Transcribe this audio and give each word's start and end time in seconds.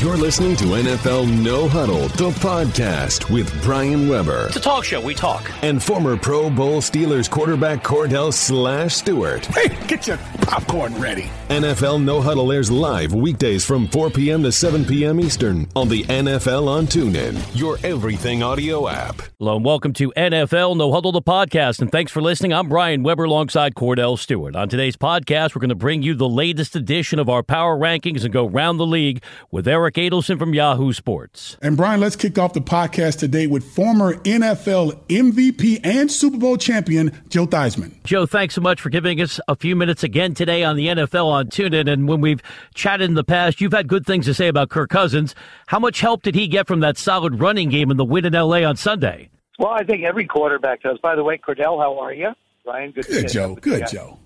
You're 0.00 0.16
listening 0.16 0.56
to 0.56 0.64
NFL 0.64 1.42
No 1.44 1.68
Huddle, 1.68 2.08
the 2.08 2.30
podcast 2.40 3.28
with 3.30 3.62
Brian 3.62 4.08
Weber. 4.08 4.46
It's 4.46 4.56
a 4.56 4.60
talk 4.60 4.82
show. 4.82 4.98
We 4.98 5.14
talk. 5.14 5.50
And 5.62 5.82
former 5.82 6.16
Pro 6.16 6.48
Bowl 6.48 6.80
Steelers 6.80 7.28
quarterback 7.28 7.84
Kordell 7.84 8.32
Slash 8.32 8.94
Stewart. 8.94 9.44
Hey, 9.44 9.68
get 9.88 10.06
your 10.06 10.16
popcorn 10.40 10.98
ready. 10.98 11.28
NFL 11.50 12.02
No 12.02 12.22
Huddle 12.22 12.50
airs 12.50 12.70
live 12.70 13.12
weekdays 13.12 13.62
from 13.62 13.88
4 13.88 14.08
p.m. 14.08 14.42
to 14.44 14.50
7 14.50 14.86
p.m. 14.86 15.20
Eastern 15.20 15.68
on 15.76 15.90
the 15.90 16.04
NFL 16.04 16.66
on 16.66 16.86
TuneIn, 16.86 17.38
your 17.52 17.76
everything 17.84 18.42
audio 18.42 18.88
app. 18.88 19.20
Hello 19.38 19.56
and 19.56 19.64
welcome 19.66 19.92
to 19.92 20.14
NFL 20.16 20.78
No 20.78 20.92
Huddle, 20.92 21.12
the 21.12 21.20
podcast. 21.20 21.82
And 21.82 21.92
thanks 21.92 22.10
for 22.10 22.22
listening. 22.22 22.54
I'm 22.54 22.70
Brian 22.70 23.02
Weber 23.02 23.24
alongside 23.24 23.74
Kordell 23.74 24.18
Stewart. 24.18 24.56
On 24.56 24.66
today's 24.66 24.96
podcast, 24.96 25.54
we're 25.54 25.60
going 25.60 25.68
to 25.68 25.74
bring 25.74 26.02
you 26.02 26.14
the 26.14 26.28
latest 26.28 26.74
edition 26.74 27.18
of 27.18 27.28
our 27.28 27.42
power 27.42 27.76
rankings 27.76 28.24
and 28.24 28.32
go 28.32 28.48
round 28.48 28.80
the 28.80 28.86
league 28.86 29.22
with 29.50 29.68
Eric 29.68 29.89
Adelson 29.94 30.38
from 30.38 30.54
Yahoo 30.54 30.92
Sports. 30.92 31.56
And 31.62 31.76
Brian, 31.76 32.00
let's 32.00 32.16
kick 32.16 32.38
off 32.38 32.52
the 32.52 32.60
podcast 32.60 33.18
today 33.18 33.46
with 33.46 33.64
former 33.64 34.14
NFL 34.14 35.06
MVP 35.08 35.80
and 35.84 36.10
Super 36.10 36.38
Bowl 36.38 36.56
champion 36.56 37.12
Joe 37.28 37.46
Theismann. 37.46 38.02
Joe, 38.04 38.26
thanks 38.26 38.54
so 38.54 38.60
much 38.60 38.80
for 38.80 38.90
giving 38.90 39.20
us 39.20 39.40
a 39.48 39.56
few 39.56 39.76
minutes 39.76 40.02
again 40.02 40.34
today 40.34 40.64
on 40.64 40.76
the 40.76 40.86
NFL 40.86 41.26
on 41.26 41.46
TuneIn. 41.48 41.90
And 41.90 42.08
when 42.08 42.20
we've 42.20 42.42
chatted 42.74 43.08
in 43.08 43.14
the 43.14 43.24
past, 43.24 43.60
you've 43.60 43.72
had 43.72 43.88
good 43.88 44.06
things 44.06 44.26
to 44.26 44.34
say 44.34 44.48
about 44.48 44.70
Kirk 44.70 44.90
Cousins. 44.90 45.34
How 45.66 45.78
much 45.78 46.00
help 46.00 46.22
did 46.22 46.34
he 46.34 46.48
get 46.48 46.66
from 46.66 46.80
that 46.80 46.98
solid 46.98 47.40
running 47.40 47.68
game 47.68 47.90
in 47.90 47.96
the 47.96 48.04
win 48.04 48.24
in 48.24 48.32
LA 48.32 48.62
on 48.62 48.76
Sunday? 48.76 49.30
Well, 49.58 49.70
I 49.70 49.84
think 49.84 50.04
every 50.04 50.26
quarterback 50.26 50.82
does. 50.82 50.98
By 50.98 51.14
the 51.14 51.22
way, 51.22 51.38
Kordell, 51.38 51.78
how 51.78 51.98
are 51.98 52.12
you? 52.12 52.30
Brian, 52.64 52.92
good. 52.92 53.06
Good, 53.06 53.28
Joe. 53.28 53.54
Good, 53.56 53.86
Joe. 53.90 54.18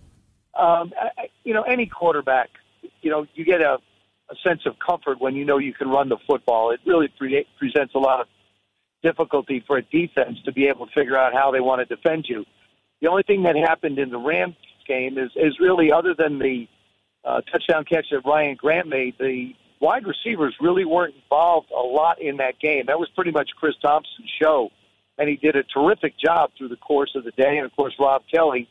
Um, 0.59 0.93
I, 1.01 1.29
you 1.43 1.53
know, 1.53 1.63
any 1.63 1.87
quarterback, 1.87 2.51
you 3.03 3.11
know, 3.11 3.27
you 3.35 3.45
get 3.45 3.61
a 3.61 3.79
a 4.31 4.35
sense 4.47 4.63
of 4.67 4.79
comfort 4.79 5.21
when 5.21 5.35
you 5.35 5.45
know 5.45 5.59
you 5.59 5.73
can 5.73 5.89
run 5.89 6.09
the 6.09 6.17
football. 6.27 6.71
It 6.71 6.81
really 6.87 7.09
pre- 7.09 7.47
presents 7.59 7.95
a 7.95 7.99
lot 7.99 8.21
of 8.21 8.27
difficulty 9.03 9.63
for 9.67 9.77
a 9.77 9.83
defense 9.83 10.39
to 10.45 10.53
be 10.53 10.67
able 10.67 10.87
to 10.87 10.93
figure 10.93 11.17
out 11.17 11.35
how 11.35 11.51
they 11.51 11.61
want 11.61 11.87
to 11.87 11.95
defend 11.95 12.27
you. 12.29 12.45
The 13.01 13.09
only 13.09 13.23
thing 13.23 13.43
that 13.43 13.55
happened 13.57 13.99
in 13.99 14.11
the 14.11 14.19
Rams 14.19 14.57
game 14.87 15.19
is 15.19 15.31
is 15.37 15.59
really 15.61 15.93
other 15.93 16.15
than 16.15 16.39
the 16.39 16.67
uh, 17.25 17.41
touchdown 17.53 17.85
catch 17.85 18.07
that 18.11 18.21
Ryan 18.25 18.57
Grant 18.57 18.89
made, 18.89 19.15
the 19.19 19.55
wide 19.81 20.07
receivers 20.07 20.55
really 20.61 20.85
weren't 20.85 21.15
involved 21.15 21.71
a 21.71 21.81
lot 21.81 22.21
in 22.21 22.39
that 22.39 22.59
game. 22.59 22.85
That 22.87 22.99
was 22.99 23.09
pretty 23.15 23.31
much 23.31 23.51
Chris 23.57 23.75
Thompson's 23.83 24.31
show, 24.41 24.71
and 25.19 25.29
he 25.29 25.37
did 25.37 25.57
a 25.57 25.63
terrific 25.63 26.19
job 26.19 26.51
through 26.57 26.69
the 26.69 26.77
course 26.77 27.13
of 27.15 27.25
the 27.25 27.31
day. 27.33 27.57
And 27.57 27.67
of 27.67 27.75
course, 27.77 27.95
Rob 27.99 28.23
Kelley. 28.33 28.69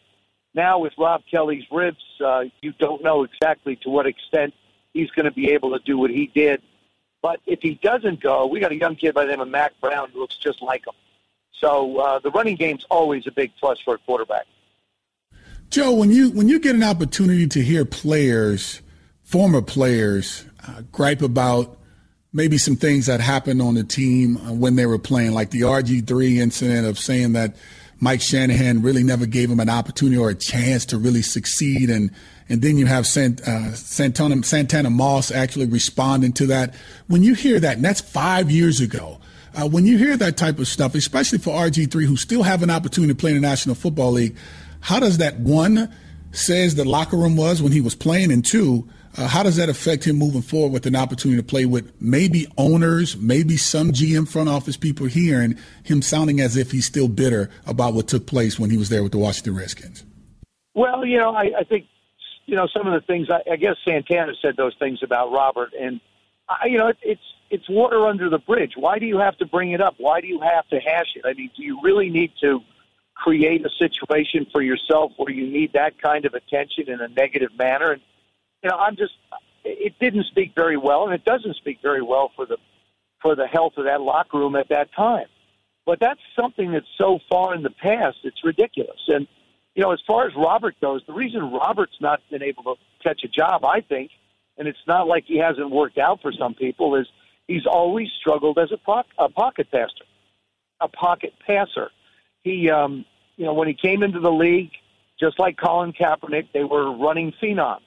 Now 0.55 0.77
with 0.79 0.93
Rob 0.99 1.21
Kelley's 1.31 1.63
ribs, 1.71 2.03
uh, 2.23 2.43
you 2.61 2.73
don't 2.79 3.03
know 3.03 3.23
exactly 3.23 3.75
to 3.83 3.89
what 3.89 4.05
extent 4.05 4.53
he's 4.93 5.09
going 5.11 5.25
to 5.25 5.31
be 5.31 5.51
able 5.51 5.71
to 5.77 5.79
do 5.83 5.97
what 5.97 6.09
he 6.09 6.27
did. 6.27 6.61
But 7.21 7.39
if 7.45 7.61
he 7.61 7.75
doesn't 7.75 8.21
go, 8.21 8.45
we 8.45 8.59
got 8.59 8.71
a 8.71 8.75
young 8.75 8.95
kid 8.95 9.13
by 9.13 9.23
the 9.23 9.31
name 9.31 9.39
of 9.39 9.47
Mack 9.47 9.73
Brown 9.81 10.09
who 10.11 10.19
looks 10.19 10.35
just 10.35 10.61
like 10.61 10.85
him. 10.85 10.93
So 11.53 11.97
uh, 11.97 12.19
the 12.19 12.31
running 12.31 12.55
game's 12.55 12.85
always 12.89 13.25
a 13.27 13.31
big 13.31 13.51
plus 13.59 13.79
for 13.79 13.95
a 13.95 13.97
quarterback. 13.99 14.45
Joe, 15.69 15.93
when 15.93 16.11
you 16.11 16.29
when 16.31 16.49
you 16.49 16.59
get 16.59 16.75
an 16.75 16.83
opportunity 16.83 17.47
to 17.47 17.61
hear 17.63 17.85
players, 17.85 18.81
former 19.23 19.61
players, 19.61 20.45
uh, 20.67 20.81
gripe 20.91 21.21
about 21.21 21.79
maybe 22.33 22.57
some 22.57 22.75
things 22.75 23.05
that 23.05 23.21
happened 23.21 23.61
on 23.61 23.75
the 23.75 23.83
team 23.83 24.37
uh, 24.37 24.53
when 24.53 24.75
they 24.75 24.85
were 24.85 24.99
playing, 24.99 25.31
like 25.31 25.51
the 25.51 25.61
RG 25.61 26.05
three 26.05 26.39
incident 26.39 26.85
of 26.85 26.99
saying 26.99 27.33
that 27.33 27.55
Mike 27.99 28.21
Shanahan 28.21 28.81
really 28.81 29.03
never 29.03 29.25
gave 29.25 29.49
him 29.49 29.59
an 29.59 29.69
opportunity 29.69 30.17
or 30.17 30.29
a 30.29 30.35
chance 30.35 30.85
to 30.87 30.97
really 30.97 31.21
succeed, 31.21 31.89
and 31.89 32.11
and 32.49 32.61
then 32.61 32.77
you 32.77 32.85
have 32.85 33.07
Sant, 33.07 33.41
uh, 33.47 33.73
Santana, 33.73 34.43
Santana 34.43 34.89
Moss 34.89 35.31
actually 35.31 35.65
responding 35.65 36.33
to 36.33 36.45
that. 36.47 36.75
When 37.07 37.23
you 37.23 37.33
hear 37.33 37.59
that, 37.59 37.77
and 37.77 37.85
that's 37.85 38.01
five 38.01 38.51
years 38.51 38.79
ago, 38.79 39.19
uh, 39.55 39.67
when 39.67 39.85
you 39.85 39.97
hear 39.97 40.17
that 40.17 40.37
type 40.37 40.59
of 40.59 40.67
stuff, 40.67 40.95
especially 40.95 41.37
for 41.37 41.51
RG3, 41.51 42.05
who 42.05 42.17
still 42.17 42.43
have 42.43 42.63
an 42.63 42.69
opportunity 42.69 43.13
to 43.13 43.19
play 43.19 43.31
in 43.31 43.41
the 43.41 43.47
National 43.47 43.75
Football 43.75 44.13
League, 44.13 44.35
how 44.81 44.99
does 44.99 45.19
that, 45.19 45.39
one, 45.39 45.93
says 46.31 46.75
the 46.75 46.85
locker 46.85 47.17
room 47.17 47.37
was 47.37 47.61
when 47.61 47.71
he 47.71 47.81
was 47.81 47.95
playing, 47.95 48.31
and 48.31 48.43
two, 48.43 48.87
uh, 49.15 49.27
how 49.27 49.43
does 49.43 49.57
that 49.57 49.69
affect 49.69 50.05
him 50.05 50.15
moving 50.15 50.41
forward 50.41 50.73
with 50.73 50.87
an 50.87 50.95
opportunity 50.95 51.39
to 51.39 51.45
play 51.45 51.65
with 51.65 51.91
maybe 52.01 52.47
owners, 52.57 53.15
maybe 53.17 53.57
some 53.57 53.91
GM 53.91 54.27
front 54.27 54.49
office 54.49 54.75
people 54.75 55.05
here, 55.05 55.39
and 55.39 55.57
him 55.83 56.01
sounding 56.01 56.41
as 56.41 56.57
if 56.57 56.71
he's 56.71 56.87
still 56.87 57.07
bitter 57.07 57.49
about 57.67 57.93
what 57.93 58.07
took 58.07 58.25
place 58.25 58.59
when 58.59 58.71
he 58.71 58.77
was 58.77 58.89
there 58.89 59.03
with 59.03 59.11
the 59.11 59.19
Washington 59.19 59.55
Redskins? 59.55 60.03
Well, 60.73 61.05
you 61.05 61.17
know, 61.17 61.35
I, 61.35 61.51
I 61.59 61.63
think 61.63 61.85
you 62.45 62.55
know, 62.55 62.67
some 62.67 62.87
of 62.87 62.93
the 62.93 63.01
things. 63.01 63.29
I, 63.29 63.41
I 63.51 63.55
guess 63.55 63.75
Santana 63.85 64.33
said 64.41 64.55
those 64.57 64.75
things 64.77 64.99
about 65.03 65.31
Robert, 65.31 65.73
and 65.79 65.99
I, 66.49 66.67
you 66.67 66.77
know, 66.77 66.87
it, 66.87 66.97
it's 67.01 67.21
it's 67.49 67.69
water 67.69 68.05
under 68.07 68.29
the 68.29 68.39
bridge. 68.39 68.73
Why 68.75 68.99
do 68.99 69.05
you 69.05 69.19
have 69.19 69.37
to 69.37 69.45
bring 69.45 69.71
it 69.71 69.81
up? 69.81 69.95
Why 69.97 70.21
do 70.21 70.27
you 70.27 70.41
have 70.41 70.67
to 70.69 70.79
hash 70.79 71.15
it? 71.15 71.23
I 71.25 71.33
mean, 71.33 71.51
do 71.55 71.63
you 71.63 71.79
really 71.81 72.09
need 72.09 72.31
to 72.41 72.61
create 73.15 73.65
a 73.65 73.69
situation 73.69 74.47
for 74.51 74.61
yourself 74.61 75.13
where 75.17 75.31
you 75.31 75.47
need 75.47 75.73
that 75.73 76.01
kind 76.01 76.25
of 76.25 76.33
attention 76.33 76.89
in 76.89 76.99
a 76.99 77.07
negative 77.07 77.51
manner? 77.57 77.91
And 77.91 78.01
you 78.63 78.69
know, 78.69 78.77
I'm 78.77 78.95
just 78.95 79.13
it 79.63 79.93
didn't 79.99 80.25
speak 80.25 80.53
very 80.55 80.77
well, 80.77 81.05
and 81.05 81.13
it 81.13 81.23
doesn't 81.23 81.55
speak 81.55 81.79
very 81.81 82.01
well 82.01 82.31
for 82.35 82.45
the 82.45 82.57
for 83.21 83.35
the 83.35 83.47
health 83.47 83.73
of 83.77 83.85
that 83.85 84.01
locker 84.01 84.37
room 84.37 84.55
at 84.55 84.69
that 84.69 84.93
time. 84.93 85.27
But 85.85 85.99
that's 85.99 86.19
something 86.35 86.71
that's 86.71 86.87
so 86.97 87.19
far 87.29 87.53
in 87.55 87.63
the 87.63 87.69
past, 87.69 88.17
it's 88.23 88.43
ridiculous. 88.43 88.99
And 89.07 89.27
you 89.75 89.81
know, 89.81 89.91
as 89.91 89.99
far 90.05 90.27
as 90.27 90.33
Robert 90.35 90.79
goes, 90.81 91.01
the 91.07 91.13
reason 91.13 91.51
Robert's 91.51 91.97
not 91.99 92.21
been 92.29 92.43
able 92.43 92.63
to 92.63 92.75
catch 93.01 93.23
a 93.23 93.27
job, 93.27 93.65
I 93.65 93.81
think, 93.81 94.11
and 94.57 94.67
it's 94.67 94.85
not 94.87 95.07
like 95.07 95.25
he 95.25 95.37
hasn't 95.37 95.71
worked 95.71 95.97
out 95.97 96.21
for 96.21 96.31
some 96.31 96.53
people, 96.53 96.95
is 96.95 97.07
he's 97.47 97.65
always 97.65 98.09
struggled 98.19 98.59
as 98.59 98.71
a, 98.71 98.77
po- 98.77 99.03
a 99.17 99.29
pocket 99.29 99.67
passer, 99.71 100.05
a 100.79 100.87
pocket 100.87 101.33
passer. 101.45 101.89
He, 102.43 102.69
um, 102.69 103.05
you 103.35 103.45
know, 103.45 103.53
when 103.53 103.67
he 103.67 103.73
came 103.73 104.03
into 104.03 104.19
the 104.19 104.31
league, 104.31 104.71
just 105.19 105.39
like 105.39 105.57
Colin 105.57 105.93
Kaepernick, 105.93 106.49
they 106.53 106.63
were 106.63 106.95
running 106.95 107.33
phenoms, 107.41 107.79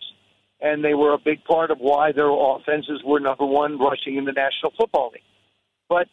and 0.60 0.84
they 0.84 0.94
were 0.94 1.12
a 1.12 1.18
big 1.18 1.44
part 1.44 1.70
of 1.70 1.78
why 1.78 2.10
their 2.10 2.30
offenses 2.30 3.02
were 3.04 3.20
number 3.20 3.46
one 3.46 3.78
rushing 3.78 4.16
in 4.16 4.24
the 4.24 4.32
National 4.32 4.72
Football 4.76 5.10
League. 5.12 5.22
But 5.88 6.08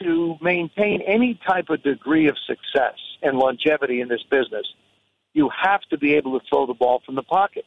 to 0.00 0.36
maintain 0.40 1.00
any 1.02 1.38
type 1.46 1.68
of 1.68 1.82
degree 1.84 2.26
of 2.26 2.36
success 2.44 2.98
and 3.22 3.38
longevity 3.38 4.00
in 4.00 4.08
this 4.08 4.24
business– 4.28 4.66
you 5.34 5.50
have 5.62 5.80
to 5.90 5.98
be 5.98 6.14
able 6.14 6.38
to 6.38 6.46
throw 6.48 6.66
the 6.66 6.74
ball 6.74 7.02
from 7.04 7.14
the 7.14 7.22
pocket. 7.22 7.64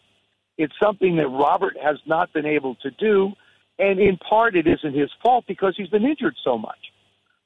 It's 0.58 0.74
something 0.82 1.18
that 1.18 1.28
Robert 1.28 1.76
has 1.82 1.98
not 2.06 2.32
been 2.34 2.46
able 2.46 2.76
to 2.76 2.92
do, 2.92 3.34
and 3.78 4.00
in 4.00 4.18
part 4.18 4.56
it 4.56 4.68
isn't 4.68 4.94
his 4.94 5.10
fault 5.22 5.46
because 5.48 5.76
he's 5.76 5.90
been 5.90 6.06
injured 6.06 6.36
so 6.44 6.58
much. 6.58 6.78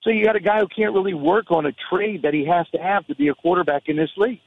So 0.04 0.10
you 0.12 0.24
got 0.24 0.36
a 0.36 0.42
guy 0.42 0.60
who 0.60 0.68
can't 0.68 0.94
really 0.94 1.14
work 1.14 1.52
on 1.52 1.66
a 1.66 1.72
trade 1.90 2.22
that 2.22 2.34
he 2.34 2.46
has 2.46 2.68
to 2.70 2.78
have 2.78 3.06
to 3.08 3.16
be 3.16 3.28
a 3.28 3.36
quarterback 3.36 3.84
in 3.88 3.98
this 3.98 4.12
league. 4.16 4.40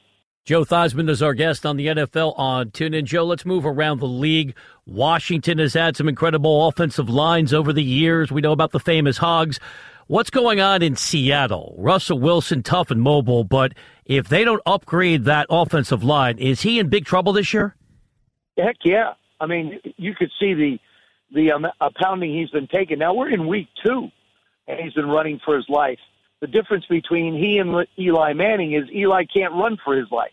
Joe 0.45 0.65
Theismann 0.65 1.09
is 1.09 1.21
our 1.21 1.33
guest 1.33 1.65
on 1.65 1.77
the 1.77 1.87
NFL 1.87 2.37
on 2.37 2.71
TuneIn. 2.71 3.05
Joe, 3.05 3.23
let's 3.23 3.45
move 3.45 3.65
around 3.65 4.01
the 4.01 4.07
league. 4.07 4.55
Washington 4.85 5.57
has 5.57 5.73
had 5.73 5.95
some 5.95 6.09
incredible 6.09 6.67
offensive 6.67 7.07
lines 7.09 7.53
over 7.53 7.71
the 7.71 7.83
years. 7.83 8.29
We 8.29 8.41
know 8.41 8.51
about 8.51 8.71
the 8.71 8.79
famous 8.79 9.17
Hogs. 9.17 9.61
What's 10.13 10.29
going 10.29 10.59
on 10.59 10.83
in 10.83 10.95
Seattle? 10.95 11.73
Russell 11.75 12.19
Wilson, 12.19 12.61
tough 12.61 12.91
and 12.91 13.01
mobile, 13.01 13.43
but 13.43 13.73
if 14.05 14.29
they 14.29 14.43
don't 14.43 14.61
upgrade 14.63 15.25
that 15.25 15.47
offensive 15.49 16.03
line, 16.03 16.37
is 16.37 16.61
he 16.61 16.77
in 16.77 16.87
big 16.87 17.05
trouble 17.05 17.33
this 17.33 17.51
year? 17.51 17.75
Heck 18.55 18.75
yeah. 18.83 19.13
I 19.41 19.47
mean, 19.47 19.79
you 19.97 20.13
could 20.13 20.29
see 20.39 20.53
the 20.53 20.77
the 21.33 21.51
um, 21.53 21.65
pounding 21.99 22.31
he's 22.31 22.51
been 22.51 22.67
taking. 22.67 22.99
Now 22.99 23.15
we're 23.15 23.31
in 23.31 23.47
week 23.47 23.69
two, 23.83 24.09
and 24.67 24.79
he's 24.79 24.93
been 24.93 25.07
running 25.07 25.39
for 25.43 25.55
his 25.55 25.65
life. 25.67 25.97
The 26.41 26.47
difference 26.47 26.85
between 26.85 27.33
he 27.33 27.57
and 27.57 27.75
Eli 27.97 28.33
Manning 28.33 28.73
is 28.73 28.83
Eli 28.93 29.23
can't 29.25 29.55
run 29.55 29.79
for 29.83 29.97
his 29.97 30.11
life. 30.11 30.29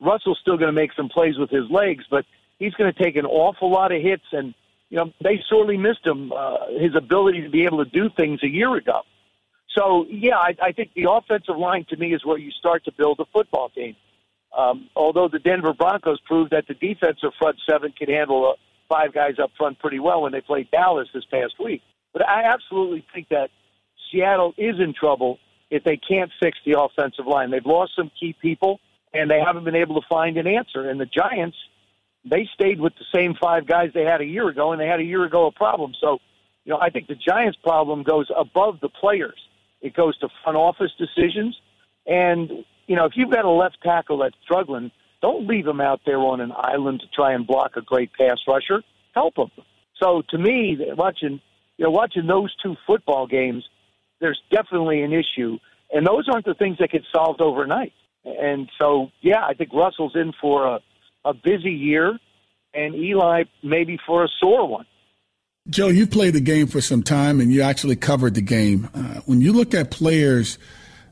Russell's 0.00 0.38
still 0.40 0.58
going 0.58 0.72
to 0.72 0.80
make 0.80 0.92
some 0.92 1.08
plays 1.08 1.36
with 1.38 1.50
his 1.50 1.68
legs, 1.70 2.04
but 2.08 2.24
he's 2.60 2.74
going 2.74 2.94
to 2.94 3.02
take 3.02 3.16
an 3.16 3.26
awful 3.26 3.68
lot 3.68 3.90
of 3.90 4.00
hits. 4.00 4.26
And 4.30 4.54
you 4.90 4.96
know, 4.96 5.12
they 5.22 5.42
sorely 5.48 5.76
missed 5.76 6.06
him 6.06 6.32
uh, 6.32 6.66
his 6.78 6.94
ability 6.96 7.42
to 7.42 7.50
be 7.50 7.64
able 7.64 7.84
to 7.84 7.90
do 7.90 8.08
things 8.16 8.42
a 8.42 8.48
year 8.48 8.74
ago. 8.76 9.02
So, 9.76 10.06
yeah, 10.08 10.36
I, 10.36 10.56
I 10.62 10.72
think 10.72 10.92
the 10.94 11.10
offensive 11.10 11.56
line 11.56 11.84
to 11.90 11.96
me 11.96 12.14
is 12.14 12.24
where 12.24 12.38
you 12.38 12.50
start 12.52 12.84
to 12.86 12.92
build 12.92 13.20
a 13.20 13.26
football 13.32 13.68
team. 13.68 13.96
Um, 14.56 14.88
although 14.96 15.28
the 15.28 15.38
Denver 15.38 15.74
Broncos 15.74 16.20
proved 16.20 16.52
that 16.52 16.66
the 16.66 16.74
defensive 16.74 17.32
front 17.38 17.56
seven 17.68 17.92
can 17.92 18.08
handle 18.08 18.48
uh, 18.48 18.54
five 18.88 19.12
guys 19.12 19.34
up 19.38 19.50
front 19.58 19.78
pretty 19.78 19.98
well 19.98 20.22
when 20.22 20.32
they 20.32 20.40
played 20.40 20.70
Dallas 20.70 21.08
this 21.12 21.24
past 21.30 21.54
week. 21.62 21.82
But 22.12 22.26
I 22.26 22.44
absolutely 22.44 23.04
think 23.12 23.28
that 23.28 23.50
Seattle 24.10 24.54
is 24.56 24.80
in 24.80 24.94
trouble 24.94 25.38
if 25.70 25.84
they 25.84 25.98
can't 25.98 26.30
fix 26.40 26.58
the 26.64 26.80
offensive 26.80 27.26
line. 27.26 27.50
They've 27.50 27.64
lost 27.64 27.92
some 27.94 28.10
key 28.18 28.34
people, 28.40 28.80
and 29.12 29.30
they 29.30 29.38
haven't 29.38 29.64
been 29.64 29.76
able 29.76 30.00
to 30.00 30.06
find 30.08 30.38
an 30.38 30.46
answer. 30.46 30.88
And 30.88 30.98
the 30.98 31.06
Giants, 31.06 31.56
they 32.24 32.48
stayed 32.54 32.80
with 32.80 32.92
the 32.98 33.04
same 33.14 33.34
five 33.40 33.66
guys 33.66 33.90
they 33.94 34.04
had 34.04 34.20
a 34.20 34.24
year 34.24 34.48
ago, 34.48 34.72
and 34.72 34.80
they 34.80 34.86
had 34.86 35.00
a 35.00 35.04
year 35.04 35.24
ago 35.24 35.46
a 35.46 35.52
problem. 35.52 35.92
So, 36.00 36.18
you 36.64 36.72
know, 36.72 36.78
I 36.80 36.90
think 36.90 37.06
the 37.06 37.14
Giants' 37.14 37.58
problem 37.62 38.02
goes 38.02 38.26
above 38.36 38.80
the 38.80 38.88
players. 38.88 39.38
It 39.80 39.94
goes 39.94 40.18
to 40.18 40.28
front 40.42 40.56
office 40.56 40.90
decisions. 40.98 41.56
And, 42.06 42.50
you 42.86 42.96
know, 42.96 43.04
if 43.04 43.12
you've 43.16 43.30
got 43.30 43.44
a 43.44 43.50
left 43.50 43.78
tackle 43.82 44.18
that's 44.18 44.36
struggling, 44.42 44.90
don't 45.22 45.46
leave 45.46 45.66
him 45.66 45.80
out 45.80 46.00
there 46.06 46.18
on 46.18 46.40
an 46.40 46.52
island 46.56 47.00
to 47.00 47.06
try 47.14 47.32
and 47.32 47.46
block 47.46 47.72
a 47.76 47.82
great 47.82 48.10
pass 48.12 48.38
rusher. 48.46 48.82
Help 49.14 49.36
him. 49.36 49.50
So 50.00 50.22
to 50.30 50.38
me, 50.38 50.78
watching 50.96 51.40
you 51.78 51.84
know, 51.84 51.90
watching 51.90 52.26
those 52.26 52.54
two 52.62 52.76
football 52.86 53.26
games, 53.26 53.64
there's 54.20 54.40
definitely 54.50 55.02
an 55.02 55.12
issue, 55.12 55.58
and 55.92 56.06
those 56.06 56.28
aren't 56.28 56.44
the 56.44 56.54
things 56.54 56.76
that 56.80 56.90
get 56.90 57.02
solved 57.14 57.40
overnight. 57.40 57.92
And 58.24 58.68
so, 58.78 59.10
yeah, 59.22 59.44
I 59.46 59.54
think 59.54 59.72
Russell's 59.72 60.16
in 60.16 60.32
for 60.40 60.66
a, 60.66 60.80
a 61.28 61.34
busy 61.34 61.70
year, 61.70 62.18
and 62.74 62.94
Eli 62.94 63.44
maybe 63.62 63.98
for 64.06 64.24
a 64.24 64.28
sore 64.40 64.66
one. 64.66 64.86
Joe, 65.68 65.88
you've 65.88 66.10
played 66.10 66.32
the 66.32 66.40
game 66.40 66.66
for 66.66 66.80
some 66.80 67.02
time, 67.02 67.40
and 67.40 67.52
you 67.52 67.60
actually 67.60 67.96
covered 67.96 68.34
the 68.34 68.40
game. 68.40 68.88
Uh, 68.94 69.20
when 69.26 69.42
you 69.42 69.52
look 69.52 69.74
at 69.74 69.90
players 69.90 70.58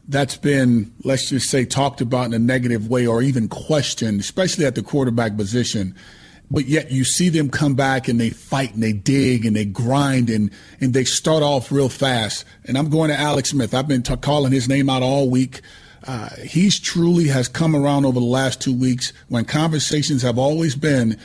that's 0.09 0.37
been, 0.37 0.93
let's 1.05 1.29
just 1.29 1.51
say, 1.51 1.67
talked 1.67 2.01
about 2.01 2.27
in 2.27 2.35
a 2.35 2.39
negative 2.39 2.89
way 2.89 3.07
or 3.07 3.23
even 3.23 3.49
questioned, 3.49 4.21
especially 4.21 4.65
at 4.65 4.75
the 4.75 4.83
quarterback 4.83 5.37
position, 5.37 5.95
but 6.51 6.67
yet 6.67 6.91
you 6.91 7.05
see 7.05 7.29
them 7.29 7.51
come 7.51 7.75
back 7.75 8.09
and 8.09 8.21
they 8.21 8.31
fight 8.31 8.73
and 8.73 8.83
they 8.83 8.93
dig 8.93 9.45
and 9.45 9.57
they 9.57 9.65
grind 9.65 10.31
and, 10.31 10.51
and 10.81 10.95
they 10.95 11.05
start 11.05 11.43
off 11.43 11.73
real 11.73 11.89
fast. 11.89 12.45
And 12.65 12.79
I'm 12.79 12.89
going 12.89 13.11
to 13.11 13.19
Alex 13.19 13.51
Smith. 13.51 13.75
I've 13.75 13.89
been 13.89 14.03
t- 14.03 14.17
calling 14.17 14.53
his 14.53 14.69
name 14.69 14.89
out 14.89 15.03
all 15.03 15.29
week. 15.29 15.61
Uh, 16.05 16.29
he's 16.43 16.79
truly 16.79 17.29
has 17.29 17.49
come 17.49 17.75
around 17.75 18.05
over 18.05 18.21
the 18.21 18.27
last 18.27 18.61
two 18.61 18.75
weeks 18.75 19.13
when 19.29 19.45
conversations 19.45 20.23
have 20.23 20.39
always 20.39 20.75
been 20.75 21.19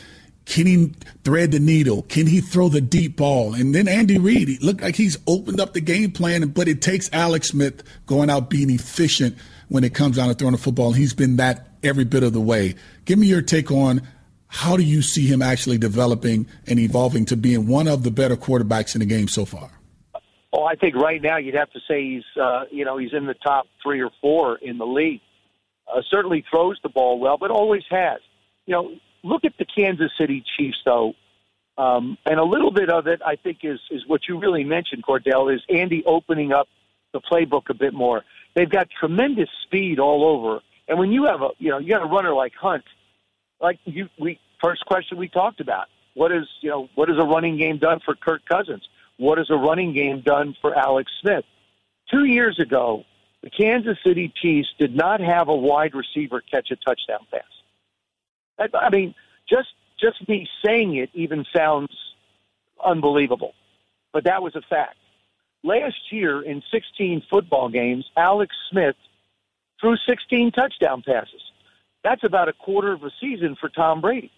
can 0.45 0.65
he 0.65 0.91
thread 1.23 1.51
the 1.51 1.59
needle? 1.59 2.01
Can 2.03 2.27
he 2.27 2.41
throw 2.41 2.67
the 2.67 2.81
deep 2.81 3.15
ball? 3.15 3.53
And 3.53 3.75
then 3.75 3.87
Andy 3.87 4.17
Reid, 4.17 4.47
he 4.47 4.57
looked 4.57 4.81
like 4.81 4.95
he's 4.95 5.17
opened 5.27 5.59
up 5.59 5.73
the 5.73 5.81
game 5.81 6.11
plan, 6.11 6.47
but 6.49 6.67
it 6.67 6.81
takes 6.81 7.09
Alex 7.13 7.49
Smith 7.49 7.83
going 8.05 8.29
out 8.29 8.49
being 8.49 8.69
efficient 8.69 9.37
when 9.69 9.83
it 9.83 9.93
comes 9.93 10.17
down 10.17 10.27
to 10.27 10.33
throwing 10.33 10.53
the 10.53 10.57
football. 10.57 10.93
He's 10.93 11.13
been 11.13 11.37
that 11.37 11.69
every 11.83 12.03
bit 12.03 12.23
of 12.23 12.33
the 12.33 12.41
way. 12.41 12.75
Give 13.05 13.19
me 13.19 13.27
your 13.27 13.41
take 13.41 13.71
on 13.71 14.01
how 14.47 14.75
do 14.75 14.83
you 14.83 15.01
see 15.01 15.27
him 15.27 15.41
actually 15.41 15.77
developing 15.77 16.45
and 16.67 16.77
evolving 16.77 17.23
to 17.25 17.37
being 17.37 17.67
one 17.67 17.87
of 17.87 18.03
the 18.03 18.11
better 18.11 18.35
quarterbacks 18.35 18.95
in 18.95 18.99
the 18.99 19.05
game 19.05 19.29
so 19.29 19.45
far? 19.45 19.69
Oh, 20.53 20.65
I 20.65 20.75
think 20.75 20.95
right 20.95 21.21
now 21.21 21.37
you'd 21.37 21.55
have 21.55 21.71
to 21.71 21.79
say 21.87 22.03
he's, 22.03 22.41
uh, 22.41 22.65
you 22.71 22.83
know, 22.83 22.97
he's 22.97 23.13
in 23.13 23.25
the 23.25 23.33
top 23.33 23.67
three 23.81 24.01
or 24.01 24.11
four 24.19 24.57
in 24.57 24.77
the 24.77 24.85
league. 24.85 25.21
Uh, 25.87 26.01
certainly 26.09 26.43
throws 26.49 26.77
the 26.83 26.89
ball 26.89 27.19
well, 27.19 27.37
but 27.37 27.51
always 27.51 27.83
has. 27.89 28.19
You 28.65 28.73
know, 28.73 28.95
look 29.23 29.45
at 29.45 29.53
the 29.57 29.65
Kansas 29.65 30.11
City 30.17 30.43
Chiefs, 30.57 30.77
though, 30.85 31.13
um, 31.77 32.17
and 32.25 32.39
a 32.39 32.43
little 32.43 32.71
bit 32.71 32.89
of 32.89 33.07
it, 33.07 33.21
I 33.25 33.35
think, 33.35 33.59
is 33.63 33.79
is 33.89 34.03
what 34.07 34.21
you 34.27 34.39
really 34.39 34.63
mentioned, 34.63 35.03
Kordell, 35.03 35.53
is 35.53 35.61
Andy 35.69 36.03
opening 36.05 36.51
up 36.51 36.67
the 37.13 37.21
playbook 37.21 37.69
a 37.69 37.73
bit 37.73 37.93
more. 37.93 38.23
They've 38.55 38.69
got 38.69 38.89
tremendous 38.99 39.49
speed 39.65 39.99
all 39.99 40.25
over, 40.25 40.59
and 40.87 40.99
when 40.99 41.11
you 41.11 41.25
have 41.25 41.41
a 41.41 41.49
you 41.57 41.69
know 41.69 41.79
you 41.79 41.89
got 41.89 42.03
a 42.03 42.05
runner 42.05 42.33
like 42.33 42.53
Hunt, 42.59 42.83
like 43.61 43.79
you 43.85 44.09
we 44.19 44.39
first 44.61 44.85
question 44.85 45.17
we 45.17 45.29
talked 45.29 45.59
about, 45.61 45.87
what 46.13 46.31
is 46.31 46.45
you 46.61 46.69
know 46.69 46.89
what 46.95 47.09
is 47.09 47.15
a 47.17 47.25
running 47.25 47.57
game 47.57 47.77
done 47.77 47.99
for 48.03 48.15
Kirk 48.15 48.41
Cousins? 48.49 48.87
What 49.21 49.37
is 49.37 49.51
a 49.51 49.55
running 49.55 49.93
game 49.93 50.21
done 50.21 50.55
for 50.61 50.75
Alex 50.75 51.11
Smith? 51.21 51.45
Two 52.09 52.25
years 52.25 52.57
ago, 52.57 53.03
the 53.43 53.51
Kansas 53.51 53.99
City 54.03 54.33
Chiefs 54.41 54.69
did 54.79 54.95
not 54.95 55.21
have 55.21 55.47
a 55.47 55.55
wide 55.55 55.93
receiver 55.93 56.41
catch 56.41 56.71
a 56.71 56.75
touchdown 56.75 57.27
pass. 57.31 58.71
I, 58.73 58.89
mean, 58.89 59.13
just 59.47 59.67
just 59.99 60.27
me 60.27 60.49
saying 60.65 60.95
it 60.95 61.11
even 61.13 61.45
sounds 61.55 61.95
unbelievable, 62.83 63.53
but 64.11 64.23
that 64.23 64.41
was 64.41 64.55
a 64.55 64.61
fact. 64.67 64.97
Last 65.63 66.11
year 66.11 66.41
in 66.41 66.63
16 66.71 67.21
football 67.29 67.69
games, 67.69 68.05
Alex 68.17 68.55
Smith 68.71 68.95
threw 69.79 69.97
16 70.09 70.51
touchdown 70.51 71.03
passes. 71.05 71.43
That's 72.03 72.23
about 72.23 72.49
a 72.49 72.53
quarter 72.53 72.91
of 72.91 73.03
a 73.03 73.11
season 73.21 73.55
for 73.61 73.69
Tom 73.69 74.01
Brady. 74.01 74.31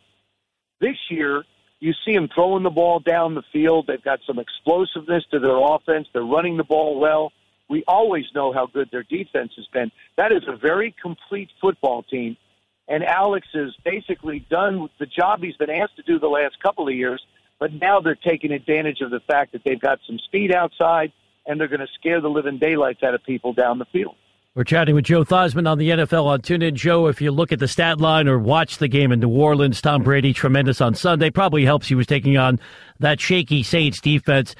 This 0.81 0.97
year, 1.09 1.45
you 1.83 1.93
see 2.05 2.13
him 2.13 2.29
throwing 2.33 2.63
the 2.63 2.69
ball 2.69 2.99
down 2.99 3.35
the 3.35 3.43
field. 3.51 3.87
They've 3.87 4.03
got 4.03 4.19
some 4.25 4.39
explosiveness 4.39 5.23
to 5.31 5.39
their 5.39 5.57
offense. 5.57 6.07
They're 6.13 6.23
running 6.23 6.57
the 6.57 6.63
ball 6.63 6.99
well. 6.99 7.31
We 7.69 7.83
always 7.87 8.25
know 8.35 8.53
how 8.53 8.67
good 8.67 8.89
their 8.91 9.03
defense 9.03 9.53
has 9.55 9.67
been. 9.67 9.91
That 10.17 10.31
is 10.31 10.43
a 10.47 10.55
very 10.55 10.95
complete 11.01 11.49
football 11.61 12.03
team 12.03 12.37
and 12.87 13.03
Alex 13.03 13.47
has 13.53 13.73
basically 13.83 14.39
done 14.49 14.89
the 14.99 15.05
job 15.05 15.41
he's 15.41 15.55
been 15.55 15.69
asked 15.69 15.95
to 15.97 16.03
do 16.03 16.19
the 16.19 16.27
last 16.27 16.59
couple 16.61 16.87
of 16.87 16.93
years. 16.93 17.23
But 17.59 17.73
now 17.73 18.01
they're 18.01 18.15
taking 18.15 18.51
advantage 18.51 19.01
of 19.01 19.09
the 19.09 19.21
fact 19.21 19.53
that 19.53 19.63
they've 19.63 19.79
got 19.79 19.99
some 20.05 20.19
speed 20.19 20.53
outside, 20.53 21.13
and 21.45 21.59
they're 21.59 21.69
going 21.69 21.79
to 21.79 21.93
scare 21.93 22.19
the 22.19 22.29
living 22.29 22.57
daylights 22.57 23.03
out 23.03 23.13
of 23.13 23.23
people 23.23 23.53
down 23.53 23.79
the 23.79 23.85
field. 23.85 24.15
We're 24.55 24.63
chatting 24.63 24.93
with 24.93 25.05
Joe 25.05 25.23
Theismann 25.23 25.67
on 25.67 25.79
the 25.79 25.89
NFL 25.89 26.25
on 26.25 26.41
TuneIn. 26.43 26.75
Joe, 26.75 27.07
if 27.07 27.19
you 27.19 27.31
look 27.31 27.51
at 27.51 27.57
the 27.57 27.67
stat 27.67 27.99
line 27.99 28.27
or 28.27 28.37
watch 28.37 28.77
the 28.77 28.87
game 28.87 29.11
in 29.11 29.19
New 29.19 29.29
Orleans, 29.29 29.81
Tom 29.81 30.03
Brady 30.03 30.31
tremendous 30.31 30.79
on 30.79 30.93
Sunday. 30.93 31.31
Probably 31.31 31.65
helps 31.65 31.87
he 31.87 31.95
was 31.95 32.05
taking 32.05 32.37
on 32.37 32.59
that 32.99 33.19
shaky 33.19 33.63
Saints 33.63 33.99
defense. 33.99 34.53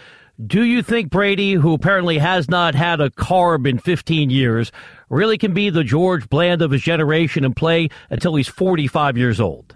Do 0.47 0.63
you 0.63 0.81
think 0.81 1.11
Brady, 1.11 1.53
who 1.53 1.75
apparently 1.75 2.17
has 2.17 2.49
not 2.49 2.73
had 2.73 3.01
a 3.01 3.11
carb 3.11 3.69
in 3.69 3.77
15 3.77 4.31
years, 4.31 4.71
really 5.11 5.37
can 5.37 5.53
be 5.53 5.69
the 5.69 5.83
George 5.83 6.27
Blanda 6.27 6.65
of 6.65 6.71
his 6.71 6.81
generation 6.81 7.45
and 7.45 7.55
play 7.55 7.89
until 8.09 8.33
he's 8.33 8.47
45 8.47 9.15
years 9.15 9.39
old? 9.39 9.75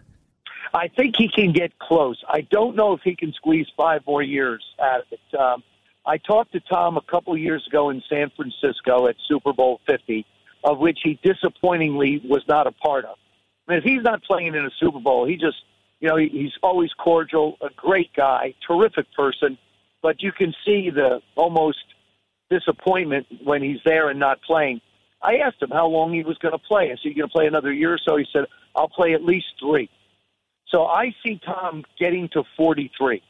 I 0.73 0.87
think 0.87 1.13
he 1.15 1.29
can 1.29 1.51
get 1.51 1.77
close. 1.77 2.23
I 2.27 2.41
don't 2.49 2.75
know 2.75 2.93
if 2.93 3.01
he 3.03 3.15
can 3.15 3.33
squeeze 3.33 3.67
five 3.77 4.01
more 4.07 4.23
years 4.23 4.65
out 4.81 5.01
of 5.01 5.05
it. 5.11 5.39
Um, 5.39 5.63
I 6.07 6.17
talked 6.17 6.53
to 6.53 6.59
Tom 6.61 6.97
a 6.97 7.01
couple 7.01 7.37
years 7.37 7.63
ago 7.67 7.91
in 7.91 8.01
San 8.09 8.31
Francisco 8.35 9.07
at 9.07 9.15
Super 9.27 9.53
Bowl 9.53 9.81
50, 9.87 10.25
of 10.63 10.79
which 10.79 10.99
he 11.03 11.19
disappointingly 11.21 12.21
was 12.25 12.41
not 12.47 12.65
a 12.65 12.71
part 12.71 13.05
of. 13.05 13.17
I 13.67 13.71
mean, 13.73 13.79
if 13.79 13.83
he's 13.83 14.01
not 14.01 14.23
playing 14.23 14.55
in 14.55 14.65
a 14.65 14.71
Super 14.79 14.99
Bowl, 14.99 15.27
he 15.27 15.35
just, 15.35 15.57
you 15.99 16.07
know, 16.07 16.15
he's 16.15 16.53
always 16.63 16.91
cordial, 16.93 17.57
a 17.61 17.69
great 17.75 18.11
guy, 18.13 18.55
terrific 18.65 19.05
person 19.13 19.59
but 20.01 20.21
you 20.21 20.31
can 20.31 20.53
see 20.65 20.89
the 20.89 21.21
almost 21.35 21.83
disappointment 22.49 23.27
when 23.43 23.61
he's 23.61 23.79
there 23.83 24.09
and 24.09 24.19
not 24.19 24.41
playing. 24.41 24.79
I 25.21 25.37
asked 25.37 25.61
him 25.61 25.71
how 25.71 25.87
long 25.87 26.13
he 26.13 26.23
was 26.23 26.37
going 26.37 26.53
to 26.53 26.59
play. 26.59 26.91
I 26.91 26.95
said, 26.95 27.09
"You 27.09 27.15
going 27.15 27.29
to 27.29 27.33
play 27.33 27.47
another 27.47 27.73
year 27.73 27.93
or 27.93 27.99
so?" 27.99 28.15
He 28.17 28.25
said, 28.31 28.45
"I'll 28.75 28.87
play 28.87 29.13
at 29.13 29.23
least 29.23 29.47
three. 29.59 29.89
So 30.69 30.85
I 30.85 31.13
see 31.23 31.39
Tom 31.43 31.83
getting 31.99 32.29
to 32.29 32.43
43. 32.55 33.21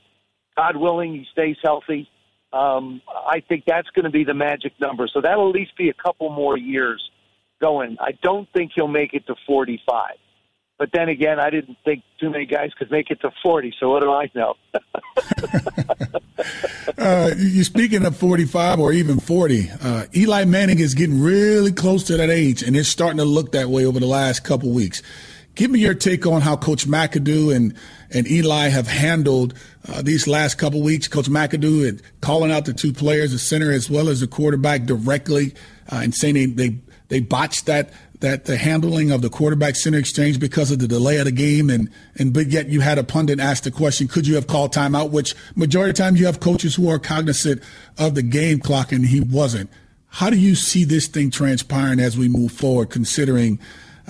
God 0.55 0.75
willing, 0.75 1.13
he 1.13 1.25
stays 1.31 1.55
healthy. 1.63 2.09
Um, 2.53 3.01
I 3.27 3.41
think 3.41 3.65
that's 3.67 3.89
going 3.89 4.05
to 4.05 4.11
be 4.11 4.23
the 4.23 4.33
magic 4.33 4.71
number. 4.79 5.09
So 5.11 5.19
that'll 5.21 5.49
at 5.49 5.55
least 5.55 5.75
be 5.77 5.89
a 5.89 5.93
couple 5.93 6.29
more 6.29 6.57
years 6.57 7.03
going. 7.59 7.97
I 7.99 8.11
don't 8.23 8.47
think 8.53 8.71
he'll 8.75 8.87
make 8.87 9.13
it 9.13 9.27
to 9.27 9.35
45. 9.45 10.11
But 10.77 10.89
then 10.93 11.09
again, 11.09 11.39
I 11.39 11.49
didn't 11.49 11.77
think 11.83 12.03
too 12.19 12.29
many 12.29 12.45
guys 12.45 12.69
could 12.77 12.91
make 12.91 13.09
it 13.09 13.19
to 13.21 13.31
40. 13.41 13.73
So 13.79 13.89
what 13.89 14.03
do 14.03 14.11
I 14.11 14.29
know? 14.35 14.53
uh, 16.99 17.31
you 17.35 17.63
speaking 17.63 18.05
of 18.05 18.15
45 18.15 18.79
or 18.79 18.93
even 18.93 19.19
40, 19.19 19.71
uh, 19.81 20.05
Eli 20.15 20.45
Manning 20.45 20.77
is 20.77 20.93
getting 20.93 21.19
really 21.19 21.71
close 21.71 22.03
to 22.03 22.17
that 22.17 22.29
age, 22.29 22.61
and 22.61 22.75
it's 22.75 22.89
starting 22.89 23.17
to 23.17 23.25
look 23.25 23.53
that 23.53 23.69
way 23.69 23.85
over 23.85 23.99
the 23.99 24.05
last 24.05 24.43
couple 24.43 24.69
weeks. 24.69 25.01
Give 25.57 25.71
me 25.71 25.79
your 25.79 25.95
take 25.95 26.27
on 26.27 26.41
how 26.41 26.55
Coach 26.55 26.87
McAdoo 26.87 27.53
and 27.53 27.73
and 28.11 28.29
Eli 28.29 28.67
have 28.67 28.87
handled 28.87 29.55
uh, 29.87 30.03
these 30.03 30.27
last 30.27 30.59
couple 30.59 30.83
weeks. 30.83 31.07
Coach 31.07 31.25
McAdoo 31.25 31.99
calling 32.21 32.51
out 32.51 32.65
the 32.65 32.73
two 32.73 32.93
players, 32.93 33.31
the 33.31 33.39
center 33.39 33.71
as 33.71 33.89
well 33.89 34.07
as 34.07 34.19
the 34.19 34.27
quarterback, 34.27 34.83
directly 34.83 35.55
uh, 35.91 36.01
and 36.03 36.13
saying 36.13 36.35
they, 36.35 36.45
they 36.45 36.77
they 37.07 37.19
botched 37.21 37.65
that 37.65 37.89
that 38.19 38.45
the 38.45 38.55
handling 38.55 39.09
of 39.09 39.23
the 39.23 39.31
quarterback 39.31 39.75
center 39.75 39.97
exchange 39.97 40.39
because 40.39 40.69
of 40.69 40.77
the 40.77 40.87
delay 40.87 41.17
of 41.17 41.25
the 41.25 41.31
game. 41.31 41.71
And 41.71 41.89
and 42.19 42.31
but 42.31 42.47
yet 42.47 42.69
you 42.69 42.81
had 42.81 42.99
a 42.99 43.03
pundit 43.03 43.39
ask 43.39 43.63
the 43.63 43.71
question 43.71 44.07
could 44.07 44.27
you 44.27 44.35
have 44.35 44.45
called 44.45 44.75
timeout? 44.75 45.09
Which 45.09 45.33
majority 45.55 45.89
of 45.89 45.95
the 45.95 46.03
time 46.03 46.15
you 46.17 46.27
have 46.27 46.39
coaches 46.39 46.75
who 46.75 46.87
are 46.87 46.99
cognizant 46.99 47.63
of 47.97 48.13
the 48.13 48.21
game 48.21 48.59
clock 48.59 48.91
and 48.91 49.07
he 49.07 49.21
wasn't. 49.21 49.71
How 50.09 50.29
do 50.29 50.37
you 50.37 50.53
see 50.53 50.83
this 50.83 51.07
thing 51.07 51.31
transpiring 51.31 51.99
as 51.99 52.15
we 52.15 52.29
move 52.29 52.51
forward 52.51 52.91
considering 52.91 53.59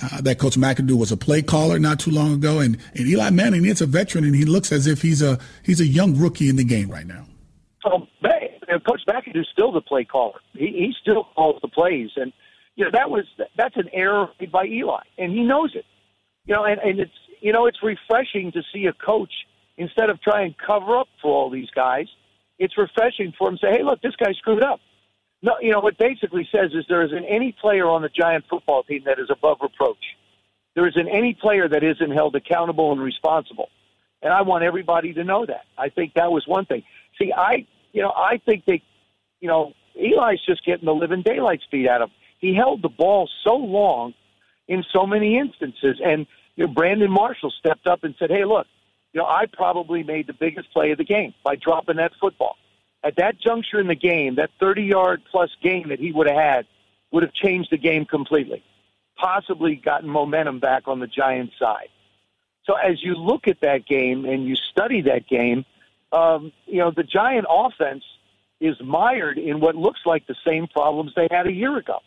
uh, 0.02 0.22
that 0.22 0.40
coach 0.40 0.56
McAdoo 0.56 0.98
was 0.98 1.12
a 1.12 1.18
play 1.18 1.42
caller 1.42 1.80
not 1.80 2.00
too 2.00 2.12
long 2.12 2.34
ago 2.34 2.60
and, 2.60 2.78
and 2.96 3.08
Eli 3.08 3.30
Manning 3.30 3.66
is 3.66 3.82
a 3.82 3.86
veteran 3.86 4.24
and 4.24 4.36
he 4.36 4.46
looks 4.46 4.72
as 4.72 4.88
if 4.88 5.02
he's 5.02 5.22
a 5.22 5.40
he's 5.64 5.80
a 5.80 5.88
young 5.88 6.18
rookie 6.18 6.50
in 6.50 6.56
the 6.56 6.64
game 6.64 6.90
right 6.90 7.08
now 7.08 7.26
um, 7.86 8.08
Coach 8.86 9.02
McAdoo's 9.08 9.48
still 9.52 9.72
the 9.72 9.82
play 9.82 10.06
caller 10.06 10.40
he, 10.54 10.68
he 10.68 10.94
still 11.02 11.26
calls 11.36 11.60
the 11.62 11.68
plays 11.68 12.10
and 12.16 12.32
you 12.78 12.86
know 12.86 12.92
that 12.94 13.10
was 13.10 13.26
that's 13.58 13.76
an 13.76 13.90
error 13.92 14.30
made 14.40 14.52
by 14.52 14.66
Eli, 14.66 15.02
and 15.18 15.32
he 15.32 15.42
knows 15.42 15.72
it. 15.76 15.84
You 16.46 16.56
know, 16.56 16.64
and, 16.64 16.80
and 16.80 17.00
it's 17.00 17.12
you 17.42 17.52
know 17.52 17.66
it's 17.66 17.80
refreshing 17.84 18.52
to 18.54 18.62
see 18.72 18.86
a 18.86 18.94
coach 18.94 19.34
instead 19.78 20.10
of 20.12 20.22
trying 20.22 20.54
to 20.54 20.58
cover 20.66 20.98
up 20.98 21.08
for 21.22 21.32
all 21.32 21.50
these 21.50 21.70
guys. 21.72 22.06
It's 22.60 22.78
refreshing 22.78 23.34
for 23.38 23.50
him 23.50 23.58
to 23.58 23.66
say, 23.66 23.72
"Hey, 23.78 23.84
look, 23.84 24.02
this 24.02 24.16
guy 24.16 24.32
screwed 24.34 24.64
up." 24.64 24.80
No, 25.48 25.56
you 25.62 25.72
know 25.72 25.80
what 25.80 25.98
basically 25.98 26.48
says 26.52 26.72
is 26.74 26.86
there 26.90 27.04
isn't 27.04 27.26
any 27.26 27.52
player 27.54 27.88
on 27.88 28.02
the 28.02 28.10
Giant 28.10 28.46
football 28.50 28.84
team 28.84 29.04
that 29.06 29.18
is 29.18 29.30
above 29.30 29.58
reproach. 29.62 30.16
There 30.76 30.88
isn't 30.88 31.08
any 31.08 31.34
player 31.34 31.68
that 31.68 31.84
isn't 31.84 32.12
held 32.12 32.36
accountable 32.36 32.92
and 32.92 33.02
responsible. 33.02 33.70
And 34.22 34.34
I 34.34 34.42
want 34.42 34.64
everybody 34.64 35.14
to 35.14 35.24
know 35.24 35.46
that. 35.46 35.66
I 35.78 35.90
think 35.90 36.14
that 36.16 36.32
was 36.32 36.46
one 36.46 36.66
thing. 36.66 36.84
See, 37.18 37.32
I, 37.32 37.66
you 37.94 38.02
know, 38.02 38.12
I 38.16 38.42
think 38.46 38.66
they, 38.66 38.84
you 39.40 39.48
know, 39.48 39.74
Eli's 39.96 40.42
just 40.46 40.66
getting 40.66 40.86
the 40.86 40.94
living 40.94 41.22
daylights 41.22 41.64
beat 41.72 41.88
out 41.88 42.02
of 42.02 42.10
him 42.10 42.16
he 42.40 42.54
held 42.54 42.82
the 42.82 42.90
ball 42.90 43.30
so 43.44 43.56
long 43.56 44.14
in 44.68 44.84
so 44.94 45.06
many 45.06 45.38
instances. 45.38 46.00
And 46.04 46.28
you 46.56 46.66
know, 46.66 46.74
Brandon 46.74 47.12
Marshall 47.12 47.52
stepped 47.52 47.88
up 47.88 48.04
and 48.04 48.16
said, 48.18 48.30
"Hey, 48.30 48.46
look, 48.46 48.68
you 49.14 49.20
know, 49.20 49.28
I 49.28 49.46
probably 49.52 50.04
made 50.04 50.28
the 50.28 50.34
biggest 50.34 50.72
play 50.72 50.92
of 50.92 50.98
the 50.98 51.04
game 51.04 51.34
by 51.44 51.56
dropping 51.56 51.98
that 51.98 52.14
football." 52.20 52.58
At 53.04 53.16
that 53.18 53.40
juncture 53.40 53.80
in 53.80 53.88
the 53.88 53.96
game, 53.96 54.36
that 54.36 54.50
30 54.60 54.84
yard 54.84 55.22
plus 55.30 55.50
game 55.62 55.90
that 55.90 56.00
he 56.00 56.12
would 56.12 56.28
have 56.28 56.38
had 56.38 56.66
would 57.12 57.24
have 57.24 57.34
changed 57.34 57.70
the 57.72 57.78
game 57.78 58.06
completely, 58.06 58.64
possibly 59.16 59.76
gotten 59.76 60.10
momentum 60.10 60.60
back 60.60 60.88
on 60.88 61.00
the 61.00 61.08
Giants 61.08 61.54
side. 61.60 61.90
So 62.66 62.76
as 62.76 63.02
you 63.02 63.16
look 63.16 63.48
at 63.48 63.62
that 63.62 63.86
game 63.86 64.26
and 64.26 64.46
you 64.46 64.56
study 64.56 65.02
that 65.04 65.28
game, 65.28 65.66
um, 66.12 66.52
you 66.66 66.80
know, 66.80 66.92
the 66.92 67.04
Giant 67.04 67.46
offense 67.50 68.04
is 68.60 68.76
mired 68.84 69.38
in 69.38 69.60
what 69.60 69.76
looks 69.76 70.02
like 70.06 70.28
the 70.28 70.36
same 70.46 70.68
problems 70.68 71.14
they 71.16 71.28
had 71.32 71.48
a 71.48 71.52
year 71.52 71.78
ago. 71.78 72.00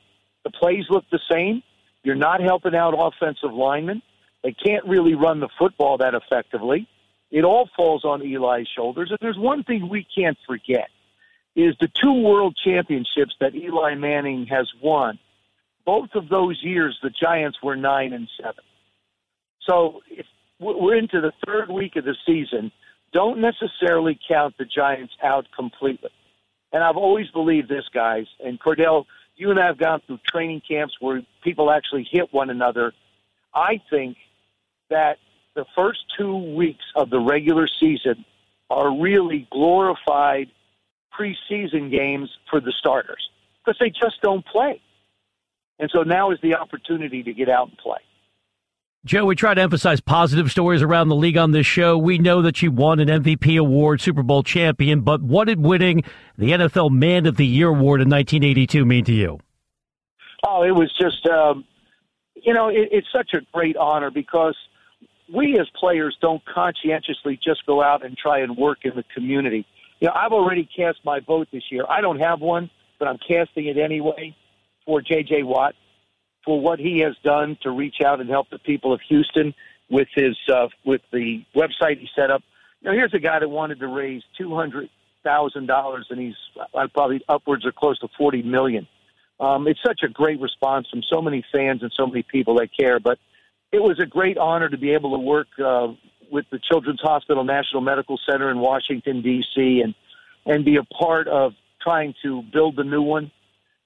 The 0.44 0.50
plays 0.50 0.85
look 0.90 1.04
the 1.11 1.20
same. 1.30 1.62
You're 2.02 2.14
not 2.14 2.40
helping 2.40 2.75
out 2.75 2.94
offensive 2.97 3.52
linemen. 3.52 4.02
They 4.42 4.52
can't 4.52 4.85
really 4.87 5.14
run 5.14 5.40
the 5.40 5.49
football 5.59 5.99
that 5.99 6.14
effectively. 6.14 6.88
It 7.30 7.44
all 7.44 7.68
falls 7.76 8.04
on 8.04 8.22
Eli's 8.22 8.68
shoulders. 8.75 9.10
And 9.10 9.18
there's 9.20 9.38
one 9.38 9.62
thing 9.62 9.88
we 9.88 10.06
can't 10.16 10.38
forget 10.46 10.88
is 11.56 11.75
the 11.80 11.88
two 11.88 12.12
world 12.12 12.56
championships 12.62 13.34
that 13.40 13.54
Eli 13.54 13.94
Manning 13.94 14.46
has 14.46 14.68
won. 14.82 15.18
Both 15.84 16.10
of 16.14 16.28
those 16.28 16.60
years, 16.62 16.99
the 17.02 17.10
Giants 17.10 17.58
were 17.62 17.76
nine 17.76 18.12
and 18.12 18.28
seven. 18.40 18.64
So 19.68 20.00
we're 20.60 20.96
into 20.96 21.20
the 21.20 21.32
third 21.46 21.70
week 21.70 21.96
of 21.96 22.04
the 22.04 22.16
season, 22.26 22.70
don't 23.12 23.40
necessarily 23.40 24.18
count 24.28 24.56
the 24.58 24.64
Giants 24.64 25.14
out 25.22 25.46
completely. 25.56 26.10
And 26.72 26.84
I've 26.84 26.96
always 26.96 27.28
believed 27.30 27.68
this, 27.68 27.84
guys. 27.92 28.26
And 28.44 28.60
Kordell, 28.60 29.06
you 29.37 29.50
and 29.50 29.58
I 29.58 29.66
have 29.66 29.78
gone 29.78 30.02
through 30.06 30.20
training 30.25 30.62
camps 30.68 30.94
where 31.00 31.22
people 31.42 31.70
actually 31.70 32.06
hit 32.08 32.32
one 32.32 32.50
another. 32.50 32.92
I 33.52 33.80
think 33.90 34.16
that 34.90 35.18
the 35.61 35.67
first 35.76 35.99
two 36.17 36.55
weeks 36.57 36.85
of 36.97 37.11
the 37.11 37.21
regular 37.21 37.69
season 37.79 38.25
are 38.71 38.99
really 38.99 39.47
glorified 39.52 40.49
preseason 41.12 41.90
games 41.90 42.31
for 42.49 42.61
the 42.61 42.73
starters 42.79 43.29
because 43.62 43.79
they 43.79 43.90
just 43.90 44.23
don't 44.23 44.45
play. 44.47 44.81
And 45.79 45.90
so 45.93 46.02
now 46.02 46.31
is 46.31 46.38
the 46.43 46.55
opportunity 46.55 47.23
to 47.23 47.35
get 47.35 47.50
out 47.50 47.69
and 47.69 47.76
play. 47.76 47.99
Joe, 49.05 49.26
we 49.26 49.35
try 49.35 49.52
to 49.52 49.61
emphasize 49.61 50.00
positive 50.00 50.50
stories 50.50 50.81
around 50.81 51.09
the 51.09 51.14
league 51.14 51.37
on 51.37 51.50
this 51.50 51.67
show. 51.67 51.99
We 51.99 52.17
know 52.17 52.40
that 52.40 52.62
you 52.62 52.71
won 52.71 52.99
an 52.99 53.09
MVP 53.09 53.59
award, 53.59 54.00
Super 54.00 54.23
Bowl 54.23 54.43
champion, 54.43 55.02
but 55.02 55.21
what 55.21 55.47
did 55.49 55.61
winning 55.61 56.05
the 56.38 56.52
NFL 56.52 56.90
Man 56.90 57.26
of 57.26 57.37
the 57.37 57.47
Year 57.47 57.69
award 57.69 58.00
in 58.00 58.09
1982 58.09 58.87
mean 58.87 59.05
to 59.05 59.12
you? 59.12 59.38
Oh, 60.47 60.62
it 60.62 60.71
was 60.71 60.90
just, 60.99 61.26
um, 61.26 61.67
you 62.35 62.55
know, 62.55 62.69
it, 62.69 62.88
it's 62.93 63.09
such 63.12 63.35
a 63.35 63.40
great 63.52 63.76
honor 63.76 64.11
because 64.11 64.57
we 65.32 65.58
as 65.58 65.68
players 65.78 66.16
don't 66.20 66.42
conscientiously 66.44 67.38
just 67.42 67.64
go 67.66 67.82
out 67.82 68.04
and 68.04 68.16
try 68.16 68.40
and 68.40 68.56
work 68.56 68.78
in 68.84 68.94
the 68.94 69.04
community. 69.14 69.66
You 70.00 70.08
know, 70.08 70.14
I've 70.14 70.32
already 70.32 70.68
cast 70.76 70.99
my 71.04 71.20
vote 71.20 71.49
this 71.52 71.64
year. 71.70 71.84
I 71.88 72.00
don't 72.00 72.20
have 72.20 72.40
one, 72.40 72.70
but 72.99 73.08
I'm 73.08 73.18
casting 73.18 73.66
it 73.66 73.76
anyway 73.76 74.34
for 74.87 75.00
J.J. 75.00 75.42
Watt 75.42 75.75
for 76.44 76.60
what 76.60 76.78
he 76.78 77.00
has 77.00 77.14
done 77.22 77.58
to 77.62 77.70
reach 77.70 77.96
out 78.04 78.20
and 78.20 78.28
help 78.28 78.49
the 78.50 78.58
people 78.58 78.92
of 78.92 79.00
Houston 79.08 79.54
with 79.90 80.08
his 80.14 80.37
uh, 80.52 80.68
with 80.84 81.02
the 81.12 81.44
website 81.54 81.99
he 81.99 82.08
set 82.14 82.30
up. 82.30 82.42
Now, 82.82 82.92
here's 82.92 83.12
a 83.12 83.18
guy 83.18 83.38
that 83.38 83.49
wanted 83.49 83.80
to 83.80 83.88
raise 83.88 84.22
two 84.38 84.54
hundred 84.54 84.88
thousand 85.22 85.66
dollars, 85.66 86.06
and 86.10 86.18
he's 86.18 86.34
uh, 86.75 86.87
probably 86.94 87.22
upwards 87.28 87.66
or 87.66 87.72
close 87.72 87.99
to 87.99 88.08
forty 88.16 88.42
million. 88.42 88.87
Um, 89.38 89.66
it's 89.66 89.80
such 89.84 90.00
a 90.02 90.08
great 90.08 90.40
response 90.40 90.88
from 90.90 91.02
so 91.02 91.20
many 91.20 91.44
fans 91.52 91.82
and 91.82 91.92
so 91.94 92.06
many 92.06 92.22
people 92.22 92.56
that 92.56 92.68
care. 92.78 93.00
But 93.00 93.18
it 93.72 93.82
was 93.82 93.98
a 94.00 94.06
great 94.06 94.38
honor 94.38 94.68
to 94.68 94.78
be 94.78 94.92
able 94.92 95.12
to 95.12 95.18
work 95.18 95.48
uh, 95.64 95.88
with 96.30 96.46
the 96.50 96.58
Children's 96.58 97.00
Hospital 97.00 97.44
National 97.44 97.80
Medical 97.80 98.18
Center 98.28 98.50
in 98.50 98.58
Washington 98.58 99.22
D.C. 99.22 99.80
and 99.82 99.94
and 100.46 100.64
be 100.64 100.76
a 100.76 100.84
part 100.84 101.28
of 101.28 101.52
trying 101.82 102.14
to 102.22 102.42
build 102.52 102.76
the 102.76 102.84
new 102.84 103.02
one. 103.02 103.30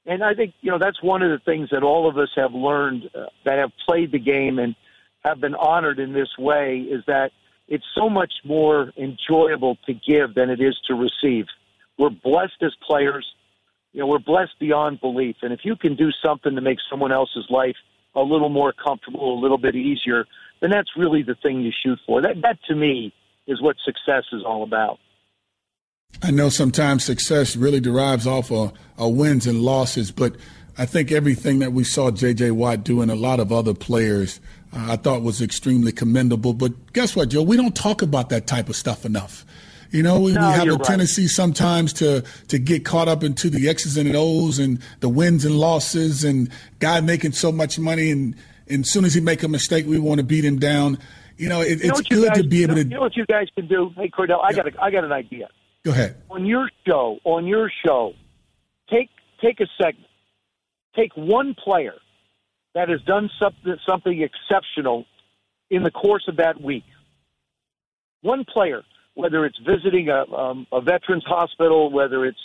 And 0.06 0.22
I 0.22 0.34
think, 0.34 0.54
you 0.60 0.70
know, 0.70 0.78
that's 0.78 1.02
one 1.02 1.22
of 1.22 1.30
the 1.30 1.38
things 1.44 1.70
that 1.70 1.82
all 1.82 2.08
of 2.08 2.18
us 2.18 2.28
have 2.36 2.52
learned 2.52 3.10
uh, 3.14 3.26
that 3.44 3.58
have 3.58 3.72
played 3.86 4.12
the 4.12 4.18
game 4.18 4.58
and 4.58 4.76
have 5.24 5.40
been 5.40 5.54
honored 5.54 5.98
in 5.98 6.12
this 6.12 6.28
way 6.38 6.80
is 6.80 7.02
that 7.06 7.32
it's 7.66 7.84
so 7.94 8.08
much 8.08 8.32
more 8.44 8.92
enjoyable 8.96 9.76
to 9.86 9.94
give 9.94 10.34
than 10.34 10.50
it 10.50 10.60
is 10.60 10.78
to 10.86 10.94
receive. 10.94 11.46
We're 11.98 12.10
blessed 12.10 12.62
as 12.62 12.74
players. 12.86 13.26
You 13.92 14.00
know, 14.00 14.06
we're 14.06 14.18
blessed 14.18 14.58
beyond 14.60 15.00
belief. 15.00 15.36
And 15.42 15.52
if 15.52 15.60
you 15.64 15.74
can 15.76 15.96
do 15.96 16.10
something 16.24 16.54
to 16.54 16.60
make 16.60 16.78
someone 16.90 17.12
else's 17.12 17.46
life 17.48 17.76
a 18.14 18.20
little 18.20 18.48
more 18.48 18.72
comfortable, 18.72 19.38
a 19.38 19.40
little 19.40 19.58
bit 19.58 19.74
easier, 19.74 20.24
then 20.60 20.70
that's 20.70 20.90
really 20.96 21.22
the 21.22 21.34
thing 21.42 21.60
you 21.60 21.72
shoot 21.84 21.98
for. 22.06 22.22
That, 22.22 22.40
that 22.42 22.58
to 22.68 22.74
me 22.74 23.12
is 23.46 23.60
what 23.60 23.76
success 23.84 24.24
is 24.32 24.42
all 24.46 24.62
about. 24.62 24.98
I 26.22 26.30
know 26.30 26.48
sometimes 26.48 27.04
success 27.04 27.56
really 27.56 27.80
derives 27.80 28.26
off 28.26 28.50
of, 28.50 28.72
of 28.96 29.14
wins 29.14 29.46
and 29.46 29.60
losses, 29.60 30.10
but 30.10 30.36
I 30.78 30.86
think 30.86 31.12
everything 31.12 31.58
that 31.58 31.72
we 31.72 31.84
saw 31.84 32.10
J.J. 32.10 32.52
Watt 32.52 32.84
do 32.84 33.00
and 33.00 33.10
a 33.10 33.16
lot 33.16 33.40
of 33.40 33.52
other 33.52 33.74
players, 33.74 34.40
uh, 34.72 34.92
I 34.92 34.96
thought 34.96 35.22
was 35.22 35.42
extremely 35.42 35.92
commendable. 35.92 36.52
But 36.52 36.92
guess 36.92 37.14
what, 37.14 37.28
Joe? 37.30 37.42
We 37.42 37.56
don't 37.56 37.76
talk 37.76 38.02
about 38.02 38.30
that 38.30 38.46
type 38.46 38.68
of 38.68 38.76
stuff 38.76 39.04
enough. 39.04 39.44
You 39.94 40.02
know, 40.02 40.18
we, 40.18 40.32
no, 40.32 40.40
we 40.40 40.54
have 40.54 40.66
a 40.66 40.72
right. 40.72 40.82
tendency 40.82 41.28
sometimes 41.28 41.92
to 41.94 42.24
to 42.48 42.58
get 42.58 42.84
caught 42.84 43.06
up 43.06 43.22
into 43.22 43.48
the 43.48 43.68
X's 43.68 43.96
and 43.96 44.12
O's 44.16 44.58
and 44.58 44.80
the 44.98 45.08
wins 45.08 45.44
and 45.44 45.56
losses 45.56 46.24
and 46.24 46.50
guy 46.80 47.00
making 47.00 47.30
so 47.30 47.52
much 47.52 47.78
money 47.78 48.10
and, 48.10 48.34
and 48.66 48.80
as 48.80 48.90
soon 48.90 49.04
as 49.04 49.14
he 49.14 49.20
make 49.20 49.44
a 49.44 49.48
mistake, 49.48 49.86
we 49.86 50.00
want 50.00 50.18
to 50.18 50.24
beat 50.24 50.44
him 50.44 50.58
down. 50.58 50.98
You 51.36 51.48
know, 51.48 51.60
it, 51.60 51.78
you 51.78 51.88
know 51.88 51.94
it's 51.96 52.08
good 52.08 52.26
guys, 52.26 52.38
to 52.38 52.48
be 52.48 52.64
able 52.64 52.76
you 52.76 52.82
know, 52.82 52.82
to. 52.82 52.88
You 52.88 52.94
know 52.96 53.00
what 53.02 53.16
you 53.16 53.26
guys 53.26 53.46
can 53.54 53.68
do? 53.68 53.92
Hey, 53.94 54.08
Kordell, 54.08 54.42
I 54.42 54.50
yeah. 54.50 54.56
got 54.56 54.66
a, 54.66 54.82
I 54.82 54.90
got 54.90 55.04
an 55.04 55.12
idea. 55.12 55.48
Go 55.84 55.92
ahead. 55.92 56.20
On 56.28 56.44
your 56.44 56.68
show, 56.84 57.20
on 57.22 57.46
your 57.46 57.70
show, 57.86 58.14
take 58.90 59.10
take 59.40 59.60
a 59.60 59.66
segment. 59.78 60.08
Take 60.96 61.16
one 61.16 61.54
player 61.54 61.94
that 62.74 62.88
has 62.88 63.00
done 63.02 63.30
something 63.40 63.76
something 63.86 64.22
exceptional 64.22 65.04
in 65.70 65.84
the 65.84 65.92
course 65.92 66.24
of 66.26 66.38
that 66.38 66.60
week. 66.60 66.84
One 68.22 68.44
player, 68.44 68.82
whether 69.14 69.44
it's 69.44 69.58
visiting 69.58 70.08
a, 70.08 70.30
um, 70.32 70.66
a 70.72 70.80
veterans 70.80 71.24
hospital, 71.26 71.90
whether 71.90 72.24
it's 72.24 72.38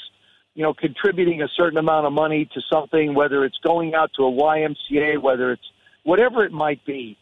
you 0.55 0.63
know 0.63 0.73
contributing 0.73 1.41
a 1.41 1.47
certain 1.55 1.77
amount 1.77 2.05
of 2.05 2.13
money 2.13 2.49
to 2.53 2.61
something, 2.71 3.13
whether 3.13 3.45
it's 3.45 3.57
going 3.63 3.93
out 3.93 4.11
to 4.15 4.23
a 4.23 4.31
YMCA, 4.31 5.21
whether 5.21 5.51
it's 5.51 5.71
whatever 6.03 6.43
it 6.43 6.51
might 6.51 6.83
be, 6.85 7.17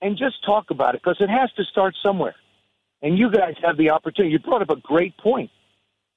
and 0.00 0.16
just 0.16 0.44
talk 0.44 0.70
about 0.70 0.94
it 0.94 1.02
because 1.02 1.18
it 1.20 1.30
has 1.30 1.52
to 1.52 1.64
start 1.64 1.94
somewhere. 2.02 2.34
And 3.02 3.18
you 3.18 3.30
guys 3.30 3.54
have 3.62 3.76
the 3.76 3.90
opportunity. 3.90 4.32
You 4.32 4.38
brought 4.38 4.62
up 4.62 4.70
a 4.70 4.80
great 4.80 5.16
point 5.18 5.50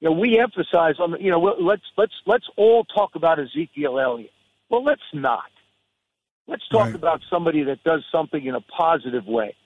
you 0.00 0.10
know, 0.10 0.14
we 0.14 0.38
emphasize 0.38 0.96
on 0.98 1.12
the, 1.12 1.18
you 1.18 1.30
know, 1.30 1.40
let's 1.40 1.82
let's 1.96 2.12
let's 2.26 2.44
all 2.56 2.84
talk 2.84 3.14
about 3.14 3.38
Ezekiel 3.38 3.98
Elliott. 3.98 4.32
Well, 4.68 4.84
let's 4.84 5.00
not. 5.12 5.50
Let's 6.46 6.66
talk 6.68 6.86
right. 6.86 6.94
about 6.94 7.22
somebody 7.30 7.64
that 7.64 7.82
does 7.82 8.04
something 8.12 8.44
in 8.44 8.54
a 8.54 8.60
positive 8.60 9.26
way. 9.26 9.56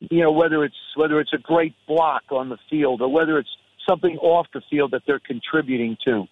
You 0.00 0.22
know, 0.22 0.32
whether 0.32 0.64
it's 0.64 0.76
whether 0.94 1.20
it's 1.20 1.32
a 1.32 1.38
great 1.38 1.74
block 1.86 2.24
on 2.30 2.48
the 2.48 2.58
field 2.68 3.00
or 3.00 3.08
whether 3.08 3.38
it's 3.38 3.48
something 3.88 4.16
off 4.18 4.46
the 4.52 4.62
field 4.68 4.90
that 4.92 5.02
they're 5.06 5.20
contributing 5.20 5.96
to. 6.04 6.26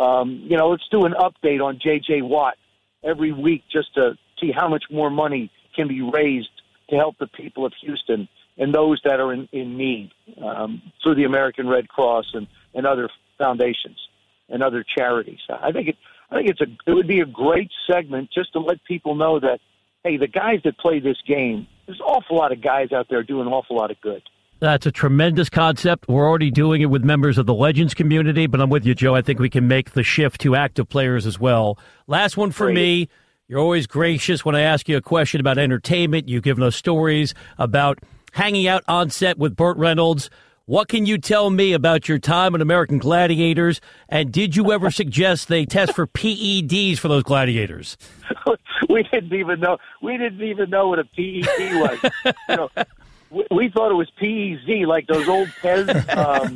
Um, 0.00 0.42
you 0.44 0.56
know, 0.56 0.68
let's 0.68 0.86
do 0.90 1.04
an 1.04 1.14
update 1.14 1.64
on 1.64 1.78
J.J. 1.82 2.22
Watt 2.22 2.56
every 3.02 3.32
week 3.32 3.62
just 3.72 3.94
to 3.94 4.16
see 4.40 4.52
how 4.52 4.68
much 4.68 4.84
more 4.90 5.10
money 5.10 5.50
can 5.74 5.88
be 5.88 6.02
raised 6.02 6.50
to 6.90 6.96
help 6.96 7.16
the 7.18 7.26
people 7.26 7.64
of 7.64 7.72
Houston 7.80 8.28
and 8.58 8.74
those 8.74 9.00
that 9.04 9.20
are 9.20 9.32
in, 9.32 9.48
in 9.52 9.76
need 9.76 10.10
um, 10.42 10.82
through 11.02 11.14
the 11.14 11.24
American 11.24 11.68
Red 11.68 11.88
Cross 11.88 12.32
and 12.34 12.46
and 12.74 12.86
other 12.86 13.08
foundations 13.38 13.98
and 14.48 14.62
other 14.62 14.84
charities. 14.84 15.40
I 15.48 15.72
think 15.72 15.88
it 15.88 15.96
I 16.30 16.36
think 16.36 16.50
it's 16.50 16.60
a 16.60 16.66
it 16.86 16.94
would 16.94 17.08
be 17.08 17.20
a 17.20 17.26
great 17.26 17.70
segment 17.90 18.30
just 18.30 18.52
to 18.52 18.60
let 18.60 18.84
people 18.84 19.14
know 19.14 19.40
that 19.40 19.60
hey, 20.04 20.16
the 20.16 20.28
guys 20.28 20.60
that 20.64 20.78
play 20.78 21.00
this 21.00 21.18
game, 21.26 21.66
there's 21.86 22.00
an 22.00 22.06
awful 22.06 22.36
lot 22.36 22.52
of 22.52 22.60
guys 22.62 22.92
out 22.92 23.06
there 23.08 23.22
doing 23.22 23.46
an 23.46 23.52
awful 23.52 23.76
lot 23.76 23.90
of 23.90 24.00
good. 24.00 24.22
That's 24.58 24.86
a 24.86 24.92
tremendous 24.92 25.50
concept. 25.50 26.08
We're 26.08 26.26
already 26.26 26.50
doing 26.50 26.80
it 26.80 26.86
with 26.86 27.04
members 27.04 27.36
of 27.36 27.44
the 27.44 27.52
Legends 27.52 27.92
community, 27.92 28.46
but 28.46 28.60
I'm 28.60 28.70
with 28.70 28.86
you, 28.86 28.94
Joe. 28.94 29.14
I 29.14 29.20
think 29.20 29.38
we 29.38 29.50
can 29.50 29.68
make 29.68 29.90
the 29.90 30.02
shift 30.02 30.40
to 30.42 30.56
active 30.56 30.88
players 30.88 31.26
as 31.26 31.38
well. 31.38 31.78
Last 32.06 32.36
one 32.38 32.50
for 32.52 32.68
Great. 32.68 32.74
me. 32.74 33.08
You're 33.48 33.60
always 33.60 33.86
gracious 33.86 34.44
when 34.44 34.56
I 34.56 34.62
ask 34.62 34.88
you 34.88 34.96
a 34.96 35.02
question 35.02 35.40
about 35.40 35.58
entertainment. 35.58 36.28
You've 36.28 36.42
given 36.42 36.64
us 36.64 36.74
stories 36.74 37.34
about 37.58 37.98
hanging 38.32 38.66
out 38.66 38.82
on 38.88 39.10
set 39.10 39.38
with 39.38 39.54
Burt 39.54 39.76
Reynolds. 39.76 40.30
What 40.68 40.88
can 40.88 41.06
you 41.06 41.16
tell 41.16 41.48
me 41.48 41.74
about 41.74 42.08
your 42.08 42.18
time 42.18 42.56
in 42.56 42.60
American 42.60 42.98
Gladiators? 42.98 43.80
And 44.08 44.32
did 44.32 44.56
you 44.56 44.72
ever 44.72 44.90
suggest 44.90 45.46
they 45.46 45.64
test 45.64 45.94
for 45.94 46.08
PEDs 46.08 46.98
for 46.98 47.06
those 47.06 47.22
gladiators? 47.22 47.96
we 48.88 49.04
didn't 49.04 49.32
even 49.32 49.60
know. 49.60 49.78
We 50.02 50.18
didn't 50.18 50.42
even 50.42 50.68
know 50.70 50.88
what 50.88 50.98
a 50.98 51.04
PED 51.04 51.46
was. 51.46 52.10
you 52.48 52.56
know, 52.56 52.68
we, 53.30 53.46
we, 53.52 53.68
thought 53.68 53.92
it 53.92 53.94
was 53.94 54.10
PEZ, 54.20 54.88
like 54.88 55.06
those 55.06 55.28
old 55.28 55.46
Pez, 55.62 56.16
um, 56.16 56.54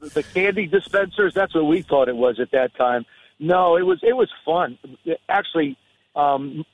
the 0.00 0.22
candy 0.22 0.66
dispensers. 0.66 1.34
That's 1.34 1.54
what 1.54 1.64
we 1.64 1.82
thought 1.82 2.08
it 2.08 2.16
was 2.16 2.40
at 2.40 2.50
that 2.52 2.74
time. 2.76 3.04
No, 3.38 3.76
it 3.76 3.82
was 3.82 4.00
it 4.02 4.16
was 4.16 4.30
fun. 4.46 4.78
Actually, 5.28 5.76
um, 6.16 6.64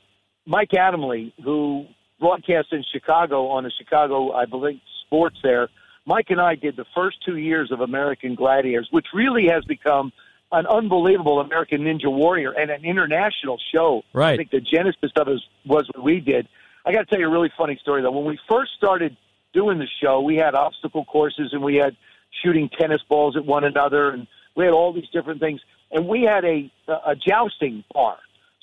Mike 0.46 0.70
Adamle, 0.70 1.32
who 1.42 1.86
broadcast 2.20 2.68
in 2.70 2.84
Chicago 2.92 3.48
on 3.48 3.64
the 3.64 3.72
Chicago, 3.76 4.30
I 4.30 4.44
believe, 4.44 4.80
sports 5.04 5.38
there 5.42 5.68
Mike 6.10 6.30
and 6.30 6.40
I 6.40 6.56
did 6.56 6.74
the 6.74 6.86
first 6.92 7.18
two 7.24 7.36
years 7.36 7.70
of 7.70 7.82
American 7.82 8.34
Gladiators, 8.34 8.88
which 8.90 9.06
really 9.14 9.46
has 9.46 9.64
become 9.64 10.12
an 10.50 10.66
unbelievable 10.66 11.38
American 11.38 11.82
Ninja 11.82 12.12
Warrior 12.12 12.50
and 12.50 12.68
an 12.68 12.84
international 12.84 13.58
show. 13.72 14.02
Right. 14.12 14.32
I 14.32 14.36
think 14.36 14.50
the 14.50 14.60
genesis 14.60 15.12
of 15.14 15.28
it 15.28 15.40
was 15.64 15.88
what 15.94 16.02
we 16.02 16.18
did. 16.18 16.48
I 16.84 16.90
got 16.90 17.02
to 17.02 17.06
tell 17.06 17.20
you 17.20 17.28
a 17.28 17.30
really 17.30 17.52
funny 17.56 17.78
story 17.80 18.02
though. 18.02 18.10
When 18.10 18.24
we 18.24 18.40
first 18.48 18.72
started 18.76 19.16
doing 19.52 19.78
the 19.78 19.86
show, 20.02 20.20
we 20.20 20.34
had 20.34 20.56
obstacle 20.56 21.04
courses 21.04 21.50
and 21.52 21.62
we 21.62 21.76
had 21.76 21.96
shooting 22.42 22.68
tennis 22.68 23.02
balls 23.08 23.36
at 23.36 23.46
one 23.46 23.62
another, 23.62 24.10
and 24.10 24.26
we 24.56 24.64
had 24.64 24.72
all 24.72 24.92
these 24.92 25.08
different 25.12 25.38
things. 25.38 25.60
And 25.92 26.08
we 26.08 26.22
had 26.22 26.44
a 26.44 26.72
a 26.88 27.14
jousting 27.14 27.84
bar, 27.94 28.16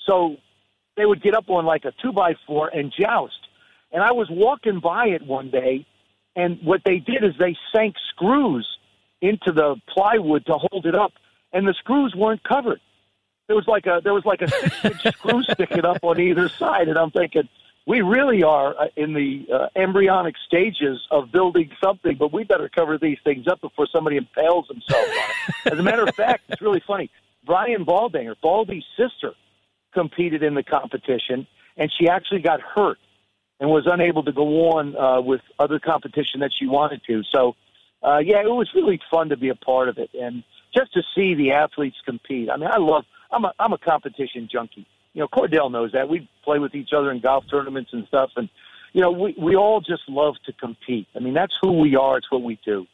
so 0.04 0.36
they 0.98 1.06
would 1.06 1.22
get 1.22 1.34
up 1.34 1.48
on 1.48 1.64
like 1.64 1.86
a 1.86 1.92
two 2.02 2.12
by 2.12 2.34
four 2.46 2.68
and 2.68 2.92
joust. 2.92 3.40
And 3.90 4.02
I 4.02 4.12
was 4.12 4.28
walking 4.28 4.80
by 4.80 5.06
it 5.06 5.22
one 5.22 5.48
day, 5.48 5.86
and 6.38 6.60
what 6.62 6.82
they 6.84 6.98
did 6.98 7.24
is 7.24 7.34
they 7.38 7.56
sank 7.74 7.96
screws 8.10 8.66
into 9.20 9.50
the 9.50 9.74
plywood 9.88 10.46
to 10.46 10.54
hold 10.54 10.86
it 10.86 10.94
up, 10.94 11.12
and 11.52 11.66
the 11.66 11.74
screws 11.74 12.14
weren't 12.16 12.44
covered. 12.44 12.80
There 13.48 13.56
was 13.56 13.66
like 13.66 13.86
a 13.86 14.00
there 14.04 14.14
was 14.14 14.24
like 14.24 14.40
a 14.42 14.48
six 14.48 14.84
inch 14.84 15.02
screw 15.16 15.42
sticking 15.42 15.84
up 15.84 15.98
on 16.02 16.20
either 16.20 16.48
side, 16.48 16.88
and 16.88 16.96
I'm 16.96 17.10
thinking 17.10 17.48
we 17.88 18.02
really 18.02 18.44
are 18.44 18.78
uh, 18.78 18.86
in 18.96 19.14
the 19.14 19.46
uh, 19.52 19.66
embryonic 19.74 20.36
stages 20.46 21.00
of 21.10 21.32
building 21.32 21.70
something, 21.82 22.16
but 22.16 22.32
we 22.32 22.44
better 22.44 22.68
cover 22.68 22.98
these 22.98 23.18
things 23.24 23.48
up 23.48 23.60
before 23.60 23.88
somebody 23.92 24.16
impales 24.16 24.68
themselves 24.68 25.10
on 25.10 25.30
it. 25.66 25.72
As 25.72 25.78
a 25.80 25.82
matter 25.82 26.04
of 26.04 26.14
fact, 26.14 26.44
it's 26.50 26.62
really 26.62 26.82
funny. 26.86 27.10
Brian 27.46 27.84
Baldinger, 27.84 28.36
Baldy's 28.40 28.84
sister, 28.96 29.32
competed 29.92 30.44
in 30.44 30.54
the 30.54 30.62
competition, 30.62 31.48
and 31.76 31.90
she 31.98 32.08
actually 32.08 32.42
got 32.42 32.60
hurt 32.60 32.98
and 33.60 33.70
was 33.70 33.86
unable 33.86 34.22
to 34.24 34.32
go 34.32 34.70
on 34.70 34.96
uh, 34.96 35.20
with 35.20 35.40
other 35.58 35.78
competition 35.78 36.40
that 36.40 36.50
she 36.56 36.66
wanted 36.66 37.02
to. 37.06 37.22
So, 37.32 37.56
uh, 38.02 38.18
yeah, 38.18 38.40
it 38.40 38.46
was 38.46 38.70
really 38.74 39.00
fun 39.10 39.28
to 39.30 39.36
be 39.36 39.48
a 39.48 39.54
part 39.54 39.88
of 39.88 39.98
it 39.98 40.10
and 40.14 40.44
just 40.76 40.92
to 40.94 41.02
see 41.14 41.34
the 41.34 41.52
athletes 41.52 41.96
compete. 42.04 42.50
I 42.50 42.56
mean, 42.56 42.70
I 42.70 42.78
love. 42.78 43.04
I'm 43.30 43.44
a 43.44 43.52
I'm 43.58 43.72
a 43.72 43.78
competition 43.78 44.48
junkie 44.50 44.86
you 45.18 45.24
know, 45.24 45.28
Kordell 45.28 45.70
knows 45.70 45.90
that. 45.92 46.08
We 46.08 46.28
play 46.44 46.60
with 46.60 46.76
each 46.76 46.90
other 46.96 47.10
in 47.10 47.20
golf 47.20 47.44
tournaments 47.50 47.90
and 47.92 48.06
stuff, 48.06 48.30
and 48.36 48.48
you 48.92 49.00
know, 49.00 49.10
we 49.10 49.34
we 49.36 49.56
all 49.56 49.80
just 49.80 50.02
love 50.08 50.36
to 50.46 50.52
compete. 50.52 51.08
I 51.16 51.18
mean, 51.18 51.34
that's 51.34 51.54
who 51.60 51.72
we 51.72 51.96
are. 51.96 52.18
It's 52.18 52.30
what 52.30 52.42
we 52.42 52.58
do. 52.64 52.86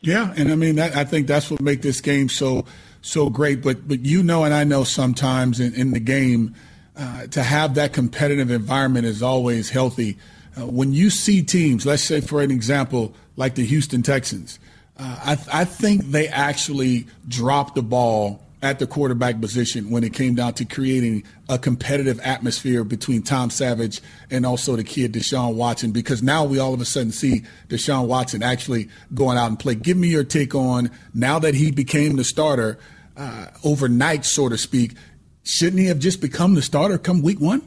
Yeah, 0.00 0.32
and 0.36 0.50
I 0.50 0.54
mean, 0.54 0.76
that, 0.76 0.96
I 0.96 1.04
think 1.04 1.26
that's 1.26 1.50
what 1.50 1.60
makes 1.60 1.82
this 1.82 2.00
game 2.00 2.28
so 2.28 2.66
so 3.02 3.30
great. 3.30 3.62
But 3.62 3.88
but 3.88 4.00
you 4.00 4.22
know, 4.22 4.44
and 4.44 4.54
I 4.54 4.62
know 4.62 4.84
sometimes 4.84 5.58
in, 5.58 5.74
in 5.74 5.90
the 5.90 5.98
game, 5.98 6.54
uh, 7.00 7.26
to 7.28 7.42
have 7.42 7.76
that 7.76 7.94
competitive 7.94 8.50
environment 8.50 9.06
is 9.06 9.22
always 9.22 9.70
healthy. 9.70 10.18
Uh, 10.54 10.66
when 10.66 10.92
you 10.92 11.08
see 11.08 11.42
teams, 11.42 11.86
let's 11.86 12.02
say 12.02 12.20
for 12.20 12.42
an 12.42 12.50
example, 12.50 13.14
like 13.36 13.54
the 13.54 13.64
Houston 13.64 14.02
Texans, 14.02 14.58
uh, 14.98 15.36
I, 15.50 15.60
I 15.62 15.64
think 15.64 16.02
they 16.10 16.28
actually 16.28 17.06
dropped 17.26 17.74
the 17.74 17.82
ball 17.82 18.42
at 18.62 18.78
the 18.78 18.86
quarterback 18.86 19.40
position 19.40 19.88
when 19.88 20.04
it 20.04 20.12
came 20.12 20.34
down 20.34 20.52
to 20.52 20.66
creating 20.66 21.24
a 21.48 21.58
competitive 21.58 22.20
atmosphere 22.20 22.84
between 22.84 23.22
Tom 23.22 23.48
Savage 23.48 24.02
and 24.30 24.44
also 24.44 24.76
the 24.76 24.84
kid 24.84 25.14
Deshaun 25.14 25.54
Watson 25.54 25.92
because 25.92 26.22
now 26.22 26.44
we 26.44 26.58
all 26.58 26.74
of 26.74 26.82
a 26.82 26.84
sudden 26.84 27.12
see 27.12 27.44
Deshaun 27.70 28.06
Watson 28.08 28.42
actually 28.42 28.90
going 29.14 29.38
out 29.38 29.46
and 29.46 29.58
play. 29.58 29.74
Give 29.74 29.96
me 29.96 30.08
your 30.08 30.24
take 30.24 30.54
on 30.54 30.90
now 31.14 31.38
that 31.38 31.54
he 31.54 31.70
became 31.70 32.16
the 32.16 32.24
starter 32.24 32.78
uh, 33.16 33.46
overnight, 33.64 34.26
so 34.26 34.50
to 34.50 34.58
speak. 34.58 34.94
Shouldn't 35.44 35.80
he 35.80 35.86
have 35.86 35.98
just 35.98 36.20
become 36.20 36.54
the 36.54 36.62
starter 36.62 36.98
come 36.98 37.22
week 37.22 37.40
one? 37.40 37.62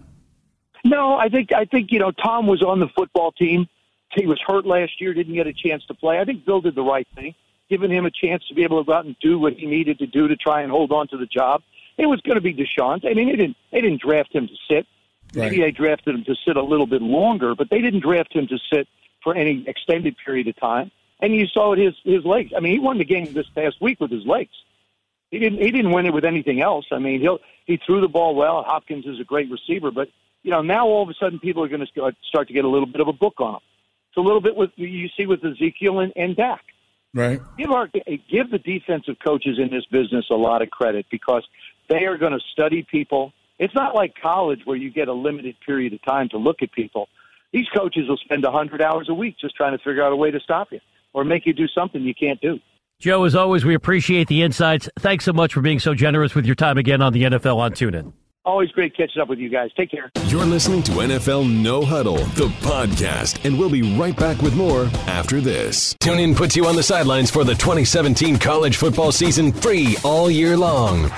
No, 0.86 1.16
I 1.16 1.30
think 1.30 1.54
I 1.54 1.66
think 1.66 1.92
you 1.92 2.00
know 2.00 2.12
Tom 2.12 2.48
was 2.48 2.62
on 2.62 2.80
the 2.80 2.88
football 2.90 3.32
team. 3.32 3.68
He 4.12 4.28
was 4.28 4.40
hurt 4.46 4.66
last 4.66 5.02
year, 5.02 5.14
didn't 5.14 5.34
get 5.34 5.48
a 5.48 5.54
chance 5.54 5.84
to 5.86 5.94
play. 5.94 6.20
I 6.20 6.26
think 6.26 6.46
Bill 6.46 6.62
did 6.62 6.76
the 6.76 6.84
right 6.84 7.08
thing 7.16 7.34
giving 7.74 7.90
him 7.90 8.06
a 8.06 8.12
chance 8.12 8.46
to 8.48 8.54
be 8.54 8.64
able 8.64 8.84
to 8.84 8.86
go 8.86 8.94
out 8.94 9.06
and 9.06 9.16
do 9.20 9.40
what 9.40 9.54
he 9.54 9.66
needed 9.66 9.98
to 10.00 10.06
do 10.06 10.28
to 10.28 10.36
try 10.36 10.62
and 10.62 10.72
hold 10.72 10.92
on 10.92 11.08
to 11.08 11.18
the 11.18 11.26
job. 11.26 11.64
It 11.98 12.06
was 12.06 12.22
going 12.22 12.36
to 12.36 12.42
be 12.42 12.54
Deshaun. 12.54 13.04
I 13.04 13.16
mean, 13.16 13.28
they 13.28 13.36
didn't 13.36 13.58
they 13.72 13.82
didn't 13.82 14.02
draft 14.02 14.34
him 14.34 14.48
to 14.48 14.54
sit. 14.68 14.86
Right. 15.34 15.50
Maybe 15.50 15.62
they 15.62 15.72
drafted 15.72 16.14
him 16.14 16.24
to 16.26 16.36
sit 16.46 16.56
a 16.56 16.64
little 16.64 16.86
bit 16.86 17.02
longer, 17.02 17.56
but 17.56 17.70
they 17.72 17.82
didn't 17.82 18.02
draft 18.02 18.36
him 18.36 18.48
to 18.48 18.58
sit 18.72 18.88
for 19.24 19.36
any 19.36 19.64
extended 19.68 20.16
period 20.24 20.48
of 20.48 20.56
time. 20.58 20.92
And 21.20 21.36
you 21.36 21.48
saw 21.48 21.74
it 21.74 21.80
his 21.80 21.96
his 22.04 22.26
legs. 22.26 22.52
I 22.56 22.60
mean, 22.60 22.74
he 22.74 22.80
won 22.80 22.98
the 23.00 23.06
game 23.06 23.32
this 23.34 23.48
past 23.56 23.82
week 23.82 24.00
with 24.00 24.12
his 24.12 24.26
legs. 24.26 24.52
He 25.34 25.40
didn't 25.40 25.64
he 25.64 25.72
didn't 25.72 25.92
win 25.92 26.06
it 26.06 26.14
with 26.14 26.26
anything 26.26 26.62
else. 26.62 26.86
I 26.92 27.00
mean, 27.00 27.20
he'll 27.20 27.40
he 27.66 27.80
threw 27.84 28.02
the 28.02 28.08
ball 28.08 28.36
well. 28.36 28.64
Hopkins 28.68 29.08
is 29.08 29.20
a 29.20 29.24
great 29.24 29.50
receiver, 29.50 29.90
but 29.90 30.08
you 30.44 30.52
know 30.52 30.62
now 30.62 30.86
all 30.86 31.02
of 31.02 31.10
a 31.10 31.16
sudden 31.20 31.40
people 31.40 31.64
are 31.64 31.68
going 31.68 31.84
to 31.84 32.04
uh, 32.04 32.12
start 32.30 32.48
to 32.50 32.54
get 32.54 32.66
a 32.66 32.70
little 32.70 32.86
bit 32.86 33.02
of 33.02 33.08
a 33.08 33.14
book 33.14 33.34
on 33.40 33.56
him. 33.56 33.62
It's 34.10 34.18
a 34.18 34.22
little 34.22 34.42
bit 34.42 34.56
with 34.56 34.70
you 34.76 35.10
see 35.18 35.26
with 35.26 35.44
Ezekiel 35.44 36.02
and, 36.02 36.14
and 36.16 36.36
Dak. 36.36 36.62
Right. 37.16 37.42
Give 37.58 37.72
our 37.72 37.88
give 37.88 38.52
the 38.52 38.60
defensive 38.60 39.16
coaches 39.26 39.58
in 39.58 39.72
this 39.72 39.88
business 39.88 40.26
a 40.30 40.36
lot 40.36 40.62
of 40.62 40.70
credit 40.70 41.08
because 41.10 41.44
they 41.90 42.06
are 42.06 42.20
going 42.20 42.34
to 42.34 42.42
study 42.52 42.86
people. 42.92 43.34
It's 43.58 43.74
not 43.74 43.96
like 43.96 44.14
college 44.22 44.60
where 44.66 44.78
you 44.78 44.92
get 44.92 45.08
a 45.08 45.14
limited 45.14 45.56
period 45.66 45.94
of 45.94 46.04
time 46.04 46.30
to 46.30 46.38
look 46.38 46.62
at 46.62 46.72
people. 46.74 47.10
These 47.52 47.70
coaches 47.76 48.08
will 48.08 48.18
spend 48.18 48.46
a 48.46 48.52
100 48.52 48.84
hours 48.84 49.10
a 49.10 49.16
week 49.16 49.38
just 49.42 49.56
trying 49.56 49.76
to 49.76 49.84
figure 49.84 50.04
out 50.04 50.12
a 50.12 50.16
way 50.16 50.30
to 50.30 50.40
stop 50.40 50.72
you 50.72 50.80
or 51.12 51.24
make 51.24 51.48
you 51.48 51.54
do 51.54 51.68
something 51.68 52.04
you 52.04 52.14
can't 52.14 52.40
do. 52.40 52.60
Joe, 53.04 53.26
as 53.26 53.36
always, 53.36 53.66
we 53.66 53.76
appreciate 53.76 54.30
the 54.30 54.44
insights. 54.44 54.88
Thanks 54.98 55.26
so 55.26 55.34
much 55.34 55.54
for 55.54 55.60
being 55.60 55.78
so 55.78 55.94
generous 55.94 56.36
with 56.36 56.46
your 56.46 56.56
time 56.56 56.78
again 56.78 57.02
on 57.02 57.12
the 57.12 57.24
NFL 57.24 57.58
on 57.58 57.74
TuneIn. 57.74 58.14
Always 58.46 58.72
great 58.72 58.96
catching 58.96 59.22
up 59.22 59.28
with 59.28 59.40
you 59.40 59.50
guys. 59.50 59.72
Take 59.76 59.92
care. 59.92 60.10
You're 60.28 60.46
listening 60.46 60.84
to 60.84 60.92
NFL 60.94 61.52
No 61.52 61.84
Huddle, 61.84 62.16
the 62.16 62.48
podcast, 62.62 63.44
and 63.44 63.60
we'll 63.60 63.70
be 63.70 63.98
right 63.98 64.16
back 64.16 64.42
with 64.42 64.56
more 64.56 64.86
after 65.06 65.42
this. 65.42 65.96
TuneIn 65.96 66.34
puts 66.34 66.56
you 66.56 66.66
on 66.66 66.78
the 66.78 66.84
sidelines 66.84 67.30
for 67.30 67.44
the 67.44 67.56
2017 67.56 68.40
college 68.40 68.78
football 68.78 69.12
season 69.12 69.52
free 69.52 69.98
all 70.06 70.32
year 70.32 70.56
long. 70.56 71.12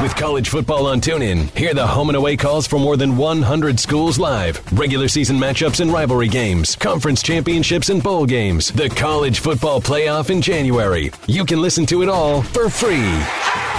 With 0.00 0.16
college 0.16 0.48
football 0.48 0.86
on 0.86 1.02
TuneIn, 1.02 1.54
hear 1.54 1.74
the 1.74 1.86
home 1.86 2.08
and 2.08 2.16
away 2.16 2.34
calls 2.34 2.66
for 2.66 2.78
more 2.78 2.96
than 2.96 3.18
100 3.18 3.78
schools 3.78 4.18
live, 4.18 4.62
regular 4.72 5.08
season 5.08 5.36
matchups 5.36 5.80
and 5.80 5.92
rivalry 5.92 6.28
games, 6.28 6.74
conference 6.74 7.22
championships 7.22 7.90
and 7.90 8.02
bowl 8.02 8.24
games, 8.24 8.70
the 8.70 8.88
college 8.88 9.40
football 9.40 9.78
playoff 9.78 10.30
in 10.30 10.40
January. 10.40 11.10
You 11.26 11.44
can 11.44 11.60
listen 11.60 11.84
to 11.86 12.02
it 12.02 12.08
all 12.08 12.40
for 12.40 12.70
free. 12.70 13.10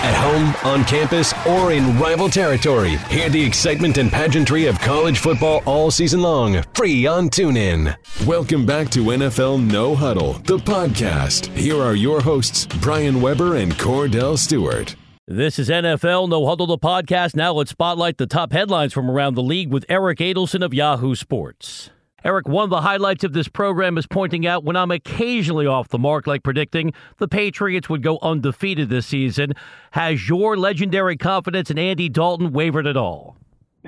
At 0.03 0.13
home, 0.13 0.71
on 0.71 0.85
campus, 0.85 1.33
or 1.47 1.71
in 1.71 1.97
rival 1.97 2.29
territory, 2.29 2.97
hear 3.09 3.29
the 3.29 3.43
excitement 3.43 3.97
and 3.97 4.11
pageantry 4.11 4.67
of 4.67 4.79
college 4.79 5.17
football 5.17 5.63
all 5.65 5.89
season 5.89 6.21
long, 6.21 6.61
free 6.75 7.07
on 7.07 7.31
TuneIn. 7.31 7.95
Welcome 8.27 8.67
back 8.67 8.91
to 8.91 9.05
NFL 9.05 9.71
No 9.71 9.95
Huddle, 9.95 10.33
the 10.33 10.57
podcast. 10.57 11.47
Here 11.57 11.81
are 11.81 11.95
your 11.95 12.21
hosts, 12.21 12.67
Brian 12.79 13.21
Weber 13.21 13.55
and 13.55 13.73
Kordell 13.73 14.37
Stewart. 14.37 14.95
This 15.31 15.57
is 15.57 15.69
NFL 15.69 16.27
No 16.27 16.45
Huddle, 16.45 16.67
the 16.67 16.77
podcast. 16.77 17.37
Now 17.37 17.53
let's 17.53 17.71
spotlight 17.71 18.17
the 18.17 18.27
top 18.27 18.51
headlines 18.51 18.91
from 18.91 19.09
around 19.09 19.35
the 19.35 19.41
league 19.41 19.71
with 19.71 19.85
Eric 19.87 20.19
Adelson 20.19 20.61
of 20.61 20.73
Yahoo 20.73 21.15
Sports. 21.15 21.89
Eric, 22.25 22.49
one 22.49 22.65
of 22.65 22.69
the 22.69 22.81
highlights 22.81 23.23
of 23.23 23.31
this 23.31 23.47
program 23.47 23.97
is 23.97 24.05
pointing 24.05 24.45
out 24.45 24.65
when 24.65 24.75
I'm 24.75 24.91
occasionally 24.91 25.65
off 25.65 25.87
the 25.87 25.97
mark, 25.97 26.27
like 26.27 26.43
predicting 26.43 26.91
the 27.17 27.29
Patriots 27.29 27.87
would 27.87 28.03
go 28.03 28.19
undefeated 28.21 28.89
this 28.89 29.07
season. 29.07 29.53
Has 29.91 30.27
your 30.27 30.57
legendary 30.57 31.15
confidence 31.15 31.71
in 31.71 31.79
Andy 31.79 32.09
Dalton 32.09 32.51
wavered 32.51 32.85
at 32.85 32.97
all? 32.97 33.37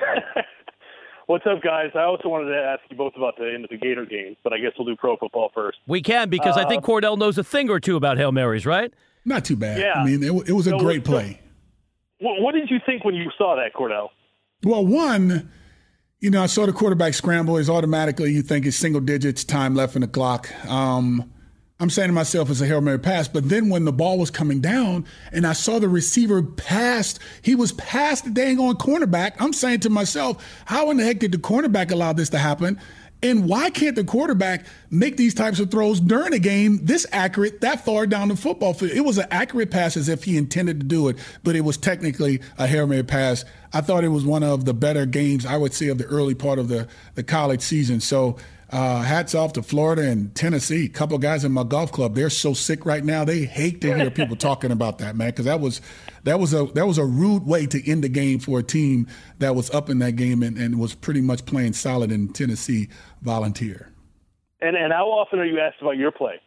What's 1.27 1.45
up, 1.45 1.61
guys? 1.61 1.91
I 1.93 2.03
also 2.03 2.29
wanted 2.29 2.51
to 2.51 2.57
ask 2.57 2.79
you 2.89 2.95
both 2.95 3.17
about 3.17 3.35
the 3.35 3.51
end 3.53 3.65
of 3.65 3.69
the 3.69 3.77
Gator 3.77 4.05
game, 4.05 4.37
but 4.45 4.53
I 4.53 4.59
guess 4.59 4.71
we'll 4.79 4.87
do 4.87 4.95
pro 4.95 5.17
football 5.17 5.51
first. 5.53 5.79
We 5.87 6.01
can 6.01 6.29
because 6.29 6.55
uh, 6.55 6.61
I 6.61 6.69
think 6.69 6.85
uh, 6.85 6.87
Kordell 6.87 7.17
knows 7.17 7.37
a 7.37 7.43
thing 7.43 7.69
or 7.69 7.81
two 7.81 7.97
about 7.97 8.17
Hail 8.17 8.31
Marys, 8.31 8.65
right? 8.65 8.93
Not 9.25 9.45
too 9.45 9.55
bad. 9.55 9.79
Yeah. 9.79 9.93
I 9.93 10.05
mean, 10.05 10.23
it, 10.23 10.49
it 10.49 10.53
was 10.53 10.67
a 10.67 10.71
so, 10.71 10.79
great 10.79 11.03
play. 11.05 11.39
What 12.19 12.53
did 12.53 12.69
you 12.69 12.79
think 12.85 13.03
when 13.03 13.15
you 13.15 13.29
saw 13.37 13.55
that, 13.55 13.73
Kordell? 13.73 14.09
Well, 14.63 14.85
one, 14.85 15.51
you 16.21 16.29
know, 16.29 16.41
I 16.41 16.45
saw 16.45 16.65
the 16.65 16.71
quarterback 16.71 17.13
scramble. 17.13 17.57
Is 17.57 17.69
automatically 17.69 18.31
you 18.31 18.41
think 18.41 18.65
it's 18.65 18.77
single 18.77 19.01
digits, 19.01 19.43
time 19.43 19.75
left 19.75 19.95
in 19.95 20.01
the 20.01 20.07
clock. 20.07 20.49
Um, 20.65 21.29
I'm 21.79 21.89
saying 21.89 22.07
to 22.07 22.13
myself 22.13 22.49
it's 22.49 22.61
a 22.61 22.65
Hail 22.65 22.79
Mary 22.79 22.97
pass. 22.97 23.27
But 23.27 23.49
then 23.49 23.67
when 23.69 23.83
the 23.83 23.91
ball 23.91 24.17
was 24.17 24.31
coming 24.31 24.61
down 24.61 25.05
and 25.33 25.45
I 25.45 25.51
saw 25.51 25.79
the 25.79 25.89
receiver 25.89 26.41
passed, 26.41 27.19
he 27.41 27.55
was 27.55 27.73
past 27.73 28.23
the 28.23 28.31
dang 28.31 28.57
on 28.57 28.75
cornerback. 28.75 29.33
I'm 29.39 29.51
saying 29.51 29.81
to 29.81 29.89
myself, 29.89 30.41
how 30.63 30.91
in 30.91 30.97
the 30.97 31.03
heck 31.03 31.19
did 31.19 31.33
the 31.33 31.37
cornerback 31.37 31.91
allow 31.91 32.13
this 32.13 32.29
to 32.29 32.37
happen? 32.37 32.79
And 33.23 33.47
why 33.47 33.69
can't 33.69 33.95
the 33.95 34.03
quarterback 34.03 34.65
make 34.91 35.15
these 35.15 35.33
types 35.33 35.61
of 35.61 35.71
throws 35.71 36.01
during 36.01 36.33
a 36.33 36.39
game 36.39 36.85
this 36.85 37.07
accurate, 37.13 37.61
that 37.61 37.85
far 37.85 38.05
down 38.05 38.27
the 38.27 38.35
football 38.35 38.73
field? 38.73 38.91
It 38.91 39.01
was 39.01 39.17
an 39.17 39.27
accurate 39.31 39.71
pass 39.71 39.95
as 39.95 40.09
if 40.09 40.25
he 40.25 40.37
intended 40.37 40.81
to 40.81 40.85
do 40.85 41.07
it, 41.07 41.15
but 41.41 41.55
it 41.55 41.61
was 41.61 41.77
technically 41.77 42.41
a 42.57 42.67
Hail 42.67 42.85
Mary 42.85 43.01
pass. 43.01 43.45
I 43.71 43.79
thought 43.79 44.03
it 44.03 44.09
was 44.09 44.25
one 44.25 44.43
of 44.43 44.65
the 44.65 44.73
better 44.73 45.05
games 45.05 45.45
I 45.45 45.55
would 45.55 45.73
say 45.73 45.87
of 45.87 45.97
the 45.97 46.05
early 46.05 46.35
part 46.35 46.59
of 46.59 46.67
the, 46.67 46.87
the 47.15 47.23
college 47.23 47.61
season. 47.61 48.01
So 48.01 48.35
uh, 48.73 49.03
hats 49.03 49.35
off 49.35 49.53
to 49.53 49.61
Florida 49.61 50.01
and 50.01 50.33
Tennessee. 50.33 50.85
A 50.85 50.89
couple 50.89 51.17
guys 51.19 51.45
in 51.45 51.51
my 51.51 51.63
golf 51.63 51.91
club, 51.91 52.15
they're 52.15 52.31
so 52.31 52.55
sick 52.55 52.87
right 52.87 53.05
now. 53.05 53.23
They 53.23 53.45
hate 53.45 53.81
to 53.81 53.95
hear 53.95 54.09
people 54.09 54.35
talking 54.35 54.71
about 54.71 54.97
that, 54.97 55.15
man, 55.15 55.29
because 55.29 55.45
that 55.45 55.59
was 55.59 55.79
that 56.23 56.39
was 56.39 56.55
a 56.55 56.65
that 56.73 56.87
was 56.87 56.97
a 56.97 57.05
rude 57.05 57.45
way 57.45 57.67
to 57.67 57.89
end 57.89 58.03
the 58.03 58.09
game 58.09 58.39
for 58.39 58.57
a 58.57 58.63
team 58.63 59.07
that 59.37 59.55
was 59.55 59.69
up 59.71 59.91
in 59.91 59.99
that 59.99 60.13
game 60.13 60.41
and, 60.41 60.57
and 60.57 60.79
was 60.79 60.95
pretty 60.95 61.21
much 61.21 61.45
playing 61.45 61.73
solid 61.73 62.11
in 62.11 62.29
Tennessee 62.29 62.89
Volunteer. 63.21 63.91
And 64.59 64.75
and 64.75 64.91
how 64.91 65.05
often 65.05 65.37
are 65.37 65.45
you 65.45 65.59
asked 65.59 65.79
about 65.79 65.97
your 65.97 66.11
play? 66.11 66.41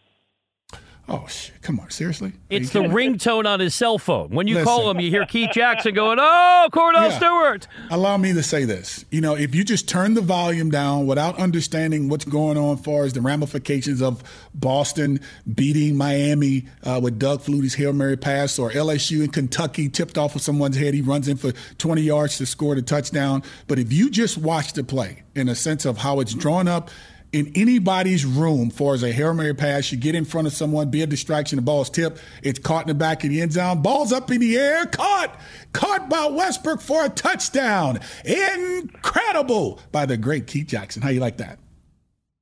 Oh 1.08 1.24
shit! 1.28 1.62
Come 1.62 1.78
on, 1.78 1.90
seriously? 1.90 2.32
It's 2.50 2.70
the 2.70 2.80
ringtone 2.80 3.46
on 3.46 3.60
his 3.60 3.76
cell 3.76 3.96
phone. 3.96 4.30
When 4.30 4.48
you 4.48 4.54
Listen. 4.56 4.66
call 4.66 4.90
him, 4.90 4.98
you 4.98 5.08
hear 5.08 5.24
Keith 5.24 5.50
Jackson 5.52 5.94
going, 5.94 6.18
"Oh, 6.20 6.68
Kordell 6.72 7.10
yeah. 7.10 7.16
Stewart." 7.16 7.68
Allow 7.90 8.16
me 8.16 8.32
to 8.32 8.42
say 8.42 8.64
this. 8.64 9.04
You 9.12 9.20
know, 9.20 9.36
if 9.36 9.54
you 9.54 9.62
just 9.62 9.88
turn 9.88 10.14
the 10.14 10.20
volume 10.20 10.68
down 10.68 11.06
without 11.06 11.38
understanding 11.38 12.08
what's 12.08 12.24
going 12.24 12.58
on, 12.58 12.78
as 12.78 12.84
far 12.84 13.04
as 13.04 13.12
the 13.12 13.20
ramifications 13.20 14.02
of 14.02 14.24
Boston 14.52 15.20
beating 15.54 15.96
Miami 15.96 16.66
uh, 16.82 16.98
with 17.00 17.20
Doug 17.20 17.40
Flutie's 17.40 17.74
hail 17.74 17.92
mary 17.92 18.16
pass, 18.16 18.58
or 18.58 18.70
LSU 18.70 19.22
in 19.22 19.30
Kentucky 19.30 19.88
tipped 19.88 20.18
off 20.18 20.34
of 20.34 20.42
someone's 20.42 20.76
head, 20.76 20.92
he 20.92 21.02
runs 21.02 21.28
in 21.28 21.36
for 21.36 21.52
20 21.78 22.02
yards 22.02 22.36
to 22.38 22.46
score 22.46 22.74
the 22.74 22.82
touchdown. 22.82 23.44
But 23.68 23.78
if 23.78 23.92
you 23.92 24.10
just 24.10 24.38
watch 24.38 24.72
the 24.72 24.82
play 24.82 25.22
in 25.36 25.48
a 25.48 25.54
sense 25.54 25.84
of 25.84 25.98
how 25.98 26.18
it's 26.18 26.34
drawn 26.34 26.66
up 26.66 26.90
in 27.32 27.52
anybody's 27.54 28.24
room 28.24 28.70
for 28.70 28.94
as 28.94 29.02
a 29.02 29.12
Hail 29.12 29.34
Mary 29.34 29.54
pass. 29.54 29.90
You 29.92 29.98
get 29.98 30.14
in 30.14 30.24
front 30.24 30.46
of 30.46 30.52
someone, 30.52 30.90
be 30.90 31.02
a 31.02 31.06
distraction, 31.06 31.56
the 31.56 31.62
ball's 31.62 31.90
tipped, 31.90 32.20
it's 32.42 32.58
caught 32.58 32.82
in 32.82 32.88
the 32.88 32.94
back 32.94 33.24
of 33.24 33.30
the 33.30 33.40
end 33.40 33.52
zone, 33.52 33.82
ball's 33.82 34.12
up 34.12 34.30
in 34.30 34.40
the 34.40 34.56
air, 34.56 34.86
caught, 34.86 35.38
caught 35.72 36.08
by 36.08 36.26
Westbrook 36.26 36.80
for 36.80 37.04
a 37.04 37.08
touchdown. 37.08 38.00
Incredible 38.24 39.80
by 39.92 40.06
the 40.06 40.16
great 40.16 40.46
Keith 40.46 40.68
Jackson. 40.68 41.02
How 41.02 41.10
you 41.10 41.20
like 41.20 41.38
that? 41.38 41.58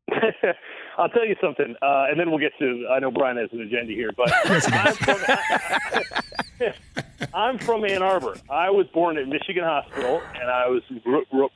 I'll 0.97 1.09
tell 1.09 1.27
you 1.27 1.37
something, 1.41 1.75
uh, 1.83 2.07
and 2.09 2.19
then 2.19 2.31
we'll 2.31 2.39
get 2.39 2.53
to. 2.59 2.87
I 2.91 2.99
know 3.01 3.11
Brian 3.11 3.37
has 3.37 3.51
an 3.53 3.61
agenda 3.61 3.93
here, 3.93 4.11
but 4.17 4.33
I'm, 4.45 4.95
from, 4.95 6.73
I'm 7.35 7.59
from 7.59 7.85
Ann 7.85 8.03
Arbor. 8.03 8.37
I 8.49 8.71
was 8.71 8.87
born 8.95 9.19
at 9.19 9.27
Michigan 9.27 9.65
Hospital, 9.65 10.23
and 10.41 10.51
I 10.51 10.69
was 10.69 10.83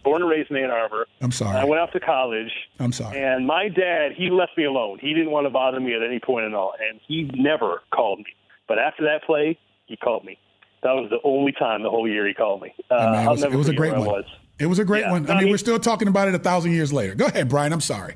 born 0.03 0.23
and 0.23 0.31
raised 0.31 0.51
in 0.51 0.57
Ann 0.57 0.71
Arbor. 0.71 1.07
I'm 1.21 1.31
sorry. 1.31 1.57
I 1.57 1.65
went 1.65 1.81
off 1.81 1.93
to 1.93 2.01
college. 2.01 2.51
I'm 2.81 2.93
sorry. 2.93 3.23
And 3.23 3.47
my 3.47 3.69
dad, 3.69 4.13
he 4.17 4.31
left 4.31 4.53
me 4.57 4.65
alone. 4.65 4.99
He 5.01 5.15
didn't 5.15 5.31
want 5.31 5.47
to 5.47 5.51
bother 5.51 5.79
me 5.79 5.95
at 5.95 6.03
any 6.03 6.19
point 6.19 6.47
at 6.47 6.55
all, 6.55 6.75
and 6.89 7.01
he 7.07 7.31
never 7.35 7.83
called 7.95 8.19
me. 8.19 8.35
But 8.67 8.79
after 8.79 9.05
that 9.05 9.25
play, 9.25 9.59
he 9.87 9.97
called 9.97 10.25
me. 10.25 10.39
That 10.83 10.93
was 10.93 11.11
the 11.11 11.19
only 11.25 11.53
time 11.53 11.83
the 11.83 11.91
whole 11.91 12.09
year 12.09 12.27
he 12.27 12.35
called 12.35 12.63
me. 12.63 12.73
Uh, 12.91 12.95
I 12.95 13.13
mean, 13.13 13.27
it 13.27 13.31
was, 13.31 13.43
it 13.43 13.53
was 13.53 13.69
a 13.69 13.75
great 13.75 13.93
one. 13.93 14.05
Was. 14.05 14.25
It 14.59 14.67
was 14.67 14.79
a 14.79 14.85
great 14.85 15.03
yeah. 15.03 15.13
one. 15.13 15.25
I 15.25 15.29
mean, 15.29 15.37
I 15.37 15.41
mean, 15.43 15.51
we're 15.51 15.59
still 15.59 15.79
talking 15.79 16.09
about 16.09 16.29
it 16.29 16.35
a 16.35 16.39
thousand 16.39 16.73
years 16.73 16.93
later. 16.93 17.15
Go 17.15 17.27
ahead, 17.27 17.49
Brian. 17.49 17.73
I'm 17.73 17.81
sorry. 17.81 18.15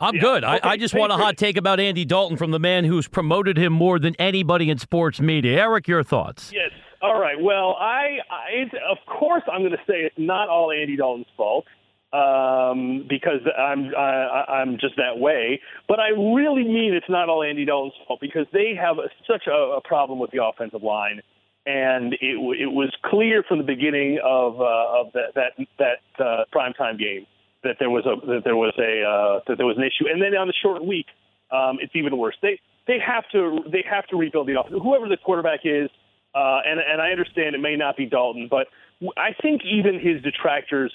I'm 0.00 0.14
yeah. 0.14 0.20
good. 0.20 0.44
Okay. 0.44 0.60
I, 0.62 0.70
I, 0.70 0.76
just 0.76 0.94
want 0.94 1.12
a 1.12 1.16
hot 1.16 1.36
take 1.36 1.56
about 1.56 1.78
Andy 1.78 2.04
Dalton 2.04 2.36
from 2.36 2.50
the 2.50 2.58
man 2.58 2.84
who's 2.84 3.06
promoted 3.06 3.58
him 3.58 3.72
more 3.72 3.98
than 3.98 4.14
anybody 4.18 4.70
in 4.70 4.78
sports 4.78 5.20
media. 5.20 5.60
Eric, 5.60 5.88
your 5.88 6.02
thoughts? 6.02 6.50
Yes. 6.52 6.70
All 7.02 7.20
right. 7.20 7.40
Well, 7.40 7.76
I, 7.78 8.18
I 8.30 8.62
of 8.90 8.98
course 9.06 9.42
I'm 9.52 9.60
going 9.60 9.72
to 9.72 9.84
say 9.86 10.00
it's 10.00 10.18
not 10.18 10.48
all 10.48 10.70
Andy 10.72 10.96
Dalton's 10.96 11.26
fault 11.36 11.66
um, 12.12 13.06
because 13.08 13.40
I'm 13.58 13.94
I, 13.96 14.44
I'm 14.48 14.78
just 14.80 14.96
that 14.96 15.18
way. 15.18 15.60
But 15.86 16.00
I 16.00 16.08
really 16.08 16.64
mean 16.64 16.94
it's 16.94 17.08
not 17.08 17.28
all 17.28 17.42
Andy 17.42 17.64
Dalton's 17.64 17.94
fault 18.06 18.20
because 18.20 18.46
they 18.52 18.74
have 18.80 18.98
a, 18.98 19.08
such 19.30 19.46
a, 19.46 19.76
a 19.76 19.80
problem 19.82 20.18
with 20.18 20.30
the 20.30 20.42
offensive 20.42 20.82
line 20.82 21.20
and 21.66 22.14
it, 22.14 22.36
it 22.58 22.72
was 22.72 22.94
clear 23.04 23.42
from 23.46 23.58
the 23.58 23.64
beginning 23.64 24.18
of 24.24 24.60
uh, 24.60 25.00
of 25.00 25.12
that 25.12 25.34
that 25.34 25.66
that 25.78 26.24
uh, 26.24 26.44
primetime 26.54 26.98
game 26.98 27.26
that 27.62 27.76
there 27.78 27.90
was 27.90 28.06
a 28.06 28.14
that 28.26 28.42
there 28.44 28.56
was 28.56 28.74
a 28.78 29.02
uh, 29.02 29.40
that 29.46 29.56
there 29.56 29.66
was 29.66 29.76
an 29.76 29.84
issue. 29.84 30.10
And 30.10 30.20
then 30.20 30.34
on 30.34 30.46
the 30.46 30.54
short 30.62 30.84
week, 30.84 31.06
um, 31.50 31.78
it's 31.80 31.94
even 31.94 32.16
worse. 32.16 32.36
They 32.42 32.60
they 32.86 32.98
have 33.04 33.24
to 33.32 33.60
they 33.70 33.84
have 33.88 34.06
to 34.08 34.16
rebuild 34.16 34.48
the 34.48 34.58
offense. 34.58 34.76
Whoever 34.82 35.08
the 35.08 35.16
quarterback 35.16 35.60
is, 35.64 35.90
uh, 36.34 36.60
and 36.64 36.80
and 36.80 37.00
I 37.00 37.10
understand 37.10 37.54
it 37.54 37.60
may 37.60 37.76
not 37.76 37.96
be 37.96 38.06
Dalton, 38.06 38.48
but 38.50 38.68
I 39.16 39.34
think 39.40 39.62
even 39.64 40.00
his 40.00 40.22
detractors 40.22 40.92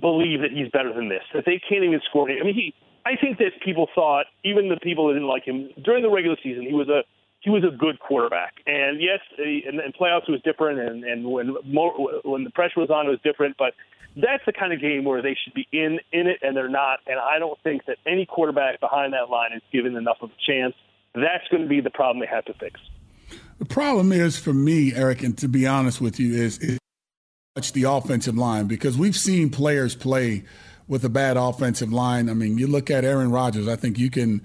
believe 0.00 0.40
that 0.40 0.50
he's 0.50 0.68
better 0.70 0.92
than 0.92 1.08
this. 1.08 1.22
That 1.34 1.44
they 1.46 1.60
can't 1.68 1.84
even 1.84 2.00
score. 2.08 2.30
I 2.30 2.42
mean, 2.42 2.54
he. 2.54 2.74
I 3.06 3.16
think 3.20 3.36
that 3.36 3.52
people 3.62 3.86
thought, 3.94 4.24
even 4.44 4.70
the 4.70 4.80
people 4.80 5.08
that 5.08 5.14
didn't 5.14 5.28
like 5.28 5.44
him 5.44 5.68
during 5.84 6.02
the 6.02 6.08
regular 6.08 6.36
season, 6.42 6.62
he 6.62 6.72
was 6.72 6.88
a 6.88 7.02
he 7.40 7.50
was 7.50 7.62
a 7.62 7.76
good 7.76 8.00
quarterback. 8.00 8.54
And 8.66 9.00
yes, 9.00 9.20
and 9.36 9.94
playoffs 9.94 10.28
was 10.28 10.40
different, 10.42 10.80
and 10.80 11.04
and 11.04 11.24
when 11.24 11.54
more 11.66 11.92
when 12.24 12.44
the 12.44 12.50
pressure 12.50 12.80
was 12.80 12.90
on, 12.90 13.06
it 13.06 13.10
was 13.10 13.20
different. 13.22 13.56
But 13.58 13.74
that's 14.16 14.44
the 14.46 14.52
kind 14.52 14.72
of 14.72 14.80
game 14.80 15.04
where 15.04 15.22
they 15.22 15.36
should 15.42 15.54
be 15.54 15.66
in 15.72 15.98
in 16.12 16.26
it, 16.26 16.38
and 16.42 16.56
they're 16.56 16.68
not. 16.68 17.00
And 17.06 17.18
I 17.18 17.38
don't 17.38 17.58
think 17.62 17.86
that 17.86 17.98
any 18.06 18.26
quarterback 18.26 18.80
behind 18.80 19.12
that 19.12 19.30
line 19.30 19.52
is 19.54 19.62
given 19.72 19.96
enough 19.96 20.18
of 20.20 20.30
a 20.30 20.50
chance. 20.50 20.74
That's 21.14 21.46
going 21.50 21.62
to 21.62 21.68
be 21.68 21.80
the 21.80 21.90
problem 21.90 22.20
they 22.20 22.26
have 22.26 22.44
to 22.46 22.54
fix. 22.54 22.80
The 23.58 23.64
problem 23.64 24.12
is 24.12 24.38
for 24.38 24.52
me, 24.52 24.94
Eric, 24.94 25.22
and 25.22 25.36
to 25.38 25.48
be 25.48 25.66
honest 25.66 26.00
with 26.00 26.18
you, 26.18 26.34
is, 26.34 26.58
is 26.58 26.78
the 27.72 27.84
offensive 27.84 28.36
line 28.36 28.66
because 28.66 28.98
we've 28.98 29.16
seen 29.16 29.48
players 29.48 29.94
play 29.94 30.44
with 30.88 31.04
a 31.04 31.08
bad 31.08 31.36
offensive 31.36 31.92
line. 31.92 32.28
I 32.28 32.34
mean, 32.34 32.58
you 32.58 32.66
look 32.66 32.90
at 32.90 33.04
Aaron 33.04 33.30
Rodgers. 33.30 33.68
I 33.68 33.76
think 33.76 33.98
you 33.98 34.10
can 34.10 34.42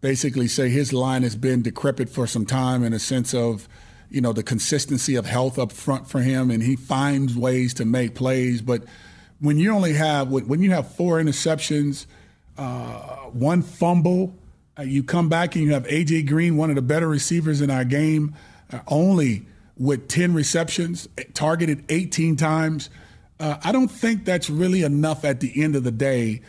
basically 0.00 0.46
say 0.48 0.68
his 0.68 0.92
line 0.92 1.22
has 1.22 1.34
been 1.36 1.62
decrepit 1.62 2.08
for 2.08 2.26
some 2.26 2.46
time 2.46 2.84
in 2.84 2.92
a 2.92 2.98
sense 2.98 3.34
of 3.34 3.68
you 4.10 4.20
know 4.20 4.32
the 4.32 4.42
consistency 4.42 5.16
of 5.16 5.26
health 5.26 5.58
up 5.58 5.72
front 5.72 6.08
for 6.08 6.20
him, 6.20 6.50
and 6.50 6.62
he 6.62 6.76
finds 6.76 7.36
ways 7.36 7.74
to 7.74 7.84
make 7.84 8.14
plays. 8.14 8.62
But 8.62 8.84
when 9.44 9.58
you 9.58 9.72
only 9.72 9.92
have 9.92 10.30
when 10.30 10.62
you 10.62 10.70
have 10.70 10.90
four 10.94 11.20
interceptions, 11.20 12.06
uh, 12.56 13.00
one 13.32 13.60
fumble, 13.60 14.34
uh, 14.78 14.82
you 14.82 15.02
come 15.02 15.28
back 15.28 15.54
and 15.54 15.64
you 15.64 15.72
have 15.72 15.84
AJ 15.84 16.26
Green, 16.26 16.56
one 16.56 16.70
of 16.70 16.76
the 16.76 16.82
better 16.82 17.06
receivers 17.06 17.60
in 17.60 17.70
our 17.70 17.84
game, 17.84 18.34
uh, 18.72 18.80
only 18.88 19.44
with 19.76 20.08
10 20.08 20.32
receptions, 20.32 21.08
targeted 21.34 21.84
18 21.90 22.36
times. 22.36 22.88
Uh, 23.38 23.56
I 23.62 23.72
don't 23.72 23.88
think 23.88 24.24
that's 24.24 24.48
really 24.48 24.82
enough 24.82 25.24
at 25.24 25.40
the 25.40 25.62
end 25.62 25.76
of 25.76 25.84
the 25.84 25.90
day 25.90 26.40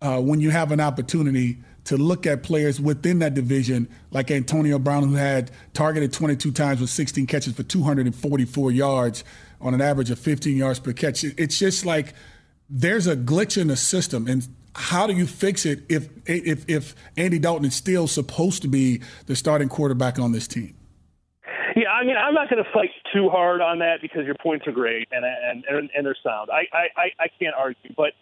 uh, 0.00 0.20
when 0.20 0.40
you 0.40 0.50
have 0.50 0.70
an 0.70 0.80
opportunity 0.80 1.58
to 1.84 1.96
look 1.96 2.26
at 2.26 2.42
players 2.42 2.80
within 2.80 3.18
that 3.18 3.34
division, 3.34 3.88
like 4.10 4.30
Antonio 4.30 4.78
Brown, 4.78 5.08
who 5.08 5.14
had 5.14 5.50
targeted 5.72 6.12
22 6.12 6.52
times 6.52 6.80
with 6.80 6.90
16 6.90 7.26
catches 7.26 7.54
for 7.54 7.62
244 7.62 8.70
yards 8.70 9.24
on 9.60 9.74
an 9.74 9.80
average 9.80 10.10
of 10.10 10.18
15 10.18 10.56
yards 10.56 10.78
per 10.78 10.92
catch. 10.92 11.24
It's 11.24 11.58
just 11.58 11.84
like 11.84 12.14
there's 12.68 13.06
a 13.06 13.16
glitch 13.16 13.60
in 13.60 13.68
the 13.68 13.76
system, 13.76 14.26
and 14.26 14.46
how 14.74 15.06
do 15.06 15.12
you 15.14 15.26
fix 15.26 15.66
it 15.66 15.82
if 15.88 16.08
if 16.26 16.64
if 16.68 16.94
Andy 17.16 17.38
Dalton 17.38 17.66
is 17.66 17.74
still 17.74 18.06
supposed 18.06 18.62
to 18.62 18.68
be 18.68 19.02
the 19.26 19.36
starting 19.36 19.68
quarterback 19.68 20.18
on 20.18 20.32
this 20.32 20.48
team? 20.48 20.74
Yeah, 21.76 21.90
I 21.90 22.04
mean, 22.04 22.16
I'm 22.16 22.34
not 22.34 22.48
going 22.48 22.62
to 22.62 22.70
fight 22.72 22.90
too 23.12 23.28
hard 23.28 23.60
on 23.60 23.80
that 23.80 23.96
because 24.00 24.24
your 24.26 24.36
points 24.40 24.66
are 24.66 24.72
great 24.72 25.08
and 25.10 25.24
and 25.24 25.64
and, 25.68 25.90
and 25.94 26.06
they're 26.06 26.16
sound. 26.22 26.50
I, 26.52 26.64
I 26.72 27.10
I 27.18 27.26
can't 27.38 27.54
argue, 27.56 27.92
but 27.96 28.12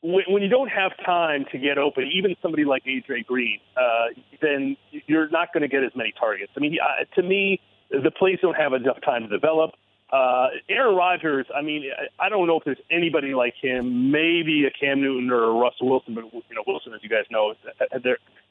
when, 0.00 0.24
when 0.28 0.42
you 0.42 0.48
don't 0.48 0.68
have 0.68 0.92
time 1.04 1.44
to 1.52 1.58
get 1.58 1.78
open, 1.78 2.08
even 2.12 2.36
somebody 2.42 2.64
like 2.64 2.84
AJ 2.84 3.26
Green, 3.26 3.58
uh, 3.76 4.14
then 4.40 4.76
you're 5.06 5.28
not 5.30 5.52
going 5.52 5.62
to 5.62 5.68
get 5.68 5.82
as 5.82 5.92
many 5.94 6.12
targets. 6.18 6.52
I 6.56 6.60
mean, 6.60 6.76
uh, 6.80 7.04
to 7.16 7.22
me, 7.22 7.60
the 7.90 8.10
plays 8.10 8.38
don't 8.40 8.56
have 8.56 8.72
enough 8.72 8.98
time 9.04 9.22
to 9.22 9.28
develop. 9.28 9.70
Uh, 10.10 10.48
Aaron 10.70 10.96
Rodgers, 10.96 11.46
I 11.54 11.60
mean, 11.60 11.84
I 12.18 12.28
don't 12.28 12.46
know 12.46 12.56
if 12.56 12.64
there's 12.64 12.80
anybody 12.90 13.34
like 13.34 13.54
him. 13.60 14.10
Maybe 14.10 14.64
a 14.64 14.70
Cam 14.70 15.02
Newton 15.02 15.30
or 15.30 15.44
a 15.44 15.52
Russell 15.52 15.90
Wilson, 15.90 16.14
but 16.14 16.24
you 16.24 16.54
know, 16.54 16.64
Wilson, 16.66 16.94
as 16.94 17.00
you 17.02 17.10
guys 17.10 17.24
know, 17.30 17.54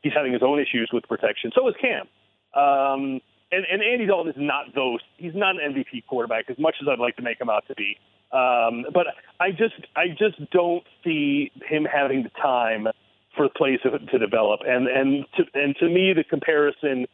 he's 0.01 0.13
having 0.13 0.33
his 0.33 0.43
own 0.43 0.59
issues 0.59 0.89
with 0.93 1.03
protection. 1.07 1.51
So 1.55 1.67
is 1.67 1.75
Cam. 1.81 2.07
Um, 2.53 3.21
and, 3.51 3.65
and 3.71 3.81
Andy 3.81 4.05
Dalton 4.05 4.31
is 4.31 4.37
not 4.37 4.75
those. 4.75 4.99
He's 5.17 5.33
not 5.33 5.55
an 5.55 5.73
MVP 5.73 6.05
quarterback 6.07 6.49
as 6.49 6.59
much 6.59 6.75
as 6.81 6.87
I'd 6.87 6.99
like 6.99 7.15
to 7.15 7.21
make 7.21 7.39
him 7.39 7.49
out 7.49 7.63
to 7.67 7.75
be. 7.75 7.97
Um, 8.31 8.85
but 8.93 9.07
I 9.39 9.51
just 9.51 9.75
I 9.95 10.09
just 10.09 10.37
don't 10.51 10.83
see 11.03 11.51
him 11.67 11.85
having 11.85 12.23
the 12.23 12.29
time 12.41 12.87
for 13.37 13.47
plays 13.55 13.79
to, 13.83 13.97
to 13.97 14.19
develop. 14.19 14.61
And 14.67 14.87
and 14.87 15.25
to, 15.37 15.43
and 15.53 15.75
to 15.77 15.87
me, 15.87 16.11
the 16.13 16.25
comparison 16.25 17.05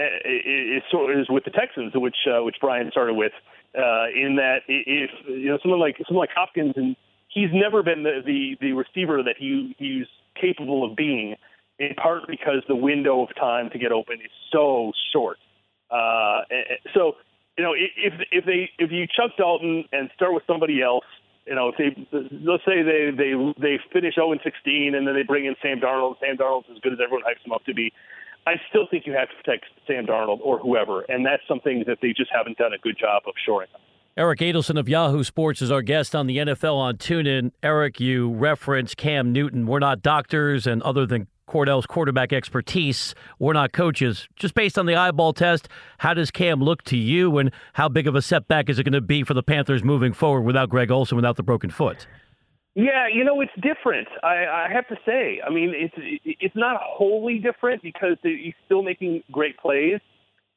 uh, 0.00 0.02
is 0.26 0.82
is 1.16 1.30
with 1.30 1.44
the 1.44 1.52
Texans, 1.52 1.92
which 1.94 2.16
uh, 2.26 2.42
which 2.42 2.56
Brian 2.60 2.90
started 2.90 3.14
with, 3.14 3.32
uh, 3.76 4.06
in 4.14 4.36
that 4.36 4.60
if 4.68 5.10
you 5.26 5.48
know 5.48 5.58
someone 5.62 5.80
like 5.80 5.96
someone 6.06 6.22
like 6.22 6.34
Hopkins 6.34 6.74
and 6.76 6.96
he's 7.28 7.50
never 7.52 7.82
been 7.82 8.02
the 8.02 8.22
the, 8.24 8.56
the 8.60 8.72
receiver 8.72 9.22
that 9.22 9.36
he 9.38 9.74
he's 9.78 10.06
capable 10.40 10.88
of 10.88 10.96
being, 10.96 11.36
in 11.78 11.94
part 11.94 12.26
because 12.26 12.62
the 12.68 12.76
window 12.76 13.22
of 13.22 13.34
time 13.36 13.70
to 13.70 13.78
get 13.78 13.92
open 13.92 14.16
is 14.16 14.30
so 14.52 14.92
short. 15.12 15.38
Uh, 15.90 16.42
so 16.94 17.16
you 17.56 17.64
know, 17.64 17.74
if 17.74 18.14
if 18.30 18.44
they 18.44 18.70
if 18.78 18.90
you 18.90 19.06
Chuck 19.06 19.36
Dalton 19.36 19.84
and 19.92 20.10
start 20.14 20.32
with 20.32 20.44
somebody 20.46 20.80
else, 20.82 21.04
you 21.46 21.54
know, 21.54 21.68
if 21.68 21.76
they 21.76 21.90
let's 22.12 22.64
say 22.64 22.82
they 22.82 23.10
they 23.10 23.34
they 23.60 23.78
finish 23.92 24.14
0 24.14 24.32
and 24.32 24.40
16 24.44 24.94
and 24.94 25.06
then 25.06 25.14
they 25.14 25.24
bring 25.24 25.44
in 25.44 25.56
Sam 25.60 25.80
Darnold, 25.80 26.16
Sam 26.20 26.36
Darnold's 26.36 26.68
as 26.70 26.78
good 26.80 26.92
as 26.92 26.98
everyone 27.02 27.24
hypes 27.24 27.44
him 27.44 27.52
up 27.52 27.64
to 27.64 27.74
be. 27.74 27.92
I 28.48 28.54
still 28.70 28.86
think 28.90 29.06
you 29.06 29.12
have 29.12 29.28
to 29.28 29.34
protect 29.36 29.66
Sam 29.86 30.06
Darnold 30.06 30.40
or 30.42 30.58
whoever, 30.58 31.02
and 31.02 31.24
that's 31.24 31.42
something 31.46 31.84
that 31.86 31.98
they 32.00 32.14
just 32.16 32.30
haven't 32.34 32.56
done 32.56 32.72
a 32.72 32.78
good 32.78 32.96
job 32.98 33.24
of 33.26 33.34
shoring 33.44 33.68
up. 33.74 33.82
Eric 34.16 34.40
Adelson 34.40 34.78
of 34.80 34.88
Yahoo 34.88 35.22
Sports 35.22 35.60
is 35.60 35.70
our 35.70 35.82
guest 35.82 36.16
on 36.16 36.26
the 36.26 36.38
NFL 36.38 36.74
on 36.74 36.96
TuneIn. 36.96 37.52
Eric, 37.62 38.00
you 38.00 38.30
reference 38.32 38.94
Cam 38.94 39.32
Newton. 39.32 39.66
We're 39.66 39.80
not 39.80 40.00
doctors, 40.00 40.66
and 40.66 40.82
other 40.82 41.04
than 41.04 41.26
Kordell's 41.46 41.84
quarterback 41.84 42.32
expertise. 42.32 43.14
We're 43.38 43.52
not 43.52 43.72
coaches. 43.72 44.26
Just 44.36 44.54
based 44.54 44.78
on 44.78 44.86
the 44.86 44.94
eyeball 44.94 45.34
test, 45.34 45.68
how 45.98 46.14
does 46.14 46.30
Cam 46.30 46.62
look 46.62 46.82
to 46.84 46.96
you, 46.96 47.36
and 47.36 47.52
how 47.74 47.90
big 47.90 48.06
of 48.06 48.14
a 48.14 48.22
setback 48.22 48.70
is 48.70 48.78
it 48.78 48.84
going 48.84 48.94
to 48.94 49.02
be 49.02 49.24
for 49.24 49.34
the 49.34 49.42
Panthers 49.42 49.84
moving 49.84 50.14
forward 50.14 50.42
without 50.42 50.70
Greg 50.70 50.90
Olsen, 50.90 51.16
without 51.16 51.36
the 51.36 51.42
broken 51.42 51.68
foot? 51.68 52.06
Yeah, 52.78 53.08
you 53.12 53.24
know 53.24 53.40
it's 53.40 53.50
different. 53.60 54.06
I, 54.22 54.46
I 54.46 54.68
have 54.72 54.86
to 54.86 54.94
say. 55.04 55.40
I 55.44 55.50
mean, 55.50 55.72
it's 55.74 55.94
it's 56.24 56.54
not 56.54 56.80
wholly 56.80 57.40
different 57.40 57.82
because 57.82 58.16
he's 58.22 58.54
still 58.66 58.84
making 58.84 59.24
great 59.32 59.58
plays, 59.58 59.98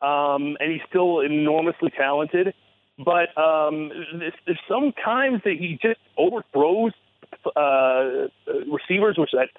um, 0.03 0.55
and 0.59 0.71
he's 0.71 0.83
still 0.87 1.21
enormously 1.21 1.89
talented. 1.97 2.53
But 3.03 3.35
um, 3.41 3.89
there's, 4.19 4.33
there's 4.45 4.59
some 4.69 4.93
times 5.03 5.41
that 5.45 5.55
he 5.57 5.79
just 5.81 5.99
overthrows 6.15 6.91
uh, 7.55 8.27
receivers, 8.71 9.15
which 9.17 9.31
that 9.33 9.49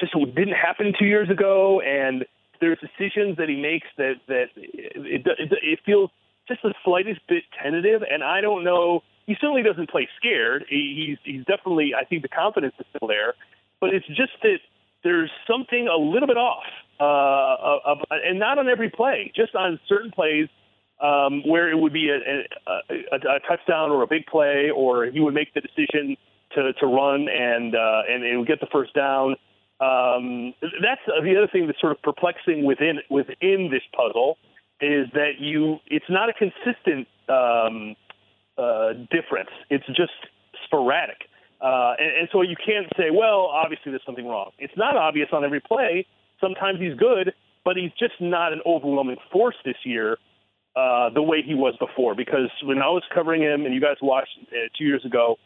just 0.00 0.12
didn't 0.34 0.54
happen 0.54 0.92
two 0.98 1.06
years 1.06 1.30
ago, 1.30 1.80
and 1.80 2.24
there's 2.60 2.78
decisions 2.80 3.36
that 3.36 3.48
he 3.48 3.54
makes 3.54 3.86
that 3.98 4.14
that 4.26 4.46
it, 4.56 5.24
it, 5.24 5.52
it 5.62 5.78
feels 5.86 6.10
just 6.48 6.62
the 6.64 6.74
slightest 6.84 7.20
bit 7.28 7.44
tentative, 7.62 8.02
and 8.10 8.24
I 8.24 8.40
don't 8.40 8.64
know 8.64 9.04
he 9.30 9.36
certainly 9.40 9.62
doesn't 9.62 9.88
play 9.88 10.08
scared. 10.18 10.64
He's 10.68 11.18
he's 11.22 11.44
definitely 11.44 11.92
I 11.94 12.04
think 12.04 12.22
the 12.22 12.28
confidence 12.28 12.74
is 12.80 12.86
still 12.94 13.06
there, 13.06 13.34
but 13.80 13.94
it's 13.94 14.06
just 14.08 14.32
that 14.42 14.58
there's 15.04 15.30
something 15.48 15.86
a 15.86 15.96
little 15.96 16.26
bit 16.26 16.36
off, 16.36 16.66
uh, 16.98 17.92
of, 17.92 17.98
and 18.10 18.40
not 18.40 18.58
on 18.58 18.68
every 18.68 18.90
play, 18.90 19.30
just 19.36 19.54
on 19.54 19.78
certain 19.88 20.10
plays 20.10 20.48
um, 21.00 21.46
where 21.46 21.70
it 21.70 21.78
would 21.78 21.92
be 21.92 22.10
a, 22.10 22.16
a, 22.16 22.94
a, 23.12 23.36
a 23.36 23.40
touchdown 23.48 23.92
or 23.92 24.02
a 24.02 24.08
big 24.08 24.26
play, 24.26 24.70
or 24.74 25.06
he 25.06 25.20
would 25.20 25.32
make 25.32 25.54
the 25.54 25.60
decision 25.60 26.16
to 26.56 26.72
to 26.72 26.86
run 26.86 27.28
and 27.28 27.76
uh, 27.76 28.02
and, 28.10 28.24
and 28.24 28.44
get 28.48 28.58
the 28.58 28.68
first 28.72 28.92
down. 28.94 29.36
Um, 29.78 30.54
that's 30.60 31.00
the 31.06 31.36
other 31.38 31.48
thing 31.52 31.68
that's 31.68 31.80
sort 31.80 31.92
of 31.92 32.02
perplexing 32.02 32.64
within 32.64 32.98
within 33.08 33.70
this 33.70 33.82
puzzle 33.96 34.38
is 34.80 35.06
that 35.14 35.38
you 35.38 35.78
it's 35.86 36.10
not 36.10 36.28
a 36.28 36.32
consistent. 36.32 37.06
Um, 37.28 37.94
uh, 38.60 38.92
difference. 39.10 39.50
It's 39.70 39.86
just 39.86 40.12
sporadic. 40.64 41.28
Uh, 41.60 41.94
and, 41.98 42.20
and 42.20 42.28
so 42.32 42.42
you 42.42 42.56
can't 42.56 42.86
say, 42.96 43.10
well, 43.12 43.50
obviously 43.52 43.92
there's 43.92 44.04
something 44.06 44.26
wrong. 44.26 44.50
It's 44.58 44.76
not 44.76 44.96
obvious 44.96 45.28
on 45.32 45.44
every 45.44 45.60
play. 45.60 46.06
Sometimes 46.40 46.80
he's 46.80 46.94
good, 46.94 47.32
but 47.64 47.76
he's 47.76 47.92
just 47.98 48.14
not 48.20 48.52
an 48.52 48.60
overwhelming 48.66 49.16
force 49.32 49.56
this 49.64 49.76
year 49.84 50.18
uh, 50.76 51.10
the 51.10 51.22
way 51.22 51.42
he 51.44 51.54
was 51.54 51.74
before. 51.78 52.14
Because 52.14 52.50
when 52.62 52.78
I 52.78 52.88
was 52.88 53.02
covering 53.14 53.42
him, 53.42 53.64
and 53.66 53.74
you 53.74 53.80
guys 53.80 53.96
watched 54.00 54.36
uh, 54.48 54.68
two 54.76 54.84
years 54.84 55.04
ago, 55.04 55.36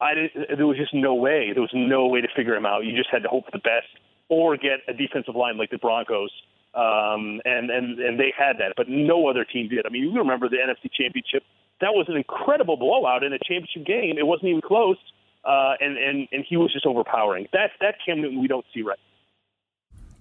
I 0.00 0.14
didn't, 0.14 0.58
there 0.58 0.66
was 0.66 0.76
just 0.76 0.92
no 0.92 1.14
way. 1.14 1.50
There 1.52 1.62
was 1.62 1.72
no 1.72 2.06
way 2.06 2.20
to 2.20 2.28
figure 2.36 2.54
him 2.54 2.66
out. 2.66 2.84
You 2.84 2.96
just 2.96 3.10
had 3.10 3.22
to 3.22 3.28
hope 3.28 3.46
for 3.46 3.52
the 3.52 3.58
best 3.58 3.88
or 4.28 4.56
get 4.56 4.80
a 4.88 4.92
defensive 4.92 5.36
line 5.36 5.56
like 5.56 5.70
the 5.70 5.78
Broncos. 5.78 6.30
Um, 6.74 7.40
and, 7.44 7.70
and, 7.70 8.00
and 8.00 8.18
they 8.18 8.34
had 8.36 8.58
that, 8.58 8.74
but 8.76 8.88
no 8.88 9.28
other 9.28 9.44
team 9.44 9.68
did. 9.68 9.86
I 9.86 9.90
mean, 9.90 10.02
you 10.02 10.18
remember 10.18 10.48
the 10.48 10.56
NFC 10.56 10.90
Championship 10.90 11.44
that 11.80 11.92
was 11.92 12.06
an 12.08 12.16
incredible 12.16 12.76
blowout 12.76 13.24
in 13.24 13.32
a 13.32 13.38
championship 13.38 13.84
game. 13.84 14.16
It 14.18 14.26
wasn't 14.26 14.50
even 14.50 14.60
close, 14.60 14.96
uh, 15.44 15.74
and 15.80 15.96
and 15.96 16.28
and 16.32 16.44
he 16.48 16.56
was 16.56 16.72
just 16.72 16.86
overpowering. 16.86 17.48
That 17.52 17.70
that 17.80 17.96
Cam 18.04 18.20
Newton 18.20 18.40
we 18.40 18.48
don't 18.48 18.64
see 18.74 18.82
right. 18.82 18.98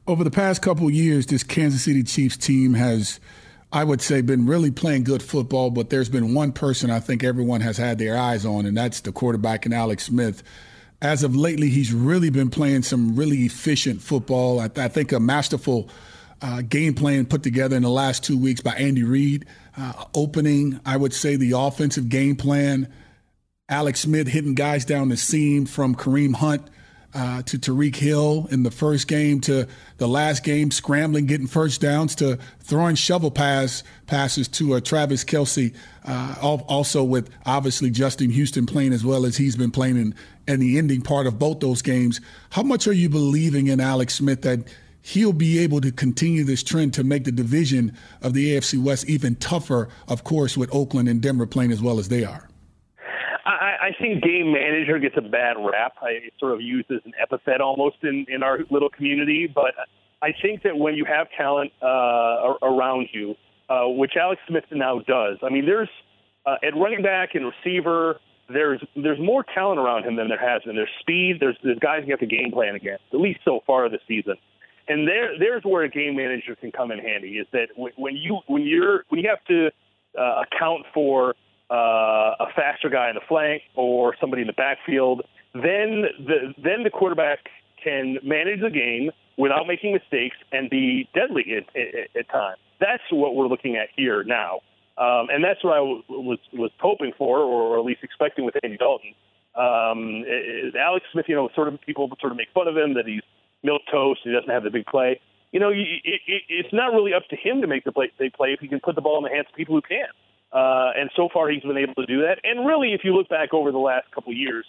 Over 0.06 0.24
the 0.24 0.32
past 0.32 0.62
couple 0.62 0.90
years, 0.90 1.28
this 1.28 1.44
Kansas 1.44 1.84
City 1.84 2.04
Chiefs 2.04 2.36
team 2.36 2.74
has, 2.74 3.22
I 3.72 3.86
would 3.86 4.02
say, 4.02 4.22
been 4.22 4.46
really 4.46 4.70
playing 4.70 5.06
good 5.06 5.24
football. 5.24 5.70
But 5.70 5.90
there's 5.90 6.10
been 6.10 6.34
one 6.34 6.52
person 6.52 6.90
I 6.90 7.00
think 7.00 7.24
everyone 7.24 7.62
has 7.62 7.78
had 7.78 8.00
their 8.00 8.18
eyes 8.18 8.46
on, 8.46 8.66
and 8.66 8.76
that's 8.76 9.02
the 9.02 9.12
quarterback 9.12 9.66
and 9.66 9.74
Alex 9.74 10.06
Smith. 10.06 10.44
As 11.02 11.24
of 11.24 11.36
lately, 11.36 11.70
he's 11.70 11.94
really 11.94 12.30
been 12.30 12.50
playing 12.50 12.84
some 12.84 13.16
really 13.16 13.46
efficient 13.46 14.02
football. 14.02 14.60
I, 14.60 14.70
I 14.78 14.88
think 14.88 15.12
a 15.12 15.20
masterful 15.20 15.90
uh, 16.44 16.62
game 16.62 16.94
plan 16.94 17.26
put 17.26 17.42
together 17.42 17.76
in 17.76 17.84
the 17.84 17.90
last 17.90 18.24
two 18.24 18.38
weeks 18.38 18.60
by 18.62 18.74
Andy 18.74 19.04
Reid 19.04 19.46
uh, 19.78 20.06
opening, 20.14 20.80
I 20.86 20.98
would 20.98 21.14
say, 21.14 21.38
the 21.38 21.54
offensive 21.54 22.10
game 22.10 22.36
plan. 22.36 22.92
Alex 23.70 24.02
Smith 24.02 24.28
hitting 24.28 24.54
guys 24.54 24.84
down 24.84 25.08
the 25.08 25.18
seam 25.18 25.66
from 25.66 25.96
Kareem 25.96 26.36
Hunt 26.36 26.70
uh, 27.16 27.44
to 27.44 27.58
Tyreek 27.58 27.96
Hill 27.96 28.48
in 28.52 28.64
the 28.64 28.72
first 28.72 29.08
game 29.08 29.40
to 29.42 29.68
the 29.98 30.08
last 30.08 30.44
game, 30.44 30.70
scrambling, 30.70 31.28
getting 31.28 31.48
first 31.48 31.80
downs 31.80 32.14
to 32.16 32.38
throwing 32.60 32.96
shovel 32.96 33.32
pass 33.32 33.84
passes 34.08 34.50
to 34.50 34.74
uh, 34.74 34.80
Travis 34.82 35.24
Kelce. 35.24 35.74
Uh, 36.06 36.36
also 36.42 37.04
with 37.04 37.30
obviously 37.46 37.90
Justin 37.90 38.30
Houston 38.30 38.66
playing 38.66 38.92
as 38.92 39.06
well 39.06 39.26
as 39.26 39.38
he's 39.38 39.56
been 39.56 39.72
playing 39.72 39.96
in, 39.96 40.16
in 40.48 40.60
the 40.60 40.78
ending 40.78 41.02
part 41.02 41.26
of 41.26 41.40
both 41.40 41.62
those 41.62 41.82
games. 41.82 42.20
How 42.50 42.64
much 42.64 42.86
are 42.86 42.94
you 42.94 43.08
believing 43.08 43.68
in 43.68 43.80
Alex 43.80 44.16
Smith 44.16 44.42
that 44.42 44.68
he'll 45.04 45.34
be 45.34 45.60
able 45.60 45.82
to 45.82 45.92
continue 45.92 46.44
this 46.44 46.64
trend 46.64 46.94
to 46.96 47.04
make 47.04 47.26
the 47.26 47.32
division 47.32 47.96
of 48.22 48.34
the 48.34 48.56
AFC 48.56 48.82
West 48.82 49.08
even 49.08 49.36
tougher, 49.36 49.90
of 50.08 50.24
course, 50.24 50.58
with 50.58 50.74
Oakland 50.74 51.10
and 51.10 51.22
Denver 51.22 51.46
playing 51.46 51.72
as 51.72 51.82
well 51.82 52.00
as 52.00 52.08
they 52.08 52.24
are. 52.24 52.50
I, 53.46 53.90
I 53.90 53.90
think 54.00 54.24
game 54.24 54.54
manager 54.54 54.98
gets 55.00 55.16
a 55.18 55.22
bad 55.22 55.58
rap. 55.60 55.96
I 56.02 56.30
sort 56.40 56.54
of 56.54 56.62
used 56.62 56.90
as 56.90 57.02
an 57.04 57.12
epithet 57.22 57.60
almost 57.60 57.98
in, 58.02 58.26
in 58.30 58.42
our 58.42 58.60
little 58.72 58.90
community, 58.90 59.52
but 59.54 59.74
I 60.22 60.30
think 60.42 60.64
that 60.64 60.78
when 60.78 60.96
you 60.96 61.04
have 61.04 61.28
talent 61.38 61.74
uh, 61.82 62.54
around 62.62 63.10
you, 63.12 63.36
uh, 63.70 63.88
which 63.88 64.14
Alex 64.20 64.42
Smith 64.48 64.64
now 64.72 65.00
does, 65.00 65.38
I 65.44 65.50
mean, 65.50 65.66
there's 65.66 65.90
uh, 66.46 66.56
at 66.64 66.76
running 66.78 67.02
back 67.02 67.36
and 67.36 67.46
receiver, 67.46 68.22
there's 68.48 68.82
there's 68.96 69.20
more 69.20 69.44
talent 69.54 69.80
around 69.80 70.06
him 70.06 70.16
than 70.16 70.30
there 70.30 70.40
has 70.40 70.64
been. 70.64 70.76
There's 70.76 70.90
speed. 71.02 71.38
There's 71.42 71.58
there's 71.64 71.80
guys 71.80 72.04
you 72.06 72.12
have 72.12 72.20
to 72.20 72.26
game 72.26 72.52
plan 72.52 72.76
against. 72.76 73.04
At 73.14 73.20
least 73.20 73.40
so 73.44 73.62
far 73.66 73.90
this 73.90 74.02
season 74.08 74.36
and 74.88 75.08
there 75.08 75.38
there's 75.40 75.64
where 75.64 75.84
a 75.84 75.90
game 75.90 76.16
manager 76.16 76.56
can 76.56 76.72
come 76.72 76.92
in 76.92 77.00
handy. 77.00 77.38
Is 77.38 77.48
that 77.54 77.68
when 77.76 78.16
you 78.16 78.40
when 78.48 78.64
you're 78.64 79.06
when 79.10 79.22
you 79.22 79.30
have 79.30 79.44
to 79.46 79.68
uh, 80.20 80.44
account 80.44 80.86
for 80.94 81.36
uh, 81.72 82.36
a 82.40 82.48
faster 82.56 82.90
guy 82.90 83.10
in 83.10 83.16
the 83.16 83.22
flank 83.28 83.64
or 83.76 84.16
somebody 84.20 84.42
in 84.42 84.48
the 84.48 84.54
backfield, 84.54 85.22
then 85.54 86.06
the 86.20 86.54
then 86.58 86.84
the 86.84 86.90
quarterback 86.90 87.40
can 87.84 88.18
manage 88.24 88.62
the 88.62 88.70
game 88.70 89.12
without 89.38 89.68
making 89.68 89.94
mistakes 89.94 90.38
and 90.52 90.70
be 90.70 91.10
deadly 91.14 91.46
at, 91.58 91.64
at, 91.76 92.18
at 92.18 92.30
times. 92.30 92.60
That's 92.80 93.04
what 93.12 93.36
we're 93.36 93.48
looking 93.48 93.76
at 93.76 93.90
here 93.96 94.24
now, 94.24 94.60
um, 94.98 95.28
and 95.30 95.44
that's 95.44 95.64
what 95.64 95.74
I 95.74 95.78
w- 95.78 96.04
was 96.10 96.40
was 96.54 96.72
hoping 96.80 97.14
for, 97.18 97.40
or 97.40 97.80
at 97.80 97.86
least 97.86 98.04
expecting 98.04 98.46
with 98.46 98.56
Andy 98.64 98.78
Dalton. 98.78 99.14
Um, 99.56 100.24
it, 100.26 100.76
Alex 100.76 101.06
Smith, 101.12 101.26
you 101.28 101.36
know, 101.36 101.50
sort 101.56 101.68
of 101.68 101.80
people 101.82 102.10
sort 102.20 102.32
of 102.32 102.38
make 102.38 102.50
fun 102.54 102.68
of 102.68 102.76
him 102.76 102.96
that 102.96 103.06
he's 103.06 103.22
milk 103.64 103.82
toast. 103.92 104.22
He 104.24 104.32
doesn't 104.32 104.50
have 104.50 104.64
the 104.64 104.70
big 104.70 104.86
play. 104.86 105.20
You 105.52 105.60
know, 105.60 105.70
it, 105.70 105.88
it, 106.04 106.42
it's 106.50 106.74
not 106.74 106.94
really 106.94 107.14
up 107.14 107.28
to 107.30 107.36
him 107.36 107.62
to 107.62 107.68
make 107.68 107.84
the 107.84 107.92
play, 107.92 108.12
big 108.18 108.34
play 108.34 108.54
if 108.54 108.60
he 108.60 108.68
can 108.68 108.80
put 108.80 108.96
the 108.96 109.02
ball 109.02 109.18
in 109.18 109.24
the 109.24 109.30
hands 109.30 109.48
of 109.50 109.56
people 109.56 109.76
who 109.76 109.82
can. 109.82 110.10
Uh, 110.52 110.92
and 110.96 111.10
so 111.16 111.30
far, 111.34 111.50
he's 111.50 111.64
been 111.64 111.78
able 111.78 111.96
to 111.96 112.06
do 112.06 112.22
that. 112.22 112.40
And 112.44 112.66
really, 112.66 112.94
if 112.94 113.02
you 113.04 113.16
look 113.16 113.30
back 113.30 113.54
over 113.54 113.72
the 113.72 113.80
last 113.80 114.12
couple 114.12 114.34
years, 114.34 114.66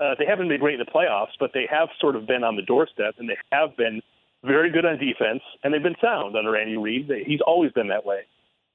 uh, 0.00 0.14
they 0.18 0.26
haven't 0.26 0.48
been 0.48 0.60
great 0.60 0.78
in 0.78 0.84
the 0.84 0.90
playoffs, 0.90 1.32
but 1.38 1.52
they 1.54 1.66
have 1.70 1.88
sort 2.00 2.16
of 2.16 2.26
been 2.26 2.42
on 2.42 2.56
the 2.56 2.62
doorstep, 2.62 3.14
and 3.18 3.28
they 3.28 3.38
have 3.52 3.76
been 3.76 4.02
very 4.42 4.70
good 4.70 4.84
on 4.84 4.98
defense, 4.98 5.42
and 5.62 5.72
they've 5.72 5.82
been 5.82 5.96
sound 6.00 6.36
under 6.36 6.56
Andy 6.56 6.76
Reid. 6.76 7.10
He's 7.24 7.40
always 7.46 7.72
been 7.72 7.88
that 7.88 8.04
way. 8.04 8.26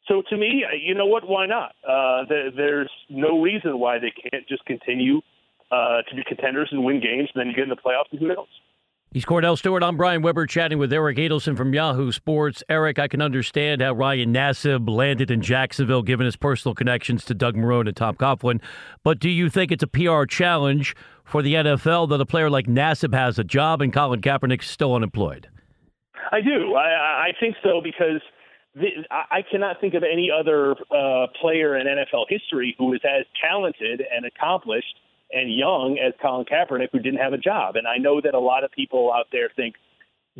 So 0.07 0.23
to 0.29 0.37
me, 0.37 0.65
you 0.81 0.95
know 0.95 1.05
what? 1.05 1.27
Why 1.27 1.45
not? 1.45 1.75
Uh, 1.87 2.23
there's 2.55 2.89
no 3.09 3.41
reason 3.41 3.79
why 3.79 3.99
they 3.99 4.11
can't 4.11 4.47
just 4.47 4.65
continue 4.65 5.21
uh, 5.71 6.01
to 6.09 6.15
be 6.15 6.23
contenders 6.25 6.69
and 6.71 6.83
win 6.83 6.99
games, 6.99 7.29
and 7.33 7.39
then 7.39 7.47
you 7.47 7.53
get 7.53 7.63
in 7.63 7.69
the 7.69 7.75
playoffs, 7.75 8.09
and 8.11 8.19
who 8.19 8.27
knows? 8.27 8.47
He's 9.11 9.25
Kordell 9.25 9.57
Stewart. 9.57 9.81
I'm 9.81 9.97
Brian 9.97 10.21
Weber 10.21 10.45
chatting 10.45 10.77
with 10.77 10.93
Eric 10.93 11.17
Adelson 11.17 11.57
from 11.57 11.73
Yahoo 11.73 12.11
Sports. 12.11 12.61
Eric, 12.69 12.99
I 12.99 13.07
can 13.07 13.23
understand 13.23 13.81
how 13.81 13.93
Ryan 13.93 14.31
Nassib 14.31 14.87
landed 14.87 15.31
in 15.31 15.41
Jacksonville 15.41 16.03
given 16.03 16.25
his 16.25 16.35
personal 16.35 16.75
connections 16.75 17.25
to 17.25 17.33
Doug 17.33 17.55
Marrone 17.55 17.87
and 17.87 17.97
Tom 17.97 18.13
Coughlin. 18.13 18.61
But 19.03 19.17
do 19.17 19.27
you 19.27 19.49
think 19.49 19.71
it's 19.71 19.81
a 19.81 19.87
PR 19.87 20.25
challenge 20.25 20.95
for 21.23 21.41
the 21.41 21.55
NFL 21.55 22.09
that 22.09 22.21
a 22.21 22.25
player 22.25 22.51
like 22.51 22.67
Nassib 22.67 23.15
has 23.15 23.39
a 23.39 23.43
job 23.43 23.81
and 23.81 23.91
Colin 23.91 24.21
Kaepernick's 24.21 24.69
still 24.69 24.93
unemployed? 24.93 25.49
I 26.31 26.41
do. 26.41 26.75
I, 26.75 27.29
I 27.29 27.31
think 27.39 27.55
so 27.63 27.81
because 27.83 28.21
the, 28.75 28.89
I 29.09 29.41
cannot 29.49 29.81
think 29.81 29.95
of 29.95 30.03
any 30.03 30.29
other 30.29 30.73
uh, 30.95 31.25
player 31.41 31.75
in 31.79 31.87
NFL 31.87 32.25
history 32.29 32.75
who 32.77 32.93
is 32.93 33.01
as 33.03 33.25
talented 33.41 34.03
and 34.15 34.25
accomplished– 34.25 34.99
and 35.31 35.53
young 35.53 35.99
as 35.99 36.13
Colin 36.21 36.45
Kaepernick, 36.45 36.89
who 36.91 36.99
didn't 36.99 37.19
have 37.19 37.33
a 37.33 37.37
job. 37.37 37.75
And 37.75 37.87
I 37.87 37.97
know 37.97 38.21
that 38.21 38.33
a 38.33 38.39
lot 38.39 38.63
of 38.63 38.71
people 38.71 39.11
out 39.13 39.27
there 39.31 39.49
think, 39.55 39.75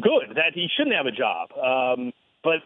good, 0.02 0.36
that 0.36 0.54
he 0.54 0.68
shouldn't 0.76 0.96
have 0.96 1.06
a 1.06 1.12
job. 1.12 1.50
Um, 1.58 2.14
but 2.44 2.60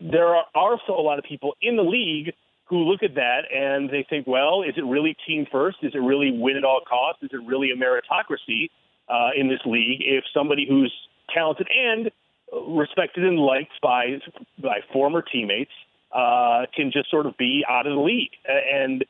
there 0.00 0.28
are 0.34 0.44
also 0.54 0.92
a 0.92 1.02
lot 1.02 1.18
of 1.18 1.24
people 1.24 1.54
in 1.60 1.76
the 1.76 1.82
league 1.82 2.34
who 2.64 2.78
look 2.84 3.02
at 3.02 3.14
that 3.16 3.42
and 3.54 3.90
they 3.90 4.06
think, 4.08 4.26
well, 4.26 4.62
is 4.62 4.74
it 4.76 4.84
really 4.84 5.14
team 5.26 5.46
first? 5.52 5.78
Is 5.82 5.92
it 5.94 5.98
really 5.98 6.32
win 6.32 6.56
at 6.56 6.64
all 6.64 6.80
costs? 6.88 7.22
Is 7.22 7.30
it 7.32 7.40
really 7.46 7.70
a 7.70 7.76
meritocracy 7.76 8.70
uh, 9.08 9.30
in 9.36 9.48
this 9.48 9.60
league 9.66 10.00
if 10.00 10.24
somebody 10.32 10.66
who's 10.66 10.92
talented 11.34 11.68
and 11.70 12.10
respected 12.76 13.24
and 13.24 13.38
liked 13.38 13.72
by 13.82 14.18
by 14.62 14.78
former 14.92 15.22
teammates 15.22 15.72
uh, 16.12 16.66
can 16.74 16.90
just 16.92 17.10
sort 17.10 17.26
of 17.26 17.36
be 17.36 17.62
out 17.68 17.86
of 17.86 17.94
the 17.94 18.00
league? 18.00 18.32
And 18.46 19.04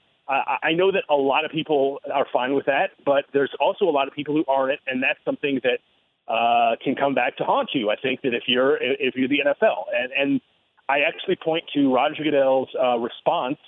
I 0.62 0.73
know 0.73 0.90
that 0.92 1.05
a 1.11 1.14
lot 1.14 1.45
of 1.45 1.51
people 1.51 1.99
are 2.12 2.27
fine 2.33 2.55
with 2.55 2.66
that, 2.66 2.90
but 3.05 3.25
there's 3.33 3.53
also 3.61 3.85
a 3.85 3.90
lot 3.90 4.09
of 4.09 4.14
people 4.14 4.35
who 4.35 4.45
aren't, 4.49 4.81
and 4.87 5.03
that's 5.03 5.18
something 5.25 5.61
that 5.62 5.79
uh, 6.33 6.77
can 6.83 6.95
come 6.95 7.14
back 7.14 7.37
to 7.37 7.45
haunt 7.45 7.71
you. 7.75 7.90
I 7.90 7.97
think 7.97 8.23
that 8.23 8.35
if 8.35 8.45
you're 8.47 8.77
if 8.81 9.14
you're 9.16 9.29
the 9.29 9.40
NFL, 9.47 9.85
and 9.95 10.12
and 10.12 10.40
I 10.88 11.01
actually 11.01 11.37
point 11.37 11.64
to 11.75 11.92
Roger 11.92 12.23
Goodell's 12.23 12.68
uh, 12.81 12.99
response 12.99 13.59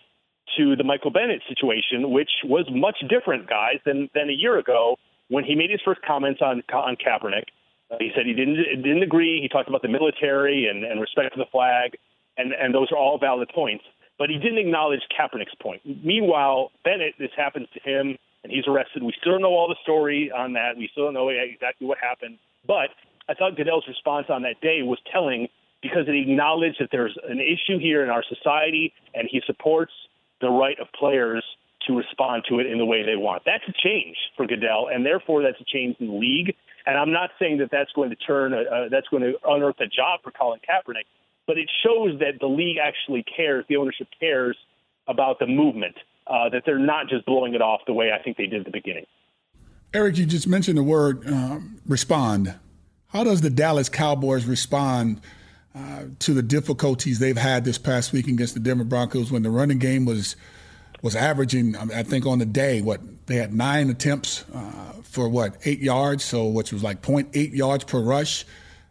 to 0.56 0.76
the 0.76 0.84
Michael 0.84 1.10
Bennett 1.10 1.42
situation, 1.48 2.10
which 2.10 2.30
was 2.44 2.66
much 2.70 2.96
different, 3.08 3.48
guys, 3.48 3.76
than 3.84 4.08
than 4.14 4.28
a 4.30 4.32
year 4.32 4.58
ago. 4.58 4.96
when 5.28 5.44
he 5.44 5.54
made 5.54 5.70
his 5.70 5.80
first 5.84 6.00
comments 6.02 6.40
on 6.42 6.62
on 6.72 6.96
Kaepernick, 6.96 7.48
uh, 7.90 7.96
he 7.98 8.10
said 8.14 8.26
he 8.26 8.34
didn't 8.34 8.56
didn't 8.82 9.02
agree. 9.02 9.40
He 9.42 9.48
talked 9.48 9.68
about 9.68 9.82
the 9.82 9.88
military 9.88 10.66
and, 10.66 10.84
and 10.84 11.00
respect 11.00 11.34
for 11.34 11.38
the 11.38 11.50
flag, 11.50 11.96
and 12.36 12.52
and 12.52 12.74
those 12.74 12.90
are 12.92 12.98
all 12.98 13.18
valid 13.18 13.48
points. 13.54 13.84
But 14.18 14.30
he 14.30 14.38
didn't 14.38 14.58
acknowledge 14.58 15.00
Kaepernick's 15.10 15.54
point. 15.60 15.82
Meanwhile, 15.84 16.70
Bennett, 16.84 17.14
this 17.18 17.30
happens 17.36 17.68
to 17.74 17.80
him, 17.80 18.16
and 18.42 18.52
he's 18.52 18.66
arrested. 18.68 19.02
We 19.02 19.12
still 19.20 19.32
don't 19.32 19.42
know 19.42 19.54
all 19.54 19.68
the 19.68 19.80
story 19.82 20.30
on 20.30 20.52
that. 20.52 20.76
We 20.76 20.88
still 20.92 21.04
don't 21.06 21.14
know 21.14 21.28
exactly 21.28 21.86
what 21.86 21.98
happened. 21.98 22.38
But 22.66 22.90
I 23.28 23.34
thought 23.34 23.56
Goodell's 23.56 23.86
response 23.88 24.26
on 24.28 24.42
that 24.42 24.60
day 24.60 24.82
was 24.82 24.98
telling 25.10 25.48
because 25.82 26.08
it 26.08 26.14
acknowledged 26.14 26.76
that 26.80 26.88
there's 26.92 27.16
an 27.28 27.40
issue 27.40 27.78
here 27.78 28.02
in 28.04 28.10
our 28.10 28.22
society, 28.28 28.92
and 29.14 29.28
he 29.30 29.42
supports 29.46 29.92
the 30.40 30.48
right 30.48 30.78
of 30.80 30.88
players 30.98 31.44
to 31.86 31.94
respond 31.94 32.44
to 32.48 32.58
it 32.58 32.66
in 32.66 32.78
the 32.78 32.84
way 32.84 33.02
they 33.04 33.16
want. 33.16 33.42
That's 33.44 33.64
a 33.68 33.72
change 33.82 34.16
for 34.36 34.46
Goodell, 34.46 34.88
and 34.92 35.04
therefore 35.04 35.42
that's 35.42 35.60
a 35.60 35.64
change 35.64 35.96
in 36.00 36.08
the 36.08 36.14
league. 36.14 36.54
And 36.86 36.98
I'm 36.98 37.12
not 37.12 37.30
saying 37.38 37.58
that 37.58 37.70
that's 37.70 37.92
going 37.92 38.10
to 38.10 38.16
turn, 38.16 38.52
uh, 38.52 38.88
that's 38.90 39.08
going 39.08 39.22
to 39.22 39.34
unearth 39.46 39.80
a 39.80 39.86
job 39.86 40.20
for 40.22 40.30
Colin 40.30 40.60
Kaepernick, 40.60 41.04
but 41.46 41.58
it 41.58 41.70
shows 41.84 42.18
that 42.20 42.40
the 42.40 42.46
league 42.46 42.78
actually 42.78 43.24
cares, 43.24 43.64
the 43.68 43.76
ownership 43.76 44.08
cares 44.18 44.56
about 45.08 45.38
the 45.38 45.46
movement, 45.46 45.96
uh, 46.26 46.48
that 46.48 46.62
they're 46.64 46.78
not 46.78 47.08
just 47.08 47.26
blowing 47.26 47.54
it 47.54 47.62
off 47.62 47.82
the 47.86 47.92
way 47.92 48.10
I 48.12 48.22
think 48.22 48.36
they 48.36 48.46
did 48.46 48.60
at 48.60 48.64
the 48.64 48.72
beginning. 48.72 49.06
Eric, 49.92 50.18
you 50.18 50.26
just 50.26 50.48
mentioned 50.48 50.78
the 50.78 50.82
word 50.82 51.26
um, 51.28 51.80
respond. 51.86 52.54
How 53.08 53.22
does 53.22 53.42
the 53.42 53.50
Dallas 53.50 53.88
Cowboys 53.88 54.44
respond 54.44 55.20
uh, 55.74 56.04
to 56.20 56.34
the 56.34 56.42
difficulties 56.42 57.18
they've 57.18 57.36
had 57.36 57.64
this 57.64 57.78
past 57.78 58.12
week 58.12 58.26
against 58.26 58.54
the 58.54 58.60
Denver 58.60 58.84
Broncos 58.84 59.30
when 59.30 59.42
the 59.42 59.50
running 59.50 59.78
game 59.78 60.04
was 60.04 60.36
was 61.02 61.14
averaging, 61.14 61.76
I 61.76 62.02
think, 62.02 62.24
on 62.24 62.38
the 62.38 62.46
day, 62.46 62.80
what 62.80 62.98
they 63.26 63.36
had 63.36 63.52
nine 63.52 63.90
attempts 63.90 64.42
uh, 64.54 64.94
for 65.02 65.28
what 65.28 65.54
eight 65.66 65.80
yards, 65.80 66.24
so 66.24 66.46
which 66.46 66.72
was 66.72 66.82
like 66.82 67.02
0.8 67.02 67.52
yards 67.52 67.84
per 67.84 68.00
rush. 68.00 68.46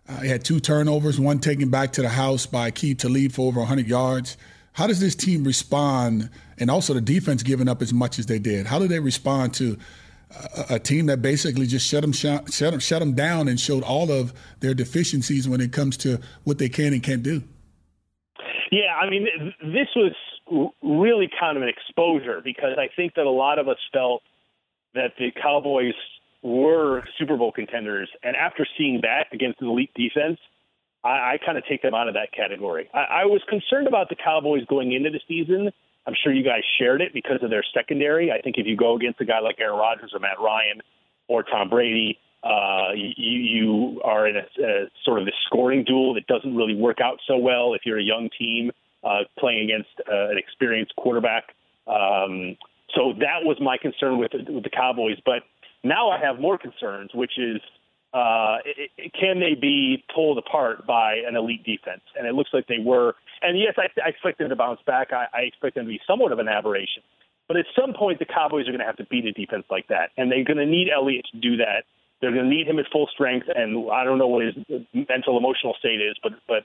Uh, 0.07 0.19
he 0.19 0.27
had 0.27 0.43
two 0.43 0.59
turnovers, 0.59 1.19
one 1.19 1.39
taken 1.39 1.69
back 1.69 1.93
to 1.93 2.01
the 2.01 2.09
house 2.09 2.45
by 2.45 2.69
Aqib 2.71 2.97
Talib 2.97 3.31
for 3.31 3.47
over 3.47 3.59
100 3.59 3.87
yards. 3.87 4.37
How 4.73 4.87
does 4.87 4.99
this 4.99 5.15
team 5.15 5.43
respond, 5.43 6.29
and 6.57 6.69
also 6.69 6.93
the 6.93 7.01
defense 7.01 7.43
giving 7.43 7.67
up 7.69 7.81
as 7.81 7.93
much 7.93 8.19
as 8.19 8.25
they 8.25 8.39
did? 8.39 8.65
How 8.65 8.79
do 8.79 8.87
they 8.87 8.99
respond 8.99 9.53
to 9.55 9.77
a, 10.69 10.75
a 10.75 10.79
team 10.79 11.05
that 11.05 11.21
basically 11.21 11.67
just 11.67 11.87
shut 11.87 12.01
them, 12.01 12.11
shut, 12.11 12.51
shut 12.51 12.71
them, 12.71 12.79
shut 12.79 12.99
them 12.99 13.13
down 13.13 13.47
and 13.47 13.59
showed 13.59 13.83
all 13.83 14.11
of 14.11 14.33
their 14.59 14.73
deficiencies 14.73 15.47
when 15.47 15.61
it 15.61 15.71
comes 15.71 15.95
to 15.97 16.19
what 16.43 16.57
they 16.57 16.69
can 16.69 16.93
and 16.93 17.03
can't 17.03 17.23
do? 17.23 17.43
Yeah, 18.71 18.95
I 18.99 19.09
mean, 19.09 19.27
this 19.61 19.87
was 19.95 20.13
really 20.81 21.29
kind 21.39 21.55
of 21.55 21.63
an 21.63 21.69
exposure 21.69 22.41
because 22.43 22.77
I 22.77 22.89
think 22.95 23.13
that 23.15 23.25
a 23.25 23.31
lot 23.31 23.59
of 23.59 23.67
us 23.67 23.77
felt 23.93 24.23
that 24.95 25.13
the 25.17 25.31
Cowboys 25.31 25.93
were 26.43 27.03
Super 27.17 27.37
Bowl 27.37 27.51
contenders, 27.51 28.09
and 28.21 28.35
after 28.35 28.67
seeing 28.77 29.01
that 29.01 29.27
against 29.31 29.59
the 29.59 29.65
elite 29.65 29.91
defense, 29.95 30.39
I, 31.03 31.09
I 31.09 31.37
kind 31.43 31.57
of 31.57 31.63
take 31.67 31.81
them 31.81 31.93
out 31.93 32.07
of 32.07 32.13
that 32.13 32.31
category. 32.31 32.89
I, 32.93 33.23
I 33.23 33.25
was 33.25 33.41
concerned 33.49 33.87
about 33.87 34.09
the 34.09 34.15
Cowboys 34.15 34.65
going 34.65 34.91
into 34.91 35.09
the 35.09 35.21
season. 35.27 35.71
I'm 36.05 36.13
sure 36.21 36.33
you 36.33 36.43
guys 36.43 36.61
shared 36.77 37.01
it 37.01 37.13
because 37.13 37.39
of 37.41 37.49
their 37.49 37.63
secondary. 37.73 38.31
I 38.31 38.41
think 38.41 38.57
if 38.57 38.67
you 38.67 38.75
go 38.75 38.95
against 38.95 39.21
a 39.21 39.25
guy 39.25 39.39
like 39.39 39.59
Aaron 39.59 39.79
Rodgers 39.79 40.11
or 40.13 40.19
Matt 40.19 40.39
Ryan 40.39 40.81
or 41.29 41.43
Tom 41.43 41.69
Brady, 41.69 42.19
uh, 42.43 42.91
you, 42.93 43.39
you 43.39 44.01
are 44.03 44.27
in 44.27 44.35
a, 44.35 44.63
a 44.63 44.85
sort 45.05 45.21
of 45.21 45.27
a 45.27 45.31
scoring 45.45 45.85
duel 45.85 46.13
that 46.15 46.27
doesn't 46.27 46.55
really 46.55 46.75
work 46.75 46.99
out 47.01 47.19
so 47.25 47.37
well 47.37 47.73
if 47.73 47.81
you're 47.85 47.99
a 47.99 48.03
young 48.03 48.29
team 48.37 48.69
uh, 49.03 49.19
playing 49.39 49.63
against 49.63 49.89
uh, 50.11 50.29
an 50.29 50.37
experienced 50.37 50.93
quarterback. 50.97 51.55
Um, 51.87 52.57
so 52.95 53.13
that 53.19 53.43
was 53.43 53.57
my 53.61 53.77
concern 53.77 54.17
with, 54.17 54.31
with 54.33 54.63
the 54.63 54.69
Cowboys. 54.69 55.17
But 55.25 55.43
now 55.83 56.09
I 56.09 56.19
have 56.19 56.39
more 56.39 56.57
concerns, 56.57 57.11
which 57.13 57.37
is 57.37 57.61
uh, 58.13 58.57
it, 58.65 58.91
it, 58.97 59.13
can 59.13 59.39
they 59.39 59.55
be 59.59 60.03
pulled 60.13 60.37
apart 60.37 60.85
by 60.85 61.15
an 61.27 61.35
elite 61.35 61.63
defense? 61.63 62.03
And 62.17 62.27
it 62.27 62.35
looks 62.35 62.51
like 62.53 62.67
they 62.67 62.79
were. 62.79 63.15
And 63.41 63.57
yes, 63.57 63.73
I, 63.77 63.87
I 64.03 64.09
expect 64.09 64.37
them 64.37 64.49
to 64.49 64.55
bounce 64.55 64.79
back. 64.85 65.11
I, 65.11 65.25
I 65.33 65.41
expect 65.41 65.75
them 65.75 65.85
to 65.85 65.89
be 65.89 65.99
somewhat 66.07 66.31
of 66.31 66.39
an 66.39 66.47
aberration. 66.47 67.03
But 67.47 67.57
at 67.57 67.65
some 67.75 67.93
point, 67.93 68.19
the 68.19 68.25
Cowboys 68.25 68.67
are 68.67 68.71
going 68.71 68.79
to 68.79 68.85
have 68.85 68.97
to 68.97 69.05
beat 69.05 69.25
a 69.25 69.31
defense 69.31 69.65
like 69.69 69.87
that, 69.89 70.11
and 70.17 70.31
they're 70.31 70.45
going 70.45 70.57
to 70.57 70.65
need 70.65 70.87
Elliott 70.89 71.25
to 71.33 71.39
do 71.39 71.57
that. 71.57 71.83
They're 72.21 72.31
going 72.31 72.45
to 72.45 72.49
need 72.49 72.67
him 72.67 72.79
at 72.79 72.85
full 72.91 73.07
strength, 73.11 73.47
and 73.53 73.91
I 73.91 74.05
don't 74.05 74.17
know 74.17 74.27
what 74.27 74.45
his 74.45 74.55
mental, 74.93 75.37
emotional 75.37 75.75
state 75.77 75.99
is, 75.99 76.15
but 76.23 76.31
but 76.47 76.63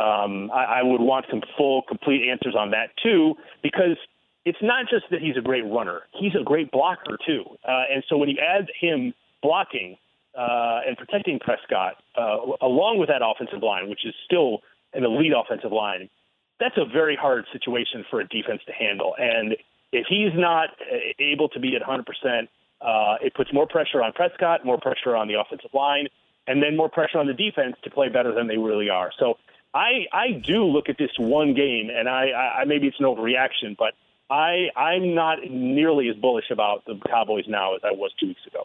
um, 0.00 0.50
I, 0.52 0.80
I 0.80 0.82
would 0.82 1.00
want 1.00 1.26
some 1.30 1.40
full, 1.56 1.82
complete 1.88 2.28
answers 2.28 2.54
on 2.56 2.70
that 2.72 2.90
too, 3.02 3.34
because 3.62 3.96
it's 4.44 4.58
not 4.62 4.86
just 4.90 5.04
that 5.10 5.20
he's 5.20 5.36
a 5.36 5.40
great 5.40 5.64
runner; 5.64 6.02
he's 6.12 6.34
a 6.38 6.44
great 6.44 6.70
blocker 6.70 7.18
too. 7.26 7.44
Uh, 7.66 7.82
and 7.92 8.04
so 8.08 8.16
when 8.16 8.28
you 8.28 8.38
add 8.38 8.66
him 8.80 9.14
blocking 9.42 9.96
uh, 10.36 10.80
and 10.86 10.96
protecting 10.96 11.38
Prescott, 11.38 11.94
uh, 12.16 12.38
along 12.62 12.98
with 12.98 13.08
that 13.08 13.22
offensive 13.24 13.62
line, 13.62 13.88
which 13.88 14.06
is 14.06 14.14
still 14.24 14.60
an 14.94 15.04
elite 15.04 15.32
offensive 15.36 15.72
line, 15.72 16.08
that's 16.58 16.76
a 16.76 16.84
very 16.84 17.16
hard 17.16 17.44
situation 17.52 18.04
for 18.10 18.20
a 18.20 18.28
defense 18.28 18.60
to 18.66 18.72
handle. 18.72 19.14
And 19.18 19.56
if 19.92 20.06
he's 20.08 20.32
not 20.34 20.70
uh, 20.80 20.96
able 21.18 21.48
to 21.50 21.60
be 21.60 21.74
at 21.76 21.82
100%, 21.82 22.48
uh, 22.80 23.16
it 23.22 23.34
puts 23.34 23.52
more 23.52 23.66
pressure 23.66 24.02
on 24.02 24.12
Prescott, 24.12 24.64
more 24.64 24.78
pressure 24.78 25.16
on 25.16 25.28
the 25.28 25.34
offensive 25.34 25.70
line, 25.74 26.06
and 26.46 26.62
then 26.62 26.76
more 26.76 26.88
pressure 26.88 27.18
on 27.18 27.26
the 27.26 27.34
defense 27.34 27.76
to 27.84 27.90
play 27.90 28.08
better 28.08 28.34
than 28.34 28.46
they 28.46 28.56
really 28.56 28.88
are. 28.88 29.10
So 29.18 29.34
I 29.74 30.06
I 30.12 30.32
do 30.32 30.64
look 30.64 30.88
at 30.88 30.98
this 30.98 31.10
one 31.18 31.54
game, 31.54 31.90
and 31.90 32.08
I, 32.08 32.60
I 32.60 32.64
maybe 32.64 32.88
it's 32.88 32.98
an 32.98 33.06
overreaction, 33.06 33.76
but 33.78 33.94
I 34.30 34.68
I'm 34.76 35.14
not 35.14 35.38
nearly 35.50 36.08
as 36.08 36.16
bullish 36.16 36.50
about 36.50 36.84
the 36.86 36.98
Cowboys 37.08 37.44
now 37.48 37.74
as 37.74 37.80
I 37.84 37.92
was 37.92 38.12
two 38.18 38.28
weeks 38.28 38.46
ago. 38.46 38.64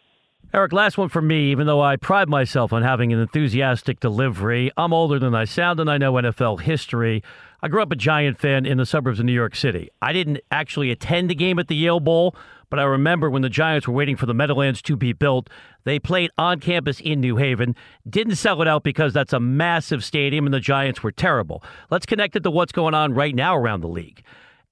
Eric, 0.53 0.71
last 0.71 0.97
one 0.97 1.09
for 1.09 1.21
me. 1.21 1.51
Even 1.51 1.67
though 1.67 1.81
I 1.81 1.97
pride 1.97 2.29
myself 2.29 2.71
on 2.71 2.83
having 2.83 3.11
an 3.11 3.19
enthusiastic 3.19 3.99
delivery, 3.99 4.71
I'm 4.77 4.93
older 4.93 5.19
than 5.19 5.35
I 5.35 5.45
sound, 5.45 5.79
and 5.79 5.89
I 5.89 5.97
know 5.97 6.13
NFL 6.13 6.61
history. 6.61 7.23
I 7.61 7.67
grew 7.67 7.81
up 7.81 7.91
a 7.91 7.95
Giant 7.95 8.39
fan 8.39 8.65
in 8.65 8.77
the 8.77 8.85
suburbs 8.85 9.19
of 9.19 9.25
New 9.25 9.33
York 9.33 9.55
City. 9.55 9.89
I 10.01 10.13
didn't 10.13 10.39
actually 10.51 10.91
attend 10.91 11.29
the 11.29 11.35
game 11.35 11.57
at 11.57 11.67
the 11.67 11.75
Yale 11.75 11.99
Bowl, 11.99 12.35
but 12.69 12.79
I 12.79 12.83
remember 12.83 13.29
when 13.29 13.41
the 13.41 13.49
Giants 13.49 13.87
were 13.87 13.93
waiting 13.93 14.15
for 14.15 14.27
the 14.27 14.33
Meadowlands 14.33 14.81
to 14.83 14.95
be 14.95 15.13
built, 15.13 15.49
they 15.83 15.99
played 15.99 16.29
on 16.37 16.59
campus 16.59 16.99
in 16.99 17.21
New 17.21 17.37
Haven. 17.37 17.75
Didn't 18.07 18.35
sell 18.35 18.61
it 18.61 18.67
out 18.67 18.83
because 18.83 19.13
that's 19.13 19.33
a 19.33 19.39
massive 19.39 20.03
stadium 20.03 20.45
and 20.45 20.53
the 20.53 20.59
Giants 20.59 21.01
were 21.01 21.11
terrible. 21.11 21.63
Let's 21.89 22.05
connect 22.05 22.35
it 22.35 22.43
to 22.43 22.51
what's 22.51 22.71
going 22.71 22.93
on 22.93 23.13
right 23.13 23.35
now 23.35 23.55
around 23.57 23.81
the 23.81 23.87
league. 23.87 24.23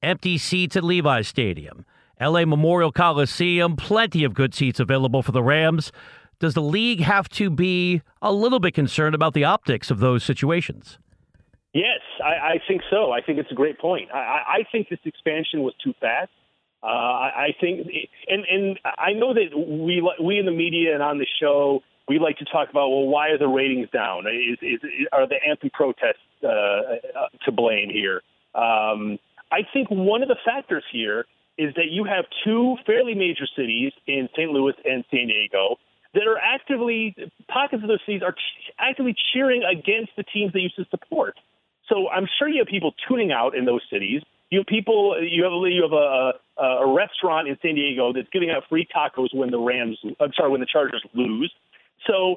Empty 0.04 0.38
seats 0.38 0.76
at 0.76 0.84
Levi's 0.84 1.30
Stadium, 1.30 1.86
LA 2.20 2.44
Memorial 2.46 2.92
Coliseum, 2.92 3.78
plenty 3.78 4.26
of 4.26 4.34
good 4.34 4.54
seats 4.54 4.80
available 4.80 5.24
for 5.24 5.32
the 5.32 5.42
Rams. 5.42 5.94
Does 6.40 6.54
the 6.56 6.62
league 6.62 7.00
have 7.00 7.30
to 7.30 7.50
be 7.50 8.02
a 8.22 8.34
little 8.34 8.60
bit 8.60 8.74
concerned 8.74 9.16
about 9.16 9.34
the 9.34 9.46
optics 9.46 9.90
of 9.90 10.00
those 10.00 10.24
situations? 10.24 11.00
Yes, 11.74 12.02
I, 12.22 12.56
I 12.56 12.60
think 12.68 12.82
so. 12.90 13.12
I 13.14 13.22
think 13.22 13.40
it's 13.40 13.52
a 13.52 13.56
great 13.56 13.80
point. 13.80 14.10
I, 14.14 14.18
I 14.18 14.64
think 14.72 14.90
this 14.90 15.00
expansion 15.06 15.64
was 15.64 15.74
too 15.82 15.94
fast. 16.02 16.32
Uh, 16.84 16.88
I 16.88 17.56
think, 17.62 17.88
and 18.28 18.44
and 18.44 18.80
I 18.98 19.14
know 19.14 19.34
that 19.34 19.58
we 19.58 20.06
we 20.22 20.38
in 20.38 20.46
the 20.46 20.52
media 20.52 20.94
and 20.94 21.02
on 21.02 21.18
the 21.18 21.28
show 21.40 21.80
we 22.10 22.20
like 22.20 22.38
to 22.40 22.46
talk 22.46 22.70
about 22.70 22.90
well, 22.90 23.08
why 23.08 23.30
are 23.30 23.38
the 23.38 23.48
ratings 23.48 23.90
down? 23.92 24.26
Is, 24.28 24.58
is 24.62 24.82
are 25.14 25.26
the 25.26 25.38
anthem 25.48 25.70
protests 25.74 26.20
uh, 26.44 26.48
uh, 26.48 27.28
to 27.46 27.54
blame 27.54 27.90
here? 27.90 28.22
Um, 28.54 29.18
I 29.54 29.62
think 29.72 29.90
one 29.90 30.24
of 30.24 30.28
the 30.28 30.38
factors 30.44 30.84
here 30.92 31.26
is 31.58 31.74
that 31.76 31.92
you 31.92 32.04
have 32.06 32.26
two 32.44 32.76
fairly 32.86 33.14
major 33.14 33.46
cities 33.56 33.94
in 34.08 34.28
St. 34.36 34.50
Louis 34.50 34.74
and 34.84 35.06
San 35.12 35.28
Diego 35.28 35.78
that 36.16 36.24
are 36.28 36.38
actively 36.38 37.16
pockets 37.48 37.84
of 37.84 37.88
those 37.88 38.02
cities 38.06 38.22
are 38.24 38.36
actively 38.80 39.16
cheering 39.32 39.64
against 39.64 40.12
the 40.18 40.24
teams 40.24 40.54
they 40.54 40.62
used 40.62 40.76
to 40.78 40.86
support. 40.90 41.36
So 41.88 42.10
I'm 42.10 42.28
sure 42.40 42.50
you 42.50 42.60
have 42.60 42.68
people 42.68 42.94
tuning 43.08 43.32
out 43.32 43.56
in 43.56 43.66
those 43.66 43.82
cities 43.92 44.24
you 44.54 44.60
have 44.60 44.68
people. 44.68 45.18
You 45.20 45.44
have 45.46 45.54
you 45.66 45.82
have 45.82 45.94
a, 45.94 46.34
a 46.62 46.94
restaurant 46.94 47.48
in 47.48 47.58
San 47.64 47.74
Diego 47.74 48.14
that's 48.14 48.30
giving 48.32 48.52
out 48.52 48.62
free 48.70 48.88
tacos 48.96 49.34
when 49.34 49.50
the 49.50 49.58
Rams. 49.58 49.98
I'm 50.20 50.32
sorry, 50.38 50.52
when 50.52 50.60
the 50.60 50.68
Chargers 50.72 51.04
lose. 51.16 51.52
So 52.06 52.36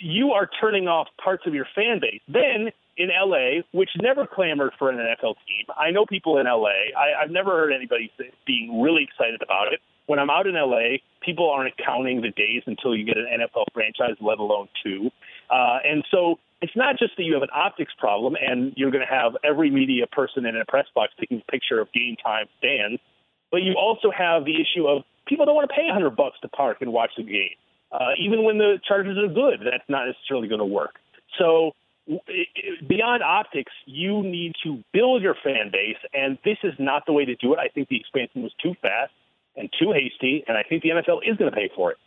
you 0.00 0.32
are 0.32 0.48
turning 0.60 0.88
off 0.88 1.08
parts 1.22 1.44
of 1.46 1.54
your 1.54 1.66
fan 1.74 2.00
base. 2.00 2.20
Then 2.28 2.70
in 2.96 3.08
LA, 3.08 3.62
which 3.72 3.90
never 4.00 4.26
clamored 4.26 4.72
for 4.78 4.90
an 4.90 4.96
NFL 4.96 5.34
team, 5.46 5.66
I 5.76 5.90
know 5.90 6.06
people 6.06 6.38
in 6.38 6.46
LA. 6.46 6.92
I, 6.96 7.22
I've 7.22 7.30
never 7.30 7.50
heard 7.50 7.72
anybody 7.72 8.10
being 8.46 8.82
really 8.82 9.04
excited 9.04 9.40
about 9.42 9.72
it. 9.72 9.80
When 10.06 10.18
I'm 10.18 10.30
out 10.30 10.46
in 10.46 10.54
LA, 10.54 10.98
people 11.22 11.48
aren't 11.50 11.74
counting 11.76 12.20
the 12.20 12.30
days 12.30 12.62
until 12.66 12.96
you 12.96 13.04
get 13.04 13.16
an 13.16 13.26
NFL 13.26 13.66
franchise, 13.72 14.16
let 14.20 14.38
alone 14.38 14.68
two. 14.82 15.10
Uh, 15.50 15.78
and 15.84 16.04
so 16.10 16.38
it's 16.60 16.74
not 16.76 16.98
just 16.98 17.16
that 17.16 17.22
you 17.22 17.34
have 17.34 17.42
an 17.42 17.54
optics 17.54 17.92
problem 17.98 18.36
and 18.40 18.72
you're 18.76 18.90
going 18.90 19.06
to 19.06 19.14
have 19.14 19.36
every 19.44 19.70
media 19.70 20.06
person 20.06 20.46
in 20.46 20.56
a 20.56 20.64
press 20.66 20.86
box 20.94 21.12
taking 21.18 21.42
a 21.46 21.50
picture 21.50 21.80
of 21.80 21.92
game 21.92 22.16
time 22.22 22.46
stands, 22.58 23.00
but 23.50 23.62
you 23.62 23.74
also 23.78 24.10
have 24.10 24.44
the 24.44 24.56
issue 24.60 24.86
of 24.86 25.02
people 25.26 25.46
don't 25.46 25.54
want 25.54 25.68
to 25.70 25.74
pay 25.74 25.88
a 25.88 25.92
hundred 25.92 26.16
bucks 26.16 26.38
to 26.42 26.48
park 26.48 26.78
and 26.80 26.92
watch 26.92 27.10
the 27.16 27.22
game. 27.22 27.54
Uh, 27.92 28.10
even 28.18 28.44
when 28.44 28.58
the 28.58 28.78
Chargers 28.86 29.18
are 29.18 29.32
good, 29.32 29.60
that's 29.64 29.88
not 29.88 30.06
necessarily 30.06 30.48
going 30.48 30.60
to 30.60 30.64
work. 30.64 30.96
So 31.38 31.72
beyond 32.88 33.22
optics, 33.22 33.72
you 33.86 34.22
need 34.22 34.54
to 34.64 34.82
build 34.92 35.22
your 35.22 35.34
fan 35.42 35.70
base, 35.72 35.96
and 36.12 36.38
this 36.44 36.58
is 36.62 36.74
not 36.78 37.04
the 37.06 37.12
way 37.12 37.24
to 37.24 37.34
do 37.36 37.52
it. 37.52 37.58
I 37.58 37.68
think 37.68 37.88
the 37.88 37.96
expansion 37.96 38.42
was 38.42 38.52
too 38.62 38.74
fast 38.80 39.12
and 39.56 39.68
too 39.78 39.92
hasty, 39.92 40.44
and 40.46 40.56
I 40.56 40.62
think 40.62 40.82
the 40.82 40.90
NFL 40.90 41.20
is 41.28 41.36
going 41.36 41.50
to 41.50 41.56
pay 41.56 41.70
for 41.74 41.90
it. 41.90 41.98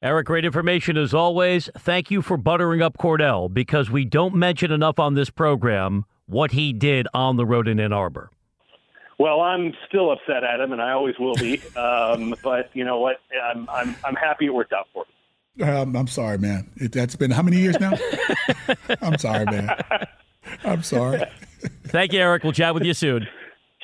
Eric, 0.00 0.26
great 0.26 0.44
information 0.44 0.96
as 0.96 1.12
always. 1.12 1.68
Thank 1.76 2.10
you 2.10 2.22
for 2.22 2.36
buttering 2.36 2.82
up 2.82 2.96
Kordell 2.98 3.52
because 3.52 3.90
we 3.90 4.04
don't 4.04 4.34
mention 4.34 4.70
enough 4.70 4.98
on 4.98 5.14
this 5.14 5.28
program 5.28 6.04
what 6.26 6.52
he 6.52 6.72
did 6.72 7.08
on 7.12 7.36
the 7.36 7.44
road 7.44 7.66
in 7.66 7.80
Ann 7.80 7.92
Arbor. 7.92 8.30
Well, 9.18 9.40
I'm 9.40 9.72
still 9.88 10.12
upset 10.12 10.44
at 10.44 10.60
him, 10.60 10.72
and 10.72 10.80
I 10.80 10.92
always 10.92 11.18
will 11.18 11.34
be. 11.34 11.60
Um, 11.76 12.34
but 12.42 12.70
you 12.74 12.84
know 12.84 12.98
what? 12.98 13.20
I'm, 13.42 13.68
I'm, 13.70 13.96
I'm 14.04 14.14
happy 14.14 14.46
it 14.46 14.54
worked 14.54 14.72
out 14.72 14.88
for 14.92 15.02
him. 15.02 15.07
Um, 15.60 15.96
I'm 15.96 16.06
sorry, 16.06 16.38
man. 16.38 16.70
It, 16.76 16.92
that's 16.92 17.16
been 17.16 17.30
how 17.30 17.42
many 17.42 17.58
years 17.58 17.78
now? 17.80 17.92
I'm 19.02 19.18
sorry, 19.18 19.44
man. 19.46 19.70
I'm 20.64 20.82
sorry. 20.82 21.22
Thank 21.86 22.12
you, 22.12 22.20
Eric. 22.20 22.44
We'll 22.44 22.52
chat 22.52 22.74
with 22.74 22.84
you 22.84 22.94
soon. 22.94 23.26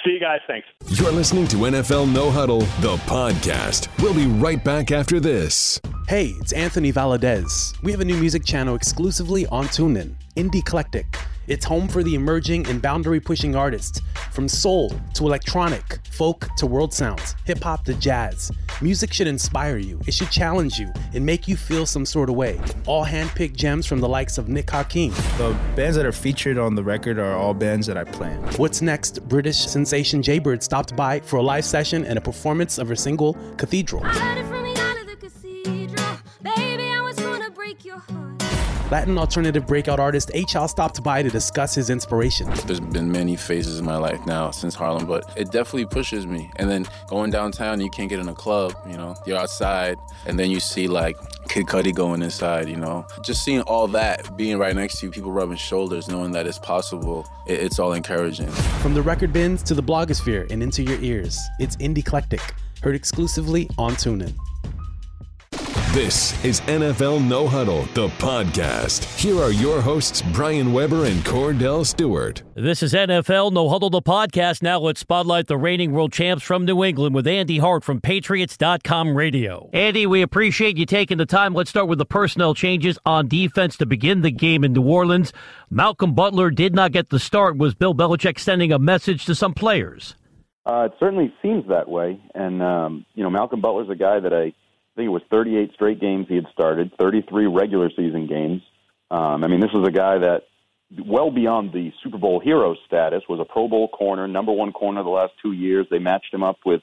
See 0.04 0.12
you 0.12 0.20
guys. 0.20 0.40
Thanks. 0.46 0.66
You're 0.86 1.12
listening 1.12 1.48
to 1.48 1.56
NFL 1.56 2.12
No 2.12 2.30
Huddle, 2.30 2.60
the 2.80 2.96
podcast. 3.06 3.88
We'll 4.02 4.14
be 4.14 4.26
right 4.26 4.62
back 4.62 4.92
after 4.92 5.18
this. 5.18 5.80
Hey, 6.08 6.26
it's 6.40 6.52
Anthony 6.52 6.92
Valadez. 6.92 7.80
We 7.82 7.90
have 7.90 8.00
a 8.00 8.04
new 8.04 8.16
music 8.18 8.44
channel 8.44 8.74
exclusively 8.74 9.46
on 9.46 9.64
TuneIn, 9.66 10.14
Indie 10.36 10.56
Eclectic. 10.56 11.16
It's 11.46 11.64
home 11.64 11.88
for 11.88 12.02
the 12.02 12.14
emerging 12.14 12.66
and 12.68 12.80
boundary 12.80 13.20
pushing 13.20 13.54
artists, 13.54 14.00
from 14.32 14.48
soul 14.48 14.90
to 15.14 15.26
electronic, 15.26 16.00
folk 16.10 16.48
to 16.56 16.66
world 16.66 16.94
sounds, 16.94 17.36
hip 17.44 17.62
hop 17.62 17.84
to 17.84 17.94
jazz. 17.94 18.50
Music 18.80 19.12
should 19.12 19.26
inspire 19.26 19.76
you, 19.76 20.00
it 20.06 20.14
should 20.14 20.30
challenge 20.30 20.78
you, 20.78 20.90
and 21.12 21.24
make 21.24 21.46
you 21.46 21.56
feel 21.56 21.84
some 21.84 22.06
sort 22.06 22.30
of 22.30 22.34
way. 22.34 22.58
All 22.86 23.04
handpicked 23.04 23.56
gems 23.56 23.84
from 23.84 24.00
the 24.00 24.08
likes 24.08 24.38
of 24.38 24.48
Nick 24.48 24.70
Hakim. 24.70 25.10
The 25.36 25.56
bands 25.76 25.96
that 25.96 26.06
are 26.06 26.12
featured 26.12 26.56
on 26.56 26.74
the 26.74 26.82
record 26.82 27.18
are 27.18 27.34
all 27.34 27.52
bands 27.52 27.86
that 27.88 27.98
I 27.98 28.04
plan. 28.04 28.42
What's 28.56 28.80
next? 28.80 29.28
British 29.28 29.58
sensation 29.58 30.22
Jade 30.22 30.42
Bird 30.42 30.62
stopped 30.62 30.96
by 30.96 31.20
for 31.20 31.36
a 31.36 31.42
live 31.42 31.64
session 31.64 32.04
and 32.06 32.16
a 32.16 32.22
performance 32.22 32.78
of 32.78 32.88
her 32.88 32.96
single, 32.96 33.34
Cathedral. 33.58 34.02
Latin 38.90 39.16
alternative 39.16 39.66
breakout 39.66 39.98
artist 39.98 40.30
H.L. 40.34 40.68
stopped 40.68 41.02
by 41.02 41.22
to 41.22 41.30
discuss 41.30 41.74
his 41.74 41.88
inspiration. 41.88 42.50
There's 42.66 42.80
been 42.80 43.10
many 43.10 43.34
phases 43.34 43.78
in 43.78 43.86
my 43.86 43.96
life 43.96 44.24
now 44.26 44.50
since 44.50 44.74
Harlem, 44.74 45.06
but 45.06 45.32
it 45.36 45.50
definitely 45.50 45.86
pushes 45.86 46.26
me. 46.26 46.50
And 46.56 46.68
then 46.68 46.86
going 47.08 47.30
downtown, 47.30 47.80
you 47.80 47.88
can't 47.88 48.10
get 48.10 48.18
in 48.18 48.28
a 48.28 48.34
club, 48.34 48.74
you 48.86 48.98
know, 48.98 49.16
you're 49.26 49.38
outside, 49.38 49.96
and 50.26 50.38
then 50.38 50.50
you 50.50 50.60
see 50.60 50.86
like 50.86 51.16
Kid 51.48 51.66
Cudi 51.66 51.94
going 51.94 52.22
inside, 52.22 52.68
you 52.68 52.76
know. 52.76 53.06
Just 53.22 53.42
seeing 53.42 53.62
all 53.62 53.88
that, 53.88 54.36
being 54.36 54.58
right 54.58 54.76
next 54.76 55.00
to 55.00 55.06
you, 55.06 55.12
people 55.12 55.32
rubbing 55.32 55.56
shoulders, 55.56 56.08
knowing 56.08 56.32
that 56.32 56.46
it's 56.46 56.58
possible, 56.58 57.26
it's 57.46 57.78
all 57.78 57.94
encouraging. 57.94 58.50
From 58.82 58.92
the 58.92 59.02
record 59.02 59.32
bins 59.32 59.62
to 59.64 59.74
the 59.74 59.82
blogosphere 59.82 60.50
and 60.50 60.62
into 60.62 60.82
your 60.82 61.00
ears, 61.00 61.40
it's 61.58 61.76
Indie 61.76 61.98
Eclectic, 61.98 62.42
heard 62.82 62.94
exclusively 62.94 63.68
on 63.78 63.92
TuneIn. 63.92 64.34
This 65.94 66.44
is 66.44 66.60
NFL 66.62 67.24
No 67.24 67.46
Huddle, 67.46 67.82
the 67.94 68.08
podcast. 68.18 69.04
Here 69.16 69.40
are 69.40 69.52
your 69.52 69.80
hosts, 69.80 70.22
Brian 70.32 70.72
Weber 70.72 71.04
and 71.04 71.20
Kordell 71.24 71.86
Stewart. 71.86 72.42
This 72.54 72.82
is 72.82 72.94
NFL 72.94 73.52
No 73.52 73.68
Huddle, 73.68 73.90
the 73.90 74.02
podcast. 74.02 74.60
Now 74.60 74.80
let's 74.80 74.98
spotlight 74.98 75.46
the 75.46 75.56
reigning 75.56 75.92
world 75.92 76.12
champs 76.12 76.42
from 76.42 76.64
New 76.64 76.82
England 76.82 77.14
with 77.14 77.28
Andy 77.28 77.58
Hart 77.58 77.84
from 77.84 78.00
Patriots.com 78.00 79.16
Radio. 79.16 79.70
Andy, 79.72 80.04
we 80.04 80.20
appreciate 80.20 80.76
you 80.76 80.84
taking 80.84 81.18
the 81.18 81.26
time. 81.26 81.54
Let's 81.54 81.70
start 81.70 81.86
with 81.86 81.98
the 81.98 82.04
personnel 82.04 82.54
changes 82.54 82.98
on 83.06 83.28
defense 83.28 83.76
to 83.76 83.86
begin 83.86 84.22
the 84.22 84.32
game 84.32 84.64
in 84.64 84.72
New 84.72 84.82
Orleans. 84.82 85.32
Malcolm 85.70 86.12
Butler 86.12 86.50
did 86.50 86.74
not 86.74 86.90
get 86.90 87.10
the 87.10 87.20
start. 87.20 87.56
Was 87.56 87.76
Bill 87.76 87.94
Belichick 87.94 88.40
sending 88.40 88.72
a 88.72 88.80
message 88.80 89.26
to 89.26 89.34
some 89.36 89.54
players? 89.54 90.16
Uh, 90.66 90.88
it 90.90 90.92
certainly 90.98 91.32
seems 91.40 91.68
that 91.68 91.88
way. 91.88 92.20
And, 92.34 92.60
um, 92.62 93.06
you 93.14 93.22
know, 93.22 93.30
Malcolm 93.30 93.60
Butler's 93.60 93.90
a 93.90 93.94
guy 93.94 94.18
that 94.18 94.32
I 94.32 94.54
I 94.94 95.00
think 95.00 95.06
it 95.06 95.10
was 95.10 95.22
38 95.28 95.72
straight 95.74 96.00
games 96.00 96.26
he 96.28 96.36
had 96.36 96.46
started, 96.52 96.92
33 96.98 97.46
regular 97.46 97.90
season 97.90 98.28
games. 98.28 98.62
Um, 99.10 99.42
I 99.42 99.48
mean, 99.48 99.60
this 99.60 99.72
was 99.72 99.86
a 99.88 99.90
guy 99.90 100.18
that, 100.18 100.42
well 101.04 101.32
beyond 101.32 101.72
the 101.72 101.92
Super 102.02 102.18
Bowl 102.18 102.38
hero 102.38 102.76
status, 102.86 103.22
was 103.28 103.40
a 103.40 103.44
Pro 103.44 103.66
Bowl 103.66 103.88
corner, 103.88 104.28
number 104.28 104.52
one 104.52 104.72
corner 104.72 105.02
the 105.02 105.10
last 105.10 105.32
two 105.42 105.50
years. 105.50 105.86
They 105.90 105.98
matched 105.98 106.32
him 106.32 106.44
up 106.44 106.58
with 106.64 106.80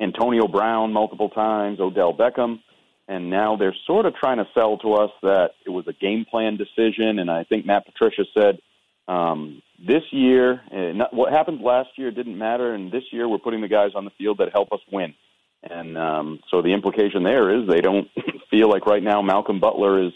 Antonio 0.00 0.48
Brown 0.48 0.94
multiple 0.94 1.28
times, 1.28 1.78
Odell 1.78 2.14
Beckham, 2.14 2.60
and 3.06 3.28
now 3.28 3.56
they're 3.56 3.76
sort 3.86 4.06
of 4.06 4.14
trying 4.14 4.38
to 4.38 4.48
sell 4.54 4.78
to 4.78 4.94
us 4.94 5.10
that 5.22 5.50
it 5.66 5.70
was 5.70 5.86
a 5.86 5.92
game 5.92 6.24
plan 6.24 6.56
decision. 6.56 7.18
And 7.18 7.30
I 7.30 7.44
think 7.44 7.66
Matt 7.66 7.84
Patricia 7.84 8.24
said 8.32 8.60
um, 9.08 9.60
this 9.78 10.04
year, 10.10 10.62
not, 10.72 11.12
what 11.12 11.32
happened 11.32 11.60
last 11.60 11.90
year 11.96 12.10
didn't 12.10 12.38
matter, 12.38 12.72
and 12.74 12.90
this 12.90 13.04
year 13.10 13.28
we're 13.28 13.38
putting 13.38 13.60
the 13.60 13.68
guys 13.68 13.90
on 13.94 14.06
the 14.06 14.12
field 14.16 14.38
that 14.38 14.52
help 14.52 14.72
us 14.72 14.80
win. 14.90 15.14
And 15.62 15.96
um, 15.96 16.40
so 16.50 16.60
the 16.60 16.72
implication 16.72 17.22
there 17.22 17.50
is 17.56 17.68
they 17.68 17.80
don't 17.80 18.08
feel 18.50 18.68
like 18.68 18.86
right 18.86 19.02
now 19.02 19.22
Malcolm 19.22 19.60
Butler 19.60 20.06
is 20.06 20.12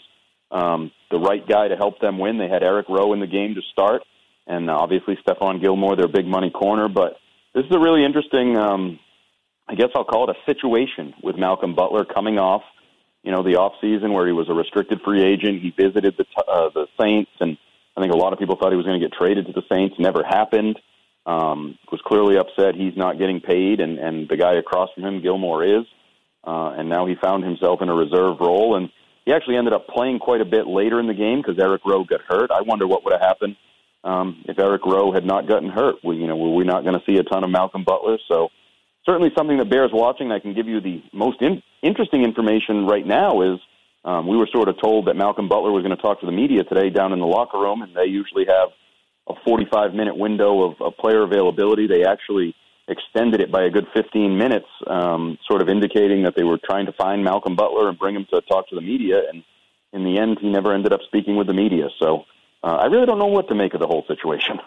um, 0.51 0.91
the 1.09 1.19
right 1.19 1.45
guy 1.47 1.69
to 1.69 1.75
help 1.75 1.99
them 1.99 2.19
win. 2.19 2.37
They 2.37 2.49
had 2.49 2.63
Eric 2.63 2.87
Rowe 2.89 3.13
in 3.13 3.19
the 3.19 3.27
game 3.27 3.55
to 3.55 3.61
start, 3.71 4.03
and 4.45 4.69
obviously 4.69 5.17
Stephon 5.25 5.61
Gilmore, 5.61 5.95
their 5.95 6.07
big 6.07 6.25
money 6.25 6.49
corner. 6.49 6.87
But 6.89 7.17
this 7.53 7.65
is 7.65 7.71
a 7.71 7.79
really 7.79 8.03
interesting, 8.03 8.57
um, 8.57 8.99
I 9.67 9.75
guess 9.75 9.89
I'll 9.95 10.03
call 10.03 10.29
it 10.29 10.35
a 10.35 10.51
situation 10.51 11.13
with 11.23 11.37
Malcolm 11.37 11.75
Butler 11.75 12.05
coming 12.05 12.37
off, 12.37 12.63
you 13.23 13.31
know, 13.31 13.43
the 13.43 13.55
off 13.55 13.73
season 13.81 14.13
where 14.13 14.25
he 14.25 14.33
was 14.33 14.49
a 14.49 14.53
restricted 14.53 15.01
free 15.03 15.23
agent. 15.23 15.61
He 15.61 15.71
visited 15.71 16.15
the 16.17 16.25
uh, 16.45 16.69
the 16.73 16.87
Saints, 16.99 17.31
and 17.39 17.57
I 17.95 18.01
think 18.01 18.13
a 18.13 18.17
lot 18.17 18.33
of 18.33 18.39
people 18.39 18.57
thought 18.57 18.71
he 18.71 18.77
was 18.77 18.85
going 18.85 18.99
to 18.99 19.05
get 19.05 19.17
traded 19.17 19.47
to 19.47 19.53
the 19.53 19.63
Saints. 19.71 19.95
Never 19.97 20.23
happened 20.23 20.77
um, 21.27 21.77
was 21.91 22.01
clearly 22.05 22.37
upset 22.37 22.73
he's 22.73 22.95
not 22.95 23.19
getting 23.19 23.41
paid, 23.41 23.81
and, 23.81 23.99
and 23.99 24.29
the 24.29 24.37
guy 24.37 24.55
across 24.55 24.89
from 24.93 25.03
him, 25.03 25.21
Gilmore, 25.21 25.63
is. 25.63 25.85
Uh, 26.43 26.71
and 26.77 26.87
now 26.87 27.05
he 27.05 27.15
found 27.21 27.43
himself 27.43 27.81
in 27.81 27.89
a 27.89 27.93
reserve 27.93 28.39
role, 28.39 28.77
and 28.77 28.89
he 29.25 29.33
actually 29.33 29.57
ended 29.57 29.73
up 29.73 29.87
playing 29.87 30.19
quite 30.19 30.39
a 30.39 30.45
bit 30.45 30.65
later 30.65 31.01
in 31.01 31.07
the 31.07 31.13
game 31.13 31.41
because 31.41 31.59
Eric 31.59 31.81
Rowe 31.85 32.05
got 32.05 32.21
hurt. 32.21 32.49
I 32.49 32.61
wonder 32.61 32.87
what 32.87 33.03
would 33.03 33.11
have 33.11 33.21
happened 33.21 33.57
um, 34.05 34.45
if 34.47 34.57
Eric 34.57 34.85
Rowe 34.85 35.11
had 35.11 35.25
not 35.25 35.49
gotten 35.49 35.69
hurt. 35.69 35.95
We, 36.01 36.15
you 36.15 36.27
know, 36.27 36.37
were 36.37 36.55
we 36.55 36.63
not 36.63 36.85
going 36.85 36.97
to 36.97 37.05
see 37.05 37.17
a 37.17 37.23
ton 37.23 37.43
of 37.43 37.49
Malcolm 37.49 37.83
Butler? 37.83 38.17
So 38.29 38.47
certainly 39.05 39.31
something 39.37 39.57
that 39.57 39.69
bears 39.69 39.91
watching. 39.91 40.31
I 40.31 40.39
can 40.39 40.53
give 40.53 40.69
you 40.69 40.79
the 40.79 41.03
most 41.11 41.41
in- 41.41 41.61
interesting 41.83 42.23
information 42.23 42.85
right 42.85 43.05
now 43.05 43.41
is 43.41 43.59
um, 44.05 44.27
we 44.27 44.37
were 44.37 44.47
sort 44.49 44.69
of 44.69 44.79
told 44.79 45.07
that 45.07 45.17
Malcolm 45.17 45.49
Butler 45.49 45.73
was 45.73 45.83
going 45.83 45.93
to 45.93 46.01
talk 46.01 46.21
to 46.21 46.25
the 46.25 46.31
media 46.31 46.63
today 46.63 46.89
down 46.89 47.11
in 47.11 47.19
the 47.19 47.27
locker 47.27 47.59
room, 47.59 47.81
and 47.81 47.93
they 47.93 48.05
usually 48.05 48.45
have– 48.47 48.69
a 49.29 49.33
45 49.45 49.93
minute 49.93 50.17
window 50.17 50.63
of, 50.63 50.81
of 50.81 50.97
player 50.97 51.23
availability. 51.23 51.87
They 51.87 52.05
actually 52.05 52.55
extended 52.87 53.41
it 53.41 53.51
by 53.51 53.63
a 53.63 53.69
good 53.69 53.85
15 53.93 54.37
minutes, 54.37 54.67
um, 54.87 55.37
sort 55.47 55.61
of 55.61 55.69
indicating 55.69 56.23
that 56.23 56.35
they 56.35 56.43
were 56.43 56.59
trying 56.63 56.85
to 56.85 56.93
find 56.93 57.23
Malcolm 57.23 57.55
Butler 57.55 57.89
and 57.89 57.99
bring 57.99 58.15
him 58.15 58.25
to 58.33 58.41
talk 58.41 58.69
to 58.69 58.75
the 58.75 58.81
media. 58.81 59.21
And 59.31 59.43
in 59.93 60.03
the 60.03 60.19
end, 60.19 60.37
he 60.41 60.49
never 60.49 60.73
ended 60.73 60.93
up 60.93 61.01
speaking 61.05 61.35
with 61.35 61.47
the 61.47 61.53
media. 61.53 61.89
So 61.99 62.23
uh, 62.63 62.77
I 62.77 62.85
really 62.85 63.05
don't 63.05 63.19
know 63.19 63.27
what 63.27 63.47
to 63.49 63.55
make 63.55 63.73
of 63.73 63.81
the 63.81 63.87
whole 63.87 64.05
situation. 64.07 64.59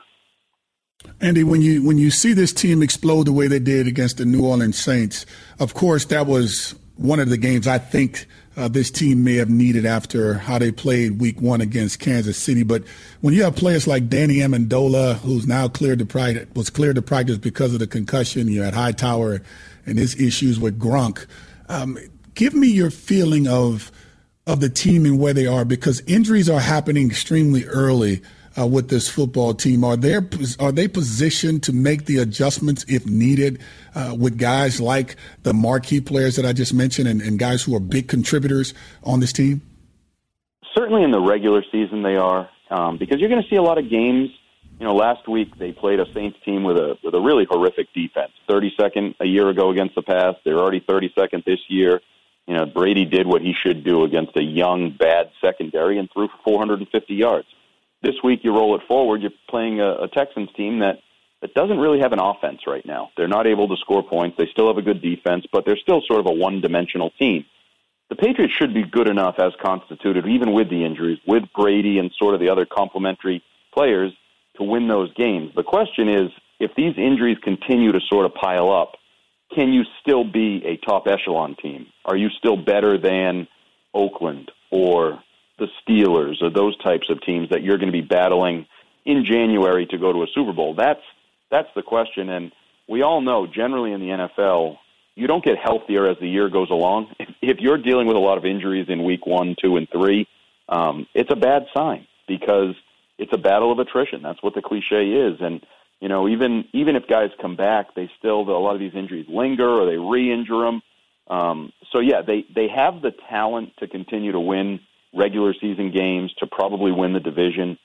Andy, 1.23 1.45
when 1.45 1.63
you 1.63 1.83
when 1.83 1.97
you 1.97 2.11
see 2.11 2.35
this 2.35 2.53
team 2.53 2.83
explode 2.83 3.27
the 3.27 3.33
way 3.33 3.47
they 3.47 3.59
did 3.59 3.87
against 3.87 4.19
the 4.19 4.27
New 4.27 4.45
Orleans 4.45 4.79
Saints, 4.79 5.25
of 5.59 5.73
course 5.73 6.05
that 6.07 6.27
was 6.27 6.75
one 6.97 7.21
of 7.21 7.31
the 7.31 7.39
games 7.39 7.67
I 7.67 7.79
think 7.79 8.27
uh, 8.61 8.69
this 8.69 8.91
team 8.91 9.25
may 9.25 9.37
have 9.37 9.49
needed 9.49 9.87
after 9.87 10.35
how 10.35 10.59
they 10.59 10.71
played 10.71 11.19
week 11.19 11.41
one 11.41 11.63
against 11.63 11.99
Kansas 11.99 12.37
City. 12.37 12.63
But 12.63 12.85
when 13.23 13.33
you 13.33 13.43
have 13.43 13.57
players 13.57 13.87
like 13.87 14.11
Danny 14.11 14.37
Amendola, 14.37 15.17
who's 15.17 15.47
now 15.47 15.67
cleared 15.67 15.99
to 16.01 16.05
practice, 16.05 16.47
was 16.55 16.69
cleared 16.69 16.97
to 16.97 17.03
practice 17.03 17.39
because 17.39 17.73
of 17.73 17.81
the 17.81 17.87
concussion, 17.87 18.49
you 18.49 18.61
had 18.61 18.75
Hightower 18.75 19.41
and 19.87 19.99
his 19.99 20.21
issues 20.21 20.61
with 20.61 20.79
Gronk. 20.79 21.25
Um, 21.71 21.99
give 22.35 22.53
me 22.53 22.69
your 22.69 22.91
feeling 22.91 23.49
of 23.49 23.91
of 24.47 24.61
the 24.61 24.69
team 24.69 25.07
and 25.07 25.19
where 25.19 25.33
they 25.33 25.47
are 25.47 25.65
because 25.65 26.03
injuries 26.07 26.51
are 26.51 26.61
happening 26.61 27.09
extremely 27.09 27.65
early 27.67 28.21
uh, 28.61 28.67
with 28.67 28.89
this 28.89 29.09
football 29.09 29.55
team? 29.55 29.85
Are 29.85 29.97
they 29.97 30.15
are 30.59 30.73
they 30.73 30.89
positioned 30.89 31.63
to 31.65 31.73
make 31.73 32.07
the 32.07 32.19
adjustments 32.19 32.85
if 32.89 33.07
needed 33.07 33.61
uh, 33.95 34.15
with 34.19 34.39
guys 34.39 34.81
like 34.81 35.17
the 35.43 35.55
marquee 35.55 36.01
players 36.01 36.37
that 36.37 36.45
I 36.45 36.53
just 36.53 36.75
mentioned 36.75 37.09
and, 37.09 37.21
and 37.23 37.39
guys 37.39 37.63
who 37.63 37.75
are 37.75 37.81
big 37.81 38.09
contributors 38.09 38.75
on 39.05 39.21
this 39.21 39.33
team? 39.33 39.63
Certainly, 40.77 41.03
in 41.03 41.11
the 41.11 41.21
regular 41.21 41.65
season, 41.73 42.03
they 42.03 42.17
are 42.17 42.49
um, 42.71 42.99
because 42.99 43.19
you're 43.21 43.31
going 43.31 43.43
to 43.43 43.49
see 43.49 43.57
a 43.57 43.63
lot 43.63 43.79
of 43.79 43.91
games. 43.91 44.31
You 44.79 44.87
know, 44.87 44.95
last 44.95 45.29
week 45.29 45.59
they 45.59 45.73
played 45.73 46.01
a 46.01 46.07
Saints 46.15 46.39
team 46.45 46.63
with 46.63 46.77
a 46.77 46.97
with 47.03 47.15
a 47.15 47.21
really 47.21 47.47
horrific 47.49 47.93
defense. 47.93 48.33
32nd 48.49 49.15
a 49.21 49.27
year 49.27 49.49
ago 49.49 49.71
against 49.71 49.95
the 49.95 50.03
pass. 50.03 50.35
They're 50.45 50.59
already 50.59 50.81
32nd 50.81 51.45
this 51.45 51.61
year. 51.69 52.01
You 52.47 52.57
know, 52.57 52.67
Brady 52.67 53.05
did 53.05 53.27
what 53.27 53.43
he 53.43 53.55
should 53.55 53.85
do 53.85 54.05
against 54.05 54.37
a 54.37 54.43
young, 54.43 54.91
bad 54.99 55.31
secondary 55.41 55.99
and 55.99 56.09
threw 56.13 56.29
for 56.29 56.39
450 56.45 57.15
yards. 57.15 57.47
This 58.03 58.15
week, 58.25 58.41
you 58.43 58.55
roll 58.55 58.75
it 58.77 58.83
forward. 58.89 59.21
You're 59.21 59.31
playing 59.49 59.81
a, 59.81 60.05
a 60.05 60.09
Texans 60.09 60.49
team 60.57 60.79
that 60.81 61.01
that 61.43 61.55
doesn't 61.55 61.79
really 61.79 62.01
have 62.01 62.13
an 62.13 62.21
offense 62.21 62.61
right 62.67 62.85
now. 62.85 63.11
They're 63.17 63.29
not 63.29 63.47
able 63.47 63.69
to 63.69 63.77
score 63.77 64.03
points. 64.03 64.37
They 64.39 64.47
still 64.53 64.67
have 64.67 64.77
a 64.77 64.83
good 64.83 65.01
defense, 65.01 65.47
but 65.51 65.65
they're 65.65 65.79
still 65.79 66.03
sort 66.07 66.21
of 66.21 66.27
a 66.27 66.33
one-dimensional 66.33 67.11
team. 67.19 67.47
The 68.11 68.17
Patriots 68.17 68.53
should 68.59 68.75
be 68.75 68.85
good 68.85 69.09
enough 69.09 69.37
as 69.39 69.53
constituted, 69.63 70.27
even 70.27 70.53
with 70.53 70.69
the 70.69 70.85
injuries, 70.85 71.19
with 71.27 71.45
Brady 71.55 71.99
and 71.99 72.11
sort 72.19 72.35
of 72.35 72.41
the 72.41 72.51
other 72.51 72.67
complementary 72.67 73.43
players, 73.73 74.13
to 74.57 74.65
win 74.65 74.89
those 74.89 75.13
games. 75.15 75.53
The 75.55 75.63
question 75.63 76.09
is, 76.09 76.31
if 76.59 76.73
these 76.77 76.95
injuries 76.99 77.39
continue 77.43 77.93
to 77.93 78.01
sort 78.13 78.27
of 78.27 78.35
pile 78.35 78.71
up, 78.71 78.97
can 79.55 79.73
you 79.73 79.85
still 80.03 80.25
be 80.25 80.63
a 80.67 80.77
top 80.85 81.07
echelon 81.07 81.57
team? 81.63 81.87
Are 82.05 82.17
you 82.17 82.29
still 82.31 82.57
better 82.57 82.99
than 82.99 83.49
Oakland 83.95 84.51
or 84.71 85.23
the 85.61 85.69
Steelers 85.81 86.43
or 86.43 86.51
those 86.51 86.77
types 86.79 87.09
of 87.09 87.23
teams 87.23 87.51
that 87.51 87.63
you're 87.63 87.79
going 87.79 87.93
to 87.93 87.93
be 87.93 88.01
battling 88.01 88.67
in 89.05 89.25
January 89.25 89.87
to 89.87 89.99
go 89.99 90.13
to 90.13 90.23
a 90.23 90.27
Super 90.35 90.53
Bowl? 90.53 90.75
That's 90.75 91.03
that's 91.51 91.69
the 91.77 91.83
question. 91.83 92.29
And 92.29 92.51
we 92.89 93.03
all 93.03 93.21
know 93.21 93.47
generally 93.47 93.93
in 93.93 94.01
the 94.01 94.09
NFL, 94.09 94.79
you 95.15 95.27
don't 95.27 95.45
get 95.45 95.57
healthier 95.63 96.09
as 96.09 96.17
the 96.21 96.29
year 96.29 96.49
goes 96.49 96.71
along. 96.71 97.15
If, 97.43 97.59
you're 97.59 97.79
dealing 97.79 98.07
with 98.07 98.17
a 98.17 98.21
lot 98.21 98.39
of 98.39 98.45
injuries 98.45 98.87
in 98.89 99.03
week 99.03 99.27
one, 99.27 99.57
two, 99.63 99.77
and 99.77 99.89
three, 99.91 100.29
um, 100.69 101.07
it's 101.15 101.31
a 101.33 101.37
bad 101.37 101.67
sign 101.75 102.07
because 102.29 102.75
it's 103.19 103.33
a 103.33 103.39
battle 103.39 103.73
of 103.73 103.79
attrition. 103.79 104.23
That's 104.23 104.43
what 104.43 104.55
the 104.55 104.63
cliche 104.63 105.11
is. 105.11 105.39
And 105.41 105.65
you 106.01 106.09
know, 106.09 106.29
even 106.29 106.65
even 106.73 106.97
if 106.97 107.07
guys 107.07 107.31
come 107.41 107.57
back, 107.57 107.95
they 107.95 108.11
still 108.19 108.41
a 108.41 108.59
lot 108.59 108.75
of 108.75 108.81
these 108.81 108.95
injuries 108.95 109.27
linger 109.29 109.69
or 109.69 109.87
they 109.87 109.97
re-injure 109.97 110.65
them. 110.65 110.83
Um, 111.29 111.73
so 111.93 112.01
yeah, 112.01 112.23
they 112.23 112.45
they 112.55 112.69
have 112.69 113.03
the 113.03 113.13
talent 113.29 113.73
to 113.79 113.87
continue 113.87 114.33
to 114.33 114.41
win 114.41 114.81
regular 115.15 115.55
season 115.61 115.93
games 115.93 116.33
to 116.39 116.47
probably 116.47 116.93
win 116.93 117.13
the 117.13 117.21
division. 117.21 117.79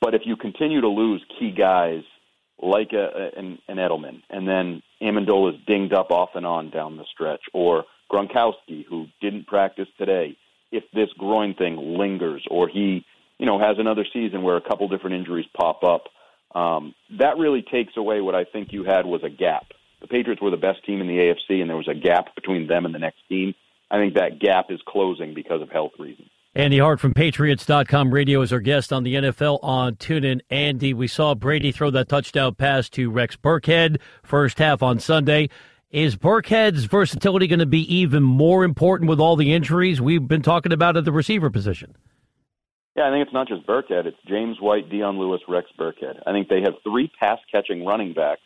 But 0.00 0.14
if 0.14 0.22
you 0.24 0.36
continue 0.36 0.80
to 0.80 0.88
lose 0.88 1.24
key 1.38 1.50
guys 1.50 2.02
like 2.60 2.92
a, 2.92 3.30
an, 3.36 3.58
an 3.68 3.76
Edelman, 3.76 4.22
and 4.30 4.48
then 4.48 4.82
Amendola 5.02 5.54
is 5.54 5.60
dinged 5.66 5.92
up 5.92 6.10
off 6.10 6.30
and 6.34 6.46
on 6.46 6.70
down 6.70 6.96
the 6.96 7.04
stretch, 7.12 7.42
or 7.52 7.84
Gronkowski, 8.10 8.84
who 8.88 9.06
didn't 9.20 9.46
practice 9.46 9.88
today, 9.98 10.36
if 10.70 10.84
this 10.92 11.08
groin 11.18 11.54
thing 11.54 11.98
lingers, 11.98 12.44
or 12.50 12.68
he, 12.68 13.04
you 13.38 13.46
know, 13.46 13.58
has 13.58 13.76
another 13.78 14.06
season 14.12 14.42
where 14.42 14.56
a 14.56 14.60
couple 14.60 14.88
different 14.88 15.16
injuries 15.16 15.46
pop 15.56 15.82
up, 15.82 16.04
um, 16.54 16.94
that 17.18 17.38
really 17.38 17.62
takes 17.62 17.96
away 17.96 18.20
what 18.20 18.34
I 18.34 18.44
think 18.44 18.72
you 18.72 18.84
had 18.84 19.06
was 19.06 19.22
a 19.24 19.30
gap. 19.30 19.66
The 20.00 20.06
Patriots 20.06 20.40
were 20.40 20.50
the 20.50 20.56
best 20.56 20.84
team 20.84 21.00
in 21.00 21.08
the 21.08 21.18
AFC, 21.18 21.60
and 21.60 21.68
there 21.68 21.76
was 21.76 21.88
a 21.88 21.94
gap 21.94 22.34
between 22.34 22.66
them 22.66 22.84
and 22.84 22.94
the 22.94 22.98
next 22.98 23.20
team. 23.28 23.54
I 23.90 23.98
think 23.98 24.14
that 24.14 24.38
gap 24.38 24.66
is 24.70 24.80
closing 24.86 25.34
because 25.34 25.62
of 25.62 25.70
health 25.70 25.92
reasons. 25.98 26.28
Andy 26.56 26.78
Hart 26.78 27.00
from 27.00 27.14
Patriots.com 27.14 28.14
radio 28.14 28.40
is 28.40 28.52
our 28.52 28.60
guest 28.60 28.92
on 28.92 29.02
the 29.02 29.16
NFL 29.16 29.58
on 29.64 29.96
TuneIn. 29.96 30.40
Andy, 30.50 30.94
we 30.94 31.08
saw 31.08 31.34
Brady 31.34 31.72
throw 31.72 31.90
that 31.90 32.08
touchdown 32.08 32.54
pass 32.54 32.88
to 32.90 33.10
Rex 33.10 33.34
Burkhead 33.34 34.00
first 34.22 34.60
half 34.60 34.80
on 34.80 35.00
Sunday. 35.00 35.48
Is 35.90 36.14
Burkhead's 36.14 36.84
versatility 36.84 37.48
going 37.48 37.58
to 37.58 37.66
be 37.66 37.92
even 37.92 38.22
more 38.22 38.62
important 38.62 39.10
with 39.10 39.18
all 39.18 39.34
the 39.34 39.52
injuries 39.52 40.00
we've 40.00 40.28
been 40.28 40.42
talking 40.42 40.70
about 40.70 40.96
at 40.96 41.04
the 41.04 41.10
receiver 41.10 41.50
position? 41.50 41.96
Yeah, 42.94 43.08
I 43.08 43.10
think 43.10 43.26
it's 43.26 43.34
not 43.34 43.48
just 43.48 43.66
Burkhead. 43.66 44.06
It's 44.06 44.16
James 44.28 44.60
White, 44.60 44.88
Dion 44.88 45.18
Lewis, 45.18 45.40
Rex 45.48 45.66
Burkhead. 45.76 46.20
I 46.24 46.30
think 46.30 46.48
they 46.48 46.60
have 46.60 46.74
three 46.84 47.10
pass 47.18 47.40
catching 47.50 47.84
running 47.84 48.14
backs 48.14 48.42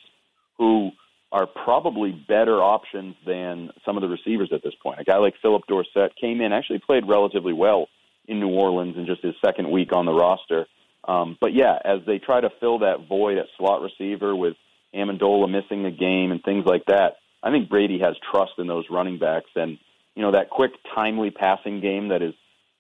who 0.56 0.92
are 1.30 1.46
probably 1.46 2.12
better 2.26 2.62
options 2.62 3.16
than 3.26 3.68
some 3.84 3.98
of 3.98 4.00
the 4.00 4.08
receivers 4.08 4.48
at 4.50 4.62
this 4.64 4.72
point. 4.82 4.98
A 4.98 5.04
guy 5.04 5.18
like 5.18 5.34
Philip 5.42 5.64
Dorsett 5.68 6.16
came 6.18 6.40
in, 6.40 6.54
actually 6.54 6.78
played 6.78 7.06
relatively 7.06 7.52
well 7.52 7.86
in 8.28 8.38
New 8.38 8.50
Orleans 8.50 8.96
in 8.96 9.06
just 9.06 9.22
his 9.22 9.34
second 9.44 9.70
week 9.70 9.92
on 9.92 10.06
the 10.06 10.12
roster. 10.12 10.66
Um, 11.06 11.36
but 11.40 11.54
yeah, 11.54 11.78
as 11.84 12.00
they 12.06 12.18
try 12.18 12.40
to 12.40 12.50
fill 12.60 12.80
that 12.80 13.08
void 13.08 13.38
at 13.38 13.46
slot 13.56 13.80
receiver 13.80 14.36
with 14.36 14.54
Amendola 14.94 15.50
missing 15.50 15.82
the 15.82 15.90
game 15.90 16.30
and 16.30 16.42
things 16.42 16.64
like 16.66 16.84
that, 16.86 17.16
I 17.42 17.50
think 17.50 17.68
Brady 17.68 17.98
has 18.00 18.14
trust 18.30 18.52
in 18.58 18.66
those 18.66 18.84
running 18.90 19.18
backs. 19.18 19.50
And, 19.56 19.78
you 20.14 20.22
know, 20.22 20.32
that 20.32 20.50
quick, 20.50 20.72
timely 20.94 21.30
passing 21.30 21.80
game 21.80 22.08
that 22.08 22.20
has 22.20 22.34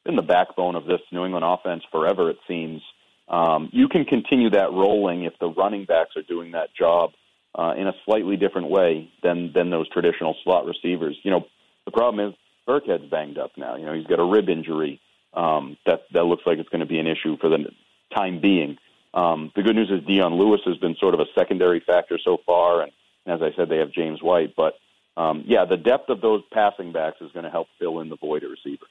been 0.04 0.16
the 0.16 0.22
backbone 0.22 0.74
of 0.74 0.84
this 0.84 1.00
New 1.10 1.24
England 1.24 1.44
offense 1.46 1.82
forever, 1.90 2.30
it 2.30 2.38
seems. 2.46 2.82
Um, 3.28 3.70
you 3.72 3.88
can 3.88 4.04
continue 4.04 4.50
that 4.50 4.72
rolling 4.72 5.24
if 5.24 5.34
the 5.38 5.48
running 5.48 5.84
backs 5.84 6.16
are 6.16 6.22
doing 6.22 6.52
that 6.52 6.74
job 6.78 7.10
uh, 7.54 7.74
in 7.76 7.86
a 7.86 7.92
slightly 8.04 8.36
different 8.36 8.70
way 8.70 9.10
than 9.22 9.52
than 9.54 9.70
those 9.70 9.88
traditional 9.90 10.34
slot 10.44 10.64
receivers. 10.64 11.18
You 11.22 11.30
know, 11.30 11.46
the 11.84 11.90
problem 11.90 12.28
is 12.28 12.34
Burkhead's 12.66 13.10
banged 13.10 13.38
up 13.38 13.52
now. 13.56 13.76
You 13.76 13.86
know, 13.86 13.94
he's 13.94 14.06
got 14.06 14.18
a 14.18 14.24
rib 14.24 14.48
injury 14.48 15.00
um, 15.34 15.76
that 15.86 16.02
that 16.12 16.24
looks 16.24 16.42
like 16.46 16.58
it's 16.58 16.68
going 16.68 16.80
to 16.80 16.86
be 16.86 16.98
an 16.98 17.06
issue 17.06 17.36
for 17.38 17.48
the 17.48 17.66
time 18.14 18.40
being. 18.40 18.78
Um, 19.14 19.52
the 19.56 19.62
good 19.62 19.76
news 19.76 19.90
is 19.90 20.06
Dion 20.06 20.34
Lewis 20.34 20.60
has 20.66 20.76
been 20.78 20.96
sort 21.00 21.14
of 21.14 21.20
a 21.20 21.26
secondary 21.36 21.80
factor 21.80 22.18
so 22.22 22.38
far, 22.44 22.82
and, 22.82 22.92
and 23.26 23.34
as 23.34 23.42
I 23.42 23.56
said, 23.56 23.68
they 23.68 23.78
have 23.78 23.92
James 23.92 24.22
White. 24.22 24.54
But 24.56 24.74
um, 25.16 25.44
yeah, 25.46 25.64
the 25.64 25.76
depth 25.76 26.08
of 26.08 26.20
those 26.20 26.42
passing 26.52 26.92
backs 26.92 27.20
is 27.20 27.32
going 27.32 27.44
to 27.44 27.50
help 27.50 27.68
fill 27.78 28.00
in 28.00 28.08
the 28.08 28.16
void 28.16 28.44
at 28.44 28.50
receiver. 28.50 28.86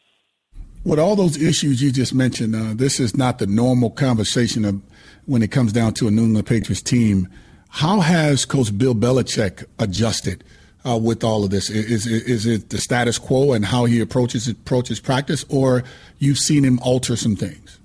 With 0.83 0.99
all 0.99 1.15
those 1.15 1.37
issues 1.37 1.81
you 1.81 1.91
just 1.91 2.13
mentioned, 2.13 2.55
uh, 2.55 2.73
this 2.73 2.99
is 2.99 3.15
not 3.15 3.39
the 3.39 3.47
normal 3.47 3.89
conversation 3.89 4.63
of 4.63 4.81
when 5.25 5.41
it 5.41 5.51
comes 5.51 5.73
down 5.73 5.93
to 5.95 6.07
a 6.07 6.11
New 6.11 6.23
England 6.23 6.47
Patriots 6.47 6.81
team. 6.81 7.27
How 7.69 7.99
has 7.99 8.45
Coach 8.45 8.77
Bill 8.77 8.95
Belichick 8.95 9.65
adjusted 9.79 10.43
uh, 10.85 10.97
with 10.97 11.23
all 11.23 11.43
of 11.43 11.49
this? 11.49 11.69
Is, 11.69 12.05
is, 12.07 12.45
it 12.45 12.69
the 12.69 12.77
status 12.77 13.17
quo 13.17 13.53
and 13.53 13.65
how 13.65 13.85
he 13.85 13.99
approaches 13.99 14.47
approaches 14.47 14.99
practice, 14.99 15.45
or 15.49 15.83
you've 16.19 16.37
seen 16.37 16.63
him 16.63 16.79
alter 16.79 17.15
some 17.15 17.35
things? 17.35 17.79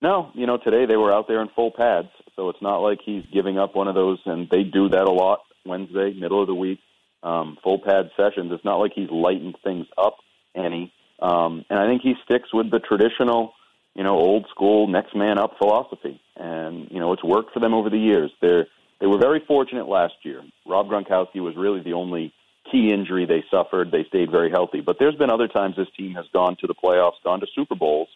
No, 0.00 0.30
you 0.34 0.46
know 0.46 0.58
today 0.58 0.86
they 0.86 0.96
were 0.96 1.12
out 1.12 1.28
there 1.28 1.40
in 1.40 1.48
full 1.54 1.70
pads, 1.70 2.08
so 2.36 2.48
it's 2.48 2.62
not 2.62 2.78
like 2.78 2.98
he's 3.04 3.24
giving 3.32 3.58
up 3.58 3.76
one 3.76 3.88
of 3.88 3.94
those. 3.94 4.18
And 4.26 4.48
they 4.50 4.64
do 4.64 4.88
that 4.88 5.04
a 5.04 5.12
lot 5.12 5.40
Wednesday, 5.64 6.12
middle 6.12 6.40
of 6.40 6.48
the 6.48 6.54
week, 6.54 6.80
um, 7.22 7.56
full 7.62 7.78
pad 7.78 8.10
sessions. 8.16 8.50
It's 8.52 8.64
not 8.64 8.76
like 8.76 8.92
he's 8.94 9.10
lightened 9.10 9.56
things 9.62 9.86
up 9.96 10.16
any. 10.54 10.92
Um, 11.20 11.64
and 11.70 11.78
I 11.78 11.86
think 11.86 12.02
he 12.02 12.14
sticks 12.24 12.52
with 12.52 12.70
the 12.70 12.80
traditional, 12.80 13.52
you 13.94 14.02
know, 14.02 14.16
old 14.16 14.46
school 14.50 14.88
next 14.88 15.14
man 15.14 15.38
up 15.38 15.56
philosophy. 15.58 16.20
And 16.36 16.88
you 16.90 16.98
know, 16.98 17.12
it's 17.12 17.22
worked 17.22 17.52
for 17.52 17.60
them 17.60 17.74
over 17.74 17.88
the 17.88 17.98
years. 17.98 18.32
They're 18.40 18.66
they 19.02 19.08
were 19.08 19.18
very 19.18 19.40
fortunate 19.48 19.88
last 19.88 20.14
year. 20.22 20.42
Rob 20.64 20.88
Gronkowski 20.88 21.40
was 21.40 21.56
really 21.56 21.82
the 21.82 21.94
only 21.94 22.32
key 22.70 22.92
injury 22.92 23.26
they 23.26 23.42
suffered. 23.50 23.90
They 23.90 24.04
stayed 24.04 24.30
very 24.30 24.48
healthy. 24.48 24.80
But 24.80 25.00
there's 25.00 25.16
been 25.16 25.28
other 25.28 25.48
times 25.48 25.74
this 25.74 25.88
team 25.96 26.14
has 26.14 26.24
gone 26.32 26.54
to 26.60 26.68
the 26.68 26.74
playoffs, 26.74 27.20
gone 27.24 27.40
to 27.40 27.46
Super 27.52 27.74
Bowls 27.74 28.06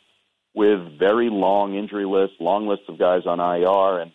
with 0.54 0.96
very 0.96 1.28
long 1.28 1.74
injury 1.74 2.04
lists, 2.04 2.36
long 2.38 2.68
lists 2.68 2.84
of 2.88 3.00
guys 3.00 3.22
on 3.26 3.40
IR. 3.40 4.00
And 4.00 4.12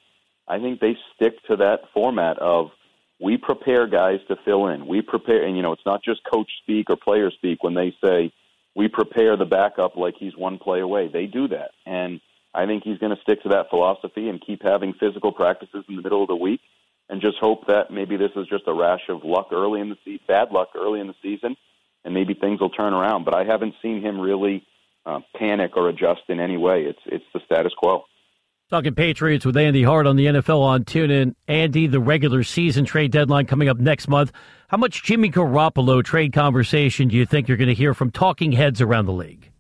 I 0.47 0.59
think 0.59 0.79
they 0.79 0.95
stick 1.13 1.43
to 1.47 1.57
that 1.57 1.81
format 1.93 2.39
of 2.39 2.71
we 3.19 3.35
prepare 3.35 3.85
guys 3.85 4.21
to 4.29 4.37
fill 4.45 4.67
in. 4.67 4.87
We 4.87 5.01
prepare, 5.01 5.43
and 5.43 5.57
you 5.57 5.63
know, 5.63 5.73
it's 5.73 5.85
not 5.85 6.01
just 6.01 6.21
coach 6.23 6.49
speak 6.63 6.89
or 6.89 6.95
player 6.95 7.31
speak 7.31 7.65
when 7.65 7.73
they 7.73 7.93
say 8.01 8.31
we 8.77 8.87
prepare 8.87 9.35
the 9.35 9.43
backup 9.43 9.97
like 9.97 10.15
he's 10.17 10.37
one 10.37 10.57
play 10.57 10.79
away. 10.79 11.09
They 11.09 11.25
do 11.25 11.49
that. 11.49 11.71
And 11.85 12.21
I 12.53 12.65
think 12.65 12.83
he's 12.83 12.97
going 12.97 13.15
to 13.15 13.21
stick 13.21 13.41
to 13.43 13.49
that 13.49 13.69
philosophy 13.69 14.29
and 14.29 14.43
keep 14.45 14.61
having 14.63 14.93
physical 14.99 15.31
practices 15.31 15.85
in 15.87 15.95
the 15.95 16.01
middle 16.01 16.21
of 16.21 16.27
the 16.27 16.35
week, 16.35 16.61
and 17.09 17.21
just 17.21 17.37
hope 17.39 17.67
that 17.67 17.91
maybe 17.91 18.17
this 18.17 18.31
is 18.35 18.47
just 18.47 18.63
a 18.67 18.73
rash 18.73 19.07
of 19.09 19.23
luck 19.23 19.47
early 19.51 19.79
in 19.81 19.89
the 19.89 19.97
se- 20.05 20.21
bad 20.27 20.51
luck 20.51 20.69
early 20.75 20.99
in 20.99 21.07
the 21.07 21.15
season, 21.21 21.55
and 22.03 22.13
maybe 22.13 22.33
things 22.33 22.59
will 22.59 22.69
turn 22.69 22.93
around. 22.93 23.23
But 23.25 23.35
I 23.35 23.43
haven't 23.43 23.75
seen 23.81 24.01
him 24.01 24.19
really 24.19 24.65
uh, 25.05 25.19
panic 25.37 25.71
or 25.75 25.89
adjust 25.89 26.21
in 26.27 26.39
any 26.39 26.57
way. 26.57 26.83
It's 26.83 26.99
it's 27.05 27.25
the 27.33 27.39
status 27.45 27.73
quo. 27.77 28.03
Talking 28.69 28.95
Patriots 28.95 29.45
with 29.45 29.57
Andy 29.57 29.83
Hart 29.83 30.07
on 30.07 30.15
the 30.15 30.27
NFL 30.27 30.61
on 30.61 30.85
TuneIn. 30.85 31.35
Andy, 31.49 31.87
the 31.87 31.99
regular 31.99 32.41
season 32.41 32.85
trade 32.85 33.11
deadline 33.11 33.45
coming 33.45 33.67
up 33.67 33.77
next 33.77 34.07
month. 34.07 34.31
How 34.69 34.77
much 34.77 35.03
Jimmy 35.03 35.29
Garoppolo 35.29 36.01
trade 36.01 36.31
conversation 36.31 37.09
do 37.09 37.17
you 37.17 37.25
think 37.25 37.49
you're 37.49 37.57
going 37.57 37.67
to 37.67 37.73
hear 37.73 37.93
from 37.93 38.11
talking 38.11 38.53
heads 38.53 38.79
around 38.79 39.07
the 39.07 39.11
league? 39.11 39.50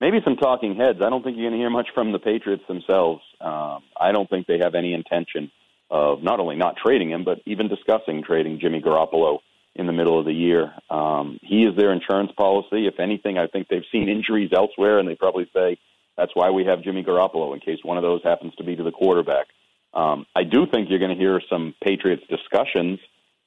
Maybe 0.00 0.18
some 0.24 0.36
talking 0.36 0.76
heads. 0.76 0.98
I 1.02 1.10
don't 1.10 1.22
think 1.22 1.36
you're 1.36 1.48
going 1.48 1.58
to 1.58 1.62
hear 1.62 1.70
much 1.70 1.88
from 1.94 2.12
the 2.12 2.18
Patriots 2.18 2.64
themselves. 2.68 3.22
Um, 3.40 3.82
I 3.98 4.12
don't 4.12 4.28
think 4.28 4.46
they 4.46 4.58
have 4.62 4.74
any 4.74 4.94
intention 4.94 5.50
of 5.90 6.22
not 6.22 6.40
only 6.40 6.56
not 6.56 6.76
trading 6.76 7.10
him, 7.10 7.24
but 7.24 7.40
even 7.46 7.68
discussing 7.68 8.22
trading 8.22 8.58
Jimmy 8.60 8.80
Garoppolo 8.80 9.38
in 9.74 9.86
the 9.86 9.92
middle 9.92 10.18
of 10.18 10.24
the 10.24 10.32
year. 10.32 10.72
Um, 10.90 11.38
he 11.42 11.64
is 11.64 11.76
their 11.76 11.92
insurance 11.92 12.32
policy. 12.36 12.86
If 12.86 12.98
anything, 12.98 13.38
I 13.38 13.46
think 13.46 13.68
they've 13.68 13.84
seen 13.92 14.08
injuries 14.08 14.50
elsewhere, 14.54 14.98
and 14.98 15.08
they 15.08 15.14
probably 15.14 15.48
say 15.54 15.78
that's 16.16 16.32
why 16.34 16.50
we 16.50 16.64
have 16.64 16.82
Jimmy 16.82 17.04
Garoppolo 17.04 17.54
in 17.54 17.60
case 17.60 17.78
one 17.82 17.96
of 17.96 18.02
those 18.02 18.22
happens 18.24 18.54
to 18.56 18.64
be 18.64 18.74
to 18.74 18.82
the 18.82 18.90
quarterback. 18.90 19.46
Um, 19.94 20.26
I 20.34 20.44
do 20.44 20.66
think 20.66 20.88
you're 20.90 20.98
going 20.98 21.16
to 21.16 21.16
hear 21.16 21.40
some 21.48 21.74
Patriots 21.82 22.22
discussions. 22.28 22.98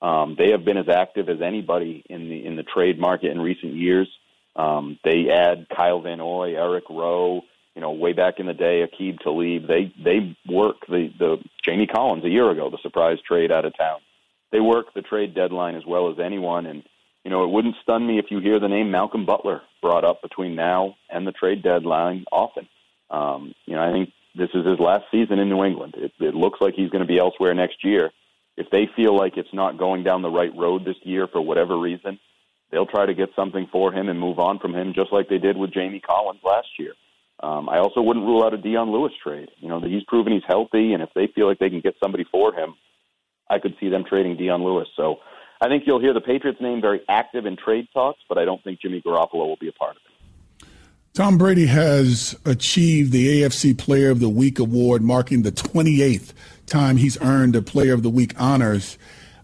Um, 0.02 0.36
they 0.38 0.52
have 0.52 0.64
been 0.64 0.78
as 0.78 0.88
active 0.88 1.30
as 1.30 1.41
anybody 1.41 2.04
in 2.10 2.30
the 2.30 2.45
in 2.45 2.56
the 2.56 2.64
trade 2.64 3.00
market 3.00 3.32
in 3.32 3.41
recent 3.41 3.74
years. 3.74 4.08
Um, 4.56 5.00
they 5.04 5.30
add 5.30 5.68
Kyle 5.76 6.02
Van 6.02 6.18
Noy, 6.18 6.56
Eric 6.56 6.86
Rowe, 6.89 7.41
you 7.76 7.82
know, 7.82 7.91
way 7.91 8.14
back 8.14 8.39
in 8.39 8.45
the 8.45 8.54
day, 8.54 8.86
Aqib 8.86 9.20
Talib. 9.20 9.68
They 9.68 9.93
they 10.04 10.36
work 10.47 10.78
the 10.88 11.10
the 11.18 11.38
Jamie 11.64 11.88
Collins 11.88 12.26
a 12.26 12.30
year 12.30 12.50
ago, 12.50 12.70
the 12.70 12.78
surprise 12.82 13.20
trade 13.26 13.52
out 13.52 13.66
of 13.66 13.78
town. 13.78 14.00
They 14.52 14.60
work 14.60 14.93
the 14.93 15.02
trade 15.02 15.36
deadline 15.36 15.76
as 15.76 15.86
well 15.86 16.12
as 16.12 16.20
anyone, 16.20 16.66
and 16.66 16.84
you 17.24 17.32
know, 17.32 17.43
it 17.43 17.52
wouldn't 17.52 17.76
stun 17.84 18.06
me 18.06 18.18
if 18.18 18.26
you 18.32 18.39
hear 18.39 18.60
the 18.60 18.68
name 18.68 18.91
Malcolm 18.91 19.26
Butler 19.26 19.62
brought 19.82 20.04
up 20.04 20.22
between 20.22 20.56
now 20.56 20.95
and 21.10 21.28
the 21.28 21.32
trade 21.32 21.62
deadline 21.64 22.26
often. 22.32 22.68
Um, 23.10 23.54
you 23.66 23.76
know, 23.76 23.82
I 23.82 23.91
think 23.91 24.10
this 24.36 24.50
is 24.54 24.66
his 24.66 24.80
last 24.80 25.06
season 25.12 25.39
in 25.39 25.50
New 25.50 25.64
England. 25.64 25.95
It, 25.97 26.12
it 26.20 26.36
looks 26.36 26.60
like 26.62 26.76
he's 26.76 26.89
going 26.89 27.02
to 27.02 27.08
be 27.08 27.20
elsewhere 27.20 27.54
next 27.54 27.84
year. 27.84 28.12
If 28.58 28.70
they 28.72 28.89
feel 28.95 29.16
like 29.16 29.38
it's 29.38 29.54
not 29.54 29.78
going 29.78 30.04
down 30.04 30.22
the 30.22 30.30
right 30.30 30.56
road 30.56 30.86
this 30.86 30.97
year 31.04 31.28
for 31.28 31.41
whatever 31.41 31.78
reason, 31.78 32.20
they'll 32.72 32.86
try 32.86 33.06
to 33.06 33.14
get 33.14 33.30
something 33.36 33.68
for 33.72 33.92
him 33.92 34.10
and 34.10 34.20
move 34.20 34.40
on 34.40 34.60
from 34.60 34.76
him, 34.76 34.94
just 34.94 35.12
like 35.12 35.30
they 35.30 35.38
did 35.38 35.58
with 35.58 35.74
Jamie 35.74 36.00
Collins 36.00 36.42
last 36.44 36.68
year. 36.78 36.94
Um, 37.42 37.70
I 37.70 37.78
also 37.78 38.02
wouldn't 38.02 38.26
rule 38.26 38.44
out 38.44 38.54
a 38.54 38.58
Dion 38.58 38.92
Lewis 38.92 39.14
trade. 39.24 39.50
You 39.58 39.70
know, 39.70 39.80
he's 39.80 40.04
proven 40.08 40.34
he's 40.34 40.44
healthy, 40.48 40.94
and 40.94 41.02
if 41.02 41.10
they 41.16 41.28
feel 41.28 41.48
like 41.48 41.60
they 41.60 41.70
can 41.70 41.80
get 41.80 41.96
somebody 42.02 42.26
for 42.30 42.54
him, 42.54 42.76
I 43.50 43.60
could 43.60 43.76
see 43.80 43.90
them 43.90 44.04
trading 44.08 44.36
Dion 44.36 44.64
Lewis. 44.64 44.88
So 44.96 45.20
I 45.62 45.68
think 45.68 45.84
you'll 45.86 46.02
hear 46.02 46.14
the 46.14 46.22
Patriots 46.22 46.60
name 46.62 46.82
very 46.82 47.02
active 47.08 47.46
in 47.46 47.56
trade 47.56 47.88
talks, 47.94 48.20
but 48.28 48.38
I 48.38 48.46
don't 48.46 48.64
think 48.64 48.82
Jimmy 48.82 49.02
Garoppolo 49.02 49.48
will 49.48 49.58
be 49.60 49.70
a 49.70 49.74
part 49.74 49.96
of 49.96 50.02
it. 50.06 50.68
Tom 51.14 51.38
Brady 51.38 51.66
has 51.66 52.38
achieved 52.46 53.12
the 53.12 53.42
AFC 53.42 53.78
Player 53.78 54.10
of 54.10 54.20
the 54.20 54.30
Week 54.30 54.60
award, 54.60 55.02
marking 55.02 55.42
the 55.42 55.52
28th 55.52 56.34
time 56.66 56.98
he's 56.98 57.20
earned 57.22 57.56
the 57.56 57.62
Player 57.62 57.94
of 57.94 58.04
the 58.04 58.10
Week 58.10 58.40
honors. 58.40 58.98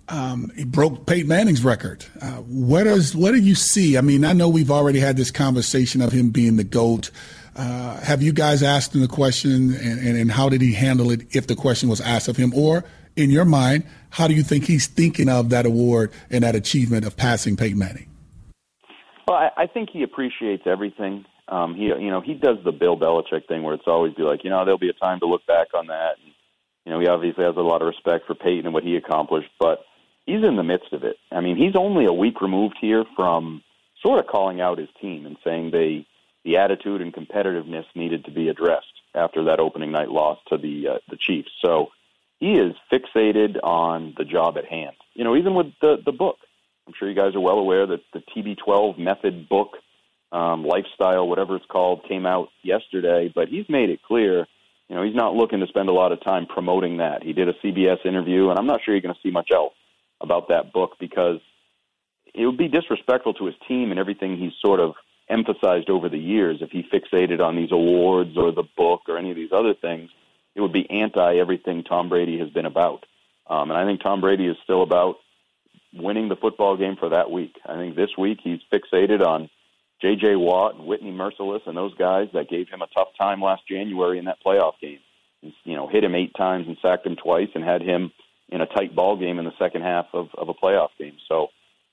Um, 0.08 0.52
he 0.56 0.64
broke 0.64 1.08
Peyton 1.08 1.28
Manning's 1.28 1.64
record. 1.64 2.06
Uh, 2.22 2.36
what 2.38 2.84
does 2.84 3.16
what 3.16 3.32
do 3.32 3.38
you 3.38 3.56
see? 3.56 3.98
I 3.98 4.02
mean, 4.02 4.24
I 4.24 4.34
know 4.34 4.50
we've 4.50 4.72
already 4.72 5.00
had 5.00 5.18
this 5.18 5.32
conversation 5.32 6.02
of 6.02 6.12
him 6.12 6.30
being 6.30 6.58
the 6.58 6.64
goat. 6.64 7.10
Uh, 7.56 8.00
have 8.02 8.22
you 8.22 8.34
guys 8.34 8.62
asked 8.62 8.94
him 8.94 9.02
the 9.02 9.08
question, 9.08 9.74
and, 9.74 10.00
and, 10.00 10.18
and 10.18 10.32
how 10.32 10.50
did 10.50 10.62
he 10.62 10.74
handle 10.74 11.10
it 11.10 11.26
if 11.36 11.48
the 11.48 11.56
question 11.56 11.90
was 11.90 12.02
asked 12.02 12.28
of 12.28 12.38
him? 12.38 12.54
Or 12.54 12.84
in 13.16 13.30
your 13.30 13.46
mind, 13.46 13.86
how 14.10 14.28
do 14.28 14.34
you 14.34 14.44
think 14.44 14.66
he's 14.66 14.88
thinking 14.88 15.30
of 15.30 15.50
that 15.50 15.66
award 15.66 16.12
and 16.30 16.44
that 16.44 16.54
achievement 16.54 17.06
of 17.06 17.16
passing 17.16 17.56
Peyton 17.56 17.80
Manning? 17.80 18.10
Well, 19.28 19.38
I, 19.38 19.64
I 19.64 19.68
think 19.68 19.90
he 19.92 20.04
appreciates 20.04 20.64
everything. 20.66 21.26
Um, 21.48 21.76
he, 21.76 21.84
you 21.84 22.10
know, 22.10 22.22
he 22.22 22.34
does 22.34 22.58
the 22.64 22.72
Bill 22.72 22.98
Belichick 22.98 23.48
thing 23.48 23.64
where 23.64 23.74
it's 23.74 23.88
always 23.88 24.14
be 24.14 24.24
like, 24.24 24.44
you 24.44 24.50
know, 24.50 24.64
there'll 24.66 24.78
be 24.78 24.90
a 24.90 24.94
time 24.94 25.20
to 25.20 25.26
look 25.26 25.46
back 25.48 25.68
on 25.74 25.88
that. 25.88 26.16
And, 26.24 26.34
you 26.86 26.92
know, 26.92 27.00
he 27.00 27.08
obviously 27.08 27.44
has 27.44 27.56
a 27.56 27.62
lot 27.62 27.82
of 27.82 27.88
respect 27.88 28.28
for 28.28 28.36
Peyton 28.36 28.66
and 28.66 28.74
what 28.74 28.84
he 28.84 28.96
accomplished, 28.96 29.50
but 29.60 29.80
he's 30.26 30.44
in 30.44 30.56
the 30.56 30.64
midst 30.64 30.94
of 30.94 31.04
it. 31.04 31.18
I 31.32 31.42
mean, 31.42 31.56
he's 31.56 31.76
only 31.76 32.06
a 32.06 32.14
week 32.14 32.42
removed 32.42 32.78
here 32.80 33.06
from 33.16 33.64
sort 34.02 34.20
of 34.20 34.28
calling 34.28 34.62
out 34.62 34.78
his 34.78 34.90
team 35.02 35.26
and 35.26 35.38
saying 35.44 35.72
they 35.72 36.06
the 36.44 36.58
attitude 36.58 37.02
and 37.02 37.12
competitiveness 37.12 37.86
needed 37.96 38.26
to 38.26 38.32
be 38.32 38.50
addressed 38.50 38.86
after 39.16 39.46
that 39.46 39.60
opening 39.60 39.92
night 39.92 40.12
loss 40.12 40.38
to 40.50 40.58
the 40.58 40.88
uh, 40.90 40.98
the 41.10 41.18
Chiefs. 41.18 41.50
So 41.64 41.90
he 42.40 42.54
is 42.54 42.76
fixated 42.92 43.58
on 43.64 44.14
the 44.18 44.26
job 44.26 44.58
at 44.58 44.66
hand. 44.66 44.96
You 45.14 45.24
know, 45.24 45.36
even 45.36 45.56
with 45.56 45.68
the 45.82 45.98
the 46.04 46.12
book, 46.12 46.38
I'm 46.88 46.94
sure 46.98 47.10
you 47.10 47.16
guys 47.16 47.36
are 47.36 47.40
well 47.40 47.58
aware 47.58 47.88
that 47.88 48.02
the 48.14 48.22
TB12 48.36 49.00
method 49.00 49.50
book, 49.50 49.78
um, 50.32 50.64
lifestyle, 50.64 51.28
whatever 51.28 51.56
it's 51.56 51.66
called, 51.66 52.08
came 52.08 52.26
out 52.26 52.50
yesterday. 52.62 53.32
But 53.34 53.48
he's 53.48 53.68
made 53.68 53.90
it 53.90 54.04
clear, 54.04 54.46
you 54.88 54.96
know, 54.96 55.02
he's 55.02 55.16
not 55.16 55.34
looking 55.34 55.62
to 55.62 55.68
spend 55.68 55.90
a 55.90 55.94
lot 55.94 56.12
of 56.12 56.24
time 56.24 56.46
promoting 56.46 56.98
that. 56.98 57.24
He 57.24 57.34
did 57.34 57.50
a 57.50 57.54
CBS 57.54 58.06
interview, 58.06 58.50
and 58.50 58.60
I'm 58.60 58.68
not 58.68 58.82
sure 58.84 58.94
you're 58.94 59.02
going 59.02 59.16
to 59.16 59.22
see 59.24 59.32
much 59.32 59.50
else 59.52 59.74
about 60.22 60.50
that 60.50 60.74
book 60.74 60.92
because 61.00 61.40
it 62.34 62.46
would 62.46 62.58
be 62.58 62.68
disrespectful 62.68 63.34
to 63.36 63.46
his 63.46 63.56
team 63.68 63.92
and 63.92 64.00
everything 64.00 64.38
he's 64.38 64.54
sort 64.62 64.80
of 64.80 64.94
emphasized 65.30 65.90
over 65.90 66.10
the 66.10 66.20
years 66.20 66.60
if 66.62 66.70
he 66.70 66.84
fixated 66.84 67.40
on 67.40 67.56
these 67.56 67.72
awards 67.72 68.38
or 68.38 68.52
the 68.52 68.64
book 68.78 69.02
or 69.08 69.18
any 69.18 69.32
of 69.32 69.36
these 69.36 69.52
other 69.52 69.74
things 69.74 70.10
it 70.56 70.62
would 70.62 70.74
be 70.74 70.90
anti 70.90 71.36
everything 71.38 71.84
Tom 71.84 72.10
Brady 72.10 72.40
has 72.40 72.50
been 72.50 72.66
about. 72.66 73.06
Um, 73.48 73.70
and 73.70 73.78
I 73.78 73.86
think 73.86 74.02
Tom 74.02 74.22
Brady 74.22 74.48
is 74.48 74.58
still 74.64 74.82
about 74.82 75.18
winning 75.94 76.30
the 76.30 76.36
football 76.36 76.78
game 76.78 76.96
for 76.98 77.10
that 77.10 77.30
week. 77.30 77.56
I 77.66 77.76
think 77.76 77.96
this 77.96 78.18
week 78.18 78.40
he's 78.44 78.60
fixated 78.74 79.26
on 79.26 79.50
J.J. 80.02 80.36
Watt 80.38 80.76
and 80.76 80.88
Whitney 80.88 81.12
Mercilus 81.12 81.68
and 81.68 81.78
those 81.78 81.94
guys 81.96 82.28
that 82.34 82.50
gave 82.50 82.68
him 82.70 82.82
a 82.82 82.88
tough 82.88 83.10
time 83.18 83.42
last 83.42 83.64
January 83.68 84.18
in 84.18 84.26
that 84.26 84.44
playoff 84.46 84.74
game. 84.82 85.00
You 85.42 85.76
know, 85.76 85.88
hit 85.88 86.04
him 86.04 86.16
eight 86.16 86.34
times 86.36 86.68
and 86.68 86.78
sacked 86.82 87.06
him 87.06 87.16
twice 87.16 87.50
and 87.54 87.64
had 87.64 87.82
him 87.82 88.12
in 88.50 88.62
a 88.62 88.66
tight 88.66 88.96
ball 88.96 89.18
game 89.18 89.40
in 89.40 89.46
the 89.46 89.52
second 89.60 89.82
half 89.82 90.06
of, 90.14 90.28
of 90.38 90.50
a 90.50 90.54
playoff 90.54 90.90
game. 91.00 91.18
So, 91.28 91.48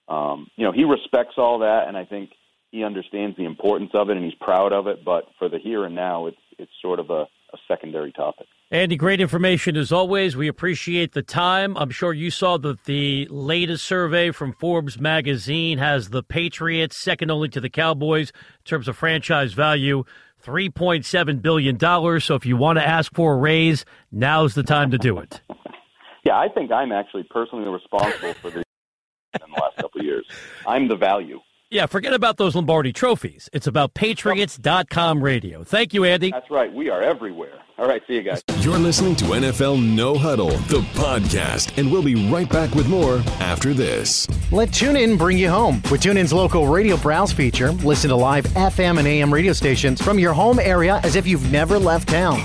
um, 0.09 0.49
you 0.57 0.65
know, 0.65 0.73
he 0.73 0.85
respects 0.85 1.35
all 1.37 1.61
that, 1.61 1.89
and 1.89 1.97
I 1.97 2.05
think 2.05 2.31
he 2.71 2.85
understands 2.85 3.37
the 3.37 3.45
importance 3.45 3.91
of 3.95 4.11
it 4.11 4.17
and 4.17 4.25
he's 4.25 4.35
proud 4.35 4.73
of 4.73 4.87
it. 4.87 5.05
But 5.05 5.25
for 5.39 5.49
the 5.49 5.59
here 5.59 5.85
and 5.85 5.95
now, 5.95 6.27
it's 6.27 6.37
it's 6.59 6.73
sort 6.81 6.99
of 6.99 7.11
a 7.11 7.27
a 7.53 7.59
secondary 7.69 8.13
topic. 8.13 8.47
Andy, 8.71 8.97
great 8.97 9.21
information 9.21 9.77
as 9.77 9.93
always. 9.93 10.37
We 10.37 10.49
appreciate 10.49 11.13
the 11.13 11.23
time. 11.23 11.77
I'm 11.77 11.91
sure 11.91 12.15
you 12.15 12.31
saw 12.31 12.57
that 12.59 12.85
the 12.85 13.27
latest 13.31 13.85
survey 13.85 14.31
from 14.31 14.55
Forbes 14.55 14.99
magazine 14.99 15.77
has 15.77 16.09
the 16.09 16.23
Patriots 16.23 16.97
second 16.97 17.31
only 17.31 17.51
to 17.51 17.61
the 17.61 17.69
Cowboys 17.69 18.31
in 18.31 18.65
terms 18.65 18.89
of 18.89 18.97
franchise 18.97 19.53
value. 19.53 20.05
$3.7 20.43 21.41
billion. 21.41 21.79
So 22.21 22.35
if 22.35 22.45
you 22.45 22.57
want 22.57 22.79
to 22.79 22.89
ask 22.89 23.15
for 23.15 23.35
a 23.35 23.37
raise, 23.37 23.85
now's 24.11 24.55
the 24.55 24.65
time 24.65 24.91
to 24.91 24.99
do 24.99 25.19
it. 25.19 25.41
yeah, 26.25 26.39
I 26.39 26.49
think 26.49 26.71
I'm 26.71 26.93
actually 26.93 27.25
personally 27.25 27.69
responsible 27.69 28.35
for 28.35 28.51
the 28.51 28.59
in 29.35 29.51
the 29.51 29.61
last 29.61 29.77
couple 29.77 30.01
of 30.01 30.07
years. 30.07 30.27
I'm 30.67 30.89
the 30.89 30.97
value. 30.97 31.41
Yeah, 31.73 31.87
forget 31.87 32.13
about 32.13 32.37
those 32.37 32.55
Lombardi 32.55 32.93
trophies. 32.93 33.49
It's 33.51 33.67
about 33.67 33.95
Patriots.com 33.95 35.25
radio. 35.25 35.65
Thank 35.65 35.95
you, 35.95 36.05
Andy. 36.05 36.31
That's 36.31 36.51
right. 36.51 36.71
We 36.71 36.91
are 36.91 37.01
everywhere. 37.01 37.63
All 37.79 37.89
right, 37.89 38.03
see 38.07 38.17
you 38.17 38.23
guys. 38.23 38.43
You're 38.59 38.79
listening 38.79 39.17
to 39.17 39.25
NFL 39.25 39.83
No 39.83 40.15
Huddle, 40.19 40.51
the 40.51 40.83
podcast, 40.93 41.79
and 41.79 41.91
we'll 41.91 42.03
be 42.03 42.31
right 42.31 42.47
back 42.47 42.75
with 42.75 42.89
more 42.89 43.23
after 43.41 43.73
this. 43.73 44.29
Let 44.53 44.69
TuneIn 44.69 45.17
bring 45.17 45.39
you 45.39 45.49
home. 45.49 45.77
With 45.91 46.03
TuneIn's 46.03 46.35
local 46.35 46.67
radio 46.67 46.99
browse 46.99 47.33
feature, 47.33 47.73
listen 47.73 48.11
to 48.11 48.17
live 48.17 48.45
FM 48.49 48.99
and 48.99 49.09
AM 49.09 49.33
radio 49.33 49.55
stations 49.55 50.03
from 50.03 50.19
your 50.19 50.35
home 50.35 50.59
area 50.59 51.01
as 51.03 51.17
if 51.17 51.27
you've 51.27 51.51
never 51.51 51.79
left 51.79 52.11
town. 52.11 52.39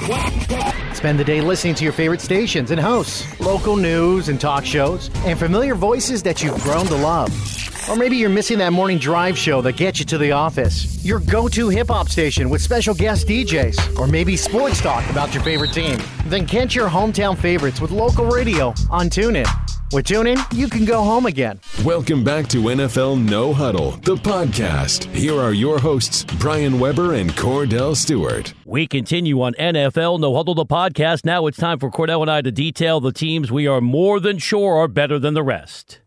Spend 0.95 1.19
the 1.19 1.25
day 1.25 1.41
listening 1.41 1.75
to 1.75 1.83
your 1.83 1.91
favorite 1.91 2.21
stations 2.21 2.71
and 2.71 2.79
hosts, 2.79 3.37
local 3.41 3.75
news 3.75 4.29
and 4.29 4.39
talk 4.39 4.63
shows, 4.63 5.11
and 5.25 5.37
familiar 5.37 5.75
voices 5.75 6.23
that 6.23 6.41
you've 6.41 6.63
grown 6.63 6.85
to 6.85 6.95
love. 6.95 7.76
Or 7.89 7.95
maybe 7.95 8.17
you're 8.17 8.29
missing 8.29 8.57
that 8.57 8.73
morning 8.73 8.97
drive 8.97 9.37
show 9.37 9.61
that 9.61 9.77
gets 9.77 9.99
you 9.99 10.05
to 10.07 10.17
the 10.17 10.33
office. 10.33 11.03
Your 11.05 11.19
go 11.19 11.47
to 11.47 11.69
hip 11.69 11.87
hop 11.87 12.09
station 12.09 12.49
with 12.49 12.61
special 12.61 12.93
guest 12.93 13.27
DJs. 13.27 13.97
Or 13.97 14.07
maybe 14.07 14.35
sports 14.35 14.81
talk 14.81 15.09
about 15.09 15.33
your 15.33 15.41
favorite 15.41 15.71
team. 15.71 15.97
Then 16.25 16.45
catch 16.45 16.75
your 16.75 16.89
hometown 16.89 17.37
favorites 17.37 17.79
with 17.79 17.91
local 17.91 18.25
radio 18.25 18.73
on 18.89 19.09
TuneIn. 19.09 19.47
With 19.93 20.05
TuneIn, 20.05 20.53
you 20.53 20.67
can 20.67 20.83
go 20.83 21.01
home 21.01 21.27
again. 21.27 21.61
Welcome 21.85 22.25
back 22.25 22.47
to 22.49 22.57
NFL 22.57 23.23
No 23.25 23.53
Huddle, 23.53 23.91
the 23.91 24.15
podcast. 24.17 25.05
Here 25.15 25.39
are 25.39 25.53
your 25.53 25.79
hosts, 25.79 26.25
Brian 26.39 26.79
Weber 26.79 27.13
and 27.13 27.31
Kordell 27.31 27.95
Stewart. 27.95 28.53
We 28.65 28.85
continue 28.85 29.41
on 29.41 29.53
NFL 29.53 30.19
No 30.19 30.35
Huddle, 30.35 30.55
the 30.55 30.65
podcast. 30.65 31.23
Now 31.23 31.47
it's 31.47 31.57
time 31.57 31.79
for 31.79 31.89
Kordell 31.89 32.21
and 32.21 32.29
I 32.29 32.41
to 32.41 32.51
detail 32.51 32.99
the 32.99 33.13
teams 33.13 33.49
we 33.49 33.65
are 33.65 33.79
more 33.79 34.19
than 34.19 34.39
sure 34.39 34.75
are 34.75 34.89
better 34.89 35.19
than 35.19 35.35
the 35.35 35.43
rest. 35.43 35.99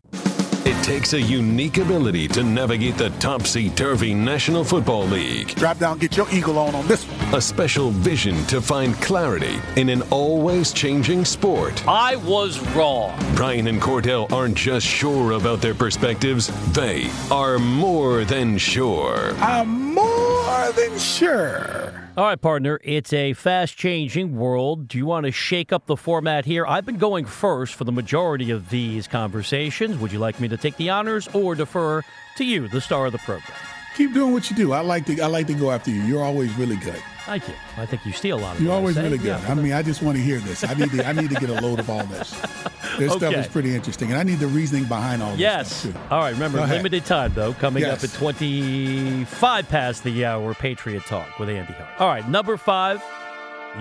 It 0.81 0.85
takes 0.85 1.13
a 1.13 1.21
unique 1.21 1.77
ability 1.77 2.27
to 2.29 2.41
navigate 2.41 2.97
the 2.97 3.11
topsy-turvy 3.19 4.15
National 4.15 4.63
Football 4.63 5.05
League. 5.05 5.49
Drop 5.53 5.77
down, 5.77 5.99
get 5.99 6.17
your 6.17 6.25
eagle 6.31 6.57
on 6.57 6.73
on 6.73 6.87
this 6.87 7.05
one. 7.05 7.35
A 7.35 7.39
special 7.39 7.91
vision 7.91 8.43
to 8.47 8.59
find 8.59 8.95
clarity 8.95 9.59
in 9.75 9.89
an 9.89 10.01
always 10.09 10.73
changing 10.73 11.23
sport. 11.23 11.87
I 11.87 12.15
was 12.15 12.59
wrong. 12.75 13.15
Brian 13.35 13.67
and 13.67 13.79
Kordell 13.79 14.31
aren't 14.31 14.57
just 14.57 14.87
sure 14.87 15.33
about 15.33 15.61
their 15.61 15.75
perspectives, 15.75 16.47
they 16.73 17.11
are 17.29 17.59
more 17.59 18.25
than 18.25 18.57
sure. 18.57 19.35
I'm 19.35 19.93
more 19.93 20.71
than 20.71 20.97
sure. 20.97 22.00
All 22.21 22.27
right, 22.27 22.39
partner, 22.39 22.79
it's 22.83 23.13
a 23.13 23.33
fast 23.33 23.75
changing 23.75 24.35
world. 24.35 24.87
Do 24.87 24.99
you 24.99 25.07
want 25.07 25.25
to 25.25 25.31
shake 25.31 25.73
up 25.73 25.87
the 25.87 25.97
format 25.97 26.45
here? 26.45 26.67
I've 26.67 26.85
been 26.85 26.99
going 26.99 27.25
first 27.25 27.73
for 27.73 27.83
the 27.83 27.91
majority 27.91 28.51
of 28.51 28.69
these 28.69 29.07
conversations. 29.07 29.97
Would 29.97 30.11
you 30.11 30.19
like 30.19 30.39
me 30.39 30.47
to 30.49 30.55
take 30.55 30.77
the 30.77 30.91
honors 30.91 31.27
or 31.33 31.55
defer 31.55 32.03
to 32.37 32.45
you, 32.45 32.67
the 32.67 32.79
star 32.79 33.07
of 33.07 33.13
the 33.13 33.17
program? 33.17 33.70
Keep 33.97 34.13
doing 34.13 34.31
what 34.33 34.49
you 34.49 34.55
do. 34.55 34.71
I 34.73 34.79
like 34.81 35.05
to 35.07 35.19
I 35.21 35.27
like 35.27 35.47
to 35.47 35.53
go 35.53 35.71
after 35.71 35.91
you. 35.91 36.01
You're 36.03 36.23
always 36.23 36.53
really 36.57 36.77
good. 36.77 37.01
Thank 37.25 37.47
you. 37.47 37.53
I 37.77 37.85
think 37.85 38.05
you 38.05 38.11
steal 38.13 38.39
a 38.39 38.41
lot 38.41 38.55
of 38.55 38.61
You're 38.63 38.73
always 38.73 38.97
eh? 38.97 39.03
really 39.03 39.17
good. 39.17 39.39
Yeah. 39.39 39.45
I 39.51 39.53
mean, 39.53 39.73
I 39.73 39.83
just 39.83 40.01
want 40.01 40.17
to 40.17 40.23
hear 40.23 40.39
this. 40.39 40.63
I 40.63 40.73
need 40.73 40.91
to 40.91 41.05
I 41.07 41.11
need 41.11 41.29
to 41.29 41.35
get 41.35 41.49
a 41.49 41.61
load 41.61 41.79
of 41.79 41.89
all 41.89 42.03
this. 42.05 42.35
This 42.99 43.13
stuff 43.13 43.33
is 43.33 43.47
pretty 43.47 43.73
interesting, 43.73 44.09
and 44.11 44.19
I 44.19 44.23
need 44.23 44.39
the 44.39 44.47
reasoning 44.47 44.83
behind 44.83 45.23
all 45.23 45.33
Yes. 45.37 45.83
this 45.83 45.93
too. 45.93 45.99
All 46.11 46.19
right. 46.19 46.33
Remember, 46.33 46.59
limited 46.67 47.05
time 47.05 47.31
though. 47.33 47.53
Coming 47.53 47.83
Yes. 47.83 48.03
up 48.03 48.09
at 48.09 48.15
twenty-five 48.19 49.69
past 49.69 50.03
the 50.03 50.25
hour. 50.25 50.53
Patriot 50.53 51.03
Talk 51.05 51.39
with 51.39 51.47
Andy 51.49 51.71
Hart. 51.71 51.89
All 52.01 52.09
right. 52.09 52.27
Number 52.27 52.57
five, 52.57 53.01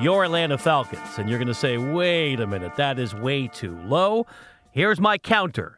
your 0.00 0.24
Atlanta 0.24 0.56
Falcons, 0.58 1.18
and 1.18 1.28
you're 1.28 1.38
going 1.40 1.48
to 1.48 1.54
say, 1.54 1.76
"Wait 1.76 2.38
a 2.38 2.46
minute, 2.46 2.76
that 2.76 3.00
is 3.00 3.12
way 3.12 3.48
too 3.48 3.76
low." 3.84 4.26
Here's 4.70 5.00
my 5.00 5.18
counter. 5.18 5.76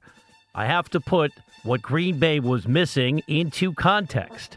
I 0.55 0.67
have 0.67 0.91
to 0.91 1.01
put 1.01 1.33
what 1.63 1.83
Green 1.83 2.19
Bay 2.19 2.41
was 2.41 2.67
missing 2.67 3.23
into 3.27 3.73
context. 3.73 4.57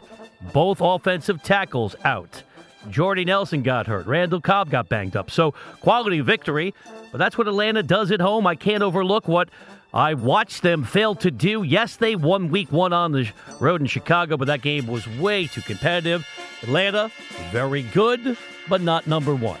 Both 0.52 0.78
offensive 0.80 1.42
tackles 1.42 1.96
out. 2.04 2.42
Jordy 2.90 3.24
Nelson 3.24 3.62
got 3.62 3.86
hurt. 3.86 4.06
Randall 4.06 4.40
Cobb 4.40 4.70
got 4.70 4.88
banged 4.88 5.16
up. 5.16 5.30
So 5.30 5.52
quality 5.80 6.20
victory, 6.20 6.74
but 7.10 7.18
that's 7.18 7.36
what 7.36 7.48
Atlanta 7.48 7.82
does 7.82 8.10
at 8.10 8.20
home. 8.20 8.46
I 8.46 8.54
can't 8.54 8.82
overlook 8.82 9.26
what 9.26 9.48
I 9.92 10.14
watched 10.14 10.62
them 10.62 10.84
fail 10.84 11.14
to 11.16 11.30
do. 11.30 11.62
Yes, 11.62 11.96
they 11.96 12.16
won 12.16 12.50
week 12.50 12.70
one 12.70 12.92
on 12.92 13.12
the 13.12 13.30
road 13.60 13.80
in 13.80 13.86
Chicago, 13.86 14.36
but 14.36 14.46
that 14.46 14.62
game 14.62 14.86
was 14.86 15.06
way 15.18 15.46
too 15.46 15.62
competitive. 15.62 16.26
Atlanta, 16.62 17.10
very 17.50 17.82
good, 17.82 18.36
but 18.68 18.80
not 18.80 19.06
number 19.06 19.34
one. 19.34 19.60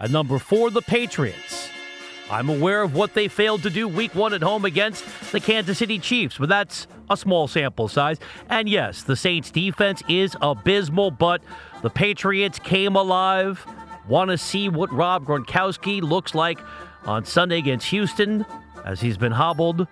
At 0.00 0.10
number 0.10 0.38
four, 0.38 0.70
the 0.70 0.82
Patriots. 0.82 1.70
I'm 2.30 2.48
aware 2.48 2.82
of 2.82 2.94
what 2.94 3.14
they 3.14 3.28
failed 3.28 3.62
to 3.64 3.70
do 3.70 3.86
week 3.86 4.14
one 4.14 4.32
at 4.32 4.42
home 4.42 4.64
against 4.64 5.04
the 5.30 5.40
Kansas 5.40 5.78
City 5.78 5.98
Chiefs, 5.98 6.38
but 6.38 6.48
that's 6.48 6.86
a 7.10 7.16
small 7.16 7.46
sample 7.46 7.86
size. 7.86 8.18
And 8.48 8.68
yes, 8.68 9.02
the 9.02 9.14
Saints 9.14 9.50
defense 9.50 10.02
is 10.08 10.34
abysmal, 10.40 11.10
but 11.10 11.42
the 11.82 11.90
Patriots 11.90 12.58
came 12.58 12.96
alive. 12.96 13.64
Want 14.08 14.30
to 14.30 14.38
see 14.38 14.68
what 14.68 14.92
Rob 14.92 15.26
Gronkowski 15.26 16.00
looks 16.00 16.34
like 16.34 16.58
on 17.04 17.24
Sunday 17.24 17.58
against 17.58 17.86
Houston 17.88 18.46
as 18.84 19.00
he's 19.00 19.18
been 19.18 19.32
hobbled 19.32 19.86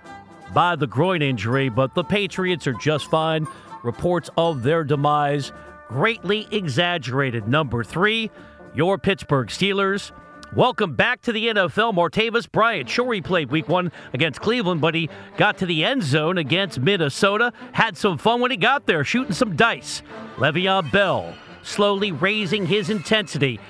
by 0.55 0.77
the 0.77 0.87
groin 0.87 1.23
injury, 1.23 1.69
but 1.69 1.95
the 1.95 2.05
Patriots 2.05 2.67
are 2.67 2.75
just 2.75 3.11
fine. 3.11 3.47
Reports 3.83 4.31
of 4.37 4.63
their 4.63 4.85
demise 4.85 5.53
greatly 5.89 6.47
exaggerated. 6.51 7.47
Number 7.47 7.85
three, 7.85 8.31
your 8.75 8.97
Pittsburgh 8.97 9.49
Steelers. 9.49 10.13
Welcome 10.55 10.97
back 10.97 11.23
to 11.23 11.33
the 11.33 11.47
NFL. 11.47 11.95
Martavis 11.95 12.51
Bryant. 12.51 12.87
Sure, 12.87 13.11
he 13.15 13.23
played 13.23 13.51
week 13.51 13.71
one 13.71 13.91
against 14.13 14.43
Cleveland, 14.43 14.83
but 14.83 14.95
he 14.95 15.09
got 15.39 15.57
to 15.59 15.67
the 15.67 15.83
end 15.83 16.03
zone 16.03 16.37
against 16.37 16.79
Minnesota. 16.79 17.55
Had 17.73 17.97
some 17.97 18.19
fun 18.19 18.43
when 18.43 18.51
he 18.51 18.59
got 18.59 18.85
there, 18.85 19.03
shooting 19.03 19.33
some 19.33 19.57
dice. 19.57 20.03
Le'Veon 20.37 20.93
Bell 20.93 21.35
slowly 21.63 22.13
raising 22.13 22.67
his 22.67 22.91
intensity. 22.91 23.61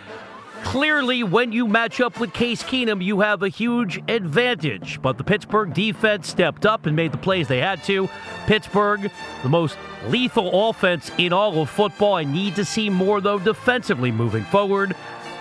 Clearly, 0.65 1.23
when 1.23 1.53
you 1.53 1.69
match 1.69 2.01
up 2.01 2.19
with 2.19 2.33
Case 2.33 2.65
Keenum, 2.65 3.05
you 3.05 3.21
have 3.21 3.45
a 3.45 3.49
huge 3.49 4.03
advantage. 4.09 5.01
But 5.01 5.19
the 5.19 5.25
Pittsburgh 5.25 5.73
defense 5.73 6.29
stepped 6.29 6.67
up 6.67 6.87
and 6.87 6.97
made 6.97 7.13
the 7.13 7.19
plays 7.19 7.47
they 7.47 7.61
had 7.61 7.85
to. 7.85 8.09
Pittsburgh, 8.47 9.09
the 9.45 9.49
most 9.49 9.77
lethal 10.09 10.69
offense 10.69 11.13
in 11.17 11.33
all 11.33 11.61
of 11.63 11.71
football. 11.71 12.15
I 12.15 12.25
need 12.25 12.57
to 12.57 12.65
see 12.65 12.91
more, 12.91 13.21
though, 13.21 13.39
defensively 13.39 14.11
moving 14.11 14.45
forward. 14.45 14.97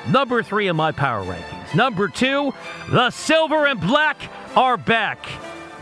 Number 0.09 0.41
three 0.43 0.67
in 0.67 0.75
my 0.75 0.91
power 0.91 1.23
rankings. 1.23 1.75
Number 1.75 2.07
two, 2.07 2.53
the 2.89 3.09
silver 3.11 3.65
and 3.65 3.79
black 3.79 4.17
are 4.55 4.77
back. 4.77 5.27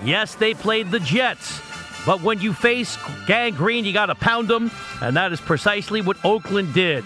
Yes, 0.03 0.35
they 0.35 0.53
played 0.53 0.91
the 0.91 0.99
Jets. 0.99 1.61
But 2.05 2.21
when 2.21 2.39
you 2.39 2.53
face 2.53 2.97
Gang 3.27 3.53
Green, 3.53 3.85
you 3.85 3.93
got 3.93 4.07
to 4.07 4.15
pound 4.15 4.47
them, 4.47 4.71
and 5.01 5.15
that 5.17 5.31
is 5.31 5.41
precisely 5.41 6.01
what 6.01 6.17
Oakland 6.23 6.73
did. 6.73 7.03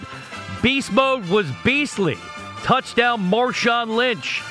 Beast 0.62 0.92
mode 0.92 1.28
was 1.28 1.46
beastly. 1.64 2.16
Touchdown 2.62 3.20
Marshawn 3.30 3.96
Lynch. 3.96 4.42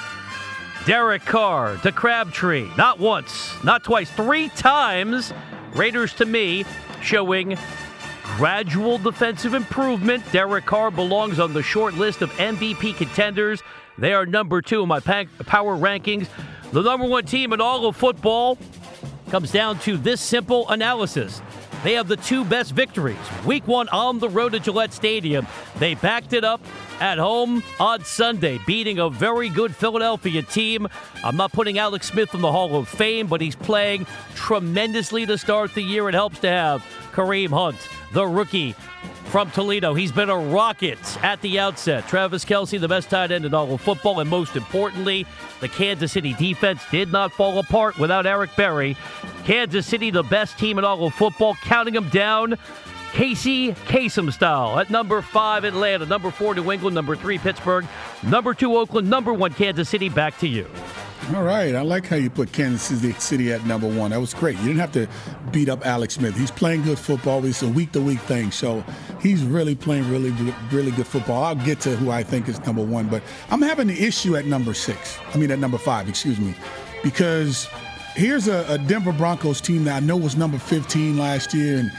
Derek 0.85 1.23
Carr 1.25 1.77
to 1.77 1.91
Crabtree. 1.91 2.69
Not 2.77 2.99
once, 2.99 3.51
not 3.63 3.83
twice, 3.83 4.11
three 4.11 4.49
times. 4.49 5.33
Raiders 5.73 6.13
to 6.15 6.25
me 6.25 6.65
showing 7.01 7.57
gradual 8.37 8.97
defensive 8.97 9.53
improvement. 9.53 10.23
Derek 10.31 10.65
Carr 10.65 10.89
belongs 10.89 11.39
on 11.39 11.53
the 11.53 11.61
short 11.61 11.93
list 11.93 12.21
of 12.21 12.31
MVP 12.31 12.95
contenders. 12.97 13.61
They 13.97 14.13
are 14.13 14.25
number 14.25 14.61
two 14.61 14.81
in 14.81 14.87
my 14.87 14.99
power 14.99 15.77
rankings. 15.77 16.27
The 16.71 16.81
number 16.81 17.05
one 17.05 17.25
team 17.25 17.53
in 17.53 17.61
all 17.61 17.85
of 17.85 17.95
football 17.95 18.57
comes 19.29 19.51
down 19.51 19.77
to 19.79 19.97
this 19.97 20.19
simple 20.19 20.67
analysis. 20.69 21.41
They 21.83 21.93
have 21.93 22.07
the 22.07 22.17
two 22.17 22.43
best 22.43 22.71
victories. 22.71 23.17
Week 23.45 23.67
one 23.67 23.87
on 23.89 24.19
the 24.19 24.29
road 24.29 24.53
to 24.53 24.59
Gillette 24.59 24.93
Stadium. 24.93 25.45
They 25.77 25.95
backed 25.95 26.33
it 26.33 26.43
up 26.43 26.61
at 27.03 27.17
home 27.17 27.61
on 27.81 28.01
Sunday, 28.05 28.61
beating 28.65 28.97
a 28.97 29.09
very 29.09 29.49
good 29.49 29.75
Philadelphia 29.75 30.41
team. 30.41 30.87
I'm 31.21 31.35
not 31.35 31.51
putting 31.51 31.77
Alex 31.77 32.07
Smith 32.07 32.33
in 32.33 32.39
the 32.39 32.51
Hall 32.51 32.77
of 32.77 32.87
Fame, 32.87 33.27
but 33.27 33.41
he's 33.41 33.57
playing 33.57 34.07
tremendously 34.35 35.25
to 35.25 35.37
start 35.37 35.73
the 35.73 35.81
year. 35.81 36.07
It 36.07 36.15
helps 36.15 36.39
to 36.39 36.47
have 36.47 36.81
Kareem 37.11 37.49
Hunt, 37.49 37.89
the 38.13 38.25
rookie 38.25 38.73
from 39.25 39.51
Toledo. 39.51 39.93
He's 39.93 40.13
been 40.13 40.29
a 40.29 40.37
rocket 40.37 40.97
at 41.21 41.41
the 41.41 41.59
outset. 41.59 42.07
Travis 42.07 42.45
Kelce, 42.45 42.79
the 42.79 42.87
best 42.87 43.09
tight 43.09 43.31
end 43.31 43.43
in 43.43 43.53
all 43.53 43.73
of 43.73 43.81
football, 43.81 44.21
and 44.21 44.29
most 44.29 44.55
importantly, 44.55 45.25
the 45.59 45.67
Kansas 45.67 46.13
City 46.13 46.33
defense 46.35 46.83
did 46.89 47.11
not 47.11 47.33
fall 47.33 47.59
apart 47.59 47.97
without 47.97 48.25
Eric 48.25 48.55
Berry. 48.55 48.95
Kansas 49.43 49.85
City, 49.85 50.09
the 50.09 50.23
best 50.23 50.57
team 50.57 50.79
in 50.79 50.85
all 50.85 51.05
of 51.05 51.13
football, 51.15 51.55
counting 51.63 51.95
them 51.95 52.07
down. 52.09 52.57
Casey 53.13 53.73
Kasem 53.73 54.33
style 54.33 54.79
at 54.79 54.89
number 54.89 55.21
five, 55.21 55.65
Atlanta. 55.65 56.03
Number 56.03 56.31
four, 56.31 56.55
New 56.55 56.71
England. 56.71 56.95
Number 56.95 57.15
three, 57.15 57.37
Pittsburgh. 57.37 57.85
Number 58.23 58.55
two, 58.55 58.75
Oakland. 58.75 59.07
Number 59.07 59.31
one, 59.31 59.53
Kansas 59.53 59.87
City. 59.87 60.09
Back 60.09 60.39
to 60.39 60.47
you. 60.47 60.67
All 61.35 61.43
right. 61.43 61.75
I 61.75 61.81
like 61.81 62.07
how 62.07 62.15
you 62.15 62.31
put 62.31 62.51
Kansas 62.51 63.23
City 63.23 63.53
at 63.53 63.65
number 63.67 63.87
one. 63.87 64.09
That 64.11 64.19
was 64.19 64.33
great. 64.33 64.57
You 64.57 64.65
didn't 64.65 64.79
have 64.79 64.91
to 64.93 65.07
beat 65.51 65.69
up 65.69 65.85
Alex 65.85 66.15
Smith. 66.15 66.35
He's 66.35 66.49
playing 66.49 66.81
good 66.81 66.97
football. 66.97 67.45
It's 67.45 67.61
a 67.61 67.67
week 67.69 67.91
to 67.91 68.01
week 68.01 68.19
thing. 68.21 68.49
So 68.49 68.83
he's 69.21 69.43
really 69.43 69.75
playing 69.75 70.09
really, 70.09 70.31
really 70.71 70.91
good 70.91 71.07
football. 71.07 71.43
I'll 71.43 71.55
get 71.55 71.79
to 71.81 71.95
who 71.95 72.09
I 72.09 72.23
think 72.23 72.49
is 72.49 72.59
number 72.65 72.83
one, 72.83 73.07
but 73.09 73.21
I'm 73.51 73.61
having 73.61 73.91
an 73.91 73.95
issue 73.95 74.35
at 74.37 74.45
number 74.47 74.73
six. 74.73 75.19
I 75.33 75.37
mean, 75.37 75.51
at 75.51 75.59
number 75.59 75.77
five, 75.77 76.09
excuse 76.09 76.39
me, 76.39 76.55
because 77.03 77.69
here's 78.15 78.47
a, 78.47 78.65
a 78.67 78.79
Denver 78.79 79.13
Broncos 79.13 79.61
team 79.61 79.83
that 79.83 80.01
I 80.01 80.05
know 80.05 80.17
was 80.17 80.35
number 80.35 80.57
15 80.57 81.17
last 81.17 81.53
year 81.53 81.77
and 81.77 81.91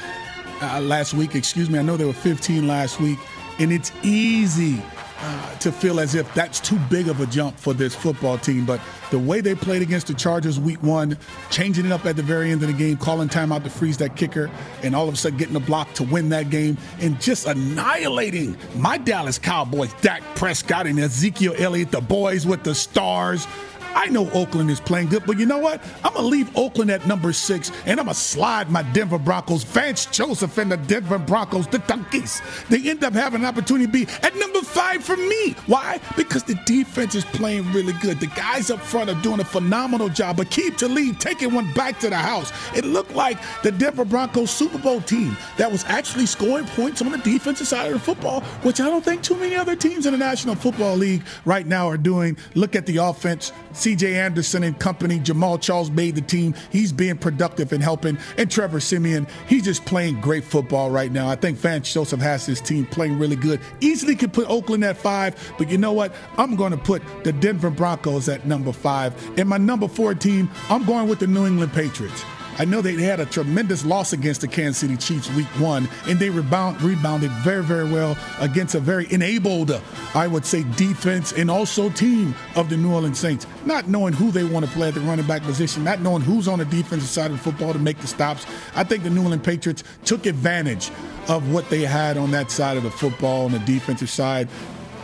uh, 0.63 0.81
last 0.81 1.15
week, 1.15 1.35
excuse 1.35 1.71
me. 1.71 1.79
I 1.79 1.83
know 1.83 1.97
they 1.97 2.05
were 2.05 2.13
15 2.13 2.67
last 2.67 3.01
week, 3.01 3.19
and 3.59 3.73
it's 3.73 3.93
easy 4.03 4.83
uh, 5.21 5.55
to 5.57 5.73
feel 5.73 6.01
as 6.01 6.15
if 6.15 6.33
that's 6.35 6.61
too 6.61 6.79
big 6.91 7.09
of 7.09 7.21
a 7.21 7.27
jump 7.27 7.59
for 7.59 7.73
this 7.73 7.95
football 7.95 8.37
team. 8.37 8.67
But 8.67 8.81
the 9.11 9.19
way 9.19 9.41
they 9.41 9.55
played 9.55 9.81
against 9.81 10.09
the 10.09 10.15
Chargers 10.15 10.61
week 10.61 10.83
one, 10.83 11.17
changing 11.51 11.87
it 11.87 11.93
up 11.93 12.05
at 12.05 12.17
the 12.17 12.23
very 12.23 12.51
end 12.51 12.63
of 12.63 12.69
the 12.69 12.75
game, 12.75 12.97
calling 12.97 13.29
timeout 13.29 13.65
to 13.65 13.71
freeze 13.71 13.97
that 13.99 14.17
kicker, 14.17 14.51
and 14.83 14.95
all 14.95 15.09
of 15.09 15.15
a 15.15 15.17
sudden 15.17 15.39
getting 15.39 15.57
a 15.57 15.61
block 15.61 15.93
to 15.95 16.03
win 16.05 16.29
that 16.31 16.51
game, 16.51 16.77
and 17.01 17.21
just 17.21 17.47
annihilating 17.47 18.57
my 18.77 18.99
Dallas 18.99 19.39
Cowboys, 19.39 19.95
Dak 20.03 20.23
Prescott 20.35 20.87
and 20.87 20.99
Ezekiel 20.99 21.55
Elliott, 21.59 21.91
the 21.91 22.01
boys 22.01 22.47
with 22.47 22.63
the 22.63 22.75
stars. 22.75 23.47
I 23.95 24.07
know 24.09 24.31
Oakland 24.33 24.71
is 24.71 24.81
playing 24.81 25.09
good, 25.09 25.25
but 25.27 25.39
you 25.39 25.47
know 25.47 25.59
what? 25.59 25.83
I'm 26.05 26.13
going 26.13 26.25
to 26.25 26.29
leave 26.29 26.57
Oakland 26.57 26.91
at 26.91 27.07
number 27.07 27.33
six, 27.33 27.71
and 27.87 28.01
I'm 28.01 28.07
going 28.07 28.15
to 28.15 28.21
slide 28.21 28.71
my 28.71 28.83
Denver 28.83 29.19
Broncos, 29.19 29.65
Vance 29.65 30.07
Joseph 30.07 30.59
and 30.59 30.73
the 30.73 30.77
Denver 30.77 31.19
Broncos, 31.19 31.67
the 31.67 31.79
Donkeys. 31.79 32.43
They 32.69 32.89
end 32.89 33.05
up 33.05 33.13
having 33.13 33.41
an 33.41 33.47
opportunity 33.47 33.87
to 33.87 33.93
be 33.93 34.07
at 34.23 34.35
number 34.37 34.61
five 34.61 35.05
for 35.05 35.17
me. 35.17 35.53
Why? 35.67 36.01
Because 36.17 36.43
the 36.43 36.55
defense 36.67 37.15
is 37.15 37.25
playing 37.25 37.71
really 37.73 37.93
good. 37.95 38.21
The 38.21 38.27
guys 38.29 38.71
up 38.71 38.81
front 38.81 39.11
are 39.11 39.21
doing 39.23 39.41
a 39.41 39.45
phenomenal 39.45 40.09
job. 40.09 40.37
But 40.37 40.51
Aqib 40.51 40.77
Talib 40.77 41.19
taking 41.19 41.55
one 41.55 41.73
back 41.73 41.99
to 42.01 42.11
the 42.11 42.17
house. 42.17 42.53
It 42.77 42.85
looked 42.85 43.15
like 43.15 43.39
the 43.63 43.73
Denver 43.73 44.05
Broncos 44.05 44.51
Super 44.51 44.79
Bowl 44.79 45.01
team 45.01 45.37
that 45.57 45.71
was 45.71 45.85
actually 45.85 46.27
scoring 46.27 46.67
points 46.67 47.03
on 47.03 47.11
the 47.11 47.19
defensive 47.19 47.67
side 47.67 47.87
of 47.87 47.93
the 47.95 47.99
football, 48.01 48.41
which 48.63 48.81
I 48.81 48.85
don't 48.85 49.05
think 49.05 49.23
too 49.23 49.37
many 49.37 49.55
other 49.55 49.77
teams 49.77 50.07
in 50.07 50.13
the 50.13 50.19
National 50.19 50.55
Football 50.55 50.97
League 50.97 51.23
right 51.45 51.67
now 51.67 51.89
are 51.89 51.97
doing. 51.97 52.37
Look 52.55 52.77
at 52.77 52.87
the 52.87 52.99
offense. 52.99 53.53
CJ 53.85 54.15
Anderson 54.15 54.63
and 54.63 54.79
company, 54.79 55.19
Jamaal 55.19 55.61
Charles 55.61 55.91
made 55.91 56.15
the 56.15 56.23
team. 56.23 56.55
He's 56.71 56.91
being 56.91 57.19
productive 57.19 57.71
and 57.71 57.83
helping. 57.83 58.17
And 58.39 58.51
Trevor 58.51 58.81
Siemian, 58.81 59.27
he's 59.47 59.63
just 59.63 59.85
playing 59.85 60.23
great 60.23 60.43
football 60.43 60.91
right 60.91 61.13
now. 61.13 61.29
I 61.29 61.37
think 61.37 61.59
Vance 61.59 61.93
Joseph 61.93 62.21
has 62.21 62.47
his 62.47 62.63
team 62.63 62.87
playing 62.87 63.19
really 63.19 63.37
good. 63.37 63.61
Easily 63.81 64.17
could 64.17 64.33
put 64.33 64.49
Oakland 64.49 64.87
at 64.87 64.97
five, 64.97 65.37
but 65.59 65.71
you 65.71 65.77
know 65.77 65.93
what? 65.93 66.15
I'm 66.39 66.57
going 66.57 66.73
to 66.73 66.79
put 66.79 67.03
the 67.25 67.33
Denver 67.33 67.69
Broncos 67.69 68.27
at 68.27 68.47
number 68.47 68.73
five. 68.73 69.15
And 69.39 69.51
my 69.51 69.59
number 69.59 69.87
four 69.87 70.15
team, 70.15 70.51
I'm 70.71 70.87
going 70.87 71.07
with 71.07 71.19
the 71.19 71.27
New 71.27 71.45
England 71.45 71.75
Patriots. 71.75 72.25
I 72.57 72.65
know 72.65 72.81
they 72.81 72.95
had 72.95 73.19
a 73.19 73.27
tremendous 73.27 73.85
loss 73.85 74.13
against 74.13 74.41
the 74.41 74.49
Kansas 74.49 74.79
City 74.79 74.97
Chiefs 74.97 75.29
week 75.35 75.47
one, 75.59 75.89
and 76.07 76.19
they 76.19 76.31
rebound, 76.31 76.81
rebounded 76.83 77.31
very, 77.43 77.65
very 77.65 77.91
well 77.91 78.17
against 78.41 78.77
a 78.77 78.81
very 78.81 79.13
enabled, 79.13 79.73
I 80.15 80.29
would 80.29 80.47
say, 80.47 80.63
defense 80.77 81.33
and 81.33 81.51
also 81.51 81.91
team 81.91 82.35
of 82.55 82.71
the 82.71 82.77
New 82.77 82.93
Orleans 82.93 83.19
Saints. 83.19 83.47
Not 83.65 83.89
knowing 83.89 84.13
who 84.13 84.31
they 84.31 84.45
want 84.45 84.65
to 84.67 84.71
play 84.73 84.89
at 84.89 84.95
the 84.95 85.01
running 85.01 85.27
back 85.27 85.43
position, 85.43 85.83
not 85.83 86.01
knowing 86.01 86.23
who's 86.23 86.47
on 86.47 86.61
the 86.61 86.65
defensive 86.65 87.09
side 87.09 87.31
of 87.31 87.39
the 87.39 87.43
football 87.43 87.73
to 87.73 87.79
make 87.79 87.99
the 87.99 88.07
stops. 88.07 88.47
I 88.77 88.85
think 88.85 89.03
the 89.03 89.11
New 89.11 89.23
England 89.23 89.43
Patriots 89.43 89.83
took 90.05 90.27
advantage 90.27 90.91
of 91.29 91.53
what 91.53 91.69
they 91.71 91.83
had 91.83 92.17
on 92.17 92.31
that 92.33 92.51
side 92.51 92.77
of 92.77 92.83
the 92.83 92.91
football 92.91 93.47
on 93.47 93.53
the 93.53 93.59
defensive 93.61 94.11
side. 94.11 94.49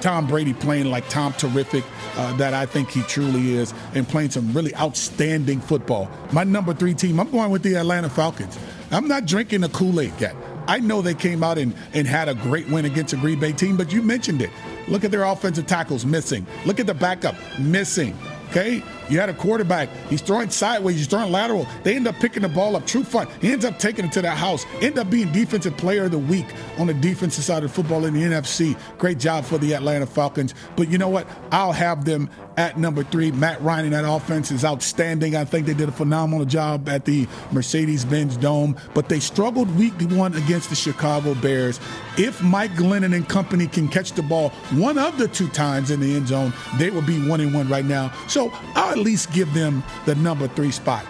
Tom 0.01 0.27
Brady 0.27 0.55
playing 0.55 0.87
like 0.87 1.09
Tom 1.09 1.33
Terrific 1.35 1.85
uh, 2.17 2.37
that 2.37 2.55
I 2.55 2.67
think 2.67 2.91
he 2.91 3.03
truly 3.03 3.55
is 3.55 3.75
and 3.95 4.09
playing 4.09 4.31
some 4.31 4.53
really 4.53 4.75
outstanding 4.77 5.61
football. 5.61 6.11
My 6.33 6.45
number 6.45 6.75
three 6.75 6.95
team, 6.95 7.21
I'm 7.21 7.31
going 7.31 7.51
with 7.51 7.63
the 7.63 7.75
Atlanta 7.75 8.09
Falcons. 8.09 8.59
I'm 8.91 9.07
not 9.07 9.27
drinking 9.27 9.61
the 9.61 9.69
Kool 9.69 10.01
Aid 10.01 10.13
yet. 10.19 10.35
I 10.67 10.79
know 10.79 11.03
they 11.03 11.15
came 11.15 11.43
out 11.43 11.59
and, 11.59 11.75
and 11.95 12.07
had 12.07 12.29
a 12.29 12.35
great 12.35 12.69
win 12.69 12.85
against 12.85 13.13
a 13.13 13.17
Green 13.17 13.41
Bay 13.41 13.53
team, 13.53 13.77
but 13.77 13.93
you 13.93 14.03
mentioned 14.03 14.43
it. 14.43 14.51
Look 14.89 15.05
at 15.05 15.11
their 15.11 15.25
offensive 15.25 15.67
tackles 15.67 16.05
missing. 16.05 16.47
Look 16.65 16.81
at 16.81 16.87
the 16.87 16.95
backup 16.95 17.35
missing. 17.59 18.17
Okay? 18.51 18.83
You 19.11 19.19
had 19.19 19.29
a 19.29 19.35
quarterback. 19.35 19.89
He's 20.09 20.23
throwing 20.23 20.51
sideways. 20.51 20.97
He's 20.97 21.07
throwing 21.07 21.33
lateral. 21.33 21.67
They 21.83 21.97
end 21.97 22.07
up 22.07 22.15
picking 22.17 22.43
the 22.43 22.49
ball 22.49 22.77
up. 22.77 22.85
Trufant. 22.85 23.31
He 23.43 23.53
ends 23.53 23.65
up 23.65 23.79
taking 23.79 24.05
it 24.05 24.13
to 24.13 24.23
the 24.23 24.31
house. 24.31 24.65
End 24.81 24.99
up 24.99 25.11
being 25.11 25.31
defensive 25.33 25.77
player 25.77 26.05
of 26.05 26.13
the 26.13 26.19
week 26.19 26.47
on 26.79 26.87
the 26.87 26.95
defensive 26.95 27.45
side 27.45 27.65
of 27.65 27.73
football 27.73 28.05
in 28.05 28.15
the 28.15 28.23
NFC. 28.23 28.79
Great 28.99 29.19
job 29.19 29.45
for 29.45 29.59
the 29.59 29.75
Atlanta 29.75 30.07
Falcons. 30.07 30.55
But 30.77 30.89
you 30.89 30.99
know 30.99 31.09
what? 31.09 31.27
I'll 31.51 31.73
have 31.73 32.05
them 32.05 32.31
at 32.57 32.79
number 32.79 33.03
three. 33.03 33.33
Matt 33.33 33.61
Ryan 33.63 33.87
in 33.87 33.93
that 33.93 34.11
offense 34.11 34.51
is 34.51 34.65
outstanding. 34.65 35.35
I 35.35 35.45
think 35.45 35.67
they 35.67 35.75
did 35.75 35.89
a 35.89 35.93
phenomenal 35.93 36.45
job 36.45 36.89
at 36.89 37.05
the 37.05 37.27
Mercedes-Benz 37.53 38.37
Dome. 38.37 38.77
But 38.95 39.09
they 39.09 39.19
struggled 39.21 39.75
week 39.77 39.95
one 40.11 40.35
against 40.35 40.71
the 40.71 40.77
Chicago 40.77 41.35
Bears. 41.35 41.81
If 42.17 42.43
Mike 42.43 42.73
Glennon 42.73 43.15
and 43.15 43.29
company 43.29 43.67
can 43.67 43.89
catch 43.89 44.13
the 44.13 44.23
ball 44.23 44.51
one 44.73 44.99
of 44.99 45.19
the 45.19 45.29
two 45.29 45.49
times 45.49 45.91
in 45.91 46.01
the 46.01 46.15
end 46.15 46.29
zone, 46.29 46.53
they 46.79 46.91
will 46.91 47.03
be 47.03 47.27
one 47.27 47.41
and 47.41 47.55
one 47.55 47.69
right 47.69 47.85
now. 47.85 48.13
So 48.29 48.53
at 48.77 48.99
least 49.01 49.33
give 49.33 49.53
them 49.55 49.83
the 50.07 50.15
number 50.17 50.49
three 50.49 50.71
spot. 50.71 51.05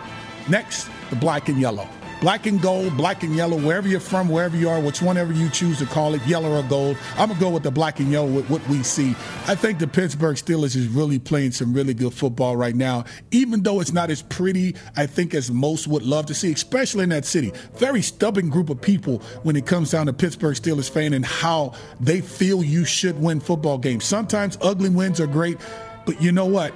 Next, 0.49 0.89
the 1.11 1.17
black 1.17 1.49
and 1.49 1.61
yellow. 1.61 1.89
Black 2.21 2.45
and 2.45 2.61
gold, 2.61 2.95
black 2.99 3.23
and 3.23 3.35
yellow, 3.35 3.57
wherever 3.57 3.89
you're 3.89 3.99
from, 3.99 4.29
wherever 4.29 4.55
you 4.55 4.69
are, 4.69 4.79
which 4.79 5.01
you 5.01 5.49
choose 5.49 5.79
to 5.79 5.87
call 5.87 6.13
it, 6.13 6.21
yellow 6.27 6.51
or 6.51 6.63
gold. 6.65 6.99
I'm 7.17 7.29
going 7.29 7.39
to 7.39 7.45
go 7.45 7.49
with 7.49 7.63
the 7.63 7.71
black 7.71 7.99
and 7.99 8.13
yellow 8.13 8.29
with 8.31 8.51
what 8.51 8.67
we 8.69 8.83
see. 8.83 9.13
I 9.47 9.55
think 9.55 9.79
the 9.79 9.87
Pittsburgh 9.87 10.37
Steelers 10.37 10.77
is 10.77 10.87
really 10.87 11.19
playing 11.19 11.53
some 11.53 11.73
really 11.73 11.95
good 11.95 12.13
football 12.13 12.57
right 12.57 12.77
now, 12.77 13.05
even 13.31 13.63
though 13.63 13.81
it's 13.81 13.95
not 13.95 14.11
as 14.11 14.21
pretty, 14.21 14.77
I 14.97 15.07
think, 15.07 15.33
as 15.33 15.51
most 15.51 15.89
would 15.89 16.03
love 16.03 16.27
to 16.27 16.35
see, 16.35 16.53
especially 16.53 17.05
in 17.05 17.09
that 17.09 17.25
city. 17.25 17.55
Very 17.77 18.03
stubborn 18.03 18.51
group 18.51 18.69
of 18.69 18.83
people 18.83 19.21
when 19.43 19.57
it 19.57 19.65
comes 19.65 19.91
down 19.91 20.05
to 20.05 20.13
Pittsburgh 20.13 20.57
Steelers 20.57 20.91
fan 20.91 21.15
and 21.15 21.25
how 21.25 21.73
they 22.01 22.21
feel 22.21 22.63
you 22.63 22.85
should 22.85 23.19
win 23.19 23.41
football 23.41 23.79
games. 23.79 24.05
Sometimes 24.05 24.59
ugly 24.61 24.91
wins 24.91 25.21
are 25.21 25.27
great, 25.27 25.57
but 26.05 26.21
you 26.21 26.33
know 26.33 26.47
what? 26.47 26.75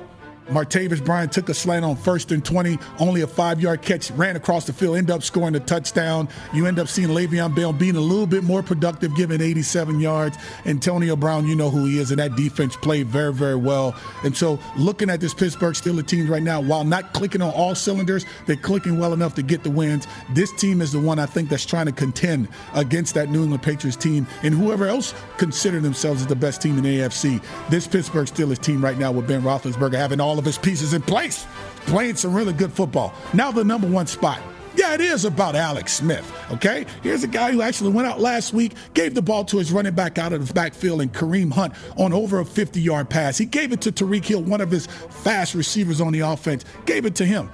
Martavis 0.49 1.05
Bryant 1.05 1.32
took 1.32 1.49
a 1.49 1.55
slant 1.55 1.84
on 1.84 1.97
first 1.97 2.32
and 2.32 2.45
20, 2.45 2.78
only 2.99 3.22
a 3.22 3.26
five 3.26 3.61
yard 3.61 3.82
catch, 3.82 4.11
ran 4.12 4.36
across 4.36 4.66
the 4.66 4.72
field, 4.72 4.97
ended 4.97 5.14
up 5.14 5.22
scoring 5.22 5.55
a 5.55 5.61
touchdown. 5.61 6.28
You 6.53 6.66
end 6.66 6.78
up 6.78 6.88
seeing 6.88 7.09
Le'Veon 7.09 7.55
Bell 7.55 7.72
being 7.72 7.97
a 7.97 8.01
little 8.01 8.26
bit 8.26 8.45
more 8.45 8.62
productive, 8.62 9.14
giving 9.16 9.40
87 9.40 10.01
yards. 10.01 10.36
Antonio 10.66 11.16
Brown, 11.16 11.47
you 11.47 11.57
know 11.57 11.70
who 11.70 11.86
he 11.86 11.99
is, 11.99 12.11
and 12.11 12.20
that 12.20 12.36
defense 12.36 12.76
played 12.76 13.07
very, 13.07 13.32
very 13.32 13.57
well. 13.57 13.95
And 14.22 14.36
so, 14.36 14.59
looking 14.76 15.11
at 15.11 15.20
this 15.20 15.34
Pittsburgh 15.34 15.74
Steelers 15.74 16.07
team 16.07 16.30
right 16.30 16.42
now, 16.42 16.61
while 16.61 16.84
not 16.84 17.12
clicking 17.12 17.42
on 17.42 17.53
all 17.53 17.74
cylinders, 17.74 18.26
they're 18.47 18.57
clicking 18.57 18.99
well 18.99 19.12
enough 19.12 19.34
to 19.36 19.42
get 19.42 19.62
the 19.62 19.70
wins. 19.70 20.07
This 20.30 20.53
team 20.53 20.80
is 20.80 20.92
the 20.92 21.01
one 21.01 21.18
I 21.18 21.26
think 21.26 21.49
that's 21.49 21.66
trying 21.66 21.86
to 21.86 21.92
contend 21.92 22.49
against 22.74 23.14
that 23.14 23.30
New 23.30 23.42
England 23.42 23.62
Patriots 23.62 23.97
team 23.97 24.26
and 24.42 24.55
whoever 24.55 24.86
else 24.86 25.14
consider 25.38 25.80
themselves 25.80 26.22
as 26.22 26.26
the 26.26 26.36
best 26.36 26.62
team 26.62 26.76
in 26.78 26.84
the 26.84 26.99
AFC. 27.01 27.42
This 27.70 27.86
Pittsburgh 27.86 28.26
Steelers 28.26 28.61
team 28.61 28.82
right 28.84 28.99
now 28.99 29.12
with 29.12 29.26
Ben 29.26 29.42
Roethlisberger 29.42 29.95
having 29.95 30.20
all 30.20 30.34
all 30.35 30.39
of 30.41 30.45
his 30.45 30.59
pieces 30.59 30.95
in 30.95 31.03
place, 31.03 31.47
playing 31.87 32.16
some 32.16 32.35
really 32.35 32.53
good 32.53 32.72
football. 32.72 33.14
Now, 33.35 33.53
the 33.53 33.62
number 33.62 33.87
one 33.87 34.09
spot. 34.09 34.41
Yeah, 34.74 34.93
it 34.95 35.01
is 35.01 35.24
about 35.24 35.55
Alex 35.55 35.93
Smith. 35.93 36.28
Okay, 36.51 36.87
here's 37.05 37.22
a 37.22 37.28
guy 37.28 37.53
who 37.53 37.62
actually 37.62 37.93
went 37.93 38.09
out 38.09 38.18
last 38.18 38.53
week, 38.53 38.72
gave 38.95 39.14
the 39.14 39.22
ball 39.22 39.45
to 39.45 39.59
his 39.59 39.70
running 39.70 39.95
back 39.95 40.18
out 40.18 40.32
of 40.32 40.49
the 40.49 40.53
backfield, 40.53 41.03
and 41.03 41.12
Kareem 41.12 41.53
Hunt 41.53 41.74
on 41.97 42.12
over 42.12 42.41
a 42.41 42.45
50-yard 42.45 43.09
pass. 43.09 43.39
He 43.39 43.45
gave 43.45 43.70
it 43.70 43.80
to 43.82 43.93
Tyreek 43.93 44.24
Hill, 44.24 44.43
one 44.43 44.61
of 44.61 44.72
his 44.72 44.87
fast 44.87 45.55
receivers 45.55 46.01
on 46.01 46.12
the 46.12 46.20
offense. 46.20 46.64
Gave 46.85 47.07
it 47.07 47.14
to 47.14 47.24
him. 47.24 47.49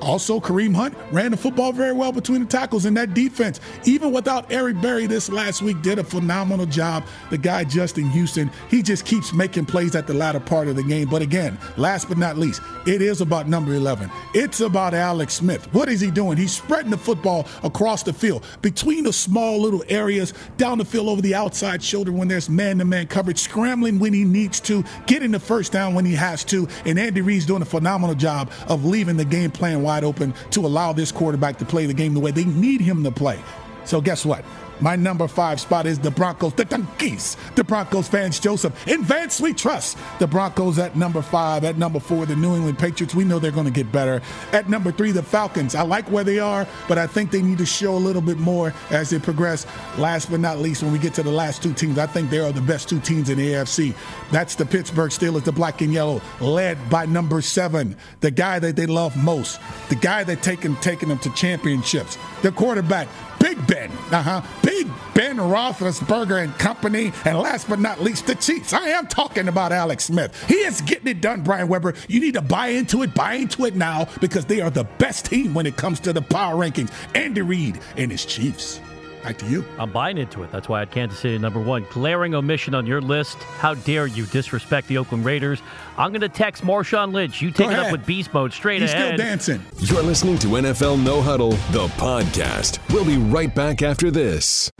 Also, 0.00 0.40
Kareem 0.40 0.74
Hunt 0.74 0.94
ran 1.10 1.30
the 1.30 1.36
football 1.36 1.72
very 1.72 1.92
well 1.92 2.12
between 2.12 2.40
the 2.40 2.46
tackles 2.46 2.86
in 2.86 2.94
that 2.94 3.14
defense. 3.14 3.60
Even 3.84 4.12
without 4.12 4.50
Eric 4.52 4.80
Berry 4.80 5.06
this 5.06 5.28
last 5.28 5.62
week, 5.62 5.80
did 5.82 5.98
a 5.98 6.04
phenomenal 6.04 6.66
job. 6.66 7.04
The 7.30 7.38
guy 7.38 7.64
Justin 7.64 8.08
Houston, 8.10 8.50
he 8.68 8.82
just 8.82 9.04
keeps 9.04 9.32
making 9.32 9.66
plays 9.66 9.94
at 9.94 10.06
the 10.06 10.14
latter 10.14 10.40
part 10.40 10.68
of 10.68 10.76
the 10.76 10.82
game. 10.82 11.08
But 11.08 11.22
again, 11.22 11.58
last 11.76 12.08
but 12.08 12.18
not 12.18 12.36
least, 12.36 12.60
it 12.86 13.02
is 13.02 13.20
about 13.20 13.48
number 13.48 13.74
11. 13.74 14.10
It's 14.34 14.60
about 14.60 14.94
Alex 14.94 15.34
Smith. 15.34 15.72
What 15.72 15.88
is 15.88 16.00
he 16.00 16.10
doing? 16.10 16.36
He's 16.36 16.52
spreading 16.52 16.90
the 16.90 16.98
football 16.98 17.46
across 17.62 18.02
the 18.02 18.12
field 18.12 18.44
between 18.62 19.04
the 19.04 19.12
small 19.12 19.60
little 19.60 19.84
areas, 19.88 20.34
down 20.56 20.78
the 20.78 20.84
field 20.84 21.08
over 21.08 21.20
the 21.22 21.34
outside 21.34 21.82
shoulder 21.82 22.12
when 22.12 22.28
there's 22.28 22.48
man-to-man 22.48 23.06
coverage, 23.06 23.38
scrambling 23.38 23.98
when 23.98 24.12
he 24.12 24.24
needs 24.24 24.60
to, 24.60 24.84
getting 25.06 25.30
the 25.30 25.40
first 25.40 25.72
down 25.72 25.94
when 25.94 26.04
he 26.04 26.14
has 26.14 26.44
to. 26.44 26.68
And 26.84 26.98
Andy 26.98 27.20
Reid's 27.20 27.46
doing 27.46 27.62
a 27.62 27.66
phenomenal 27.66 28.14
job 28.14 28.50
of 28.68 28.84
leaving 28.84 29.16
the 29.16 29.24
game 29.24 29.50
plan 29.50 29.82
wide 29.86 30.04
open 30.04 30.34
to 30.50 30.66
allow 30.66 30.92
this 30.92 31.12
quarterback 31.12 31.56
to 31.58 31.64
play 31.64 31.86
the 31.86 31.94
game 31.94 32.12
the 32.12 32.20
way 32.20 32.32
they 32.32 32.44
need 32.44 32.80
him 32.80 33.04
to 33.04 33.10
play. 33.10 33.38
So 33.84 34.00
guess 34.00 34.26
what? 34.26 34.44
My 34.80 34.94
number 34.94 35.26
five 35.26 35.60
spot 35.60 35.86
is 35.86 35.98
the 35.98 36.10
Broncos, 36.10 36.52
the 36.54 36.64
Donkeys, 36.64 37.36
the 37.54 37.64
Broncos 37.64 38.08
fans, 38.08 38.38
Joseph. 38.38 38.86
In 38.86 39.02
Vance, 39.02 39.40
we 39.40 39.54
trust 39.54 39.96
the 40.18 40.26
Broncos 40.26 40.78
at 40.78 40.96
number 40.96 41.22
five. 41.22 41.64
At 41.64 41.78
number 41.78 41.98
four, 41.98 42.26
the 42.26 42.36
New 42.36 42.54
England 42.54 42.78
Patriots. 42.78 43.14
We 43.14 43.24
know 43.24 43.38
they're 43.38 43.50
going 43.50 43.66
to 43.66 43.72
get 43.72 43.90
better. 43.90 44.20
At 44.52 44.68
number 44.68 44.92
three, 44.92 45.12
the 45.12 45.22
Falcons. 45.22 45.74
I 45.74 45.82
like 45.82 46.10
where 46.10 46.24
they 46.24 46.38
are, 46.38 46.66
but 46.88 46.98
I 46.98 47.06
think 47.06 47.30
they 47.30 47.42
need 47.42 47.58
to 47.58 47.66
show 47.66 47.94
a 47.94 47.98
little 47.98 48.22
bit 48.22 48.38
more 48.38 48.74
as 48.90 49.10
they 49.10 49.18
progress. 49.18 49.66
Last 49.96 50.30
but 50.30 50.40
not 50.40 50.58
least, 50.58 50.82
when 50.82 50.92
we 50.92 50.98
get 50.98 51.14
to 51.14 51.22
the 51.22 51.30
last 51.30 51.62
two 51.62 51.72
teams, 51.72 51.98
I 51.98 52.06
think 52.06 52.28
they 52.28 52.38
are 52.38 52.52
the 52.52 52.60
best 52.60 52.88
two 52.88 53.00
teams 53.00 53.30
in 53.30 53.38
the 53.38 53.52
AFC. 53.52 53.94
That's 54.30 54.54
the 54.54 54.66
Pittsburgh 54.66 55.10
Steelers, 55.10 55.44
the 55.44 55.52
black 55.52 55.80
and 55.80 55.92
yellow, 55.92 56.20
led 56.40 56.90
by 56.90 57.06
number 57.06 57.40
seven, 57.40 57.96
the 58.20 58.30
guy 58.30 58.58
that 58.58 58.76
they 58.76 58.86
love 58.86 59.16
most, 59.16 59.60
the 59.88 59.94
guy 59.94 60.22
that 60.24 60.42
taken 60.42 60.76
taking 60.76 61.08
them 61.08 61.18
to 61.20 61.30
championships, 61.30 62.18
the 62.42 62.52
quarterback, 62.52 63.08
Big 63.38 63.64
Ben. 63.66 63.90
Uh 64.10 64.22
huh. 64.22 64.42
Big 64.62 64.88
Ben 65.14 65.36
Roethlisberger 65.36 66.42
and 66.42 66.56
company. 66.58 67.12
And 67.24 67.38
last 67.38 67.68
but 67.68 67.78
not 67.80 68.00
least, 68.00 68.26
the 68.26 68.34
Chiefs. 68.34 68.72
I 68.72 68.88
am 68.88 69.06
talking 69.06 69.48
about 69.48 69.72
Alex 69.72 70.04
Smith. 70.04 70.32
He 70.48 70.56
is 70.56 70.80
getting 70.80 71.08
it 71.08 71.20
done, 71.20 71.42
Brian 71.42 71.68
Weber. 71.68 71.94
You 72.08 72.20
need 72.20 72.34
to 72.34 72.42
buy 72.42 72.68
into 72.68 73.02
it, 73.02 73.14
buy 73.14 73.34
into 73.34 73.64
it 73.64 73.74
now 73.74 74.08
because 74.20 74.44
they 74.44 74.60
are 74.60 74.70
the 74.70 74.84
best 74.84 75.26
team 75.26 75.54
when 75.54 75.66
it 75.66 75.76
comes 75.76 76.00
to 76.00 76.12
the 76.12 76.22
power 76.22 76.54
rankings. 76.54 76.90
Andy 77.14 77.42
Reid 77.42 77.80
and 77.96 78.10
his 78.10 78.24
Chiefs. 78.24 78.80
Back 79.26 79.38
to 79.38 79.46
you. 79.46 79.64
I'm 79.76 79.90
buying 79.90 80.18
into 80.18 80.44
it. 80.44 80.52
That's 80.52 80.68
why 80.68 80.76
I 80.76 80.78
had 80.82 80.92
Kansas 80.92 81.18
City 81.18 81.36
number 81.36 81.58
one. 81.58 81.84
Glaring 81.90 82.36
omission 82.36 82.76
on 82.76 82.86
your 82.86 83.00
list. 83.00 83.36
How 83.58 83.74
dare 83.74 84.06
you 84.06 84.24
disrespect 84.26 84.86
the 84.86 84.98
Oakland 84.98 85.24
Raiders? 85.24 85.60
I'm 85.98 86.12
going 86.12 86.20
to 86.20 86.28
text 86.28 86.62
Marshawn 86.62 87.12
Lynch. 87.12 87.42
You 87.42 87.50
take 87.50 87.72
it 87.72 87.76
up 87.76 87.90
with 87.90 88.06
beast 88.06 88.32
mode 88.32 88.52
straight 88.52 88.82
ahead. 88.82 88.88
He's 88.88 88.94
ahead. 88.94 89.18
still 89.18 89.26
dancing. 89.26 89.62
You're 89.80 90.04
listening 90.04 90.38
to 90.38 90.46
NFL 90.46 91.04
No 91.04 91.20
Huddle, 91.20 91.50
the 91.72 91.88
podcast. 91.96 92.78
We'll 92.94 93.04
be 93.04 93.16
right 93.16 93.52
back 93.52 93.82
after 93.82 94.12
this. 94.12 94.70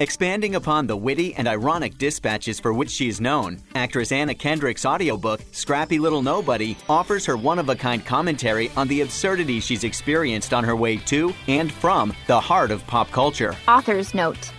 Expanding 0.00 0.54
upon 0.54 0.86
the 0.86 0.96
witty 0.96 1.34
and 1.34 1.48
ironic 1.48 1.98
dispatches 1.98 2.60
for 2.60 2.72
which 2.72 2.88
she 2.88 3.08
is 3.08 3.20
known, 3.20 3.58
actress 3.74 4.12
Anna 4.12 4.32
Kendrick's 4.32 4.86
audiobook, 4.86 5.40
Scrappy 5.50 5.98
Little 5.98 6.22
Nobody, 6.22 6.76
offers 6.88 7.26
her 7.26 7.36
one 7.36 7.58
of 7.58 7.68
a 7.68 7.74
kind 7.74 8.06
commentary 8.06 8.70
on 8.76 8.86
the 8.86 9.00
absurdity 9.00 9.58
she's 9.58 9.82
experienced 9.82 10.54
on 10.54 10.62
her 10.62 10.76
way 10.76 10.98
to 10.98 11.34
and 11.48 11.72
from 11.72 12.14
the 12.28 12.38
heart 12.38 12.70
of 12.70 12.86
pop 12.86 13.10
culture. 13.10 13.56
Author's 13.66 14.14
note. 14.14 14.52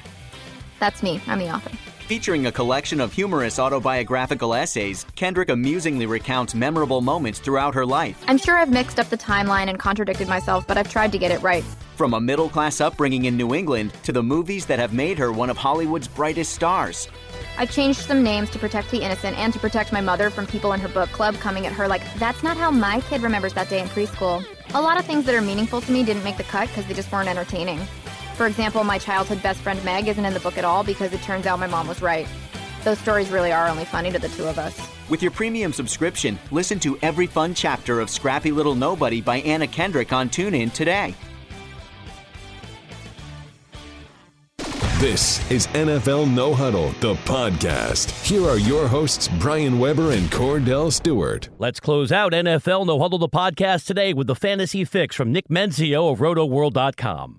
That's 0.82 1.02
me. 1.02 1.22
I'm 1.26 1.40
the 1.40 1.56
author. 1.56 1.72
Featuring 2.10 2.47
a 2.47 2.51
collection 2.51 3.01
of 3.01 3.14
humorous 3.14 3.60
autobiographical 3.60 4.55
essays, 4.55 5.05
Kendrick 5.14 5.49
amusingly 5.49 6.07
recounts 6.07 6.55
memorable 6.55 7.01
moments 7.01 7.38
throughout 7.38 7.76
her 7.76 7.86
life. 7.86 8.20
I'm 8.28 8.39
sure 8.39 8.57
I've 8.57 8.72
mixed 8.72 8.99
up 8.99 9.10
the 9.10 9.16
timeline 9.16 9.68
and 9.68 9.78
contradicted 9.78 10.28
myself, 10.28 10.66
but 10.66 10.76
I've 10.76 10.89
tried 10.89 11.12
to 11.12 11.20
get 11.20 11.30
it 11.30 11.39
right. 11.43 11.64
From 11.97 12.16
a 12.16 12.20
middle 12.20 12.49
class 12.49 12.82
upbringing 12.82 13.26
in 13.26 13.38
New 13.38 13.53
England 13.53 13.93
to 14.01 14.12
the 14.12 14.24
movies 14.24 14.66
that 14.66 14.80
have 14.80 14.91
made 14.91 15.20
her 15.20 15.32
one 15.32 15.51
of 15.51 15.57
Hollywood's 15.57 16.07
brightest 16.07 16.53
stars. 16.53 17.07
I've 17.60 17.70
changed 17.70 17.99
some 17.99 18.24
names 18.24 18.49
to 18.51 18.57
protect 18.57 18.89
the 18.89 19.03
innocent 19.03 19.38
and 19.38 19.53
to 19.53 19.60
protect 19.60 19.93
my 19.93 20.01
mother 20.01 20.32
from 20.32 20.47
people 20.47 20.74
in 20.74 20.80
her 20.80 20.89
book 20.89 21.12
club 21.12 21.36
coming 21.36 21.68
at 21.68 21.74
her 21.74 21.88
like, 21.88 22.01
that's 22.16 22.41
not 22.41 22.57
how 22.57 22.72
my 22.72 23.01
kid 23.01 23.22
remembers 23.22 23.53
that 23.53 23.70
day 23.70 23.82
in 23.82 23.88
preschool. 23.88 24.43
A 24.74 24.82
lot 24.82 24.99
of 24.99 25.05
things 25.05 25.26
that 25.26 25.36
are 25.36 25.41
meaningful 25.41 25.82
to 25.82 25.91
me 25.91 26.03
didn't 26.03 26.24
make 26.24 26.38
the 26.38 26.43
cut 26.43 26.70
because 26.70 26.88
they 26.88 26.95
just 26.95 27.12
weren't 27.12 27.30
entertaining. 27.30 27.80
For 28.40 28.48
example, 28.48 28.86
my 28.86 28.98
childhood 28.98 29.44
best 29.44 29.60
friend 29.60 29.84
Meg 29.84 30.08
isn't 30.08 30.24
in 30.24 30.34
the 30.34 30.40
book 30.40 30.58
at 30.58 30.64
all 30.64 30.82
because 30.82 31.12
it 31.12 31.22
turns 31.24 31.46
out 31.46 31.60
my 31.60 31.68
mom 31.68 31.90
was 31.90 32.02
right. 32.02 32.26
Those 32.86 32.98
stories 32.98 33.32
really 33.32 33.52
are 33.52 33.68
only 33.68 33.84
funny 33.84 34.14
to 34.14 34.18
the 34.18 34.30
two 34.30 34.46
of 34.46 34.58
us. 34.58 34.80
With 35.10 35.22
your 35.22 35.32
premium 35.32 35.74
subscription, 35.74 36.40
listen 36.50 36.80
to 36.80 36.98
every 37.02 37.28
fun 37.28 37.54
chapter 37.54 38.00
of 38.00 38.10
Scrappy 38.10 38.54
Little 38.54 38.76
Nobody 38.76 39.20
by 39.20 39.40
Anna 39.42 39.68
Kendrick 39.68 40.14
on 40.14 40.30
TuneIn 40.30 40.72
today. 40.72 41.16
This 45.00 45.52
is 45.52 45.68
NFL 45.68 46.34
No 46.34 46.54
Huddle, 46.54 46.92
the 47.02 47.16
podcast. 47.26 48.10
Here 48.26 48.46
are 48.48 48.58
your 48.58 48.88
hosts, 48.88 49.28
Brian 49.40 49.80
Weber 49.80 50.14
and 50.14 50.32
Kordell 50.32 50.94
Stewart. 50.94 51.50
Let's 51.58 51.82
close 51.82 52.10
out 52.10 52.32
NFL 52.32 52.86
No 52.86 53.02
Huddle, 53.02 53.20
the 53.20 53.28
podcast 53.28 53.86
today 53.86 54.14
with 54.14 54.28
the 54.28 54.36
fantasy 54.36 54.86
fix 54.86 55.14
from 55.14 55.34
Nick 55.34 55.50
Mensio 55.50 56.10
of 56.10 56.20
RotoWorld.com. 56.20 57.39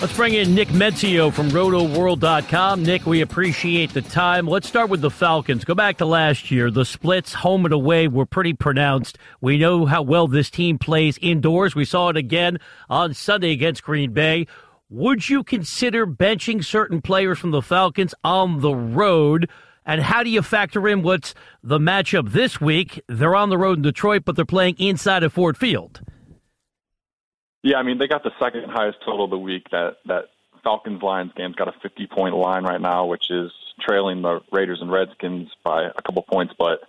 Let's 0.00 0.14
bring 0.14 0.34
in 0.34 0.54
Nick 0.54 0.68
Mensio 0.68 1.32
from 1.32 1.50
RotoWorld.com. 1.50 2.84
Nick, 2.84 3.04
we 3.04 3.20
appreciate 3.20 3.92
the 3.92 4.00
time. 4.00 4.46
Let's 4.46 4.68
start 4.68 4.90
with 4.90 5.00
the 5.00 5.10
Falcons. 5.10 5.64
Go 5.64 5.74
back 5.74 5.96
to 5.96 6.06
last 6.06 6.52
year. 6.52 6.70
The 6.70 6.84
splits 6.84 7.34
home 7.34 7.64
and 7.64 7.74
away 7.74 8.06
were 8.06 8.24
pretty 8.24 8.52
pronounced. 8.52 9.18
We 9.40 9.58
know 9.58 9.86
how 9.86 10.02
well 10.02 10.28
this 10.28 10.50
team 10.50 10.78
plays 10.78 11.18
indoors. 11.20 11.74
We 11.74 11.84
saw 11.84 12.10
it 12.10 12.16
again 12.16 12.58
on 12.88 13.12
Sunday 13.12 13.50
against 13.50 13.82
Green 13.82 14.12
Bay. 14.12 14.46
Would 14.88 15.28
you 15.28 15.42
consider 15.42 16.06
benching 16.06 16.64
certain 16.64 17.02
players 17.02 17.40
from 17.40 17.50
the 17.50 17.60
Falcons 17.60 18.14
on 18.22 18.60
the 18.60 18.76
road? 18.76 19.50
And 19.84 20.00
how 20.00 20.22
do 20.22 20.30
you 20.30 20.42
factor 20.42 20.86
in 20.86 21.02
what's 21.02 21.34
the 21.64 21.80
matchup 21.80 22.30
this 22.30 22.60
week? 22.60 23.02
They're 23.08 23.34
on 23.34 23.50
the 23.50 23.58
road 23.58 23.78
in 23.78 23.82
Detroit, 23.82 24.22
but 24.24 24.36
they're 24.36 24.44
playing 24.44 24.76
inside 24.78 25.24
of 25.24 25.32
Ford 25.32 25.56
Field. 25.56 26.02
Yeah, 27.68 27.76
I 27.76 27.82
mean 27.82 27.98
they 27.98 28.08
got 28.08 28.22
the 28.22 28.32
second 28.40 28.64
highest 28.70 28.96
total 29.04 29.26
of 29.26 29.30
the 29.30 29.38
week. 29.38 29.68
That 29.72 29.98
that 30.06 30.30
Falcons 30.64 31.02
Lions 31.02 31.32
game's 31.36 31.54
got 31.54 31.68
a 31.68 31.74
50 31.82 32.06
point 32.06 32.34
line 32.34 32.64
right 32.64 32.80
now, 32.80 33.04
which 33.04 33.30
is 33.30 33.52
trailing 33.78 34.22
the 34.22 34.40
Raiders 34.50 34.78
and 34.80 34.90
Redskins 34.90 35.50
by 35.62 35.82
a 35.84 36.00
couple 36.00 36.22
points, 36.22 36.54
but 36.58 36.80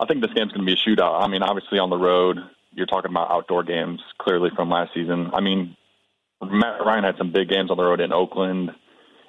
I 0.00 0.06
think 0.06 0.22
this 0.22 0.32
game's 0.32 0.52
going 0.52 0.66
to 0.66 0.66
be 0.66 0.72
a 0.72 0.76
shootout. 0.76 1.22
I 1.22 1.28
mean, 1.28 1.42
obviously 1.42 1.78
on 1.78 1.90
the 1.90 1.98
road, 1.98 2.38
you're 2.72 2.86
talking 2.86 3.10
about 3.10 3.30
outdoor 3.30 3.62
games 3.62 4.00
clearly 4.18 4.48
from 4.56 4.70
last 4.70 4.94
season. 4.94 5.30
I 5.34 5.42
mean, 5.42 5.76
Matt 6.42 6.80
Ryan 6.84 7.04
had 7.04 7.18
some 7.18 7.30
big 7.30 7.50
games 7.50 7.70
on 7.70 7.76
the 7.76 7.84
road 7.84 8.00
in 8.00 8.10
Oakland, 8.10 8.70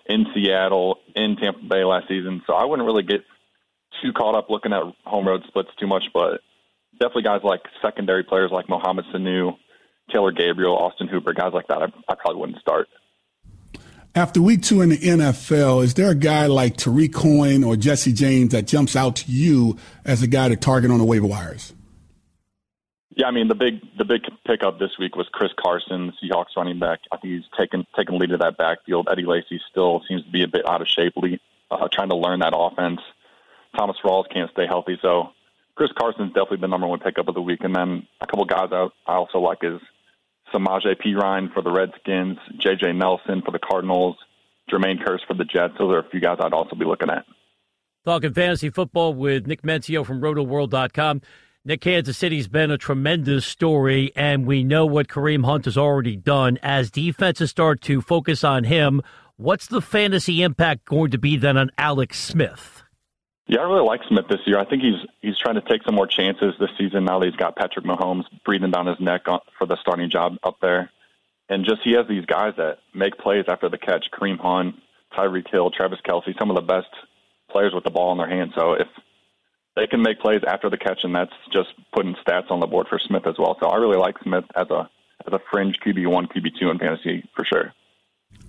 in 0.08 0.26
Seattle, 0.34 1.00
in 1.18 1.36
Tampa 1.36 1.66
Bay 1.68 1.84
last 1.84 2.08
season, 2.08 2.44
so 2.48 2.54
I 2.54 2.64
wouldn't 2.64 2.86
really 2.86 3.04
get 3.04 3.26
too 4.02 4.14
caught 4.14 4.36
up 4.36 4.50
looking 4.50 4.72
at 4.72 4.84
home 5.04 5.28
road 5.28 5.44
splits 5.50 5.70
too 5.78 5.88
much, 5.88 6.06
but 6.14 6.40
definitely 6.94 7.24
guys 7.24 7.42
like 7.44 7.62
secondary 7.82 8.24
players 8.24 8.52
like 8.52 8.70
Mohamed 8.70 9.04
Sanu, 9.14 9.58
Taylor 10.12 10.32
Gabriel, 10.32 10.76
Austin 10.76 11.08
Hooper, 11.08 11.34
guys 11.34 11.54
like 11.54 11.68
that, 11.68 11.82
I, 11.82 11.86
I 12.08 12.16
probably 12.16 12.40
wouldn't 12.40 12.60
start. 12.60 12.88
After 14.14 14.42
week 14.42 14.62
two 14.62 14.82
in 14.82 14.90
the 14.90 14.98
NFL, 14.98 15.84
is 15.84 15.94
there 15.96 16.10
a 16.10 16.16
guy 16.16 16.46
like 16.46 16.78
Tarik 16.78 17.14
Cohen 17.14 17.66
or 17.66 17.76
Jesse 17.76 18.14
James 18.14 18.54
that 18.54 18.66
jumps 18.66 18.96
out 18.96 19.18
to 19.18 19.32
you 19.32 19.78
as 20.06 20.24
a 20.24 20.28
guy 20.28 20.48
to 20.48 20.56
target 20.56 20.90
on 20.90 21.00
the 21.00 21.04
waiver 21.04 21.28
wires? 21.28 21.74
Yeah, 23.16 23.28
I 23.28 23.32
mean 23.32 23.48
the 23.48 23.56
big 23.56 23.82
the 23.98 24.04
big 24.04 24.22
pickup 24.46 24.78
this 24.78 24.92
week 25.00 25.16
was 25.16 25.28
Chris 25.32 25.52
Carson, 25.58 26.08
the 26.08 26.14
Seahawks 26.28 26.56
running 26.58 26.80
back. 26.80 27.00
I 27.12 27.18
think 27.18 27.34
he's 27.34 27.50
taken 27.58 27.86
taken 27.96 28.18
lead 28.18 28.32
of 28.32 28.42
that 28.42 28.58
backfield. 28.58 29.08
Eddie 29.10 29.26
Lacy 29.26 29.60
still 29.70 30.02
seems 30.08 30.24
to 30.24 30.32
be 30.32 30.44
a 30.44 30.48
bit 30.48 30.68
out 30.68 30.82
of 30.82 30.88
shape, 30.88 31.14
uh, 31.72 31.88
trying 31.94 32.10
to 32.10 32.16
learn 32.16 32.40
that 32.40 32.54
offense. 32.56 33.00
Thomas 33.78 33.98
Rawls 34.04 34.30
can't 34.34 34.52
stay 34.52 34.66
healthy, 34.68 34.98
so 35.02 35.30
Chris 35.76 35.92
Carson's 35.98 36.34
definitely 36.34 36.58
the 36.58 36.68
number 36.68 36.88
one 36.88 37.00
pickup 37.00 37.28
of 37.28 37.36
the 37.36 37.42
week. 37.42 37.64
And 37.64 37.76
then 37.76 38.08
a 38.22 38.28
couple 38.28 38.46
guys 38.46 38.70
I, 38.72 38.88
I 39.06 39.16
also 39.16 39.40
like 39.40 39.60
is 39.62 39.80
Samaje 40.56 40.96
Perine 40.96 41.54
for 41.54 41.62
the 41.62 41.72
Redskins, 41.72 42.38
J.J. 42.60 42.94
Nelson 42.94 43.42
for 43.44 43.52
the 43.52 43.60
Cardinals, 43.60 44.16
Jermaine 44.72 45.04
Kearse 45.04 45.26
for 45.28 45.34
the 45.34 45.44
Jets. 45.44 45.74
Those 45.78 45.94
are 45.94 46.00
a 46.00 46.10
few 46.10 46.22
guys 46.22 46.38
I'd 46.40 46.54
also 46.54 46.76
be 46.76 46.86
looking 46.86 47.10
at. 47.10 47.26
Talking 48.06 48.34
fantasy 48.34 48.70
football 48.70 49.14
with 49.14 49.48
Nick 49.48 49.64
Mensio 49.64 50.06
from 50.06 50.22
RotoWorld.com. 50.22 51.22
Nick, 51.66 51.82
Kansas 51.82 52.18
City's 52.18 52.48
been 52.48 52.70
a 52.70 52.78
tremendous 52.78 53.46
story, 53.46 54.12
and 54.16 54.46
we 54.46 54.64
know 54.64 54.86
what 54.86 55.08
Kareem 55.08 55.44
Hunt 55.44 55.66
has 55.66 55.78
already 55.78 56.16
done. 56.16 56.60
As 56.62 56.92
defenses 56.92 57.50
start 57.50 57.82
to 57.82 58.02
focus 58.02 58.44
on 58.44 58.66
him, 58.66 59.02
what's 59.38 59.66
the 59.66 59.82
fantasy 59.82 60.44
impact 60.44 60.86
going 60.86 61.10
to 61.12 61.18
be 61.18 61.38
then 61.38 61.58
on 61.58 61.72
Alex 61.78 62.20
Smith? 62.20 62.85
Yeah, 63.48 63.60
I 63.60 63.64
really 63.64 63.86
like 63.86 64.02
Smith 64.08 64.26
this 64.28 64.40
year. 64.46 64.58
I 64.58 64.66
think 64.66 64.82
he's 64.82 65.06
he's 65.22 65.38
trying 65.38 65.56
to 65.56 65.62
take 65.62 65.84
some 65.84 65.96
more 65.96 66.08
chances 66.08 66.56
this 66.60 66.72
season 66.78 67.06
now 67.06 67.20
that 67.20 67.28
he's 67.28 67.36
got 67.36 67.56
Patrick 67.56 67.86
Mahomes 67.86 68.24
breathing 68.44 68.72
down 68.72 68.88
his 68.88 69.00
neck 69.00 69.26
for 69.58 69.68
the 69.68 69.78
starting 69.82 70.10
job 70.10 70.38
up 70.44 70.58
there. 70.62 70.90
And 71.48 71.64
just 71.64 71.82
he 71.84 71.92
has 71.92 72.08
these 72.08 72.26
guys 72.26 72.54
that 72.58 72.80
make 72.96 73.18
plays 73.20 73.46
after 73.48 73.70
the 73.70 73.78
catch. 73.78 74.06
Kareem 74.12 74.40
Hunt, 74.40 74.76
Tyreek 75.16 75.48
Hill, 75.52 75.70
Travis 75.70 76.00
Kelce, 76.04 76.38
some 76.40 76.50
of 76.50 76.56
the 76.56 76.64
best 76.64 76.90
players 77.52 77.72
with 77.72 77.84
the 77.84 77.92
ball 77.92 78.12
in 78.14 78.18
their 78.18 78.28
hands. 78.28 78.54
So 78.56 78.74
if 78.74 78.88
they 79.76 79.86
can 79.86 80.02
make 80.02 80.20
plays 80.20 80.42
after 80.48 80.70
the 80.72 80.78
catch, 80.78 81.04
and 81.04 81.14
that's 81.14 81.34
just 81.54 81.70
putting 81.94 82.16
stats 82.16 82.50
on 82.50 82.60
the 82.62 82.68
board 82.68 82.88
for 82.90 82.98
Smith 82.98 83.28
as 83.28 83.36
well. 83.38 83.58
So 83.60 83.68
I 83.68 83.76
really 83.76 83.98
like 83.98 84.16
Smith 84.24 84.46
as 84.56 84.70
a 84.72 84.90
as 85.28 85.34
a 85.34 85.40
fringe 85.52 85.80
QB 85.86 86.08
one, 86.08 86.28
QB 86.28 86.60
two 86.60 86.72
in 86.72 86.80
fantasy 86.80 87.30
for 87.36 87.46
sure. 87.46 87.74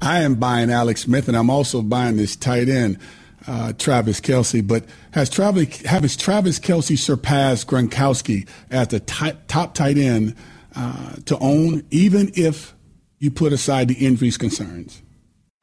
I 0.01 0.23
am 0.23 0.37
buying 0.37 0.71
Alex 0.71 1.03
Smith, 1.03 1.29
and 1.29 1.37
I'm 1.37 1.51
also 1.51 1.83
buying 1.83 2.17
this 2.17 2.35
tight 2.35 2.69
end 2.69 2.99
uh, 3.47 3.73
Travis 3.75 4.21
Kelce. 4.21 4.67
But 4.67 4.85
has 5.13 5.31
Travis 5.31 5.83
has 5.83 6.17
Travis 6.17 6.59
Kelce 6.59 6.99
surpassed 6.99 7.67
Gronkowski 7.67 8.49
as 8.71 8.89
the 8.89 9.01
t- 9.01 9.33
top 9.49 9.75
tight 9.75 9.99
end 9.99 10.35
uh, 10.75 11.15
to 11.27 11.39
own, 11.39 11.85
even 11.91 12.31
if 12.35 12.75
you 13.19 13.31
put 13.31 13.53
aside 13.53 13.89
the 13.89 13.95
injuries 13.95 14.37
concerns? 14.37 15.03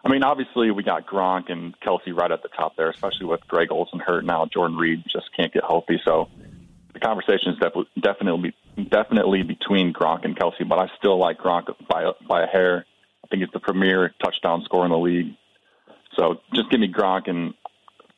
I 0.05 0.09
mean, 0.09 0.23
obviously 0.23 0.69
we 0.71 0.83
got 0.83 1.07
Gronk 1.07 1.49
and 1.49 1.79
Kelce 1.79 2.13
right 2.13 2.31
at 2.31 2.43
the 2.43 2.49
top 2.49 2.75
there, 2.75 2.89
especially 2.89 3.25
with 3.25 3.39
Greg 3.47 3.71
Olsen 3.71 3.99
hurt 3.99 4.25
now. 4.25 4.45
Jordan 4.45 4.75
Reed 4.75 5.03
just 5.11 5.29
can't 5.35 5.53
get 5.53 5.63
healthy, 5.63 6.01
so 6.03 6.27
the 6.93 6.99
conversation 6.99 7.53
is 7.53 7.59
def- 7.59 8.03
definitely 8.03 8.53
definitely 8.89 9.43
between 9.43 9.93
Gronk 9.93 10.25
and 10.25 10.35
Kelce, 10.37 10.67
But 10.67 10.79
I 10.79 10.89
still 10.97 11.17
like 11.17 11.37
Gronk 11.37 11.73
by 11.87 12.11
by 12.27 12.43
a 12.43 12.47
hair. 12.47 12.85
I 13.23 13.27
think 13.27 13.43
he's 13.43 13.51
the 13.53 13.59
premier 13.59 14.13
touchdown 14.23 14.63
scorer 14.65 14.85
in 14.85 14.91
the 14.91 14.97
league. 14.97 15.35
So 16.17 16.41
just 16.53 16.69
give 16.69 16.79
me 16.79 16.91
Gronk 16.91 17.29
and 17.29 17.53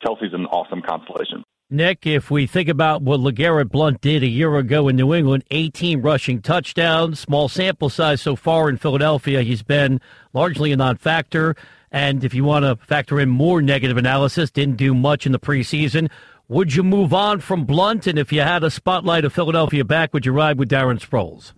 Kelce's 0.03 0.33
an 0.33 0.45
awesome 0.47 0.81
constellation. 0.81 1.43
Nick, 1.69 2.05
if 2.05 2.29
we 2.29 2.45
think 2.45 2.69
about 2.69 3.01
what 3.01 3.19
LeGarrette 3.19 3.71
Blunt 3.71 3.99
did 3.99 4.21
a 4.21 4.27
year 4.27 4.55
ago 4.57 4.87
in 4.87 4.95
New 4.95 5.15
England, 5.15 5.43
18 5.49 5.99
rushing 6.01 6.39
touchdowns, 6.39 7.19
small 7.19 7.49
sample 7.49 7.89
size 7.89 8.21
so 8.21 8.35
far 8.35 8.69
in 8.69 8.77
Philadelphia, 8.77 9.41
he's 9.41 9.63
been 9.63 9.99
largely 10.31 10.71
a 10.71 10.77
non 10.77 10.97
factor. 10.97 11.55
And 11.91 12.23
if 12.23 12.35
you 12.35 12.43
want 12.43 12.65
to 12.65 12.75
factor 12.85 13.19
in 13.19 13.29
more 13.29 13.63
negative 13.63 13.97
analysis, 13.97 14.51
didn't 14.51 14.77
do 14.77 14.93
much 14.93 15.25
in 15.25 15.31
the 15.31 15.39
preseason. 15.39 16.11
Would 16.49 16.75
you 16.75 16.83
move 16.83 17.13
on 17.13 17.39
from 17.39 17.65
Blunt? 17.65 18.05
And 18.05 18.19
if 18.19 18.31
you 18.31 18.41
had 18.41 18.63
a 18.63 18.69
spotlight 18.69 19.25
of 19.25 19.33
Philadelphia 19.33 19.83
back, 19.83 20.13
would 20.13 20.25
you 20.25 20.33
ride 20.33 20.59
with 20.59 20.69
Darren 20.69 20.99
Sproles? 20.99 21.53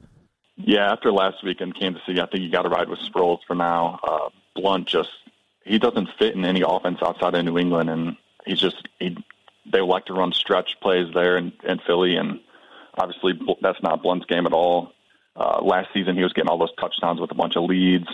Yeah, 0.55 0.91
after 0.91 1.11
last 1.11 1.43
week 1.43 1.59
in 1.59 1.73
Kansas 1.73 2.01
City, 2.07 2.21
I 2.21 2.27
think 2.27 2.43
you 2.43 2.49
got 2.49 2.61
to 2.61 2.69
ride 2.69 2.87
with 2.87 2.99
Sproles 2.99 3.39
for 3.45 3.55
now. 3.55 3.99
Uh, 4.01 4.29
Blunt 4.55 4.87
just 4.87 5.09
he 5.65 5.77
doesn't 5.79 6.07
fit 6.17 6.33
in 6.33 6.45
any 6.45 6.63
offense 6.65 6.99
outside 7.01 7.35
of 7.35 7.43
New 7.43 7.57
England, 7.57 7.89
and 7.89 8.15
he's 8.47 8.59
just 8.59 8.87
he, 8.99 9.17
they 9.71 9.81
like 9.81 10.05
to 10.05 10.13
run 10.13 10.31
stretch 10.31 10.77
plays 10.81 11.07
there 11.13 11.37
in, 11.37 11.51
in 11.63 11.79
Philly, 11.85 12.15
and 12.15 12.39
obviously 12.97 13.33
that's 13.61 13.81
not 13.83 14.01
Blunt's 14.01 14.25
game 14.25 14.45
at 14.45 14.53
all. 14.53 14.93
Uh, 15.35 15.61
last 15.61 15.89
season, 15.93 16.15
he 16.15 16.23
was 16.23 16.33
getting 16.33 16.49
all 16.49 16.57
those 16.57 16.73
touchdowns 16.79 17.19
with 17.19 17.31
a 17.31 17.35
bunch 17.35 17.55
of 17.55 17.63
leads. 17.63 18.07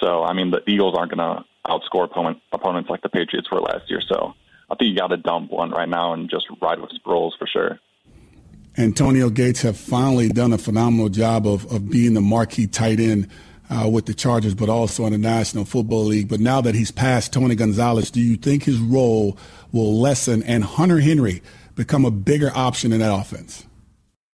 So 0.00 0.22
I 0.22 0.32
mean, 0.32 0.50
the 0.50 0.62
Eagles 0.66 0.94
aren't 0.96 1.14
going 1.14 1.36
to 1.36 1.44
outscore 1.66 2.04
opponent, 2.04 2.38
opponents 2.52 2.88
like 2.88 3.02
the 3.02 3.08
Patriots 3.08 3.50
were 3.50 3.60
last 3.60 3.90
year. 3.90 4.00
So 4.00 4.34
I 4.70 4.74
think 4.76 4.90
you 4.90 4.96
got 4.96 5.08
to 5.08 5.16
dump 5.16 5.50
one 5.50 5.70
right 5.70 5.88
now 5.88 6.12
and 6.12 6.30
just 6.30 6.46
ride 6.62 6.80
with 6.80 6.90
Sproles 6.90 7.32
for 7.38 7.46
sure. 7.46 7.78
Antonio 8.78 9.30
Gates 9.30 9.62
have 9.62 9.76
finally 9.76 10.28
done 10.28 10.52
a 10.52 10.58
phenomenal 10.58 11.08
job 11.08 11.46
of, 11.46 11.70
of 11.72 11.88
being 11.88 12.12
the 12.12 12.20
marquee 12.20 12.66
tight 12.66 13.00
end 13.00 13.28
uh, 13.70 13.88
with 13.88 14.06
the 14.06 14.14
Chargers, 14.14 14.54
but 14.54 14.68
also 14.68 15.06
in 15.06 15.12
the 15.12 15.18
National 15.18 15.64
Football 15.64 16.04
League. 16.04 16.28
But 16.28 16.40
now 16.40 16.60
that 16.60 16.74
he's 16.74 16.90
passed 16.90 17.32
Tony 17.32 17.54
Gonzalez, 17.54 18.10
do 18.10 18.20
you 18.20 18.36
think 18.36 18.64
his 18.64 18.78
role 18.78 19.36
will 19.72 20.00
lessen 20.00 20.42
and 20.42 20.64
Hunter 20.64 21.00
Henry 21.00 21.42
become 21.74 22.04
a 22.04 22.10
bigger 22.10 22.50
option 22.54 22.92
in 22.92 23.00
that 23.00 23.14
offense? 23.14 23.66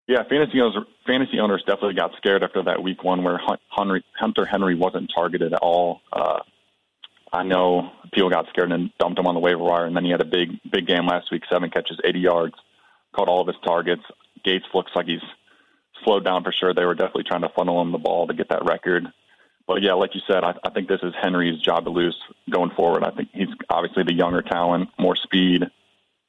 Yeah, 0.08 0.22
fantasy 0.28 0.60
owners, 0.60 0.84
fantasy 1.06 1.38
owners 1.38 1.62
definitely 1.66 1.94
got 1.94 2.12
scared 2.16 2.42
after 2.42 2.62
that 2.64 2.82
week 2.82 3.02
one 3.04 3.24
where 3.24 3.40
Hunter, 3.70 4.44
Henry 4.44 4.74
wasn't 4.74 5.10
targeted 5.14 5.52
at 5.52 5.60
all. 5.60 6.00
Uh, 6.12 6.40
I 7.32 7.44
know 7.44 7.90
people 8.12 8.28
got 8.28 8.46
scared 8.50 8.72
and 8.72 8.90
dumped 8.98 9.18
him 9.18 9.26
on 9.26 9.34
the 9.34 9.40
waiver 9.40 9.62
wire, 9.62 9.86
and 9.86 9.96
then 9.96 10.04
he 10.04 10.10
had 10.10 10.20
a 10.20 10.26
big, 10.26 10.50
big 10.70 10.86
game 10.86 11.06
last 11.06 11.30
week, 11.30 11.44
seven 11.50 11.70
catches, 11.70 11.98
80 12.04 12.18
yards, 12.18 12.54
caught 13.14 13.28
all 13.28 13.40
of 13.40 13.46
his 13.46 13.56
targets. 13.64 14.02
Gates 14.44 14.66
looks 14.74 14.90
like 14.94 15.06
he's 15.06 15.22
slowed 16.04 16.24
down 16.24 16.44
for 16.44 16.52
sure. 16.52 16.74
They 16.74 16.84
were 16.84 16.94
definitely 16.94 17.24
trying 17.24 17.42
to 17.42 17.48
funnel 17.56 17.80
him 17.80 17.92
the 17.92 17.98
ball 17.98 18.26
to 18.26 18.34
get 18.34 18.48
that 18.50 18.64
record. 18.64 19.06
But 19.72 19.82
yeah, 19.82 19.94
like 19.94 20.14
you 20.14 20.20
said, 20.26 20.44
I, 20.44 20.52
I 20.64 20.68
think 20.68 20.86
this 20.86 21.00
is 21.02 21.14
Henry's 21.22 21.58
job 21.62 21.84
to 21.84 21.90
lose 21.90 22.14
going 22.50 22.72
forward. 22.76 23.04
I 23.04 23.10
think 23.10 23.30
he's 23.32 23.48
obviously 23.70 24.02
the 24.02 24.12
younger 24.12 24.42
talent, 24.42 24.90
more 24.98 25.16
speed, 25.16 25.62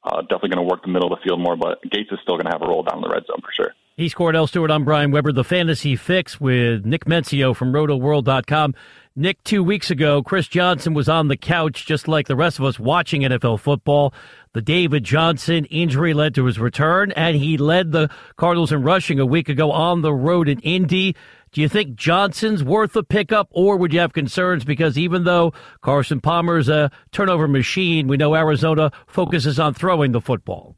uh, 0.02 0.22
definitely 0.22 0.48
going 0.48 0.66
to 0.66 0.70
work 0.70 0.80
the 0.80 0.88
middle 0.88 1.12
of 1.12 1.18
the 1.18 1.22
field 1.22 1.40
more, 1.40 1.54
but 1.54 1.82
Gates 1.82 2.10
is 2.10 2.18
still 2.22 2.36
going 2.36 2.46
to 2.46 2.52
have 2.52 2.62
a 2.62 2.66
role 2.66 2.82
down 2.82 3.02
the 3.02 3.08
red 3.10 3.26
zone 3.26 3.42
for 3.42 3.52
sure. 3.52 3.74
He's 3.98 4.14
Kordell 4.14 4.48
Stewart. 4.48 4.70
I'm 4.70 4.84
Brian 4.84 5.10
Weber. 5.10 5.30
The 5.30 5.44
Fantasy 5.44 5.94
Fix 5.94 6.40
with 6.40 6.86
Nick 6.86 7.06
Mensio 7.06 7.54
from 7.54 7.72
RotoWorld.com. 7.72 8.74
Nick, 9.14 9.44
two 9.44 9.62
weeks 9.62 9.90
ago, 9.90 10.22
Chris 10.22 10.48
Johnson 10.48 10.94
was 10.94 11.08
on 11.08 11.28
the 11.28 11.36
couch 11.36 11.86
just 11.86 12.08
like 12.08 12.26
the 12.26 12.34
rest 12.34 12.58
of 12.58 12.64
us 12.64 12.80
watching 12.80 13.22
NFL 13.22 13.60
football. 13.60 14.12
The 14.54 14.62
David 14.62 15.04
Johnson 15.04 15.66
injury 15.66 16.14
led 16.14 16.34
to 16.34 16.46
his 16.46 16.58
return, 16.58 17.12
and 17.12 17.36
he 17.36 17.56
led 17.56 17.92
the 17.92 18.08
Cardinals 18.36 18.72
in 18.72 18.82
rushing 18.82 19.20
a 19.20 19.26
week 19.26 19.48
ago 19.48 19.70
on 19.70 20.00
the 20.00 20.14
road 20.14 20.48
in 20.48 20.58
Indy. 20.60 21.14
Do 21.54 21.60
you 21.60 21.68
think 21.68 21.94
Johnson's 21.94 22.64
worth 22.64 22.96
a 22.96 23.04
pickup, 23.04 23.46
or 23.52 23.76
would 23.76 23.92
you 23.92 24.00
have 24.00 24.12
concerns 24.12 24.64
because 24.64 24.98
even 24.98 25.22
though 25.22 25.52
Carson 25.82 26.20
Palmer's 26.20 26.68
a 26.68 26.90
turnover 27.12 27.46
machine, 27.46 28.08
we 28.08 28.16
know 28.16 28.34
Arizona 28.34 28.90
focuses 29.06 29.60
on 29.60 29.72
throwing 29.72 30.10
the 30.10 30.20
football? 30.20 30.74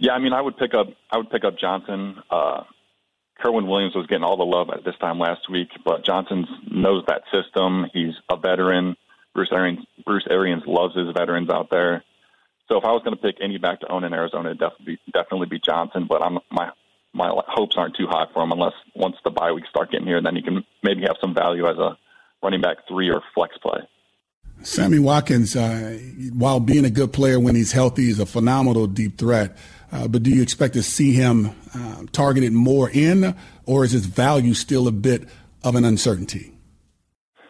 Yeah, 0.00 0.14
I 0.14 0.18
mean, 0.18 0.32
I 0.32 0.40
would 0.40 0.56
pick 0.56 0.74
up 0.74 0.88
I 1.12 1.18
would 1.18 1.30
pick 1.30 1.44
up 1.44 1.56
Johnson. 1.56 2.16
Uh, 2.28 2.64
Kerwynn 3.40 3.68
Williams 3.68 3.94
was 3.94 4.08
getting 4.08 4.24
all 4.24 4.36
the 4.36 4.42
love 4.42 4.70
at 4.70 4.84
this 4.84 4.96
time 5.00 5.20
last 5.20 5.48
week, 5.48 5.68
but 5.84 6.04
Johnson 6.04 6.48
knows 6.68 7.04
that 7.06 7.22
system. 7.32 7.86
He's 7.92 8.14
a 8.28 8.36
veteran. 8.36 8.96
Bruce 9.36 9.50
Arians, 9.52 9.86
Bruce 10.04 10.26
Arians 10.28 10.64
loves 10.66 10.96
his 10.96 11.14
veterans 11.16 11.48
out 11.48 11.68
there. 11.70 12.02
So 12.68 12.76
if 12.76 12.84
I 12.84 12.90
was 12.90 13.02
going 13.04 13.14
to 13.14 13.22
pick 13.22 13.36
any 13.40 13.58
back 13.58 13.78
to 13.80 13.92
own 13.92 14.02
in 14.02 14.12
Arizona, 14.12 14.48
it'd 14.48 14.58
definitely 14.58 14.96
be, 14.96 15.12
definitely 15.12 15.46
be 15.46 15.60
Johnson. 15.64 16.06
But 16.08 16.22
I'm 16.22 16.40
my 16.50 16.72
my 17.16 17.30
hopes 17.48 17.76
aren't 17.76 17.96
too 17.96 18.06
high 18.08 18.26
for 18.32 18.42
him 18.42 18.52
unless 18.52 18.74
once 18.94 19.16
the 19.24 19.30
bye 19.30 19.52
weeks 19.52 19.68
start 19.68 19.90
getting 19.90 20.06
here, 20.06 20.18
and 20.18 20.26
then 20.26 20.36
he 20.36 20.42
can 20.42 20.64
maybe 20.82 21.02
have 21.02 21.16
some 21.20 21.34
value 21.34 21.66
as 21.66 21.78
a 21.78 21.96
running 22.42 22.60
back 22.60 22.78
three 22.86 23.10
or 23.10 23.22
flex 23.34 23.56
play. 23.58 23.80
Sammy 24.62 24.98
Watkins, 24.98 25.54
uh, 25.54 25.98
while 26.32 26.60
being 26.60 26.84
a 26.84 26.90
good 26.90 27.12
player 27.12 27.38
when 27.38 27.54
he's 27.54 27.72
healthy, 27.72 28.08
is 28.08 28.18
a 28.20 28.26
phenomenal 28.26 28.86
deep 28.86 29.18
threat. 29.18 29.56
Uh, 29.92 30.08
but 30.08 30.22
do 30.22 30.30
you 30.30 30.42
expect 30.42 30.74
to 30.74 30.82
see 30.82 31.12
him 31.12 31.50
uh, 31.74 32.04
targeted 32.12 32.52
more 32.52 32.90
in, 32.90 33.34
or 33.66 33.84
is 33.84 33.92
his 33.92 34.06
value 34.06 34.54
still 34.54 34.88
a 34.88 34.92
bit 34.92 35.28
of 35.62 35.74
an 35.74 35.84
uncertainty? 35.84 36.52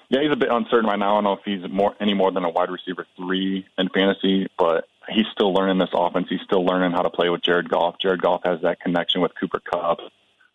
Yeah, 0.08 0.20
he's 0.22 0.32
a 0.32 0.36
bit 0.36 0.48
uncertain 0.50 0.88
right 0.88 0.98
now. 0.98 1.12
I 1.12 1.16
don't 1.16 1.24
know 1.24 1.32
if 1.32 1.40
he's 1.44 1.70
more 1.70 1.94
any 2.00 2.14
more 2.14 2.30
than 2.30 2.44
a 2.44 2.50
wide 2.50 2.70
receiver 2.70 3.06
three 3.16 3.66
in 3.78 3.88
fantasy, 3.88 4.46
but 4.58 4.84
he's 5.08 5.26
still 5.32 5.52
learning 5.52 5.78
this 5.78 5.90
offense. 5.92 6.26
He's 6.28 6.40
still 6.42 6.64
learning 6.64 6.92
how 6.92 7.02
to 7.02 7.10
play 7.10 7.28
with 7.28 7.42
Jared 7.42 7.68
Goff. 7.68 7.96
Jared 8.00 8.22
Goff 8.22 8.42
has 8.44 8.60
that 8.62 8.80
connection 8.80 9.20
with 9.20 9.32
Cooper 9.38 9.60
Kupp, 9.60 9.98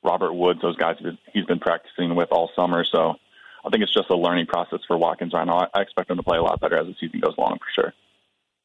Robert 0.03 0.33
Woods, 0.33 0.61
those 0.61 0.77
guys 0.77 0.97
he's 1.33 1.45
been 1.45 1.59
practicing 1.59 2.15
with 2.15 2.29
all 2.31 2.49
summer. 2.55 2.83
So 2.83 3.15
I 3.65 3.69
think 3.69 3.83
it's 3.83 3.93
just 3.93 4.09
a 4.09 4.15
learning 4.15 4.47
process 4.47 4.79
for 4.87 4.97
Watkins 4.97 5.33
right 5.33 5.45
now. 5.45 5.67
I 5.73 5.81
expect 5.81 6.09
him 6.09 6.17
to 6.17 6.23
play 6.23 6.37
a 6.37 6.43
lot 6.43 6.59
better 6.59 6.77
as 6.77 6.87
the 6.87 6.95
season 6.99 7.19
goes 7.19 7.35
along 7.37 7.59
for 7.59 7.81
sure. 7.81 7.93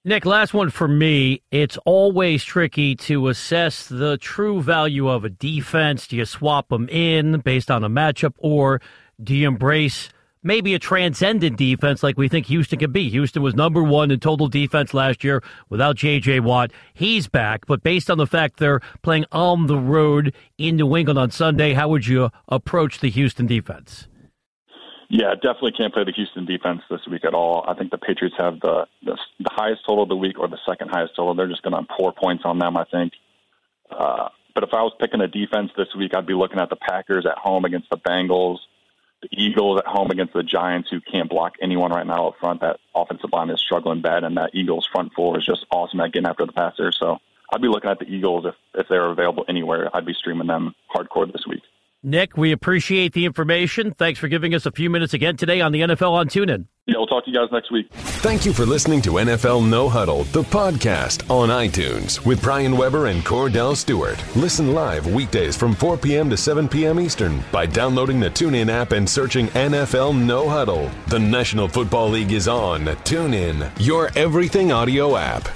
Nick, 0.05 0.24
last 0.24 0.55
one 0.55 0.70
for 0.70 0.87
me. 0.87 1.43
It's 1.51 1.76
always 1.84 2.45
tricky 2.45 2.95
to 2.95 3.26
assess 3.26 3.89
the 3.89 4.16
true 4.18 4.62
value 4.62 5.09
of 5.09 5.24
a 5.24 5.28
defense. 5.28 6.07
Do 6.07 6.16
you 6.16 6.24
swap 6.24 6.68
them 6.68 6.89
in 6.89 7.41
based 7.41 7.72
on 7.72 7.82
a 7.82 7.89
matchup, 7.89 8.34
or 8.39 8.80
do 9.20 9.34
you 9.34 9.49
embrace 9.49 10.11
maybe 10.47 10.74
a 10.74 10.78
transcendent 10.78 11.59
defense 11.59 12.03
like 12.03 12.16
we 12.16 12.28
think 12.28 12.47
Houston 12.47 12.78
can 12.78 12.92
be. 12.92 13.11
Houston 13.11 13.42
was 13.42 13.55
number 13.55 13.82
one 13.82 14.11
in 14.11 14.20
total 14.20 14.49
defense 14.49 14.94
last 14.94 15.24
year 15.24 15.42
without 15.68 15.97
J.J. 15.97 16.40
Watt. 16.40 16.70
He's 16.94 17.28
back, 17.28 17.66
but 17.66 17.82
based 17.82 18.11
on 18.11 18.16
the 18.16 18.26
fact 18.26 18.59
they're 18.59 18.80
playing 19.03 19.26
on 19.32 19.66
the 19.66 19.76
road 19.76 20.34
in 20.57 20.76
New 20.76 20.97
England 20.97 21.18
on 21.18 21.30
Sunday, 21.30 21.74
how 21.74 21.88
would 21.88 22.07
you 22.07 22.30
approach 22.49 23.01
the 23.01 23.11
Houston 23.11 23.47
defense? 23.47 24.07
Yeah, 25.09 25.34
definitely 25.34 25.72
can't 25.72 25.92
play 25.92 26.05
the 26.05 26.12
Houston 26.12 26.47
defense 26.47 26.82
this 26.90 27.01
week 27.11 27.24
at 27.24 27.34
all. 27.34 27.64
I 27.68 27.74
think 27.74 27.90
the 27.90 27.99
Patriots 27.99 28.34
have 28.38 28.59
the 28.61 28.86
the, 29.05 29.16
the 29.38 29.51
highest 29.53 29.82
total 29.86 30.03
of 30.03 30.09
the 30.09 30.16
week 30.16 30.38
or 30.38 30.49
the 30.49 30.59
second 30.68 30.88
highest 30.88 31.14
total. 31.14 31.34
They're 31.34 31.47
just 31.47 31.62
going 31.62 31.76
to 31.76 31.86
pour 31.97 32.12
points 32.12 32.42
on 32.44 32.59
them, 32.59 32.76
I 32.76 32.84
think. 32.84 33.12
Uh, 33.88 34.28
but 34.55 34.64
if 34.64 34.70
I 34.72 34.82
was 34.82 34.92
picking 34.99 35.20
a 35.20 35.28
defense 35.28 35.70
this 35.76 35.88
week, 35.97 36.12
I'd 36.16 36.26
be 36.26 36.34
looking 36.34 36.59
at 36.59 36.70
the 36.70 36.76
Packers 36.76 37.24
at 37.24 37.38
home 37.38 37.64
against 37.64 37.88
the 37.90 37.99
Bengals 37.99 38.59
the 39.23 39.29
Eagles 39.33 39.79
at 39.79 39.87
home 39.87 40.11
against 40.11 40.35
the 40.35 40.43
Giants, 40.43 40.91
who 40.91 41.01
can't 41.01 41.29
block 41.29 41.55
anyone 41.61 41.91
right 41.91 42.07
now 42.07 42.29
up 42.29 42.35
front. 42.39 42.61
That 42.61 42.79
offensive 42.95 43.31
line 43.33 43.51
is 43.51 43.61
struggling 43.61 44.03
bad, 44.03 44.25
and 44.25 44.37
that 44.37 44.51
Eagles 44.55 44.89
front 44.91 45.12
four 45.14 45.39
is 45.39 45.47
just 45.47 45.67
awesome 45.71 46.01
at 46.01 46.12
getting 46.12 46.29
after 46.29 46.47
the 46.47 46.53
passer. 46.53 46.93
So 46.93 47.19
I'd 47.53 47.62
be 47.62 47.69
looking 47.69 47.91
at 47.91 47.99
the 47.99 48.07
Eagles 48.07 48.45
if 48.47 48.55
if 48.75 48.89
they're 48.89 49.07
available 49.07 49.45
anywhere. 49.49 49.91
I'd 49.95 50.07
be 50.07 50.14
streaming 50.14 50.47
them 50.47 50.75
hardcore 50.95 51.31
this 51.33 51.47
week. 51.47 51.62
Nick, 52.07 52.37
we 52.37 52.53
appreciate 52.53 53.15
the 53.15 53.25
information. 53.25 53.91
Thanks 53.91 54.21
for 54.21 54.29
giving 54.29 54.55
us 54.55 54.65
a 54.65 54.71
few 54.71 54.89
minutes 54.89 55.13
again 55.13 55.37
today 55.37 55.61
on 55.61 55.73
the 55.73 55.81
NFL 55.81 56.13
on 56.13 56.29
TuneIn. 56.29 56.67
Yeah, 56.87 56.99
we'll 56.99 57.09
talk 57.09 57.25
to 57.25 57.31
you 57.33 57.37
guys 57.37 57.49
next 57.51 57.73
week. 57.73 57.89
Thank 57.91 58.47
you 58.47 58.53
for 58.53 58.65
listening 58.65 59.03
to 59.03 59.15
NFL 59.15 59.69
No 59.69 59.89
Huddle, 59.89 60.23
the 60.25 60.45
podcast 60.45 61.29
on 61.29 61.49
iTunes 61.49 62.25
with 62.25 62.41
Brian 62.41 62.77
Weber 62.77 63.07
and 63.07 63.25
Kordell 63.25 63.77
Stewart. 63.77 64.23
Listen 64.37 64.73
live 64.73 65.09
weekdays 65.09 65.57
from 65.57 65.75
4 65.75 65.97
p.m. 65.97 66.31
to 66.31 66.37
7 66.37 66.69
p.m. 66.69 67.01
Eastern 67.01 67.43
by 67.51 67.67
downloading 67.67 68.21
the 68.21 68.31
TuneIn 68.31 68.69
app 68.69 68.93
and 68.93 69.11
searching 69.11 69.49
NFL 69.49 70.17
No 70.17 70.49
Huddle. 70.49 70.89
The 71.09 71.19
National 71.19 71.67
Football 71.67 72.11
League 72.11 72.31
is 72.31 72.47
on 72.47 72.85
TuneIn, 72.85 73.69
your 73.85 74.11
everything 74.15 74.71
audio 74.71 75.17
app. 75.17 75.49